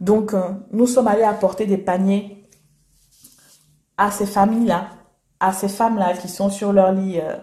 Donc, 0.00 0.32
euh, 0.32 0.40
nous 0.72 0.86
sommes 0.86 1.06
allés 1.06 1.22
apporter 1.22 1.66
des 1.66 1.76
paniers 1.76 2.48
à 3.98 4.10
ces 4.10 4.24
familles-là, 4.24 4.88
à 5.38 5.52
ces 5.52 5.68
femmes-là 5.68 6.14
qui 6.14 6.28
sont 6.28 6.48
sur 6.48 6.72
leur 6.72 6.92
lit 6.92 7.20
euh, 7.20 7.36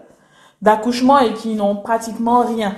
d'accouchement 0.60 1.20
et 1.20 1.32
qui 1.32 1.54
n'ont 1.54 1.76
pratiquement 1.76 2.44
rien. 2.44 2.76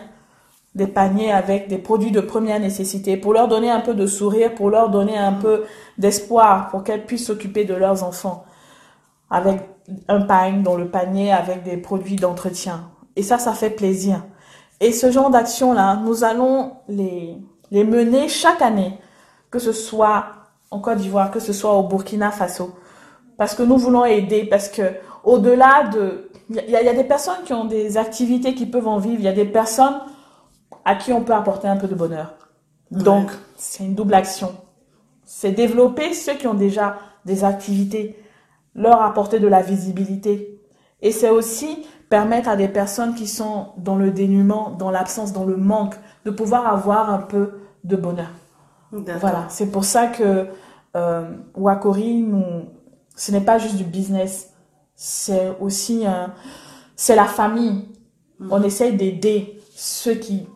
Des 0.74 0.88
paniers 0.88 1.32
avec 1.32 1.68
des 1.68 1.78
produits 1.78 2.10
de 2.10 2.20
première 2.20 2.60
nécessité 2.60 3.16
pour 3.16 3.32
leur 3.32 3.48
donner 3.48 3.70
un 3.70 3.80
peu 3.80 3.94
de 3.94 4.06
sourire, 4.06 4.54
pour 4.54 4.68
leur 4.68 4.90
donner 4.90 5.16
un 5.16 5.32
peu 5.32 5.64
d'espoir, 5.96 6.68
pour 6.68 6.82
qu'elles 6.84 7.06
puissent 7.06 7.28
s'occuper 7.28 7.64
de 7.64 7.74
leurs 7.74 8.02
enfants. 8.04 8.44
Avec 9.30 9.73
un 10.08 10.22
panier 10.22 10.62
dans 10.62 10.76
le 10.76 10.88
panier 10.88 11.32
avec 11.32 11.62
des 11.62 11.76
produits 11.76 12.16
d'entretien. 12.16 12.90
Et 13.16 13.22
ça, 13.22 13.38
ça 13.38 13.52
fait 13.52 13.70
plaisir. 13.70 14.24
Et 14.80 14.92
ce 14.92 15.10
genre 15.10 15.30
d'action-là, 15.30 16.00
nous 16.04 16.24
allons 16.24 16.72
les, 16.88 17.36
les 17.70 17.84
mener 17.84 18.28
chaque 18.28 18.62
année, 18.62 18.98
que 19.50 19.58
ce 19.58 19.72
soit 19.72 20.26
en 20.70 20.80
Côte 20.80 20.98
d'Ivoire, 20.98 21.30
que 21.30 21.40
ce 21.40 21.52
soit 21.52 21.74
au 21.74 21.84
Burkina 21.84 22.30
Faso. 22.30 22.74
Parce 23.36 23.54
que 23.54 23.62
nous 23.62 23.78
voulons 23.78 24.04
aider, 24.04 24.44
parce 24.44 24.68
que 24.68 24.82
au-delà 25.22 25.88
de... 25.92 26.30
Il 26.50 26.56
y, 26.56 26.72
y, 26.72 26.76
a 26.76 26.92
des 26.92 27.04
personnes 27.04 27.42
qui 27.46 27.54
ont 27.54 27.64
des 27.64 27.96
activités 27.96 28.54
qui 28.54 28.66
peuvent 28.66 28.86
en 28.86 28.98
vivre, 28.98 29.16
il 29.18 29.24
y 29.24 29.28
a 29.28 29.32
des 29.32 29.46
personnes 29.46 29.98
à 30.84 30.94
qui 30.94 31.12
on 31.12 31.22
peut 31.22 31.32
apporter 31.32 31.68
un 31.68 31.76
peu 31.76 31.88
de 31.88 31.94
bonheur. 31.94 32.34
Donc, 32.90 33.30
c'est 33.56 33.84
une 33.84 33.94
double 33.94 34.12
action. 34.12 34.54
C'est 35.24 35.52
développer 35.52 36.12
ceux 36.12 36.34
qui 36.34 36.46
ont 36.46 36.54
déjà 36.54 36.98
des 37.24 37.44
activités 37.44 38.22
leur 38.74 39.02
apporter 39.02 39.40
de 39.40 39.48
la 39.48 39.62
visibilité. 39.62 40.60
Et 41.02 41.12
c'est 41.12 41.30
aussi 41.30 41.86
permettre 42.08 42.48
à 42.48 42.56
des 42.56 42.68
personnes 42.68 43.14
qui 43.14 43.26
sont 43.26 43.68
dans 43.76 43.96
le 43.96 44.10
dénuement, 44.10 44.70
dans 44.70 44.90
l'absence, 44.90 45.32
dans 45.32 45.44
le 45.44 45.56
manque, 45.56 45.94
de 46.24 46.30
pouvoir 46.30 46.66
avoir 46.66 47.10
un 47.10 47.18
peu 47.18 47.60
de 47.84 47.96
bonheur. 47.96 48.30
Voilà, 48.92 49.46
c'est 49.48 49.70
pour 49.70 49.84
ça 49.84 50.06
que 50.06 50.46
euh, 50.94 51.30
Wakori, 51.54 52.22
nous, 52.22 52.66
ce 53.16 53.32
n'est 53.32 53.40
pas 53.40 53.58
juste 53.58 53.76
du 53.76 53.84
business, 53.84 54.52
c'est 54.94 55.56
aussi 55.60 56.04
c'est 56.96 57.16
la 57.16 57.24
famille. 57.24 57.88
Mm. 58.38 58.52
On 58.52 58.62
essaye 58.62 58.96
d'aider 58.96 59.60
ceux 59.74 60.14
qui 60.14 60.46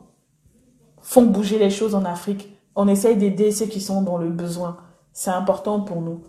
font 1.03 1.23
bouger 1.23 1.59
les 1.59 1.71
choses 1.71 1.95
en 1.95 2.05
Afrique. 2.05 2.57
On 2.75 2.87
essaye 2.89 3.17
d'aider 3.17 3.51
ceux 3.51 3.67
qui 3.67 3.81
sont 3.81 4.03
dans 4.03 4.19
le 4.19 4.29
besoin. 4.29 4.77
C'est 5.13 5.31
important 5.31 5.81
pour 5.81 6.01
nous. 6.01 6.23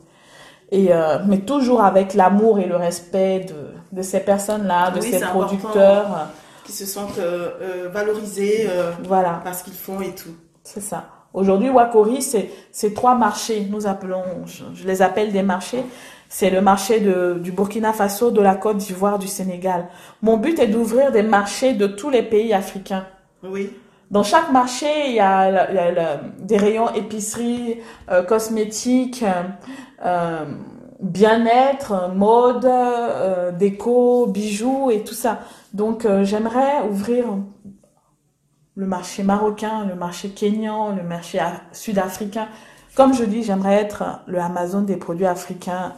Et, 0.72 0.94
euh, 0.94 1.18
mais 1.28 1.40
toujours 1.40 1.84
avec 1.84 2.14
l'amour 2.14 2.60
et 2.60 2.66
le 2.66 2.76
respect 2.76 3.48
de, 3.48 3.98
de 3.98 4.02
ces 4.02 4.20
personnes-là, 4.20 4.91
de 4.91 5.02
ces 5.02 5.20
producteurs. 5.20 6.28
Qui 6.64 6.72
se 6.72 6.86
sentent 6.86 7.18
euh, 7.18 7.50
euh 7.62 7.90
valorisés 7.91 8.68
euh, 8.70 8.91
voilà. 9.04 9.41
parce 9.44 9.64
qu'ils 9.64 9.74
font 9.74 10.00
et 10.02 10.14
tout. 10.14 10.36
C'est 10.64 10.82
ça. 10.82 11.06
Aujourd'hui, 11.34 11.70
Wakori, 11.70 12.22
c'est 12.22 12.52
ces 12.72 12.94
trois 12.94 13.16
marchés. 13.16 13.68
Nous 13.70 13.88
appelons, 13.88 14.24
je, 14.46 14.86
les 14.86 15.02
appelle 15.02 15.32
des 15.32 15.41
marchés. 15.41 15.84
C'est 16.28 16.52
le 16.52 16.62
marché 16.62 17.00
de, 17.00 17.40
du 17.41 17.52
Burkina 17.52 17.91
Faso, 17.91 18.30
de 18.30 18.41
la 18.41 18.54
Côte 18.54 18.78
d'Ivoire, 18.78 19.18
du 19.18 19.28
Sénégal. 19.28 19.88
Mon 20.22 20.38
but 20.38 20.60
est 20.60 20.68
d'ouvrir 20.68 21.12
des 21.12 21.24
marchés 21.24 21.74
de 21.74 21.88
tous 21.88 22.12
les 22.12 22.22
pays 22.22 22.54
africains. 22.54 23.06
Oui. 23.44 23.72
Dans 24.11 24.23
chaque 24.23 24.52
marché, 24.52 24.88
il 25.10 25.15
y 25.15 25.19
a, 25.19 25.68
des 26.40 26.57
rayons 26.57 26.90
épicerie, 26.94 27.80
euh, 28.10 28.23
cosmétiques, 28.23 29.23
euh, 30.03 30.45
bien-être, 30.99 32.11
mode, 32.15 32.65
euh, 32.65 33.52
déco, 33.52 34.27
bijoux 34.27 34.91
et 34.91 35.03
tout 35.03 35.14
ça. 35.14 35.40
Donc 35.73 36.06
euh, 36.06 36.23
j'aimerais 36.23 36.88
ouvrir 36.90 37.26
le 38.76 38.86
marché 38.86 39.23
marocain, 39.23 39.86
le 39.86 39.95
marché 39.95 40.30
kényan, 40.30 40.95
le 40.95 41.03
marché 41.03 41.40
sud-africain. 41.72 42.48
Comme 42.95 43.14
je 43.14 43.23
dis, 43.23 43.44
j'aimerais 43.44 43.76
être 43.76 44.22
le 44.26 44.40
Amazon 44.40 44.81
des 44.81 44.98
produits 44.98 45.26
africains 45.26 45.94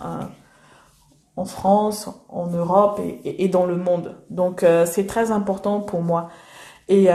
en 1.35 1.45
France, 1.45 2.09
en 2.29 2.47
Europe 2.47 2.99
et, 3.23 3.43
et, 3.43 3.47
dans 3.47 3.65
le 3.65 3.77
monde. 3.77 4.17
Donc 4.29 4.65
c'est 4.85 5.07
très 5.07 5.31
important 5.31 5.79
pour 5.79 6.01
moi. 6.01 6.29
Et, 6.89 7.07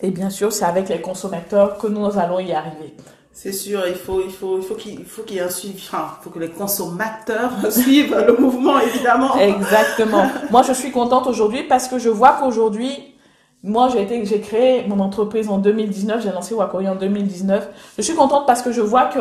et 0.00 0.10
bien 0.10 0.30
sûr, 0.30 0.52
c'est 0.52 0.64
avec 0.64 0.88
les 0.88 1.00
consommateurs 1.00 1.78
que 1.78 1.86
nous 1.86 2.18
allons 2.18 2.38
y 2.38 2.52
arriver. 2.52 2.94
C'est 3.32 3.52
sûr, 3.52 3.86
il 3.86 3.94
faut, 3.94 4.20
il 4.20 4.32
faut, 4.32 4.58
il 4.58 4.64
faut 4.64 4.74
qu'il 4.74 5.04
faut 5.04 5.22
qu'il 5.22 5.36
y 5.36 5.38
ait 5.38 5.42
un 5.42 5.48
suivi. 5.48 5.80
Enfin, 5.86 6.16
il 6.18 6.24
faut 6.24 6.30
que 6.30 6.40
les 6.40 6.50
consommateurs 6.50 7.52
suivent 7.70 8.16
le 8.26 8.36
mouvement, 8.36 8.80
évidemment. 8.80 9.36
Exactement. 9.36 10.26
moi, 10.50 10.62
je 10.62 10.72
suis 10.72 10.90
contente 10.90 11.28
aujourd'hui 11.28 11.62
parce 11.62 11.86
que 11.86 11.98
je 11.98 12.08
vois 12.08 12.36
qu'aujourd'hui, 12.40 13.14
moi, 13.62 13.88
j'ai 13.92 14.02
été, 14.02 14.24
j'ai 14.24 14.40
créé 14.40 14.86
mon 14.88 14.98
entreprise 15.00 15.48
en 15.48 15.58
2019, 15.58 16.22
j'ai 16.22 16.32
lancé 16.32 16.54
Wakori 16.54 16.88
en 16.88 16.96
2019. 16.96 17.68
Je 17.96 18.02
suis 18.02 18.14
contente 18.14 18.46
parce 18.46 18.62
que 18.62 18.72
je 18.72 18.80
vois 18.80 19.06
que 19.06 19.20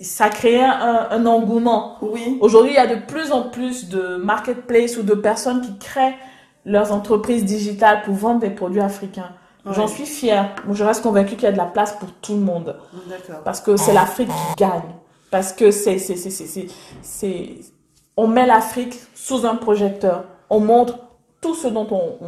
ça 0.00 0.30
crée 0.30 0.62
un, 0.62 1.08
un 1.10 1.26
engouement. 1.26 1.96
Oui. 2.00 2.38
Aujourd'hui, 2.40 2.72
il 2.72 2.76
y 2.76 2.78
a 2.78 2.86
de 2.86 3.00
plus 3.06 3.32
en 3.32 3.42
plus 3.42 3.88
de 3.88 4.16
marketplace 4.16 4.96
ou 4.96 5.02
de 5.02 5.14
personnes 5.14 5.60
qui 5.60 5.76
créent 5.78 6.16
leurs 6.64 6.92
entreprises 6.92 7.44
digitales 7.44 8.02
pour 8.04 8.14
vendre 8.14 8.40
des 8.40 8.50
produits 8.50 8.80
africains. 8.80 9.30
J'en 9.72 9.88
suis 9.88 10.06
fière. 10.06 10.54
Je 10.70 10.84
reste 10.84 11.02
convaincue 11.02 11.34
qu'il 11.34 11.44
y 11.44 11.46
a 11.46 11.52
de 11.52 11.56
la 11.56 11.66
place 11.66 11.92
pour 11.92 12.10
tout 12.20 12.34
le 12.34 12.40
monde. 12.40 12.76
Parce 13.44 13.60
que 13.60 13.76
c'est 13.76 13.92
l'Afrique 13.92 14.28
qui 14.28 14.64
gagne. 14.64 14.94
Parce 15.30 15.52
que 15.52 15.70
c'est, 15.70 15.98
c'est, 15.98 16.16
c'est, 16.16 16.30
c'est, 16.30 16.66
c'est, 17.02 17.48
on 18.16 18.26
met 18.26 18.46
l'Afrique 18.46 18.94
sous 19.14 19.44
un 19.46 19.56
projecteur. 19.56 20.24
On 20.48 20.60
montre 20.60 20.98
tout 21.42 21.54
ce 21.54 21.68
dont 21.68 21.86
on, 21.90 22.18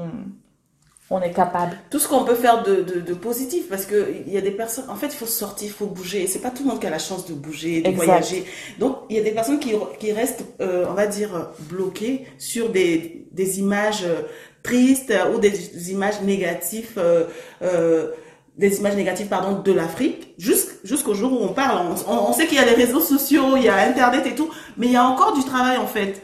on, 1.09 1.21
est 1.23 1.33
capable. 1.33 1.79
Tout 1.91 1.99
ce 1.99 2.07
qu'on 2.07 2.25
peut 2.25 2.35
faire 2.35 2.63
de, 2.63 2.83
de, 2.83 3.01
de 3.01 3.15
positif. 3.15 3.71
Parce 3.71 3.87
que 3.87 4.15
il 4.27 4.33
y 4.33 4.37
a 4.37 4.43
des 4.43 4.51
personnes, 4.51 4.89
en 4.91 4.97
fait, 4.97 5.07
il 5.07 5.17
faut 5.17 5.25
sortir, 5.25 5.69
il 5.69 5.73
faut 5.73 5.87
bouger. 5.87 6.27
C'est 6.27 6.41
pas 6.41 6.51
tout 6.51 6.63
le 6.63 6.69
monde 6.69 6.81
qui 6.81 6.87
a 6.87 6.91
la 6.91 6.99
chance 6.99 7.27
de 7.27 7.33
bouger, 7.33 7.81
de 7.81 7.91
voyager. 7.91 8.45
Donc, 8.79 8.99
il 9.09 9.17
y 9.17 9.19
a 9.19 9.23
des 9.23 9.33
personnes 9.33 9.59
qui, 9.59 9.73
qui 9.99 10.13
restent, 10.13 10.45
euh, 10.61 10.85
on 10.91 10.95
va 10.95 11.07
dire, 11.07 11.53
bloquées 11.61 12.27
sur 12.37 12.69
des, 12.69 13.27
des 13.33 13.61
images 13.61 14.05
euh, 14.05 14.23
tristes 14.63 15.13
ou 15.35 15.39
des 15.39 15.91
images 15.91 16.21
négatives, 16.23 16.93
euh, 16.99 17.25
euh, 17.63 18.09
des 18.57 18.79
images 18.79 18.97
négatives 18.97 19.27
pardon 19.27 19.61
de 19.61 19.73
l'Afrique, 19.73 20.35
jusqu'au 20.39 21.15
jour 21.15 21.33
où 21.33 21.45
on 21.45 21.53
parle. 21.53 21.87
On, 22.07 22.33
sait 22.33 22.47
qu'il 22.47 22.57
y 22.57 22.61
a 22.61 22.65
les 22.65 22.75
réseaux 22.75 23.01
sociaux, 23.01 23.57
il 23.57 23.63
y 23.63 23.69
a 23.69 23.77
Internet 23.77 24.27
et 24.27 24.35
tout, 24.35 24.51
mais 24.77 24.87
il 24.87 24.93
y 24.93 24.97
a 24.97 25.05
encore 25.05 25.35
du 25.35 25.45
travail 25.45 25.79
en 25.79 25.87
fait 25.87 26.21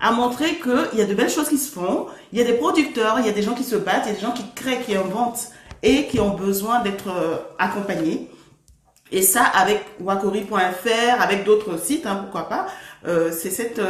à 0.00 0.12
montrer 0.12 0.54
qu'il 0.56 0.98
y 0.98 1.02
a 1.02 1.04
de 1.04 1.14
belles 1.14 1.30
choses 1.30 1.48
qui 1.48 1.58
se 1.58 1.70
font, 1.70 2.06
il 2.32 2.38
y 2.38 2.42
a 2.42 2.44
des 2.44 2.54
producteurs, 2.54 3.18
il 3.18 3.26
y 3.26 3.28
a 3.28 3.32
des 3.32 3.42
gens 3.42 3.54
qui 3.54 3.64
se 3.64 3.76
battent, 3.76 4.04
il 4.06 4.08
y 4.08 4.12
a 4.12 4.14
des 4.14 4.20
gens 4.20 4.32
qui 4.32 4.44
créent, 4.54 4.80
qui 4.80 4.96
inventent 4.96 5.48
et 5.82 6.06
qui 6.06 6.20
ont 6.20 6.34
besoin 6.34 6.80
d'être 6.80 7.08
euh, 7.08 7.36
accompagnés. 7.58 8.30
Et 9.12 9.22
ça, 9.22 9.42
avec 9.42 9.84
wakori.fr, 10.00 11.20
avec 11.20 11.44
d'autres 11.44 11.78
sites, 11.78 12.06
hein, 12.06 12.20
pourquoi 12.22 12.48
pas, 12.48 12.66
c'est 13.32 13.50
cette, 13.50 13.80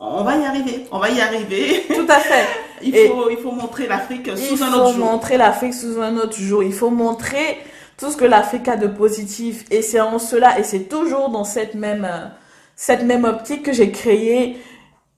on 0.00 0.22
va 0.22 0.36
y 0.36 0.44
arriver, 0.44 0.86
on 0.90 0.98
va 0.98 1.10
y 1.10 1.20
arriver. 1.20 1.84
Tout 1.88 2.06
à 2.08 2.18
fait. 2.18 2.46
il 2.82 2.94
faut, 2.94 3.30
il 3.30 3.36
faut 3.38 3.52
montrer 3.52 3.86
l'Afrique 3.86 4.30
sous 4.36 4.62
un 4.62 4.72
autre 4.72 4.92
jour. 4.92 4.94
Il 4.94 4.94
faut 4.94 5.04
montrer 5.04 5.36
l'Afrique 5.36 5.74
sous 5.74 6.00
un 6.00 6.16
autre 6.16 6.36
jour. 6.36 6.62
Il 6.62 6.72
faut 6.72 6.90
montrer 6.90 7.58
tout 7.96 8.10
ce 8.10 8.16
que 8.16 8.24
l'Afrique 8.24 8.68
a 8.68 8.76
de 8.76 8.86
positif. 8.86 9.64
Et 9.70 9.82
c'est 9.82 10.00
en 10.00 10.18
cela, 10.18 10.58
et 10.58 10.64
c'est 10.64 10.88
toujours 10.88 11.30
dans 11.30 11.44
cette 11.44 11.74
même, 11.74 12.08
cette 12.76 13.02
même 13.02 13.24
optique 13.24 13.62
que 13.62 13.72
j'ai 13.72 13.90
créé 13.90 14.58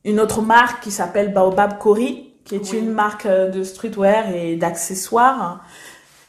une 0.05 0.21
autre 0.21 0.43
marque 0.43 0.83
qui 0.83 0.91
s'appelle 0.91 1.33
Baobab 1.33 1.79
Kori, 1.79 2.33
qui 2.45 2.55
est 2.55 2.73
une 2.73 2.93
marque 2.93 3.27
de 3.27 3.63
streetwear 3.65 4.31
et 4.35 4.57
d'accessoires, 4.57 5.65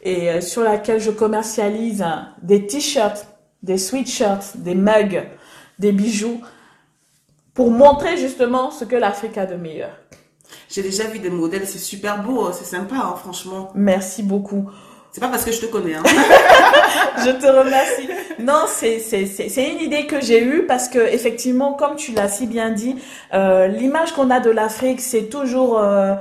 et 0.01 0.31
euh, 0.31 0.41
sur 0.41 0.63
laquelle 0.63 0.99
je 0.99 1.11
commercialise 1.11 2.03
des 2.41 2.65
t-shirts, 2.65 3.27
des 3.61 3.77
sweatshirts, 3.77 4.57
des 4.57 4.73
mugs, 4.73 5.27
des 5.77 5.91
bijoux 5.91 6.41
pour 7.57 7.71
montrer 7.71 8.17
justement 8.17 8.69
ce 8.69 8.85
que 8.85 8.95
l'Afrique 8.95 9.35
a 9.35 9.47
de 9.47 9.55
meilleur. 9.55 9.89
J'ai 10.69 10.83
déjà 10.83 11.05
vu 11.05 11.17
des 11.17 11.31
modèles, 11.31 11.65
c'est 11.65 11.79
super 11.79 12.21
beau, 12.21 12.51
c'est 12.51 12.65
sympa, 12.65 12.97
hein, 12.97 13.15
franchement. 13.15 13.71
Merci 13.73 14.21
beaucoup. 14.21 14.69
C'est 15.11 15.21
pas 15.21 15.29
parce 15.29 15.45
que 15.45 15.51
je 15.51 15.61
te 15.61 15.65
connais. 15.65 15.95
Hein. 15.95 16.03
je 17.25 17.31
te 17.31 17.47
remercie. 17.47 18.07
Non, 18.39 18.65
c'est 18.67 19.71
une 19.71 19.79
idée 19.79 20.05
que 20.05 20.21
j'ai 20.21 20.43
eue 20.43 20.65
parce 20.67 20.87
que 20.89 20.99
effectivement, 20.99 21.73
comme 21.73 21.95
tu 21.95 22.11
l'as 22.11 22.29
si 22.29 22.45
bien 22.45 22.69
dit, 22.69 22.95
euh, 23.33 23.67
l'image 23.67 24.11
qu'on 24.11 24.29
a 24.29 24.39
de 24.39 24.51
l'Afrique, 24.51 25.01
c'est 25.01 25.23
toujours 25.23 25.79
euh, 25.79 26.13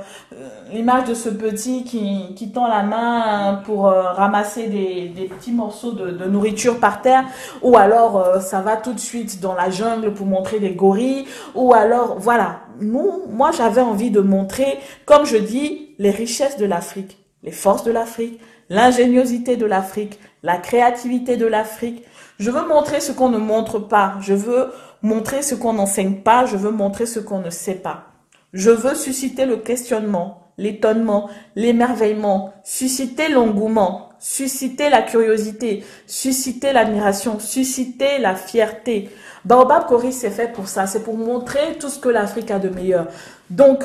l'image 0.73 1.05
de 1.05 1.13
ce 1.13 1.29
petit 1.29 1.83
qui 1.83 2.33
qui 2.35 2.51
tend 2.51 2.67
la 2.67 2.83
main 2.83 3.61
pour 3.65 3.87
euh, 3.87 4.01
ramasser 4.01 4.67
des 4.67 5.29
petits 5.29 5.51
morceaux 5.51 5.91
de, 5.91 6.25
nourriture 6.25 6.79
par 6.79 7.01
terre, 7.01 7.25
ou 7.61 7.77
alors 7.77 8.17
euh, 8.17 8.39
ça 8.39 8.61
va 8.61 8.77
tout 8.77 8.93
de 8.93 8.99
suite 8.99 9.39
dans 9.39 9.53
la 9.53 9.69
jungle 9.69 10.13
pour 10.13 10.25
montrer 10.25 10.59
des 10.59 10.71
gorilles, 10.71 11.25
ou 11.55 11.73
alors 11.73 12.17
voilà. 12.19 12.61
Moi, 12.79 13.51
j'avais 13.57 13.81
envie 13.81 14.11
de 14.11 14.19
montrer, 14.19 14.77
comme 15.05 15.25
je 15.25 15.37
dis, 15.37 15.95
les 15.97 16.11
richesses 16.11 16.57
de 16.57 16.65
l'Afrique, 16.65 17.17
les 17.41 17.51
forces 17.51 17.83
de 17.83 17.91
l'Afrique 17.91 18.39
l'ingéniosité 18.69 19.55
de 19.55 19.65
l'Afrique, 19.65 20.19
la 20.43 20.57
créativité 20.57 21.37
de 21.37 21.45
l'Afrique. 21.45 22.03
Je 22.39 22.51
veux 22.51 22.67
montrer 22.67 22.99
ce 22.99 23.11
qu'on 23.11 23.29
ne 23.29 23.37
montre 23.37 23.79
pas. 23.79 24.15
Je 24.21 24.33
veux 24.33 24.71
montrer 25.01 25.41
ce 25.41 25.55
qu'on 25.55 25.73
n'enseigne 25.73 26.15
pas. 26.15 26.45
Je 26.45 26.57
veux 26.57 26.71
montrer 26.71 27.05
ce 27.05 27.19
qu'on 27.19 27.39
ne 27.39 27.49
sait 27.49 27.75
pas. 27.75 28.05
Je 28.53 28.69
veux 28.69 28.95
susciter 28.95 29.45
le 29.45 29.57
questionnement, 29.57 30.51
l'étonnement, 30.57 31.29
l'émerveillement, 31.55 32.53
susciter 32.63 33.29
l'engouement, 33.29 34.09
susciter 34.19 34.89
la 34.89 35.01
curiosité, 35.01 35.83
susciter 36.05 36.73
l'admiration, 36.73 37.39
susciter 37.39 38.19
la 38.19 38.35
fierté. 38.35 39.09
Baobab 39.45 39.85
Coris, 39.85 40.13
c'est 40.13 40.31
fait 40.31 40.51
pour 40.51 40.67
ça. 40.67 40.87
C'est 40.87 41.03
pour 41.03 41.17
montrer 41.17 41.77
tout 41.79 41.89
ce 41.89 41.99
que 41.99 42.09
l'Afrique 42.09 42.51
a 42.51 42.59
de 42.59 42.69
meilleur. 42.69 43.07
Donc, 43.49 43.83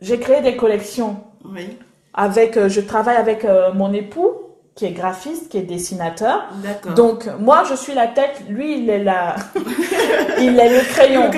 j'ai 0.00 0.18
créé 0.18 0.42
des 0.42 0.56
collections. 0.56 1.22
Oui 1.44 1.78
avec, 2.14 2.56
euh, 2.56 2.68
je 2.68 2.80
travaille 2.80 3.16
avec 3.16 3.44
euh, 3.44 3.72
mon 3.72 3.92
époux 3.92 4.32
qui 4.74 4.86
est 4.86 4.92
graphiste, 4.92 5.50
qui 5.50 5.58
est 5.58 5.62
dessinateur. 5.62 6.46
Donc 6.96 7.28
moi 7.38 7.64
je 7.68 7.74
suis 7.74 7.94
la 7.94 8.06
tête, 8.06 8.42
lui 8.48 8.78
il 8.78 8.88
est 8.88 9.02
la, 9.04 9.36
il 10.40 10.58
est 10.58 10.68
le 10.70 10.80
crayon. 10.88 11.30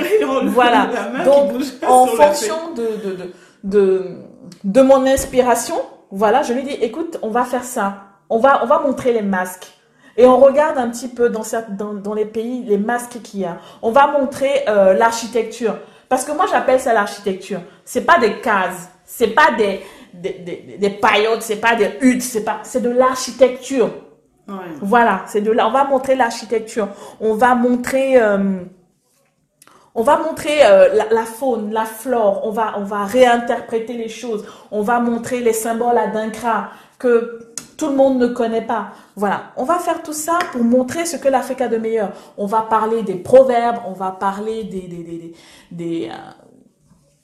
voilà. 0.46 0.88
Donc 1.24 1.51
en 1.86 2.06
fonction 2.06 2.55
de 2.76 2.82
de, 2.82 3.16
de 3.16 3.32
de 3.64 4.16
de 4.62 4.82
mon 4.82 5.05
inspiration, 5.06 5.76
voilà, 6.10 6.42
je 6.42 6.52
lui 6.52 6.62
dis 6.62 6.74
écoute, 6.80 7.18
on 7.22 7.30
va 7.30 7.44
faire 7.44 7.64
ça. 7.64 8.05
On 8.30 8.38
va 8.38 8.62
on 8.62 8.66
va 8.66 8.78
montrer 8.80 9.12
les 9.12 9.22
masques. 9.22 9.66
Et 10.16 10.26
on 10.26 10.38
regarde 10.38 10.78
un 10.78 10.88
petit 10.90 11.09
peu 11.09 11.28
dans, 11.28 11.42
dans, 11.70 11.92
dans 11.92 12.14
les 12.14 12.24
pays 12.24 12.62
les 12.62 12.78
masques 12.78 13.20
qu'il 13.22 13.40
y 13.40 13.44
a. 13.44 13.59
On 13.82 13.90
va 13.90 14.06
montrer 14.06 14.62
euh, 14.68 14.94
l'architecture. 14.94 15.76
Parce 16.09 16.24
que 16.24 16.30
moi 16.30 16.46
j'appelle 16.48 16.78
ça 16.78 16.92
l'architecture. 16.92 17.60
C'est 17.84 18.02
pas 18.02 18.18
des 18.20 18.40
cases, 18.40 18.88
c'est 19.05 19.34
pas 19.34 19.51
des 19.59 19.80
des, 20.22 20.32
des, 20.32 20.76
des 20.78 20.90
paillotes, 20.90 21.42
c'est 21.42 21.60
pas 21.60 21.74
des 21.74 21.90
huttes, 22.00 22.22
c'est 22.22 22.44
pas, 22.44 22.60
c'est 22.62 22.80
de 22.80 22.90
l'architecture. 22.90 23.90
Voilà, 24.82 25.22
c'est 25.26 25.40
de 25.40 25.50
là. 25.50 25.66
On 25.66 25.70
va 25.70 25.84
montrer 25.84 26.16
l'architecture. 26.16 26.88
On 27.20 27.34
va 27.34 27.54
montrer, 27.54 28.20
euh, 28.20 28.60
on 29.94 30.02
va 30.02 30.18
montrer 30.18 30.64
euh, 30.64 31.02
la, 31.10 31.24
faune, 31.24 31.72
la 31.72 31.84
flore. 31.84 32.42
On 32.44 32.50
va, 32.50 32.74
on 32.76 32.84
va 32.84 33.04
réinterpréter 33.04 33.94
les 33.94 34.08
choses. 34.10 34.44
On 34.70 34.82
va 34.82 35.00
montrer 35.00 35.40
les 35.40 35.54
symboles 35.54 35.96
à 35.96 36.08
Dinkra 36.08 36.68
que 36.98 37.54
tout 37.78 37.88
le 37.88 37.96
monde 37.96 38.18
ne 38.18 38.26
connaît 38.26 38.66
pas. 38.66 38.88
Voilà, 39.16 39.52
on 39.56 39.64
va 39.64 39.78
faire 39.78 40.02
tout 40.02 40.12
ça 40.12 40.38
pour 40.52 40.62
montrer 40.62 41.06
ce 41.06 41.16
que 41.16 41.28
l'Afrique 41.28 41.60
a 41.60 41.68
de 41.68 41.78
meilleur. 41.78 42.12
On 42.36 42.46
va 42.46 42.62
parler 42.62 43.02
des 43.02 43.14
proverbes, 43.16 43.78
on 43.86 43.92
va 43.92 44.10
parler 44.10 44.64
des, 44.64 44.82
des, 44.82 45.02
des, 45.02 45.34
des, 45.70 46.10
euh, 46.12 46.16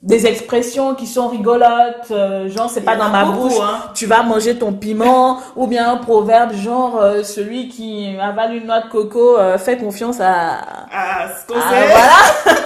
des 0.03 0.25
expressions 0.25 0.95
qui 0.95 1.05
sont 1.05 1.27
rigolotes, 1.27 2.09
euh, 2.09 2.49
genre 2.49 2.69
c'est 2.69 2.81
pas 2.81 2.95
dans 2.95 3.09
ma 3.09 3.25
bouche, 3.25 3.53
hein. 3.61 3.91
tu 3.93 4.07
vas 4.07 4.23
manger 4.23 4.57
ton 4.57 4.73
piment, 4.73 5.39
ou 5.55 5.67
bien 5.67 5.91
un 5.91 5.97
proverbe 5.97 6.53
genre 6.53 6.99
euh, 6.99 7.23
celui 7.23 7.67
qui 7.69 8.17
avale 8.19 8.55
une 8.55 8.65
noix 8.65 8.81
de 8.81 8.89
coco 8.89 9.37
euh, 9.37 9.59
fait 9.59 9.77
confiance 9.77 10.19
à, 10.19 10.57
à 10.91 11.29
ce 11.29 11.45
qu'on 11.45 11.59
Voilà. 11.59 12.09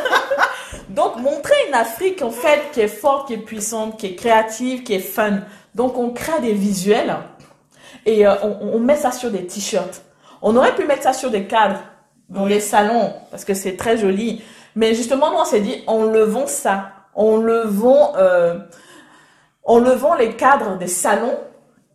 Donc 0.90 1.18
montrer 1.18 1.56
une 1.68 1.74
Afrique 1.74 2.22
en 2.22 2.32
fait 2.32 2.72
qui 2.72 2.80
est 2.80 2.88
forte, 2.88 3.28
qui 3.28 3.34
est 3.34 3.38
puissante, 3.38 3.98
qui 3.98 4.08
est 4.08 4.16
créative, 4.16 4.84
qui 4.84 4.94
est 4.94 5.00
fun. 5.00 5.40
Donc 5.74 5.98
on 5.98 6.12
crée 6.12 6.40
des 6.42 6.54
visuels 6.54 7.18
et 8.06 8.26
on, 8.26 8.76
on, 8.76 8.80
met 8.80 8.96
ça 8.96 9.12
sur 9.12 9.30
des 9.30 9.46
t-shirts. 9.46 10.04
On 10.42 10.56
aurait 10.56 10.74
pu 10.74 10.86
mettre 10.86 11.04
ça 11.04 11.12
sur 11.12 11.32
des 11.32 11.46
cadres 11.46 11.80
dans 12.30 12.46
les 12.46 12.62
salons 12.62 13.14
parce 13.30 13.44
que 13.44 13.54
c'est 13.54 13.76
très 13.76 13.98
joli. 13.98 14.42
Mais 14.76 14.94
justement, 14.94 15.32
nous 15.32 15.38
on 15.38 15.46
s'est 15.46 15.60
dit 15.60 15.84
on 15.88 16.06
le 16.06 16.24
vend 16.24 16.48
ça 16.48 16.95
en 17.16 17.38
levant, 17.38 18.14
euh, 18.18 18.60
en 19.64 19.80
levant 19.80 20.16
les 20.16 20.36
cadres 20.36 20.78
des 20.78 20.88
salons 20.88 21.38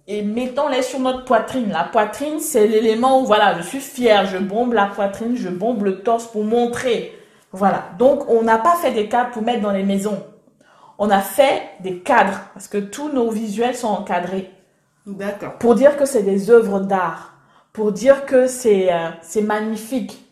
et 0.06 0.22
mettant-les 0.22 0.82
sur 0.82 0.98
notre 0.98 1.24
poitrine. 1.24 1.70
La 1.70 1.84
poitrine, 1.84 2.40
c'est 2.40 2.66
l'élément 2.66 3.20
où, 3.20 3.26
voilà, 3.26 3.56
je 3.58 3.62
suis 3.62 3.80
fière, 3.80 4.26
je 4.26 4.38
bombe 4.38 4.72
la 4.72 4.86
poitrine, 4.86 5.36
je 5.36 5.48
bombe 5.48 5.84
le 5.84 6.02
torse 6.02 6.26
pour 6.26 6.42
montrer. 6.44 7.16
Voilà. 7.52 7.84
Donc, 7.98 8.28
on 8.28 8.42
n'a 8.42 8.58
pas 8.58 8.76
fait 8.76 8.92
des 8.92 9.08
cadres 9.08 9.30
pour 9.30 9.42
mettre 9.42 9.60
dans 9.60 9.70
les 9.70 9.84
maisons. 9.84 10.22
On 10.98 11.10
a 11.10 11.20
fait 11.20 11.62
des 11.80 12.00
cadres 12.00 12.40
parce 12.54 12.68
que 12.68 12.78
tous 12.78 13.10
nos 13.10 13.30
visuels 13.30 13.76
sont 13.76 13.88
encadrés. 13.88 14.50
D'accord. 15.06 15.54
Pour 15.58 15.74
dire 15.74 15.96
que 15.96 16.04
c'est 16.04 16.22
des 16.22 16.50
œuvres 16.50 16.80
d'art. 16.80 17.34
Pour 17.72 17.92
dire 17.92 18.26
que 18.26 18.46
c'est 18.46 18.92
euh, 18.92 19.10
c'est 19.22 19.42
magnifique. 19.42 20.26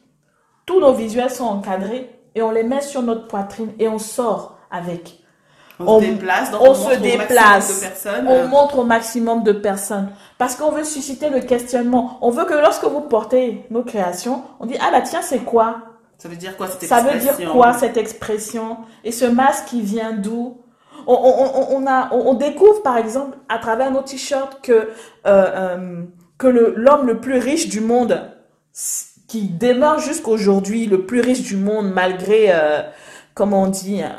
Tous 0.66 0.80
nos 0.80 0.92
visuels 0.92 1.30
sont 1.30 1.46
encadrés 1.46 2.10
et 2.34 2.42
on 2.42 2.50
les 2.50 2.64
met 2.64 2.82
sur 2.82 3.02
notre 3.02 3.28
poitrine 3.28 3.72
et 3.78 3.88
on 3.88 3.98
sort 3.98 4.57
avec. 4.70 5.20
On, 5.80 6.00
se 6.00 6.06
déplace, 6.06 6.50
on, 6.60 6.74
se 6.74 6.94
déplace, 6.96 8.04
on 8.26 8.48
montre 8.48 8.80
au 8.80 8.84
maximum 8.84 9.44
de 9.44 9.52
personnes. 9.52 10.08
Parce 10.36 10.56
qu'on 10.56 10.72
veut 10.72 10.82
susciter 10.82 11.28
le 11.30 11.40
questionnement. 11.40 12.18
On 12.20 12.30
veut 12.30 12.46
que 12.46 12.54
lorsque 12.54 12.84
vous 12.84 13.02
portez 13.02 13.64
nos 13.70 13.84
créations, 13.84 14.42
on 14.58 14.66
dit, 14.66 14.76
ah 14.80 14.90
bah 14.90 15.02
tiens, 15.02 15.22
c'est 15.22 15.38
quoi? 15.38 15.82
Ça 16.18 16.28
veut 16.28 16.36
dire 16.36 16.56
quoi 16.56 16.66
cette 16.66 16.82
expression 16.82 17.06
Ça 17.08 17.14
veut 17.14 17.36
dire 17.36 17.52
quoi 17.52 17.72
cette 17.74 17.96
expression? 17.96 18.78
Et 19.04 19.12
ce 19.12 19.24
masque 19.24 19.66
qui 19.66 19.82
vient 19.82 20.12
d'où? 20.12 20.58
On, 21.06 21.14
on, 21.14 21.76
on, 21.76 21.86
a, 21.86 22.12
on, 22.12 22.34
découvre 22.34 22.82
par 22.82 22.98
exemple 22.98 23.38
à 23.48 23.58
travers 23.58 23.90
nos 23.90 24.02
t-shirts 24.02 24.60
que, 24.60 24.72
euh, 24.72 24.86
euh, 25.26 26.02
que 26.36 26.48
l'homme 26.48 27.06
le, 27.06 27.20
plus 27.20 27.38
riche 27.38 27.68
du 27.68 27.80
monde, 27.80 28.30
qui 29.28 29.48
demeure 29.48 30.00
jusqu'aujourd'hui 30.00 30.86
le 30.86 31.06
plus 31.06 31.20
riche 31.20 31.42
du 31.42 31.56
monde 31.56 31.90
malgré, 31.90 32.48
euh, 32.50 32.82
comment 33.34 33.62
on 33.62 33.68
dit, 33.68 34.02
hein, 34.02 34.16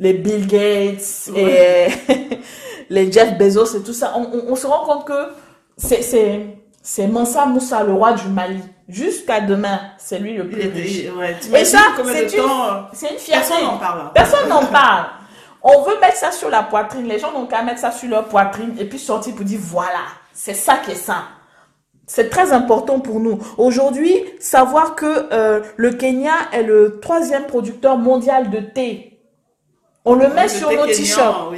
les 0.00 0.14
Bill 0.14 0.46
Gates 0.46 1.30
et 1.36 1.86
les 2.90 3.12
Jeff 3.12 3.38
Bezos 3.38 3.76
et 3.76 3.82
tout 3.82 3.92
ça, 3.92 4.14
on, 4.16 4.56
se 4.56 4.66
rend 4.66 4.84
compte 4.84 5.06
que 5.06 5.28
c'est 5.76 6.02
c'est 6.02 6.56
c'est 6.82 7.06
Mansa 7.06 7.44
Moussa, 7.44 7.84
le 7.84 7.92
roi 7.92 8.14
du 8.14 8.26
Mali. 8.28 8.62
Jusqu'à 8.88 9.40
demain, 9.40 9.78
c'est 9.98 10.18
lui 10.18 10.34
le 10.34 10.48
plus 10.48 10.68
riche. 10.68 11.04
et 11.54 11.64
ça, 11.64 11.78
c'est 12.04 12.36
une, 12.36 12.42
c'est 12.92 13.10
une 13.12 13.18
fierté. 13.18 13.48
Personne 13.54 13.64
n'en 13.64 13.76
parle. 13.78 14.12
Personne 14.14 14.48
n'en 14.48 14.64
parle. 14.64 15.06
On 15.62 15.82
veut 15.82 16.00
mettre 16.00 16.16
ça 16.16 16.32
sur 16.32 16.48
la 16.48 16.62
poitrine. 16.62 17.06
Les 17.06 17.18
gens 17.18 17.30
n'ont 17.32 17.46
qu'à 17.46 17.62
mettre 17.62 17.80
ça 17.80 17.92
sur 17.92 18.08
leur 18.08 18.24
poitrine 18.24 18.74
et 18.78 18.86
puis 18.86 18.98
sortir 18.98 19.34
pour 19.34 19.44
dire 19.44 19.60
voilà, 19.62 20.00
c'est 20.32 20.54
ça 20.54 20.78
qui 20.78 20.92
est 20.92 20.94
ça. 20.94 21.24
C'est 22.06 22.30
très 22.30 22.52
important 22.52 22.98
pour 22.98 23.20
nous. 23.20 23.38
Aujourd'hui, 23.58 24.16
savoir 24.40 24.96
que 24.96 25.28
euh, 25.32 25.60
le 25.76 25.92
Kenya 25.92 26.32
est 26.52 26.64
le 26.64 26.98
troisième 27.00 27.44
producteur 27.44 27.98
mondial 27.98 28.50
de 28.50 28.58
thé. 28.58 29.09
On 30.04 30.14
le 30.14 30.28
met 30.28 30.48
sur 30.48 30.70
nos 30.70 30.86
t-shirts. 30.86 31.52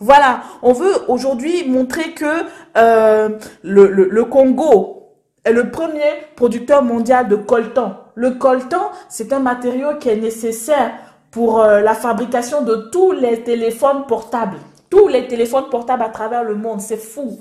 Voilà, 0.00 0.42
on 0.62 0.72
veut 0.72 0.94
aujourd'hui 1.08 1.68
montrer 1.68 2.12
que 2.12 2.44
euh, 2.76 3.30
le, 3.62 3.88
le, 3.88 4.24
Congo 4.24 5.08
est 5.42 5.52
le 5.52 5.70
premier 5.70 6.04
producteur 6.36 6.84
mondial 6.84 7.26
de 7.26 7.34
coltan. 7.34 7.96
Le 8.14 8.32
coltan, 8.32 8.92
c'est 9.08 9.32
un 9.32 9.40
matériau 9.40 9.96
qui 9.98 10.08
est 10.08 10.16
nécessaire 10.16 10.92
pour 11.32 11.60
euh, 11.60 11.80
la 11.80 11.94
fabrication 11.94 12.62
de 12.62 12.88
tous 12.92 13.10
les 13.10 13.42
téléphones 13.42 14.06
portables. 14.06 14.58
Tous 14.88 15.08
les 15.08 15.26
téléphones 15.26 15.68
portables 15.68 16.04
à 16.04 16.10
travers 16.10 16.44
le 16.44 16.54
monde, 16.54 16.80
c'est 16.80 16.96
fou. 16.96 17.40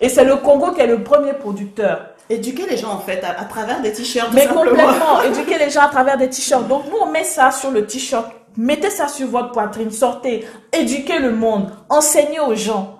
Et 0.00 0.08
c'est 0.08 0.24
le 0.24 0.36
Congo 0.36 0.70
qui 0.72 0.80
est 0.80 0.86
le 0.86 1.02
premier 1.02 1.32
producteur. 1.32 2.10
Éduquer 2.30 2.66
les 2.66 2.76
gens 2.76 2.92
en 2.92 2.98
fait 2.98 3.22
à, 3.24 3.44
travers 3.44 3.80
des 3.80 3.92
t-shirts. 3.92 4.30
Mais 4.34 4.46
complètement, 4.46 5.22
éduquer 5.26 5.58
les 5.58 5.70
gens 5.70 5.80
à 5.80 5.88
travers 5.88 6.16
des 6.16 6.28
t-shirts. 6.28 6.68
Donc 6.68 6.84
nous 6.90 6.98
on 7.02 7.10
met 7.10 7.24
ça 7.24 7.50
sur 7.50 7.72
le 7.72 7.86
t-shirt 7.86 8.26
Mettez 8.58 8.90
ça 8.90 9.06
sur 9.06 9.28
votre 9.28 9.52
poitrine, 9.52 9.92
sortez, 9.92 10.44
éduquez 10.72 11.20
le 11.20 11.30
monde, 11.30 11.70
enseignez 11.88 12.40
aux 12.40 12.56
gens. 12.56 12.98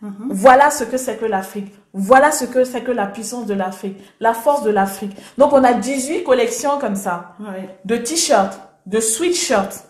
Mhm. 0.00 0.28
Voilà 0.30 0.70
ce 0.70 0.82
que 0.82 0.96
c'est 0.96 1.18
que 1.18 1.26
l'Afrique. 1.26 1.74
Voilà 1.92 2.32
ce 2.32 2.46
que 2.46 2.64
c'est 2.64 2.80
que 2.80 2.90
la 2.90 3.06
puissance 3.06 3.44
de 3.44 3.52
l'Afrique, 3.52 3.98
la 4.18 4.32
force 4.32 4.62
de 4.62 4.70
l'Afrique. 4.70 5.14
Donc 5.36 5.52
on 5.52 5.62
a 5.62 5.74
18 5.74 6.24
collections 6.24 6.78
comme 6.80 6.96
ça, 6.96 7.34
de 7.84 7.96
t-shirts, 7.96 8.58
de 8.86 8.98
sweatshirts, 8.98 9.84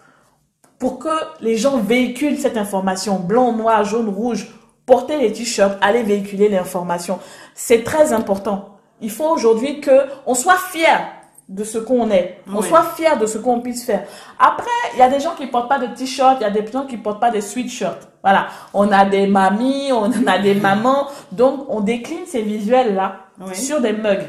pour 0.81 0.99
que 0.99 1.09
les 1.41 1.57
gens 1.57 1.79
véhiculent 1.79 2.39
cette 2.39 2.57
information, 2.57 3.21
blanc, 3.21 3.53
noir, 3.53 3.85
jaune, 3.85 4.09
rouge. 4.09 4.49
Portez 4.85 5.17
les 5.17 5.33
t-shirts, 5.33 5.79
allez 5.81 6.03
véhiculer 6.03 6.49
l'information. 6.49 7.21
C'est 7.55 7.85
très 7.85 8.13
important. 8.13 8.79
Il 9.01 9.13
faut 9.13 9.29
aujourd'hui 9.29 9.81
que 9.81 9.93
on 10.27 10.35
soit 10.35 10.59
fier 10.73 11.07
de 11.49 11.65
ce 11.65 11.79
qu'on 11.79 12.11
est. 12.11 12.41
On 12.53 12.63
soit 12.63 12.85
fier 12.97 13.19
de 13.19 13.27
ce 13.27 13.39
qu'on 13.39 13.61
puisse 13.61 13.85
faire. 13.85 14.05
Après, 14.39 14.71
il 14.95 14.99
y 14.99 15.03
a 15.03 15.09
des 15.09 15.21
gens 15.21 15.35
qui 15.35 15.47
portent 15.47 15.69
pas 15.69 15.79
de 15.79 15.87
t-shirt, 15.95 16.39
il 16.41 16.43
y 16.43 16.47
a 16.47 16.51
des 16.51 16.71
gens 16.71 16.87
qui 16.87 16.97
portent 16.97 17.21
pas 17.21 17.31
de 17.31 17.41
sweatshirt. 17.41 18.09
Voilà. 18.23 18.47
On 18.73 18.91
a 18.91 19.05
des 19.05 19.27
mamies, 19.27 19.93
on 19.93 20.11
a 20.27 20.39
des 20.39 20.55
mamans. 20.55 21.09
Donc, 21.33 21.67
on 21.69 21.81
décline 21.81 22.27
ces 22.27 22.43
visuels-là 22.43 23.17
sur 23.53 23.81
des 23.81 23.93
mugs. 23.93 24.25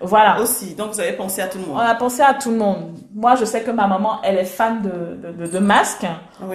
Voilà. 0.00 0.40
Aussi. 0.40 0.74
Donc, 0.74 0.92
vous 0.92 1.00
avez 1.00 1.12
pensé 1.12 1.42
à 1.42 1.48
tout 1.48 1.58
le 1.58 1.66
monde. 1.66 1.76
On 1.76 1.80
a 1.80 1.94
pensé 1.94 2.22
à 2.22 2.32
tout 2.32 2.50
le 2.50 2.56
monde. 2.56 2.94
Moi, 3.14 3.34
je 3.34 3.44
sais 3.44 3.62
que 3.62 3.70
ma 3.70 3.86
maman, 3.86 4.20
elle 4.22 4.38
est 4.38 4.44
fan 4.44 4.80
de, 4.80 5.32
de, 5.32 5.46
de, 5.46 5.58
masques. 5.58 6.06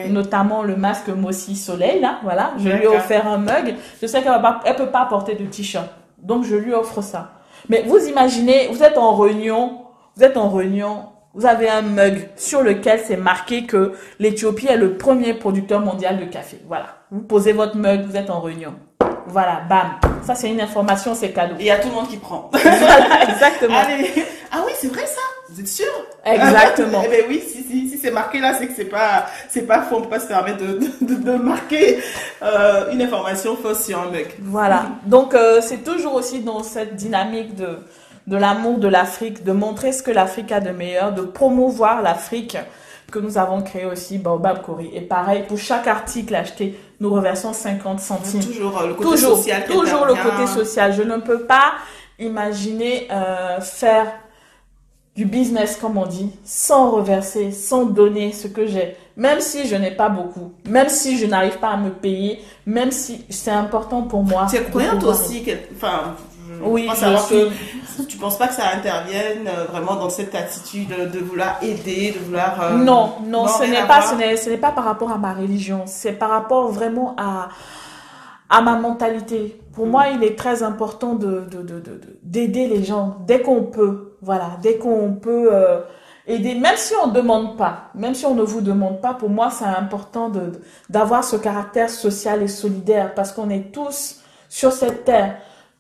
Notamment 0.10 0.64
le 0.64 0.76
masque 0.76 1.10
Mossy 1.10 1.56
Soleil, 1.56 2.00
là. 2.00 2.20
Voilà. 2.24 2.54
Je 2.58 2.70
lui 2.70 2.84
ai 2.84 2.88
offert 2.88 3.28
un 3.28 3.38
mug. 3.38 3.76
Je 4.02 4.08
sais 4.08 4.24
qu'elle 4.24 4.32
ne 4.32 4.74
peut 4.74 4.90
pas 4.90 5.06
porter 5.06 5.36
de 5.36 5.46
t-shirt. 5.46 5.90
Donc, 6.18 6.46
je 6.46 6.56
lui 6.56 6.74
offre 6.74 7.02
ça. 7.02 7.32
Mais 7.70 7.84
vous 7.84 7.98
imaginez, 8.08 8.68
vous 8.72 8.84
êtes 8.84 8.98
en 8.98 9.16
réunion, 9.16 9.83
vous 10.16 10.24
êtes 10.24 10.38
en 10.38 10.50
réunion, 10.50 11.06
vous 11.34 11.46
avez 11.48 11.68
un 11.68 11.82
mug 11.82 12.30
sur 12.36 12.62
lequel 12.62 13.02
c'est 13.04 13.18
marqué 13.18 13.66
que 13.66 13.94
l'Éthiopie 14.20 14.68
est 14.68 14.78
le 14.78 14.98
premier 14.98 15.34
producteur 15.34 15.80
mondial 15.80 16.20
de 16.20 16.26
café. 16.26 16.60
Voilà. 16.68 16.98
Vous 17.10 17.22
posez 17.22 17.54
votre 17.54 17.76
mug, 17.76 18.06
vous 18.06 18.16
êtes 18.16 18.30
en 18.30 18.40
réunion. 18.40 18.76
Voilà, 19.28 19.62
bam. 19.68 19.94
Ça, 20.24 20.36
c'est 20.36 20.50
une 20.50 20.62
information, 20.62 21.16
c'est 21.16 21.32
cadeau. 21.32 21.56
Et 21.58 21.64
il 21.64 21.66
y 21.66 21.72
a 21.72 21.80
tout 21.80 21.88
le 21.88 21.96
monde 21.96 22.08
qui 22.08 22.18
prend. 22.18 22.52
exactement. 23.28 23.80
Ah 24.52 24.62
oui, 24.66 24.74
c'est 24.78 24.90
vrai 24.90 25.06
ça 25.08 25.22
Vous 25.50 25.60
êtes 25.60 25.68
sûr? 25.68 25.88
Exactement. 26.24 27.02
eh 27.06 27.10
bien 27.10 27.20
oui, 27.28 27.42
si, 27.42 27.64
si, 27.64 27.90
si 27.90 27.98
c'est 27.98 28.12
marqué 28.12 28.40
là, 28.40 28.54
c'est 28.54 28.68
que 28.68 28.74
c'est 28.76 28.86
pas, 28.86 29.26
c'est 29.50 29.66
pas 29.66 29.82
faux. 29.82 29.98
On 29.98 30.02
peut 30.02 30.10
pas 30.10 30.20
se 30.20 30.28
permettre 30.28 30.60
de, 30.60 30.80
de, 31.02 31.16
de 31.16 31.32
marquer 31.32 32.00
euh, 32.44 32.92
une 32.92 33.02
information 33.02 33.56
fausse 33.56 33.86
sur 33.86 34.00
un 34.00 34.12
mug. 34.12 34.28
Voilà. 34.42 34.86
Donc, 35.08 35.34
euh, 35.34 35.62
c'est 35.62 35.84
toujours 35.84 36.14
aussi 36.14 36.42
dans 36.42 36.62
cette 36.62 36.96
dynamique 36.96 37.56
de 37.56 37.80
de 38.28 38.38
l'amour 38.38 38.78
de 38.80 38.88
l'Afrique, 38.88 39.44
de 39.44 39.52
montrer 39.52 39.92
ce 39.92 40.04
que 40.04 40.12
l'Afrique 40.12 40.52
a 40.52 40.60
de 40.60 40.72
meilleur, 40.72 41.14
de 41.14 41.22
promouvoir 41.22 42.02
l'Afrique 42.02 42.58
que 43.12 43.20
nous 43.20 43.38
avons 43.38 43.62
créé 43.62 43.86
aussi 43.86 44.18
Baobab 44.18 44.64
Kori. 44.64 44.90
Et 44.94 45.02
pareil, 45.02 45.44
pour 45.48 45.58
chaque 45.58 45.88
article 45.88 46.34
acheté, 46.34 46.80
nous 47.00 47.14
reversons 47.14 47.54
50 47.54 48.00
centimes. 48.00 48.44
Toujours 48.44 48.82
euh, 48.82 48.88
le 48.88 48.94
côté 48.96 49.18
social. 49.18 49.66
Toujours 49.66 50.06
le 50.06 50.16
côté 50.16 50.48
social. 50.48 50.94
Je 50.94 51.04
ne 51.04 51.18
peux 51.18 51.44
pas 51.46 51.74
imaginer 52.18 53.08
euh, 53.12 53.62
faire 53.62 54.08
du 55.16 55.26
business, 55.26 55.78
comme 55.80 55.98
on 55.98 56.08
dit, 56.08 56.32
sans 56.44 56.90
reverser, 56.90 57.52
sans 57.52 57.86
donner 57.86 58.32
ce 58.32 58.48
que 58.48 58.66
j'ai. 58.66 58.98
Même 59.16 59.42
si 59.42 59.68
je 59.68 59.76
n'ai 59.76 59.92
pas 59.92 60.10
beaucoup, 60.10 60.54
même 60.68 60.90
si 60.90 61.20
je 61.20 61.28
n'arrive 61.28 61.60
pas 61.60 61.70
à 61.70 61.78
me 61.78 61.92
payer, 61.92 62.40
même 62.66 62.90
si 62.90 63.24
c'est 63.30 63.52
important 63.52 64.02
pour 64.02 64.24
moi. 64.24 64.48
Tu 64.50 64.56
es 64.56 64.64
croyante 64.64 65.04
aussi, 65.04 65.44
que, 65.44 65.52
enfin, 65.76 66.16
oui, 66.62 66.90
je 66.94 68.04
Tu 68.06 68.18
penses 68.18 68.38
pas 68.38 68.48
que 68.48 68.54
ça 68.54 68.70
intervienne 68.74 69.48
euh, 69.48 69.66
vraiment 69.66 69.96
dans 69.96 70.10
cette 70.10 70.36
attitude 70.36 70.90
de 70.90 71.20
vouloir 71.20 71.58
aider, 71.62 72.12
de 72.12 72.20
vouloir. 72.24 72.62
Euh, 72.62 72.78
non, 72.78 73.16
non, 73.26 73.48
ce 73.48 73.64
n'est 73.64 73.88
pas, 73.88 74.02
ce 74.02 74.16
n'est, 74.16 74.38
ce 74.38 74.50
n'est 74.50 74.58
pas 74.58 74.72
par 74.72 74.84
rapport 74.86 75.12
à 75.12 75.18
ma 75.18 75.34
religion. 75.34 75.84
C'est 75.86 76.14
par 76.14 76.30
rapport 76.30 76.72
vraiment 76.72 77.16
à 77.18 77.50
à 78.54 78.62
ma 78.62 78.76
mentalité. 78.76 79.60
Pour 79.74 79.88
moi, 79.88 80.10
il 80.10 80.24
est 80.24 80.38
très 80.38 80.62
important 80.62 81.16
de, 81.16 81.48
d'aider 82.22 82.68
les 82.68 82.84
gens 82.84 83.18
dès 83.26 83.42
qu'on 83.42 83.64
peut. 83.64 84.16
Voilà, 84.22 84.52
dès 84.62 84.78
qu'on 84.78 85.14
peut 85.14 85.50
euh, 85.52 85.80
aider, 86.28 86.54
même 86.56 86.78
si 86.78 86.94
on 87.04 87.08
ne 87.08 87.14
demande 87.14 87.58
pas, 87.58 87.90
même 87.96 88.14
si 88.14 88.26
on 88.26 88.36
ne 88.36 88.44
vous 88.44 88.62
demande 88.62 89.02
pas, 89.02 89.16
pour 89.16 89.30
moi, 89.30 89.50
c'est 89.50 89.66
important 89.66 90.30
de, 90.30 90.52
d'avoir 90.90 91.24
ce 91.24 91.36
caractère 91.36 91.90
social 91.90 92.44
et 92.44 92.48
solidaire 92.48 93.16
parce 93.16 93.32
qu'on 93.32 93.50
est 93.50 93.74
tous 93.74 94.22
sur 94.50 94.72
cette 94.72 95.04
terre 95.04 95.38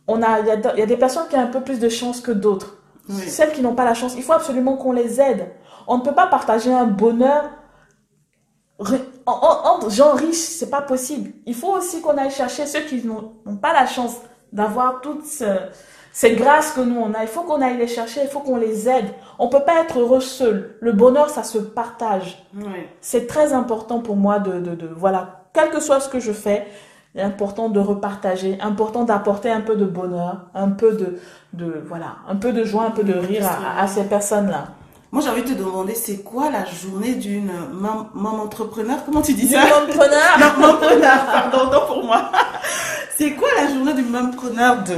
on 0.07 0.21
a, 0.21 0.39
il 0.39 0.47
y 0.47 0.81
a, 0.81 0.85
des 0.85 0.97
personnes 0.97 1.27
qui 1.29 1.35
ont 1.35 1.41
un 1.41 1.47
peu 1.47 1.61
plus 1.61 1.79
de 1.79 1.89
chance 1.89 2.21
que 2.21 2.31
d'autres. 2.31 2.77
Celles 3.09 3.51
qui 3.51 3.61
n'ont 3.61 3.75
pas 3.75 3.83
la 3.83 3.93
chance, 3.93 4.13
il 4.15 4.23
faut 4.23 4.33
absolument 4.33 4.77
qu'on 4.77 4.93
les 4.93 5.19
aide. 5.19 5.47
On 5.87 5.97
ne 5.97 6.03
peut 6.03 6.13
pas 6.13 6.27
partager 6.27 6.73
un 6.73 6.85
bonheur 6.85 7.49
entre 9.25 9.89
gens 9.89 10.13
riches, 10.13 10.35
c'est 10.35 10.69
pas 10.69 10.81
possible. 10.81 11.31
Il 11.45 11.55
faut 11.55 11.71
aussi 11.75 12.01
qu'on 12.01 12.17
aille 12.17 12.31
chercher 12.31 12.65
ceux 12.65 12.81
qui 12.81 13.05
n'ont 13.05 13.57
pas 13.61 13.73
la 13.73 13.85
chance 13.85 14.17
d'avoir 14.51 15.01
toutes 15.01 15.25
ces 15.25 16.35
grâces 16.35 16.71
que 16.73 16.81
nous 16.81 16.99
on 16.99 17.13
a. 17.13 17.21
Il 17.21 17.27
faut 17.27 17.41
qu'on 17.41 17.61
aille 17.61 17.77
les 17.77 17.87
chercher, 17.87 18.21
il 18.23 18.29
faut 18.29 18.39
qu'on 18.39 18.57
les 18.57 18.89
aide. 18.89 19.07
On 19.39 19.47
peut 19.47 19.63
pas 19.65 19.81
être 19.81 19.99
heureux 19.99 20.21
seul. 20.21 20.77
Le 20.79 20.91
bonheur, 20.91 21.29
ça 21.29 21.43
se 21.43 21.57
partage. 21.57 22.45
C'est 23.01 23.27
très 23.27 23.53
important 23.53 23.99
pour 23.99 24.15
moi 24.15 24.39
de, 24.39 24.59
de, 24.59 24.75
de, 24.75 24.87
voilà, 24.87 25.45
quel 25.53 25.69
que 25.69 25.79
soit 25.79 25.99
ce 25.99 26.09
que 26.09 26.19
je 26.19 26.31
fais, 26.31 26.67
important 27.21 27.69
de 27.69 27.79
repartager, 27.79 28.57
important 28.61 29.03
d'apporter 29.03 29.49
un 29.51 29.61
peu 29.61 29.75
de 29.75 29.85
bonheur, 29.85 30.37
un 30.55 30.69
peu 30.69 30.93
de, 30.93 31.19
de, 31.53 31.83
voilà, 31.87 32.15
un 32.27 32.35
peu 32.35 32.51
de 32.51 32.63
joie, 32.63 32.85
un 32.85 32.91
peu 32.91 33.03
de 33.03 33.13
rire 33.13 33.47
à, 33.77 33.87
ces 33.87 34.03
personnes-là. 34.05 34.69
Moi, 35.11 35.21
j'ai 35.21 35.29
envie 35.29 35.43
de 35.43 35.49
te 35.49 35.59
demander, 35.59 35.93
c'est 35.93 36.23
quoi 36.23 36.49
la 36.49 36.65
journée 36.65 37.13
d'une 37.13 37.51
maman 37.71 38.41
entrepreneur? 38.41 38.97
Comment 39.05 39.21
tu 39.21 39.33
dis 39.33 39.47
ça? 39.47 39.59
Maman-preneur 39.59 40.39
Maman-preneur, 40.39 41.25
pardon, 41.31 41.71
non 41.71 41.85
pour 41.85 42.03
moi. 42.03 42.31
c'est 43.15 43.33
quoi 43.33 43.49
la 43.55 43.71
journée 43.71 43.93
d'une 43.93 44.09
maman-preneur 44.09 44.77
de, 44.83 44.95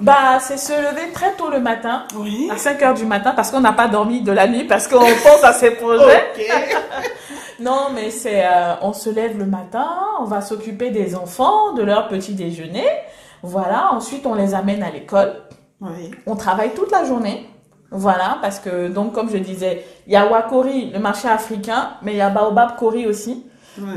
Bah, 0.00 0.40
c'est 0.40 0.56
se 0.56 0.72
lever 0.72 1.12
très 1.12 1.34
tôt 1.34 1.50
le 1.50 1.60
matin, 1.60 2.02
à 2.50 2.58
5 2.58 2.82
heures 2.82 2.94
du 2.94 3.04
matin, 3.04 3.32
parce 3.36 3.52
qu'on 3.52 3.60
n'a 3.60 3.72
pas 3.72 3.86
dormi 3.86 4.22
de 4.22 4.32
la 4.32 4.48
nuit, 4.48 4.64
parce 4.64 4.88
qu'on 4.88 4.98
pense 4.98 5.44
à 5.44 5.52
ses 5.52 5.70
projets. 5.70 6.32
Non, 7.60 7.88
mais 7.94 8.10
c'est, 8.10 8.44
euh, 8.44 8.74
on 8.82 8.92
se 8.92 9.10
lève 9.10 9.38
le 9.38 9.46
matin, 9.46 9.88
on 10.20 10.24
va 10.24 10.40
s'occuper 10.40 10.90
des 10.90 11.14
enfants, 11.16 11.72
de 11.72 11.82
leur 11.82 12.08
petit 12.08 12.34
déjeuner. 12.34 12.86
Voilà. 13.42 13.92
Ensuite, 13.92 14.26
on 14.26 14.34
les 14.34 14.54
amène 14.54 14.82
à 14.82 14.90
l'école. 14.90 15.32
Oui. 15.80 16.10
On 16.26 16.36
travaille 16.36 16.74
toute 16.74 16.90
la 16.90 17.04
journée. 17.04 17.48
Voilà, 17.90 18.38
parce 18.42 18.58
que 18.58 18.88
donc 18.88 19.12
comme 19.12 19.30
je 19.30 19.36
disais, 19.36 19.84
il 20.06 20.12
y 20.12 20.16
a 20.16 20.26
Wakori, 20.26 20.90
le 20.90 20.98
marché 20.98 21.28
africain, 21.28 21.90
mais 22.02 22.12
il 22.12 22.16
y 22.18 22.20
a 22.20 22.30
Baobab 22.30 22.76
Kori 22.76 23.06
aussi. 23.06 23.46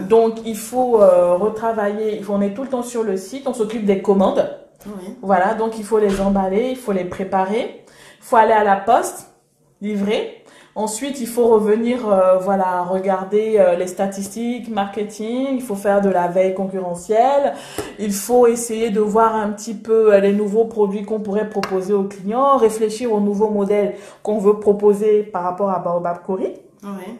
Donc 0.10 0.40
il 0.45 0.57
faut 0.57 1.02
euh, 1.02 1.36
retravailler, 1.36 2.18
il 2.18 2.23
faut, 2.23 2.34
on 2.34 2.41
est 2.41 2.53
tout 2.53 2.64
le 2.64 2.69
temps 2.69 2.84
sur 2.84 3.02
le 3.03 3.15
site, 3.18 3.48
on 3.48 3.53
s'occupe 3.53 3.86
des 3.86 4.02
commandes. 4.02 4.57
Oui. 4.86 5.15
Voilà, 5.22 5.53
donc 5.53 5.77
il 5.77 5.86
faut 5.86 5.99
les 5.99 6.22
emballer, 6.22 6.69
il 6.72 6.76
faut 6.76 6.91
les 6.91 7.06
préparer, 7.06 7.86
il 8.19 8.23
faut 8.23 8.36
aller 8.36 8.53
à 8.53 8.64
la 8.64 8.76
poste, 8.76 9.34
livrer. 9.81 10.38
Ensuite, 10.80 11.19
il 11.19 11.27
faut 11.27 11.49
revenir, 11.49 12.07
euh, 12.07 12.38
voilà, 12.38 12.84
regarder 12.84 13.57
euh, 13.60 13.76
les 13.76 13.85
statistiques, 13.85 14.69
marketing. 14.69 15.47
Il 15.56 15.61
faut 15.61 15.76
faire 15.76 15.99
de 15.99 16.07
la 16.07 16.30
veille 16.30 16.53
concurrentielle. 16.53 17.53
Il 17.99 18.14
faut 18.14 18.47
essayer 18.47 18.89
de 18.89 19.01
voir 19.01 19.35
un 19.35 19.49
petit 19.49 19.73
peu 19.73 20.14
euh, 20.14 20.22
les 20.22 20.31
nouveaux 20.31 20.64
produits 20.64 21.03
qu'on 21.03 21.19
pourrait 21.19 21.49
proposer 21.49 21.91
aux 21.91 22.06
clients, 22.06 22.56
réfléchir 22.56 23.11
aux 23.11 23.19
nouveaux 23.19 23.49
modèles 23.49 23.95
qu'on 24.23 24.38
veut 24.38 24.57
proposer 24.61 25.23
par 25.23 25.43
rapport 25.43 25.69
à 25.69 25.80
Baobab 25.80 26.19
Cori. 26.26 26.53
Oui. 26.81 27.18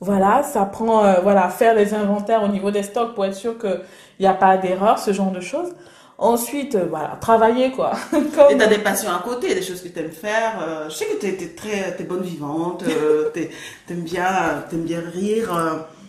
Voilà, 0.00 0.42
ça 0.42 0.64
prend, 0.64 1.02
voilà, 1.22 1.50
faire 1.50 1.74
les 1.74 1.92
inventaires 1.92 2.42
au 2.42 2.48
niveau 2.48 2.70
des 2.70 2.82
stocks 2.82 3.14
pour 3.14 3.26
être 3.26 3.34
sûr 3.34 3.58
qu'il 3.58 3.82
n'y 4.20 4.26
a 4.26 4.32
pas 4.32 4.56
d'erreur, 4.56 4.98
ce 4.98 5.12
genre 5.12 5.32
de 5.32 5.40
choses. 5.40 5.74
Ensuite, 6.22 6.74
euh, 6.74 6.84
voilà, 6.90 7.16
travailler 7.18 7.70
quoi. 7.70 7.92
Comme... 8.10 8.50
Et 8.50 8.58
t'as 8.58 8.66
des 8.66 8.78
passions 8.78 9.10
à 9.10 9.22
côté, 9.24 9.54
des 9.54 9.62
choses 9.62 9.80
que 9.82 9.88
t'aimes 9.88 10.10
faire. 10.10 10.62
Euh, 10.62 10.84
je 10.90 10.94
sais 10.94 11.06
que 11.06 11.16
t'es, 11.16 11.28
es 11.28 11.48
très, 11.56 11.96
t'es 11.96 12.04
bonne 12.04 12.20
vivante, 12.20 12.84
euh, 12.86 13.30
t'aimes 13.86 14.02
bien, 14.02 14.26
t'aimes 14.68 14.84
bien 14.84 15.00
rire, 15.00 15.48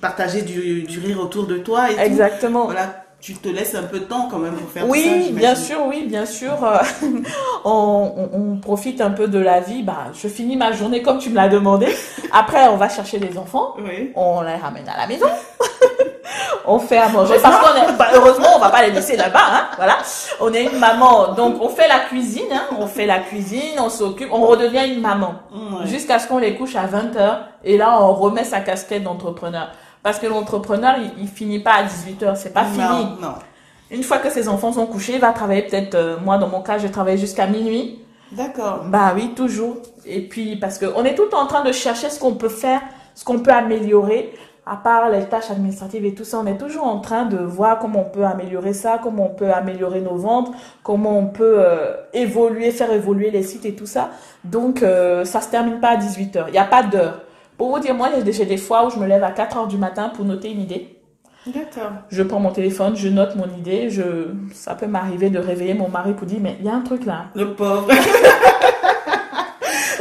partager 0.01 0.41
du, 0.41 0.83
du, 0.83 0.99
rire 0.99 1.21
autour 1.21 1.47
de 1.47 1.59
toi. 1.59 1.89
Et 1.93 1.97
Exactement. 1.97 2.65
Voilà, 2.65 3.05
tu 3.21 3.35
te 3.35 3.47
laisses 3.47 3.73
un 3.73 3.83
peu 3.83 3.99
de 3.99 4.03
temps 4.03 4.27
quand 4.29 4.39
même 4.39 4.55
pour 4.55 4.69
faire 4.69 4.89
oui, 4.89 5.01
ça. 5.01 5.11
Oui, 5.15 5.31
bien 5.31 5.55
sûr, 5.55 5.77
oui, 5.87 6.05
bien 6.05 6.25
sûr. 6.25 6.57
on, 7.63 8.13
on, 8.17 8.29
on, 8.33 8.57
profite 8.57 8.99
un 8.99 9.11
peu 9.11 9.29
de 9.29 9.39
la 9.39 9.61
vie. 9.61 9.81
Bah, 9.81 10.07
je 10.13 10.27
finis 10.27 10.57
ma 10.57 10.73
journée 10.73 11.01
comme 11.01 11.19
tu 11.19 11.29
me 11.29 11.35
l'as 11.35 11.47
demandé. 11.47 11.87
Après, 12.33 12.67
on 12.67 12.75
va 12.75 12.89
chercher 12.89 13.17
les 13.17 13.37
enfants. 13.37 13.75
Oui. 13.77 14.11
On 14.15 14.41
les 14.41 14.55
ramène 14.55 14.89
à 14.89 14.97
la 14.97 15.07
maison. 15.07 15.27
On 16.65 16.79
fait 16.79 16.97
à 16.97 17.09
manger. 17.09 17.35
Parce 17.41 17.57
qu'on 17.57 17.77
est 17.77 17.97
bah, 17.97 18.07
heureusement 18.13 18.47
on 18.55 18.59
va 18.59 18.69
pas 18.69 18.83
les 18.83 18.91
laisser 18.91 19.17
là-bas 19.17 19.39
hein, 19.51 19.67
voilà. 19.77 19.97
On 20.39 20.53
est 20.53 20.65
une 20.65 20.79
maman. 20.79 21.33
Donc 21.33 21.61
on 21.61 21.69
fait 21.69 21.87
la 21.87 21.99
cuisine 21.99 22.51
hein, 22.51 22.63
on 22.77 22.87
fait 22.87 23.05
la 23.05 23.19
cuisine 23.19 23.79
on 23.79 23.89
s'occupe 23.89 24.29
on 24.31 24.41
redevient 24.45 24.93
une 24.93 25.01
maman. 25.01 25.35
Jusqu'à 25.85 26.19
ce 26.19 26.27
qu'on 26.27 26.37
les 26.37 26.55
couche 26.55 26.75
à 26.75 26.85
20h 26.85 27.37
et 27.63 27.77
là 27.77 27.97
on 28.01 28.13
remet 28.13 28.43
sa 28.43 28.59
casquette 28.59 29.03
d'entrepreneur. 29.03 29.71
Parce 30.03 30.17
que 30.17 30.27
l'entrepreneur 30.27 30.95
il, 31.19 31.27
finit 31.27 31.59
pas 31.59 31.73
à 31.73 31.83
18h 31.83 32.35
c'est 32.35 32.53
pas 32.53 32.65
fini. 32.65 33.17
non. 33.21 33.35
une 33.91 34.03
fois 34.03 34.17
que 34.17 34.29
ses 34.29 34.47
enfants 34.47 34.71
sont 34.71 34.87
couchés 34.87 35.13
il 35.13 35.21
va 35.21 35.31
travailler 35.31 35.63
peut-être 35.63 35.95
euh, 35.95 36.17
moi 36.23 36.37
dans 36.37 36.47
mon 36.47 36.61
cas 36.61 36.77
je 36.77 36.87
travaille 36.87 37.17
jusqu'à 37.17 37.47
minuit. 37.47 37.99
D'accord. 38.31 38.85
Bah 38.85 39.11
oui 39.13 39.33
toujours. 39.35 39.77
Et 40.05 40.21
puis 40.21 40.55
parce 40.55 40.77
que 40.77 40.85
on 40.95 41.03
est 41.03 41.15
tout 41.15 41.23
le 41.23 41.29
temps 41.29 41.41
en 41.41 41.47
train 41.47 41.63
de 41.63 41.71
chercher 41.71 42.09
ce 42.09 42.19
qu'on 42.19 42.33
peut 42.33 42.49
faire 42.49 42.81
ce 43.13 43.25
qu'on 43.25 43.39
peut 43.39 43.51
améliorer 43.51 44.33
à 44.65 44.75
part 44.75 45.09
les 45.09 45.25
tâches 45.25 45.49
administratives 45.49 46.05
et 46.05 46.13
tout 46.13 46.23
ça, 46.23 46.39
on 46.39 46.45
est 46.45 46.57
toujours 46.57 46.85
en 46.85 46.99
train 46.99 47.25
de 47.25 47.37
voir 47.37 47.79
comment 47.79 48.01
on 48.01 48.09
peut 48.09 48.23
améliorer 48.23 48.73
ça, 48.73 48.99
comment 49.01 49.25
on 49.31 49.35
peut 49.35 49.51
améliorer 49.51 50.01
nos 50.01 50.15
ventes, 50.15 50.51
comment 50.83 51.17
on 51.17 51.27
peut 51.27 51.55
euh, 51.57 51.95
évoluer, 52.13 52.71
faire 52.71 52.91
évoluer 52.91 53.31
les 53.31 53.43
sites 53.43 53.65
et 53.65 53.73
tout 53.73 53.87
ça. 53.87 54.11
Donc, 54.43 54.83
euh, 54.83 55.25
ça 55.25 55.41
se 55.41 55.49
termine 55.49 55.79
pas 55.79 55.89
à 55.89 55.97
18h. 55.97 56.45
Il 56.47 56.51
n'y 56.51 56.59
a 56.59 56.65
pas 56.65 56.83
d'heure. 56.83 57.21
Pour 57.57 57.71
vous 57.71 57.79
dire, 57.79 57.95
moi, 57.95 58.09
j'ai 58.23 58.45
des 58.45 58.57
fois 58.57 58.85
où 58.85 58.89
je 58.91 58.97
me 58.97 59.07
lève 59.07 59.23
à 59.23 59.31
4h 59.31 59.67
du 59.67 59.77
matin 59.77 60.09
pour 60.09 60.25
noter 60.25 60.51
une 60.51 60.61
idée. 60.61 60.97
D'accord. 61.47 61.91
Je 62.09 62.21
prends 62.21 62.39
mon 62.39 62.51
téléphone, 62.51 62.95
je 62.95 63.09
note 63.09 63.35
mon 63.35 63.47
idée. 63.57 63.89
Je, 63.89 64.27
ça 64.53 64.75
peut 64.75 64.85
m'arriver 64.85 65.31
de 65.31 65.39
réveiller 65.39 65.73
mon 65.73 65.89
mari 65.89 66.13
pour 66.13 66.27
dire, 66.27 66.39
mais 66.39 66.55
il 66.59 66.65
y 66.65 66.69
a 66.69 66.73
un 66.73 66.81
truc 66.81 67.05
là. 67.05 67.25
Le 67.33 67.53
pauvre. 67.53 67.87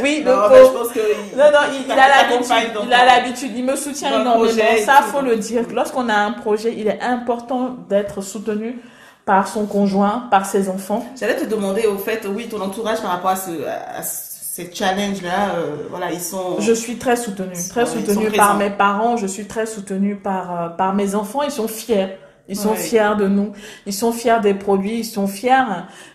Oui, 0.01 0.23
le 0.25 0.31
pauvre. 0.31 0.91
non, 1.37 1.43
non, 1.51 1.59
il, 1.85 1.91
a 1.91 2.07
l'habitude. 2.07 2.81
Il 2.85 2.93
a 2.93 3.05
l'habitude. 3.19 3.51
Il 3.55 3.65
me 3.65 3.75
soutient 3.75 4.21
énormément. 4.21 4.51
Ça, 4.85 5.01
faut 5.03 5.21
le 5.21 5.35
dire. 5.37 5.63
Lorsqu'on 5.73 6.09
a 6.09 6.15
un 6.15 6.31
projet, 6.31 6.73
il 6.77 6.87
est 6.87 7.01
important 7.01 7.75
d'être 7.89 8.21
soutenu 8.21 8.79
par 9.25 9.47
son 9.47 9.65
conjoint, 9.65 10.27
par 10.31 10.45
ses 10.45 10.69
enfants. 10.69 11.05
J'allais 11.19 11.35
te 11.35 11.45
demander 11.45 11.85
au 11.85 11.97
fait, 11.97 12.27
oui, 12.27 12.47
ton 12.49 12.61
entourage 12.61 13.01
par 13.01 13.11
rapport 13.11 13.31
à 13.31 13.35
ce, 13.35 13.51
à 13.65 14.01
ces 14.03 14.69
challenges-là, 14.73 15.55
euh, 15.55 15.75
voilà, 15.89 16.11
ils 16.11 16.19
sont. 16.19 16.59
Je 16.59 16.73
suis 16.73 16.97
très 16.97 17.15
soutenue, 17.15 17.55
très 17.69 17.85
soutenue 17.85 18.31
par 18.31 18.57
mes 18.57 18.69
parents. 18.69 19.15
Je 19.15 19.27
suis 19.27 19.45
très 19.45 19.65
soutenue 19.65 20.17
par 20.17 20.61
euh, 20.61 20.69
par 20.69 20.93
mes 20.93 21.15
enfants. 21.15 21.43
Ils 21.43 21.51
sont 21.51 21.67
fiers. 21.67 22.17
Ils 22.51 22.57
sont 22.57 22.75
fiers 22.75 23.15
de 23.17 23.27
nous. 23.27 23.53
Ils 23.85 23.93
sont 23.93 24.11
fiers 24.11 24.41
des 24.41 24.53
produits. 24.53 24.99
Ils 24.99 25.05
sont 25.05 25.25
fiers. 25.25 25.63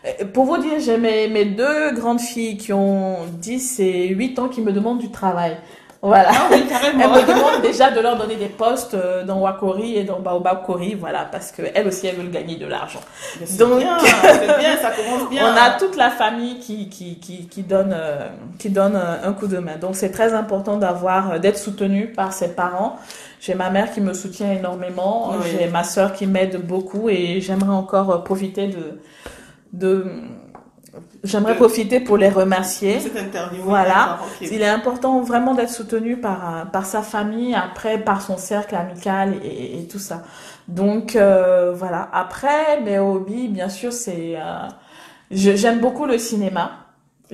Euh, 0.05 0.27
pour 0.35 0.45
vous 0.45 0.59
dire, 0.59 0.79
j'ai 0.79 0.99
mes, 0.99 1.29
mes 1.29 1.47
deux 1.47 1.93
grandes 1.95 2.21
filles 2.21 2.59
qui 2.59 2.75
ont 2.75 3.21
10 3.41 3.81
et 3.81 4.09
8 4.09 4.39
ans 4.39 4.49
qui 4.49 4.61
me 4.61 4.71
demandent 4.71 4.99
du 4.99 5.11
travail. 5.11 5.57
Voilà. 6.03 6.29
Ah 6.31 6.49
oui, 6.51 6.65
carrément. 6.69 7.15
Elle 7.17 7.23
me 7.23 7.27
demande 7.27 7.63
déjà 7.63 7.91
de 7.91 8.01
leur 8.01 8.17
donner 8.17 8.37
des 8.37 8.49
postes 8.49 8.95
euh, 8.95 9.25
dans 9.25 9.39
Wakori 9.41 9.97
et 9.97 10.05
dans 10.05 10.21
Baobab 10.21 10.65
Kori, 10.65 10.95
voilà, 10.95 11.27
parce 11.31 11.53
qu'elles 11.53 11.87
aussi, 11.87 12.07
elles 12.07 12.17
veulent 12.17 12.31
gagner 12.31 12.57
de 12.57 12.67
l'argent. 12.67 13.01
Donc, 13.59 13.79
bien, 13.79 13.97
bien, 14.59 14.77
ça 14.77 14.91
commence 14.91 15.29
bien. 15.31 15.53
On 15.53 15.57
a 15.57 15.71
toute 15.79 15.97
la 15.97 16.11
famille 16.11 16.59
qui, 16.59 16.89
qui, 16.89 17.19
qui, 17.19 17.49
qui 17.49 17.63
donne, 17.63 17.95
euh, 17.97 18.29
qui 18.59 18.71
donne 18.71 18.97
un 18.97 19.33
coup 19.33 19.47
de 19.47 19.59
main. 19.59 19.77
Donc, 19.77 19.97
c'est 19.97 20.11
très 20.11 20.35
important 20.35 20.77
d'avoir, 20.77 21.33
euh, 21.33 21.39
d'être 21.39 21.59
soutenu 21.59 22.09
par 22.09 22.33
ses 22.33 22.55
parents. 22.55 22.97
J'ai 23.41 23.55
ma 23.55 23.71
mère 23.71 23.93
qui 23.93 24.01
me 24.01 24.13
soutient 24.13 24.53
énormément. 24.53 25.35
J'ai 25.43 25.67
ma 25.69 25.85
sœur 25.85 26.13
qui 26.13 26.27
m'aide 26.27 26.65
beaucoup 26.67 27.09
et 27.09 27.41
j'aimerais 27.41 27.75
encore 27.75 28.25
profiter 28.25 28.67
de, 28.67 29.01
de, 29.73 30.07
J'aimerais 31.27 31.57
profiter 31.57 32.01
pour 32.01 32.17
les 32.17 32.29
remercier. 32.29 33.01
Cette 33.01 33.19
interview. 33.19 33.63
Voilà. 33.63 34.19
Il 34.41 34.63
est 34.63 34.69
important 34.69 35.21
vraiment 35.21 35.55
d'être 35.55 35.71
soutenu 35.71 36.17
par, 36.17 36.55
euh, 36.55 36.65
par 36.65 36.87
sa 36.87 37.03
famille, 37.03 37.55
après 37.55 37.99
par 37.99 38.23
son 38.23 38.37
cercle 38.37 38.75
amical 38.75 39.35
et, 39.45 39.81
et 39.81 39.89
tout 39.89 39.99
ça. 39.99 40.23
Donc 40.69 41.17
euh, 41.17 41.73
voilà. 41.75 42.09
Après, 42.13 42.81
mes 42.81 42.99
hobbies, 42.99 43.49
bien 43.49 43.69
sûr, 43.69 43.93
c'est... 43.93 44.35
Euh, 44.37 44.69
j'aime 45.31 45.81
beaucoup 45.81 46.07
le 46.07 46.19
cinéma. 46.19 46.83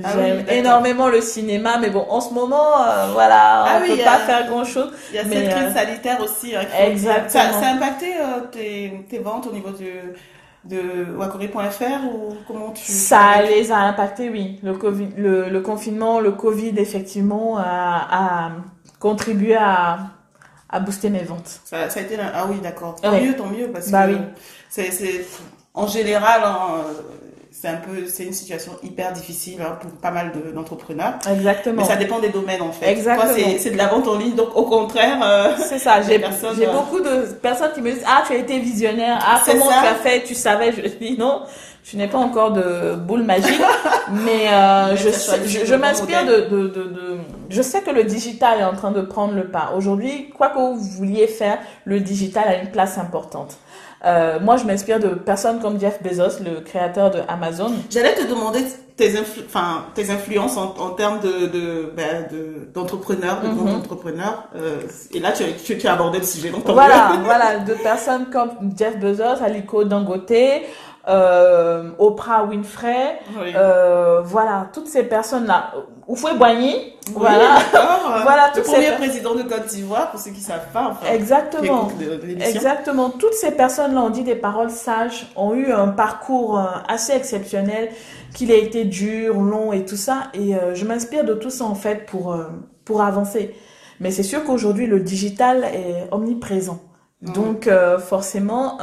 Ah 0.02 0.08
j'aime 0.14 0.46
énormément 0.48 1.08
le 1.08 1.20
cinéma, 1.20 1.76
mais 1.78 1.90
bon, 1.90 2.06
en 2.08 2.22
ce 2.22 2.32
moment, 2.32 2.80
euh, 2.80 3.08
voilà, 3.12 3.64
ah 3.64 3.78
on 3.78 3.86
peut 3.86 4.02
pas 4.02 4.20
faire 4.20 4.48
grand 4.48 4.64
chose. 4.64 4.90
Il 5.10 5.16
y 5.16 5.18
a 5.18 5.24
cette 5.24 5.50
crise 5.50 5.74
sanitaire 5.74 6.18
aussi. 6.22 6.56
Hein, 6.56 6.62
exactement. 6.80 7.28
Ça, 7.28 7.60
ça, 7.60 7.66
a 7.66 7.74
impacté 7.74 8.06
tes, 8.52 9.04
tes 9.10 9.18
ventes 9.18 9.48
au 9.48 9.52
niveau 9.52 9.68
du 9.68 9.92
de 10.64 11.06
wakori.fr 11.16 12.04
ou 12.14 12.34
comment 12.46 12.70
tu 12.70 12.90
Ça 12.90 13.42
les 13.42 13.72
a 13.72 13.78
impactés, 13.78 14.30
oui. 14.30 14.60
Le, 14.62 14.74
COVID, 14.74 15.08
le, 15.16 15.48
le 15.48 15.60
confinement, 15.60 16.20
le 16.20 16.32
Covid, 16.32 16.74
effectivement, 16.78 17.58
a, 17.58 17.64
a 18.10 18.50
contribué 19.00 19.56
à, 19.56 19.98
à 20.68 20.80
booster 20.80 21.10
mes 21.10 21.22
ventes. 21.22 21.60
Ça, 21.64 21.90
ça 21.90 22.00
a 22.00 22.02
été 22.02 22.16
ah 22.18 22.46
oui 22.48 22.56
d'accord 22.62 22.96
tant 23.00 23.20
mieux 23.20 23.36
tant 23.36 23.46
mieux 23.46 23.68
parce 23.72 23.90
bah 23.90 24.06
que 24.06 24.12
oui. 24.12 24.18
c'est 24.70 25.26
en 25.74 25.86
général 25.86 26.40
hein, 26.44 26.84
c'est 27.62 27.68
un 27.68 27.76
peu, 27.76 28.06
c'est 28.08 28.24
une 28.24 28.32
situation 28.32 28.72
hyper 28.82 29.12
difficile 29.12 29.58
hein, 29.62 29.78
pour 29.80 29.92
pas 29.92 30.10
mal 30.10 30.32
d'entrepreneurs. 30.52 31.14
Exactement. 31.32 31.82
Mais 31.82 31.88
ça 31.88 31.94
dépend 31.94 32.18
des 32.18 32.30
domaines 32.30 32.60
en 32.60 32.72
fait. 32.72 32.90
Exactement. 32.90 33.32
c'est 33.56 33.70
de 33.70 33.76
la 33.76 33.86
vente 33.86 34.08
en 34.08 34.18
ligne, 34.18 34.34
donc 34.34 34.56
au 34.56 34.64
contraire. 34.64 35.20
Euh, 35.22 35.54
c'est 35.58 35.78
ça. 35.78 36.02
J'ai 36.02 36.20
j'ai 36.56 36.66
euh, 36.66 36.72
beaucoup 36.72 36.98
de 36.98 37.32
personnes 37.40 37.70
qui 37.72 37.80
me 37.80 37.92
disent 37.92 38.02
ah 38.04 38.24
tu 38.26 38.32
as 38.32 38.38
été 38.38 38.58
visionnaire, 38.58 39.16
ah 39.24 39.40
comment 39.46 39.68
tu 39.68 39.86
as 39.86 39.94
fait, 39.94 40.24
tu 40.24 40.34
savais. 40.34 40.72
Je 40.72 40.88
dis 40.88 41.16
non. 41.16 41.42
Je 41.84 41.96
n'ai 41.96 42.06
pas 42.06 42.18
encore 42.18 42.52
de 42.52 42.94
boule 42.94 43.24
magique, 43.24 43.60
mais, 44.10 44.46
euh, 44.52 44.96
je, 44.96 45.08
je, 45.46 45.66
je 45.66 45.74
m'inspire 45.74 46.24
de, 46.24 46.42
de, 46.42 46.68
de, 46.68 46.82
de, 46.84 47.18
Je 47.50 47.60
sais 47.60 47.82
que 47.82 47.90
le 47.90 48.04
digital 48.04 48.60
est 48.60 48.64
en 48.64 48.74
train 48.74 48.92
de 48.92 49.00
prendre 49.02 49.34
le 49.34 49.48
pas. 49.48 49.72
Aujourd'hui, 49.76 50.30
quoi 50.30 50.50
que 50.50 50.58
vous 50.58 50.76
vouliez 50.76 51.26
faire, 51.26 51.58
le 51.84 51.98
digital 51.98 52.44
a 52.46 52.62
une 52.62 52.70
place 52.70 52.98
importante. 52.98 53.56
Euh, 54.04 54.40
moi, 54.40 54.56
je 54.56 54.64
m'inspire 54.64 54.98
de 54.98 55.08
personnes 55.08 55.60
comme 55.60 55.78
Jeff 55.78 56.02
Bezos, 56.02 56.42
le 56.44 56.60
créateur 56.60 57.10
de 57.10 57.20
Amazon. 57.28 57.72
J'allais 57.88 58.14
te 58.14 58.28
demander 58.28 58.60
tes, 58.96 59.12
enfin, 59.46 59.84
tes 59.94 60.10
influences 60.10 60.56
en, 60.56 60.74
en 60.78 60.90
termes 60.90 61.20
de, 61.20 61.46
de, 61.46 61.92
ben, 61.96 62.26
d'entrepreneurs, 62.74 63.40
de, 63.42 63.48
grands 63.48 63.70
mhm. 63.70 63.76
entrepreneurs. 63.76 64.48
Euh, 64.56 64.80
et 65.12 65.20
là, 65.20 65.32
tu, 65.32 65.44
tu, 65.64 65.78
tu, 65.78 65.86
as 65.86 65.92
abordé 65.92 66.18
le 66.18 66.24
sujet. 66.24 66.50
Donc 66.50 66.66
voilà, 66.66 67.12
voilà, 67.24 67.58
de 67.60 67.74
personnes 67.74 68.26
comme 68.30 68.50
Jeff 68.76 68.98
Bezos, 68.98 69.42
Aliko 69.42 69.84
Dangote, 69.84 70.32
euh, 71.08 71.90
Oprah 71.98 72.44
Winfrey, 72.44 73.18
euh, 73.56 74.20
voilà, 74.22 74.68
toutes 74.72 74.86
ces 74.86 75.02
personnes-là. 75.02 75.74
Oufoué 76.06 76.34
Boigny, 76.34 76.94
voilà, 77.12 77.58
voilà, 78.22 78.52
le 78.54 78.62
premier 78.62 78.92
président 78.92 79.34
de 79.34 79.42
Côte 79.42 79.66
d'Ivoire, 79.66 80.10
pour 80.10 80.20
ceux 80.20 80.30
qui 80.30 80.40
savent 80.40 80.70
pas. 80.72 80.96
exactement, 81.12 81.88
exactement. 82.40 83.10
Toutes 83.10 83.34
ces 83.34 83.52
personnes-là 83.52 84.00
ont 84.00 84.10
dit 84.10 84.22
des 84.22 84.34
paroles 84.34 84.70
sages, 84.70 85.26
ont 85.36 85.54
eu 85.54 85.72
un 85.72 85.88
parcours 85.88 86.58
euh, 86.58 86.64
assez 86.88 87.12
exceptionnel, 87.12 87.90
qu'il 88.34 88.52
a 88.52 88.56
été 88.56 88.84
dur, 88.84 89.40
long 89.40 89.72
et 89.72 89.84
tout 89.84 89.96
ça. 89.96 90.24
Et 90.34 90.54
euh, 90.54 90.74
je 90.74 90.84
m'inspire 90.84 91.24
de 91.24 91.34
tout 91.34 91.50
ça 91.50 91.64
en 91.64 91.74
fait 91.74 92.06
pour 92.06 92.36
pour 92.84 93.02
avancer. 93.02 93.54
Mais 94.00 94.10
c'est 94.10 94.22
sûr 94.24 94.44
qu'aujourd'hui 94.44 94.86
le 94.86 95.00
digital 95.00 95.64
est 95.64 96.08
omniprésent. 96.12 96.80
Donc 97.22 97.70
forcément, 98.00 98.78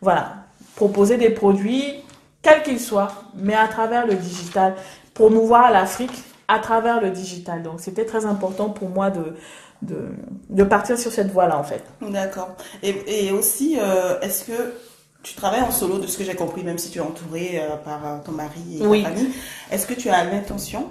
voilà, 0.00 0.43
proposer 0.76 1.16
des 1.16 1.30
produits, 1.30 1.94
quels 2.42 2.62
qu'ils 2.62 2.80
soient, 2.80 3.12
mais 3.34 3.54
à 3.54 3.68
travers 3.68 4.06
le 4.06 4.14
digital, 4.14 4.74
promouvoir 5.14 5.70
l'Afrique 5.70 6.12
à 6.48 6.58
travers 6.58 7.00
le 7.00 7.10
digital. 7.10 7.62
Donc 7.62 7.80
c'était 7.80 8.04
très 8.04 8.26
important 8.26 8.68
pour 8.68 8.88
moi 8.88 9.10
de, 9.10 9.34
de, 9.82 10.08
de 10.50 10.64
partir 10.64 10.98
sur 10.98 11.10
cette 11.12 11.30
voie-là 11.30 11.58
en 11.58 11.64
fait. 11.64 11.82
D'accord. 12.02 12.50
Et, 12.82 13.26
et 13.26 13.32
aussi, 13.32 13.78
euh, 13.80 14.20
est-ce 14.20 14.44
que 14.44 14.74
tu 15.22 15.34
travailles 15.34 15.62
en 15.62 15.70
solo 15.70 15.98
de 15.98 16.06
ce 16.06 16.18
que 16.18 16.24
j'ai 16.24 16.34
compris, 16.34 16.62
même 16.62 16.76
si 16.76 16.90
tu 16.90 16.98
es 16.98 17.00
entouré 17.00 17.52
euh, 17.54 17.76
par 17.76 18.06
euh, 18.06 18.18
ton 18.22 18.32
mari 18.32 18.76
et 18.76 18.78
ta 18.80 19.08
famille, 19.08 19.30
est-ce 19.70 19.86
que 19.86 19.94
tu 19.94 20.10
as 20.10 20.24
l'intention 20.24 20.90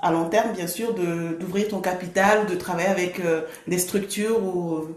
à 0.00 0.12
long 0.12 0.28
terme, 0.28 0.52
bien 0.52 0.66
sûr, 0.66 0.94
d'ouvrir 0.94 1.68
ton 1.68 1.80
capital, 1.80 2.46
de 2.46 2.54
travailler 2.54 2.88
avec 2.88 3.20
des 3.66 3.78
structures 3.78 4.44
ou 4.44 4.88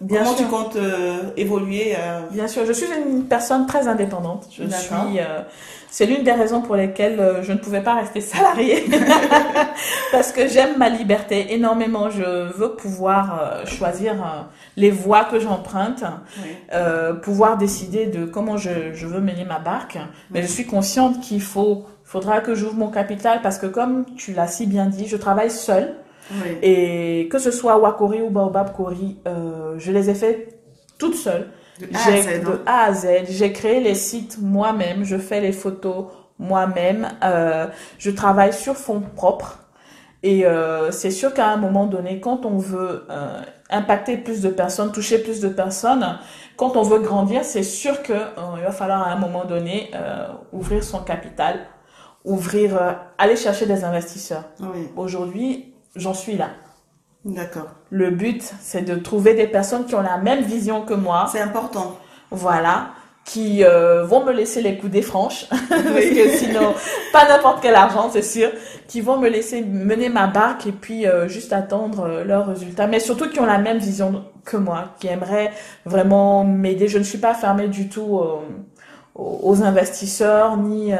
Bien 0.00 0.24
Comment 0.24 0.34
tu 0.34 0.44
comptes 0.44 0.76
euh, 0.76 1.30
évoluer 1.38 1.94
euh... 1.96 2.20
Bien 2.30 2.48
sûr, 2.48 2.66
je 2.66 2.72
suis 2.72 2.86
une 2.86 3.24
personne 3.24 3.66
très 3.66 3.88
indépendante. 3.88 4.46
Je 4.50 4.64
suis. 4.68 5.18
Euh, 5.18 5.40
c'est 5.88 6.04
l'une 6.04 6.22
des 6.22 6.32
raisons 6.32 6.60
pour 6.60 6.76
lesquelles 6.76 7.18
euh, 7.18 7.42
je 7.42 7.52
ne 7.52 7.56
pouvais 7.56 7.80
pas 7.80 7.94
rester 7.94 8.20
salariée 8.20 8.84
parce 10.12 10.32
que 10.32 10.48
j'aime 10.48 10.76
ma 10.76 10.90
liberté 10.90 11.54
énormément. 11.54 12.10
Je 12.10 12.52
veux 12.52 12.72
pouvoir 12.72 13.40
euh, 13.40 13.64
choisir 13.64 14.16
les 14.76 14.90
voies 14.90 15.24
que 15.24 15.40
j'emprunte, 15.40 16.04
oui. 16.42 16.78
pouvoir 17.22 17.56
décider 17.56 18.04
de 18.06 18.26
comment 18.26 18.58
je, 18.58 18.92
je 18.92 19.06
veux 19.06 19.20
mener 19.20 19.46
ma 19.46 19.58
barque. 19.58 19.96
Mais 20.30 20.42
je 20.42 20.46
suis 20.46 20.66
consciente 20.66 21.20
qu'il 21.20 21.40
faut, 21.40 21.86
faudra 22.04 22.40
que 22.40 22.54
j'ouvre 22.54 22.74
mon 22.74 22.90
capital 22.90 23.40
parce 23.40 23.56
que 23.56 23.66
comme 23.66 24.04
tu 24.16 24.34
l'as 24.34 24.48
si 24.48 24.66
bien 24.66 24.86
dit, 24.86 25.06
je 25.06 25.16
travaille 25.16 25.50
seule. 25.50 25.94
Et 26.62 27.28
que 27.30 27.38
ce 27.38 27.50
soit 27.50 27.78
Wakori 27.78 28.20
ou 28.22 28.30
Baobab 28.30 28.72
Kori, 28.74 29.18
euh, 29.26 29.74
je 29.78 29.92
les 29.92 30.10
ai 30.10 30.14
fait 30.14 30.60
toutes 30.98 31.14
seules. 31.14 31.48
De 31.80 31.86
A 31.94 31.98
à 31.98 32.22
Z. 32.22 32.26
De 32.42 32.48
hein. 32.48 32.60
A 32.66 32.84
à 32.84 32.92
Z. 32.92 33.06
J'ai 33.28 33.52
créé 33.52 33.80
les 33.80 33.94
sites 33.94 34.38
moi-même, 34.40 35.04
je 35.04 35.18
fais 35.18 35.40
les 35.40 35.52
photos 35.52 36.06
moi-même, 36.38 37.08
euh, 37.22 37.66
je 37.98 38.10
travaille 38.10 38.52
sur 38.52 38.76
fond 38.76 39.02
propre. 39.14 39.60
Et 40.22 40.44
euh, 40.44 40.90
c'est 40.90 41.10
sûr 41.10 41.32
qu'à 41.34 41.48
un 41.48 41.56
moment 41.56 41.86
donné, 41.86 42.20
quand 42.20 42.46
on 42.46 42.58
veut 42.58 43.06
euh, 43.10 43.40
impacter 43.70 44.16
plus 44.16 44.40
de 44.42 44.48
personnes, 44.48 44.90
toucher 44.90 45.18
plus 45.18 45.40
de 45.40 45.48
personnes, 45.48 46.18
quand 46.56 46.76
on 46.76 46.82
veut 46.82 46.98
grandir, 46.98 47.44
c'est 47.44 47.62
sûr 47.62 48.02
qu'il 48.02 48.14
va 48.14 48.72
falloir 48.72 49.06
à 49.06 49.12
un 49.12 49.16
moment 49.16 49.44
donné 49.44 49.90
ouvrir 50.52 50.82
son 50.82 51.00
capital, 51.00 51.60
ouvrir, 52.24 52.96
aller 53.18 53.36
chercher 53.36 53.66
des 53.66 53.84
investisseurs. 53.84 54.44
Oui. 54.60 54.88
Aujourd'hui, 54.96 55.75
j'en 55.96 56.14
suis 56.14 56.36
là. 56.36 56.50
D'accord. 57.26 57.66
Le 57.90 58.10
but, 58.10 58.40
c'est 58.60 58.82
de 58.82 58.94
trouver 58.94 59.34
des 59.34 59.48
personnes 59.48 59.84
qui 59.86 59.96
ont 59.96 60.00
la 60.00 60.16
même 60.16 60.44
vision 60.44 60.82
que 60.82 60.94
moi. 60.94 61.28
C'est 61.32 61.40
important. 61.40 61.98
Voilà. 62.30 62.90
Qui 63.24 63.64
euh, 63.64 64.04
vont 64.04 64.24
me 64.24 64.30
laisser 64.30 64.62
les 64.62 64.78
coups 64.78 64.92
des 64.92 65.02
franches. 65.02 65.48
Parce 65.68 65.82
que 65.82 66.28
sinon, 66.36 66.72
pas 67.12 67.28
n'importe 67.28 67.60
quel 67.60 67.74
argent, 67.74 68.08
c'est 68.12 68.22
sûr. 68.22 68.50
Qui 68.86 69.00
vont 69.00 69.18
me 69.18 69.28
laisser 69.28 69.62
mener 69.62 70.08
ma 70.08 70.28
barque 70.28 70.68
et 70.68 70.72
puis 70.72 71.08
euh, 71.08 71.26
juste 71.26 71.52
attendre 71.52 72.04
euh, 72.04 72.24
leurs 72.24 72.46
résultats. 72.46 72.86
Mais 72.86 73.00
surtout 73.00 73.28
qui 73.28 73.40
ont 73.40 73.46
la 73.46 73.58
même 73.58 73.78
vision 73.78 74.24
que 74.44 74.56
moi. 74.56 74.94
Qui 75.00 75.08
aimeraient 75.08 75.50
vraiment 75.84 76.44
m'aider. 76.44 76.86
Je 76.86 76.98
ne 76.98 77.02
suis 77.02 77.18
pas 77.18 77.34
fermée 77.34 77.66
du 77.66 77.88
tout 77.88 78.20
aux 79.16 79.62
investisseurs 79.64 80.56
ni 80.58 80.92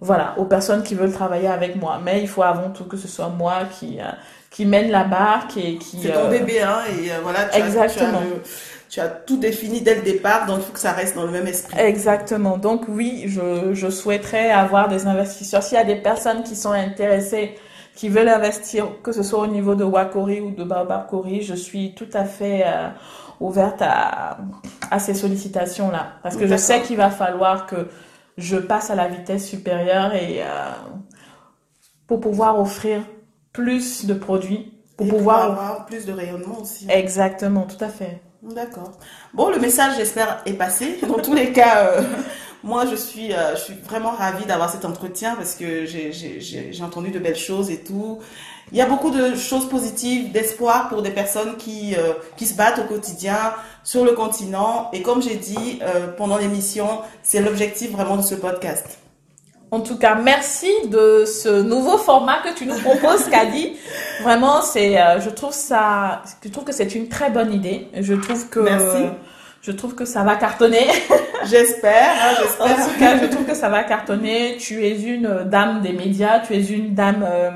voilà, 0.00 0.34
aux 0.38 0.44
personnes 0.44 0.82
qui 0.82 0.94
veulent 0.94 1.12
travailler 1.12 1.48
avec 1.48 1.76
moi. 1.76 2.00
Mais 2.04 2.20
il 2.20 2.28
faut 2.28 2.42
avant 2.42 2.70
tout 2.70 2.84
que 2.84 2.96
ce 2.96 3.08
soit 3.08 3.28
moi 3.28 3.60
qui, 3.78 3.98
euh, 4.00 4.04
qui 4.50 4.66
mène 4.66 4.90
la 4.90 5.04
barque 5.04 5.56
et 5.56 5.76
qui... 5.78 6.00
C'est 6.02 6.12
ton 6.12 6.26
euh, 6.26 6.30
bébé, 6.30 6.60
hein, 6.60 6.78
et 6.90 7.12
euh, 7.12 7.20
voilà, 7.22 7.44
tu 7.44 7.58
Exactement. 7.60 8.18
As, 8.18 8.22
tu 8.22 8.34
as 8.34 8.74
tu 8.94 9.00
as 9.00 9.08
tout 9.08 9.38
défini 9.38 9.80
dès 9.80 9.96
le 9.96 10.02
départ, 10.02 10.46
donc 10.46 10.58
il 10.60 10.66
faut 10.66 10.72
que 10.72 10.78
ça 10.78 10.92
reste 10.92 11.16
dans 11.16 11.24
le 11.24 11.32
même 11.32 11.48
esprit. 11.48 11.76
Exactement. 11.80 12.58
Donc 12.58 12.82
oui, 12.86 13.24
je, 13.26 13.74
je 13.74 13.90
souhaiterais 13.90 14.52
avoir 14.52 14.86
des 14.86 15.08
investisseurs. 15.08 15.64
S'il 15.64 15.76
y 15.76 15.80
a 15.80 15.84
des 15.84 15.96
personnes 15.96 16.44
qui 16.44 16.54
sont 16.54 16.70
intéressées, 16.70 17.56
qui 17.96 18.08
veulent 18.08 18.28
investir, 18.28 18.86
que 19.02 19.10
ce 19.10 19.24
soit 19.24 19.40
au 19.40 19.46
niveau 19.48 19.74
de 19.74 19.82
Wakori 19.82 20.40
ou 20.40 20.52
de 20.52 20.62
Baobab 20.62 21.08
Kori, 21.08 21.42
je 21.42 21.54
suis 21.54 21.94
tout 21.96 22.06
à 22.12 22.24
fait 22.24 22.62
euh, 22.64 22.88
ouverte 23.40 23.82
à, 23.82 24.38
à 24.92 25.00
ces 25.00 25.14
sollicitations-là. 25.14 26.12
Parce 26.22 26.36
que 26.36 26.46
je 26.46 26.56
sais 26.56 26.80
qu'il 26.82 26.96
va 26.96 27.10
falloir 27.10 27.66
que 27.66 27.88
je 28.36 28.56
passe 28.56 28.90
à 28.90 28.94
la 28.94 29.08
vitesse 29.08 29.48
supérieure 29.48 30.14
et 30.14 30.42
euh, 30.42 30.70
pour 32.06 32.20
pouvoir 32.20 32.60
offrir 32.60 33.02
plus 33.52 34.06
de 34.06 34.14
produits, 34.14 34.72
pour 34.96 35.08
pouvoir 35.08 35.44
avoir 35.44 35.86
plus 35.86 36.04
de 36.06 36.12
rayonnement 36.12 36.60
aussi. 36.60 36.86
Exactement, 36.88 37.62
tout 37.62 37.82
à 37.82 37.88
fait. 37.88 38.20
D'accord. 38.42 38.92
Bon, 39.32 39.50
le 39.50 39.58
message, 39.58 39.96
j'espère, 39.96 40.42
est 40.44 40.52
passé. 40.52 40.98
Dans 41.08 41.18
tous 41.18 41.34
les 41.34 41.52
cas, 41.52 41.86
euh, 41.86 42.02
moi, 42.62 42.84
je 42.86 42.96
suis, 42.96 43.32
euh, 43.32 43.56
je 43.56 43.60
suis 43.60 43.74
vraiment 43.74 44.10
ravie 44.10 44.44
d'avoir 44.44 44.70
cet 44.70 44.84
entretien 44.84 45.34
parce 45.34 45.54
que 45.54 45.86
j'ai 45.86 46.82
entendu 46.82 47.10
de 47.10 47.18
belles 47.18 47.36
choses 47.36 47.70
et 47.70 47.82
tout. 47.82 48.18
Il 48.72 48.78
y 48.78 48.80
a 48.80 48.86
beaucoup 48.86 49.10
de 49.10 49.34
choses 49.34 49.68
positives, 49.68 50.32
d'espoir 50.32 50.88
pour 50.88 51.02
des 51.02 51.10
personnes 51.10 51.56
qui, 51.56 51.94
euh, 51.96 52.14
qui 52.36 52.46
se 52.46 52.54
battent 52.54 52.78
au 52.78 52.84
quotidien 52.84 53.54
sur 53.82 54.04
le 54.04 54.12
continent. 54.12 54.90
Et 54.92 55.02
comme 55.02 55.22
j'ai 55.22 55.36
dit 55.36 55.80
pendant 56.16 56.38
l'émission, 56.38 57.00
c'est 57.22 57.40
l'objectif 57.40 57.90
vraiment 57.92 58.16
de 58.16 58.22
ce 58.22 58.34
podcast. 58.34 58.98
En 59.74 59.80
tout 59.80 59.96
cas, 59.96 60.14
merci 60.14 60.70
de 60.88 61.24
ce 61.24 61.62
nouveau 61.62 61.98
format 61.98 62.38
que 62.44 62.54
tu 62.56 62.64
nous 62.64 62.78
proposes, 62.78 63.28
Kadi. 63.28 63.72
Vraiment, 64.22 64.62
c'est, 64.62 65.00
euh, 65.00 65.20
je 65.20 65.28
trouve 65.30 65.52
ça, 65.52 66.22
je 66.44 66.48
trouve 66.48 66.62
que 66.62 66.72
c'est 66.72 66.94
une 66.94 67.08
très 67.08 67.28
bonne 67.28 67.52
idée. 67.52 67.88
Je 68.00 68.14
trouve 68.14 68.48
que, 68.50 68.60
merci. 68.60 69.06
je 69.62 69.72
trouve 69.72 69.96
que 69.96 70.04
ça 70.04 70.22
va 70.22 70.36
cartonner. 70.36 70.86
J'espère, 71.46 72.12
hein, 72.22 72.34
j'espère. 72.40 72.66
En 72.66 72.88
tout 72.88 72.98
cas, 73.00 73.18
je 73.20 73.26
trouve 73.26 73.44
que 73.44 73.54
ça 73.54 73.68
va 73.68 73.82
cartonner. 73.82 74.56
Tu 74.58 74.86
es 74.86 74.98
une 75.02 75.42
dame 75.44 75.82
des 75.82 75.92
médias, 75.92 76.38
tu 76.38 76.54
es 76.54 76.64
une 76.64 76.94
dame 76.94 77.26
euh, 77.28 77.50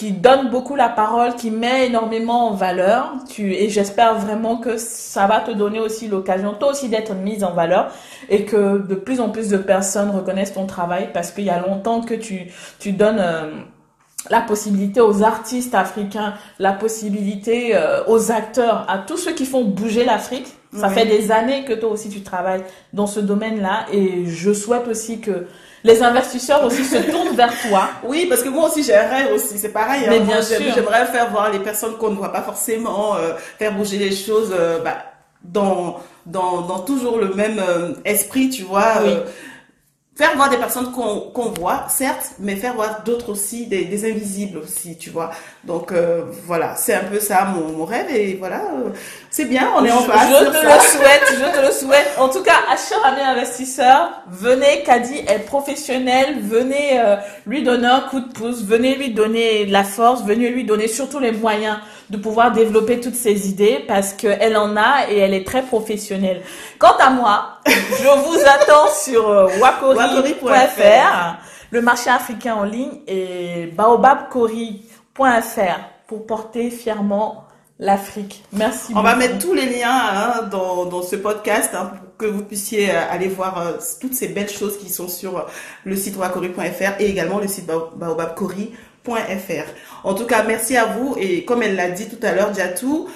qui 0.00 0.12
donne 0.12 0.48
beaucoup 0.48 0.76
la 0.76 0.88
parole, 0.88 1.34
qui 1.34 1.50
met 1.50 1.88
énormément 1.88 2.48
en 2.48 2.54
valeur. 2.54 3.12
Tu, 3.28 3.52
et 3.52 3.68
j'espère 3.68 4.14
vraiment 4.18 4.56
que 4.56 4.78
ça 4.78 5.26
va 5.26 5.40
te 5.40 5.50
donner 5.50 5.78
aussi 5.78 6.08
l'occasion, 6.08 6.54
toi 6.54 6.70
aussi, 6.70 6.88
d'être 6.88 7.14
mise 7.14 7.44
en 7.44 7.52
valeur 7.52 7.92
et 8.30 8.46
que 8.46 8.78
de 8.78 8.94
plus 8.94 9.20
en 9.20 9.28
plus 9.28 9.50
de 9.50 9.58
personnes 9.58 10.08
reconnaissent 10.08 10.54
ton 10.54 10.64
travail 10.64 11.10
parce 11.12 11.32
qu'il 11.32 11.44
y 11.44 11.50
a 11.50 11.60
longtemps 11.60 12.00
que 12.00 12.14
tu, 12.14 12.50
tu 12.78 12.92
donnes 12.92 13.18
euh, 13.20 13.50
la 14.30 14.40
possibilité 14.40 15.02
aux 15.02 15.22
artistes 15.22 15.74
africains, 15.74 16.32
la 16.58 16.72
possibilité 16.72 17.76
euh, 17.76 18.02
aux 18.06 18.32
acteurs, 18.32 18.86
à 18.88 18.96
tous 18.96 19.18
ceux 19.18 19.34
qui 19.34 19.44
font 19.44 19.64
bouger 19.64 20.06
l'Afrique. 20.06 20.46
Ça 20.72 20.88
fait 20.88 21.04
des 21.04 21.30
années 21.30 21.64
que 21.64 21.74
toi 21.74 21.90
aussi 21.90 22.08
tu 22.08 22.22
travailles 22.22 22.62
dans 22.94 23.08
ce 23.08 23.20
domaine-là 23.20 23.86
et 23.92 24.24
je 24.24 24.52
souhaite 24.54 24.88
aussi 24.88 25.20
que 25.20 25.46
les 25.84 26.02
investisseurs 26.02 26.64
aussi 26.64 26.84
se 26.84 26.98
tournent 27.10 27.34
vers 27.34 27.52
toi. 27.62 27.88
Oui, 28.04 28.26
parce 28.28 28.42
que 28.42 28.48
moi 28.48 28.68
aussi 28.68 28.82
j'ai 28.82 28.94
un 28.94 29.08
rêve 29.08 29.32
aussi, 29.34 29.58
c'est 29.58 29.72
pareil. 29.72 30.02
Hein. 30.04 30.10
Mais 30.10 30.20
bien 30.20 30.42
sûr. 30.42 30.58
J'aimerais 30.74 31.06
faire 31.06 31.30
voir 31.30 31.50
les 31.50 31.60
personnes 31.60 31.96
qu'on 31.96 32.10
ne 32.10 32.16
voit 32.16 32.32
pas 32.32 32.42
forcément, 32.42 33.16
euh, 33.16 33.32
faire 33.58 33.74
bouger 33.74 33.98
les 33.98 34.14
choses 34.14 34.54
bah, 34.84 35.10
dans, 35.42 36.00
dans, 36.26 36.62
dans 36.62 36.80
toujours 36.80 37.18
le 37.18 37.34
même 37.34 37.58
euh, 37.58 37.92
esprit, 38.04 38.50
tu 38.50 38.62
vois. 38.62 39.02
Euh, 39.02 39.24
faire 40.20 40.36
voir 40.36 40.50
des 40.50 40.58
personnes 40.58 40.92
qu'on 40.92 41.48
voit, 41.58 41.86
certes, 41.88 42.32
mais 42.38 42.54
faire 42.54 42.74
voir 42.74 43.02
d'autres 43.04 43.30
aussi, 43.30 43.66
des, 43.66 43.86
des, 43.86 44.10
invisibles 44.10 44.58
aussi, 44.58 44.98
tu 44.98 45.08
vois. 45.08 45.30
Donc 45.64 45.92
euh, 45.92 46.24
voilà, 46.44 46.76
c'est 46.76 46.92
un 46.92 47.04
peu 47.04 47.18
ça 47.18 47.46
mon, 47.46 47.72
mon 47.72 47.84
rêve 47.86 48.14
et 48.14 48.34
voilà, 48.34 48.60
c'est 49.30 49.46
bien, 49.46 49.70
on 49.78 49.82
est 49.82 49.90
en 49.90 50.00
phase. 50.00 50.28
Je, 50.28 50.44
te 50.44 50.62
le 50.62 50.80
souhaite, 50.80 51.24
je 51.30 51.58
te 51.58 51.66
le 51.66 51.72
souhaite. 51.72 52.10
En 52.18 52.28
tout 52.28 52.42
cas, 52.42 52.58
à 52.70 52.76
cher 52.76 52.98
ami 53.02 53.22
investisseur, 53.22 54.10
venez, 54.28 54.82
Kadi 54.84 55.20
est 55.26 55.46
professionnel, 55.46 56.36
venez 56.42 57.00
lui 57.46 57.62
donner 57.62 57.86
un 57.86 58.00
coup 58.00 58.20
de 58.20 58.30
pouce, 58.30 58.62
venez 58.62 58.96
lui 58.96 59.14
donner 59.14 59.64
la 59.64 59.84
force, 59.84 60.22
venez 60.24 60.50
lui 60.50 60.64
donner 60.64 60.86
surtout 60.86 61.18
les 61.18 61.32
moyens 61.32 61.78
de 62.10 62.16
pouvoir 62.16 62.52
développer 62.52 63.00
toutes 63.00 63.14
ces 63.14 63.48
idées 63.48 63.84
parce 63.86 64.12
qu'elle 64.12 64.56
en 64.56 64.76
a 64.76 65.08
et 65.08 65.18
elle 65.18 65.32
est 65.32 65.46
très 65.46 65.62
professionnelle. 65.62 66.42
Quant 66.78 66.96
à 66.98 67.10
moi, 67.10 67.60
je 67.66 68.28
vous 68.28 68.40
attends 68.40 68.92
sur 68.92 69.28
euh, 69.28 69.48
wakori.fr, 69.60 71.36
le 71.70 71.82
marché 71.82 72.10
africain 72.10 72.54
en 72.54 72.64
ligne 72.64 73.00
et 73.06 73.66
baobabkori.fr 73.76 75.20
pour 76.08 76.26
porter 76.26 76.70
fièrement 76.70 77.44
l'Afrique. 77.78 78.44
Merci. 78.52 78.92
On 78.94 79.02
va 79.02 79.14
mettre 79.14 79.38
tous 79.38 79.54
les 79.54 79.66
liens 79.66 79.88
hein, 79.90 80.42
dans, 80.50 80.86
dans 80.86 81.02
ce 81.02 81.16
podcast 81.16 81.70
hein, 81.74 81.92
pour 81.96 82.16
que 82.18 82.26
vous 82.26 82.42
puissiez 82.42 82.90
euh, 82.90 83.00
aller 83.08 83.28
voir 83.28 83.58
euh, 83.58 83.72
toutes 84.00 84.14
ces 84.14 84.28
belles 84.28 84.50
choses 84.50 84.76
qui 84.78 84.90
sont 84.90 85.08
sur 85.08 85.46
le 85.84 85.96
site 85.96 86.16
wakori.fr 86.16 87.00
et 87.00 87.06
également 87.06 87.38
le 87.38 87.46
site 87.48 87.66
baobabkori.fr 87.66 88.89
en 90.04 90.14
tout 90.14 90.26
cas, 90.26 90.42
merci 90.42 90.76
à 90.76 90.86
vous. 90.86 91.16
Et 91.18 91.44
comme 91.44 91.62
elle 91.62 91.76
l'a 91.76 91.90
dit 91.90 92.08
tout 92.08 92.24
à 92.24 92.32
l'heure, 92.32 92.50
Diatou, 92.50 93.08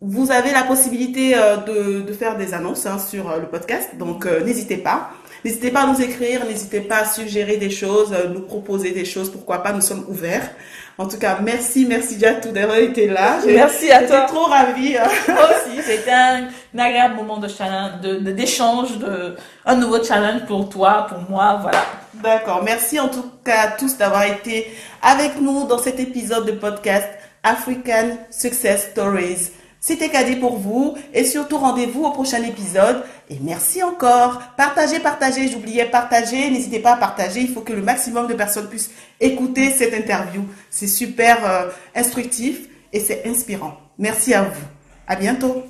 vous 0.00 0.30
avez 0.30 0.52
la 0.52 0.62
possibilité 0.62 1.34
euh, 1.36 1.56
de, 1.56 2.12
faire 2.12 2.36
des 2.36 2.54
annonces 2.54 2.86
hein, 2.86 2.98
sur 2.98 3.30
euh, 3.30 3.38
le 3.38 3.46
podcast, 3.46 3.96
donc 3.98 4.26
euh, 4.26 4.44
n'hésitez 4.44 4.76
pas. 4.76 5.10
N'hésitez 5.44 5.70
pas 5.70 5.82
à 5.82 5.86
nous 5.86 6.00
écrire, 6.00 6.44
n'hésitez 6.44 6.80
pas 6.80 6.98
à 6.98 7.04
suggérer 7.04 7.56
des 7.56 7.70
choses, 7.70 8.14
nous 8.32 8.40
proposer 8.40 8.90
des 8.90 9.04
choses, 9.04 9.30
pourquoi 9.30 9.62
pas, 9.62 9.72
nous 9.72 9.80
sommes 9.80 10.04
ouverts. 10.08 10.50
En 10.98 11.06
tout 11.06 11.18
cas, 11.18 11.38
merci, 11.42 11.84
merci 11.84 12.16
Diatou 12.16 12.52
d'avoir 12.52 12.78
été 12.78 13.06
là. 13.06 13.38
Merci 13.46 13.90
à 13.90 14.04
toi. 14.04 14.22
trop 14.22 14.44
ravie. 14.44 14.96
Hein. 14.96 15.08
Moi 15.28 15.50
aussi, 15.50 15.82
c'était 15.82 16.10
un, 16.10 16.48
agréable 16.78 17.16
moment 17.16 17.36
de 17.36 17.48
challenge, 17.48 18.00
de, 18.00 18.30
d'échange, 18.30 18.96
de, 18.96 19.36
un 19.66 19.76
nouveau 19.76 20.02
challenge 20.02 20.46
pour 20.46 20.68
toi, 20.70 21.06
pour 21.08 21.18
moi, 21.28 21.58
voilà. 21.60 21.84
D'accord. 22.14 22.62
Merci 22.64 22.98
en 22.98 23.08
tout 23.08 23.24
cas 23.44 23.60
à 23.60 23.68
tous 23.72 23.98
d'avoir 23.98 24.24
été 24.24 24.74
avec 25.02 25.38
nous 25.38 25.66
dans 25.66 25.78
cet 25.78 26.00
épisode 26.00 26.46
de 26.46 26.52
podcast 26.52 27.08
African 27.42 28.16
Success 28.30 28.88
Stories. 28.92 29.50
C'était 29.86 30.08
cadeau 30.08 30.40
pour 30.40 30.58
vous 30.58 30.96
et 31.14 31.22
surtout 31.22 31.58
rendez-vous 31.58 32.02
au 32.02 32.10
prochain 32.10 32.42
épisode. 32.42 33.04
Et 33.30 33.38
merci 33.40 33.84
encore. 33.84 34.42
Partagez, 34.56 34.98
partagez. 34.98 35.46
J'oubliais 35.46 35.84
partager. 35.84 36.50
N'hésitez 36.50 36.80
pas 36.80 36.94
à 36.94 36.96
partager. 36.96 37.42
Il 37.42 37.50
faut 37.50 37.60
que 37.60 37.72
le 37.72 37.82
maximum 37.82 38.26
de 38.26 38.34
personnes 38.34 38.66
puissent 38.66 38.90
écouter 39.20 39.70
cette 39.70 39.94
interview. 39.94 40.44
C'est 40.70 40.88
super 40.88 41.38
euh, 41.44 41.70
instructif 41.94 42.66
et 42.92 42.98
c'est 42.98 43.28
inspirant. 43.28 43.74
Merci 43.96 44.34
à 44.34 44.42
vous. 44.42 44.64
À 45.06 45.14
bientôt. 45.14 45.62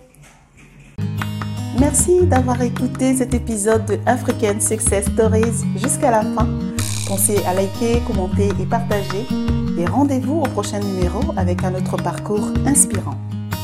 Merci 1.79 2.25
d'avoir 2.25 2.63
écouté 2.63 3.15
cet 3.19 3.35
épisode 3.35 3.85
de 3.85 3.99
African 4.07 4.59
Success 4.61 5.11
Stories 5.13 5.67
jusqu'à 5.77 6.11
la 6.11 6.23
fin. 6.23 6.49
Pensez 7.07 7.37
à 7.47 7.53
liker, 7.53 8.01
commenter 8.07 8.49
et 8.49 8.65
partager. 8.65 9.27
Et 9.79 9.85
rendez-vous 9.85 10.41
au 10.41 10.49
prochain 10.49 10.81
numéro 10.81 11.21
avec 11.37 11.65
un 11.65 11.75
autre 11.75 11.99
parcours 11.99 12.49
inspirant. 12.65 13.19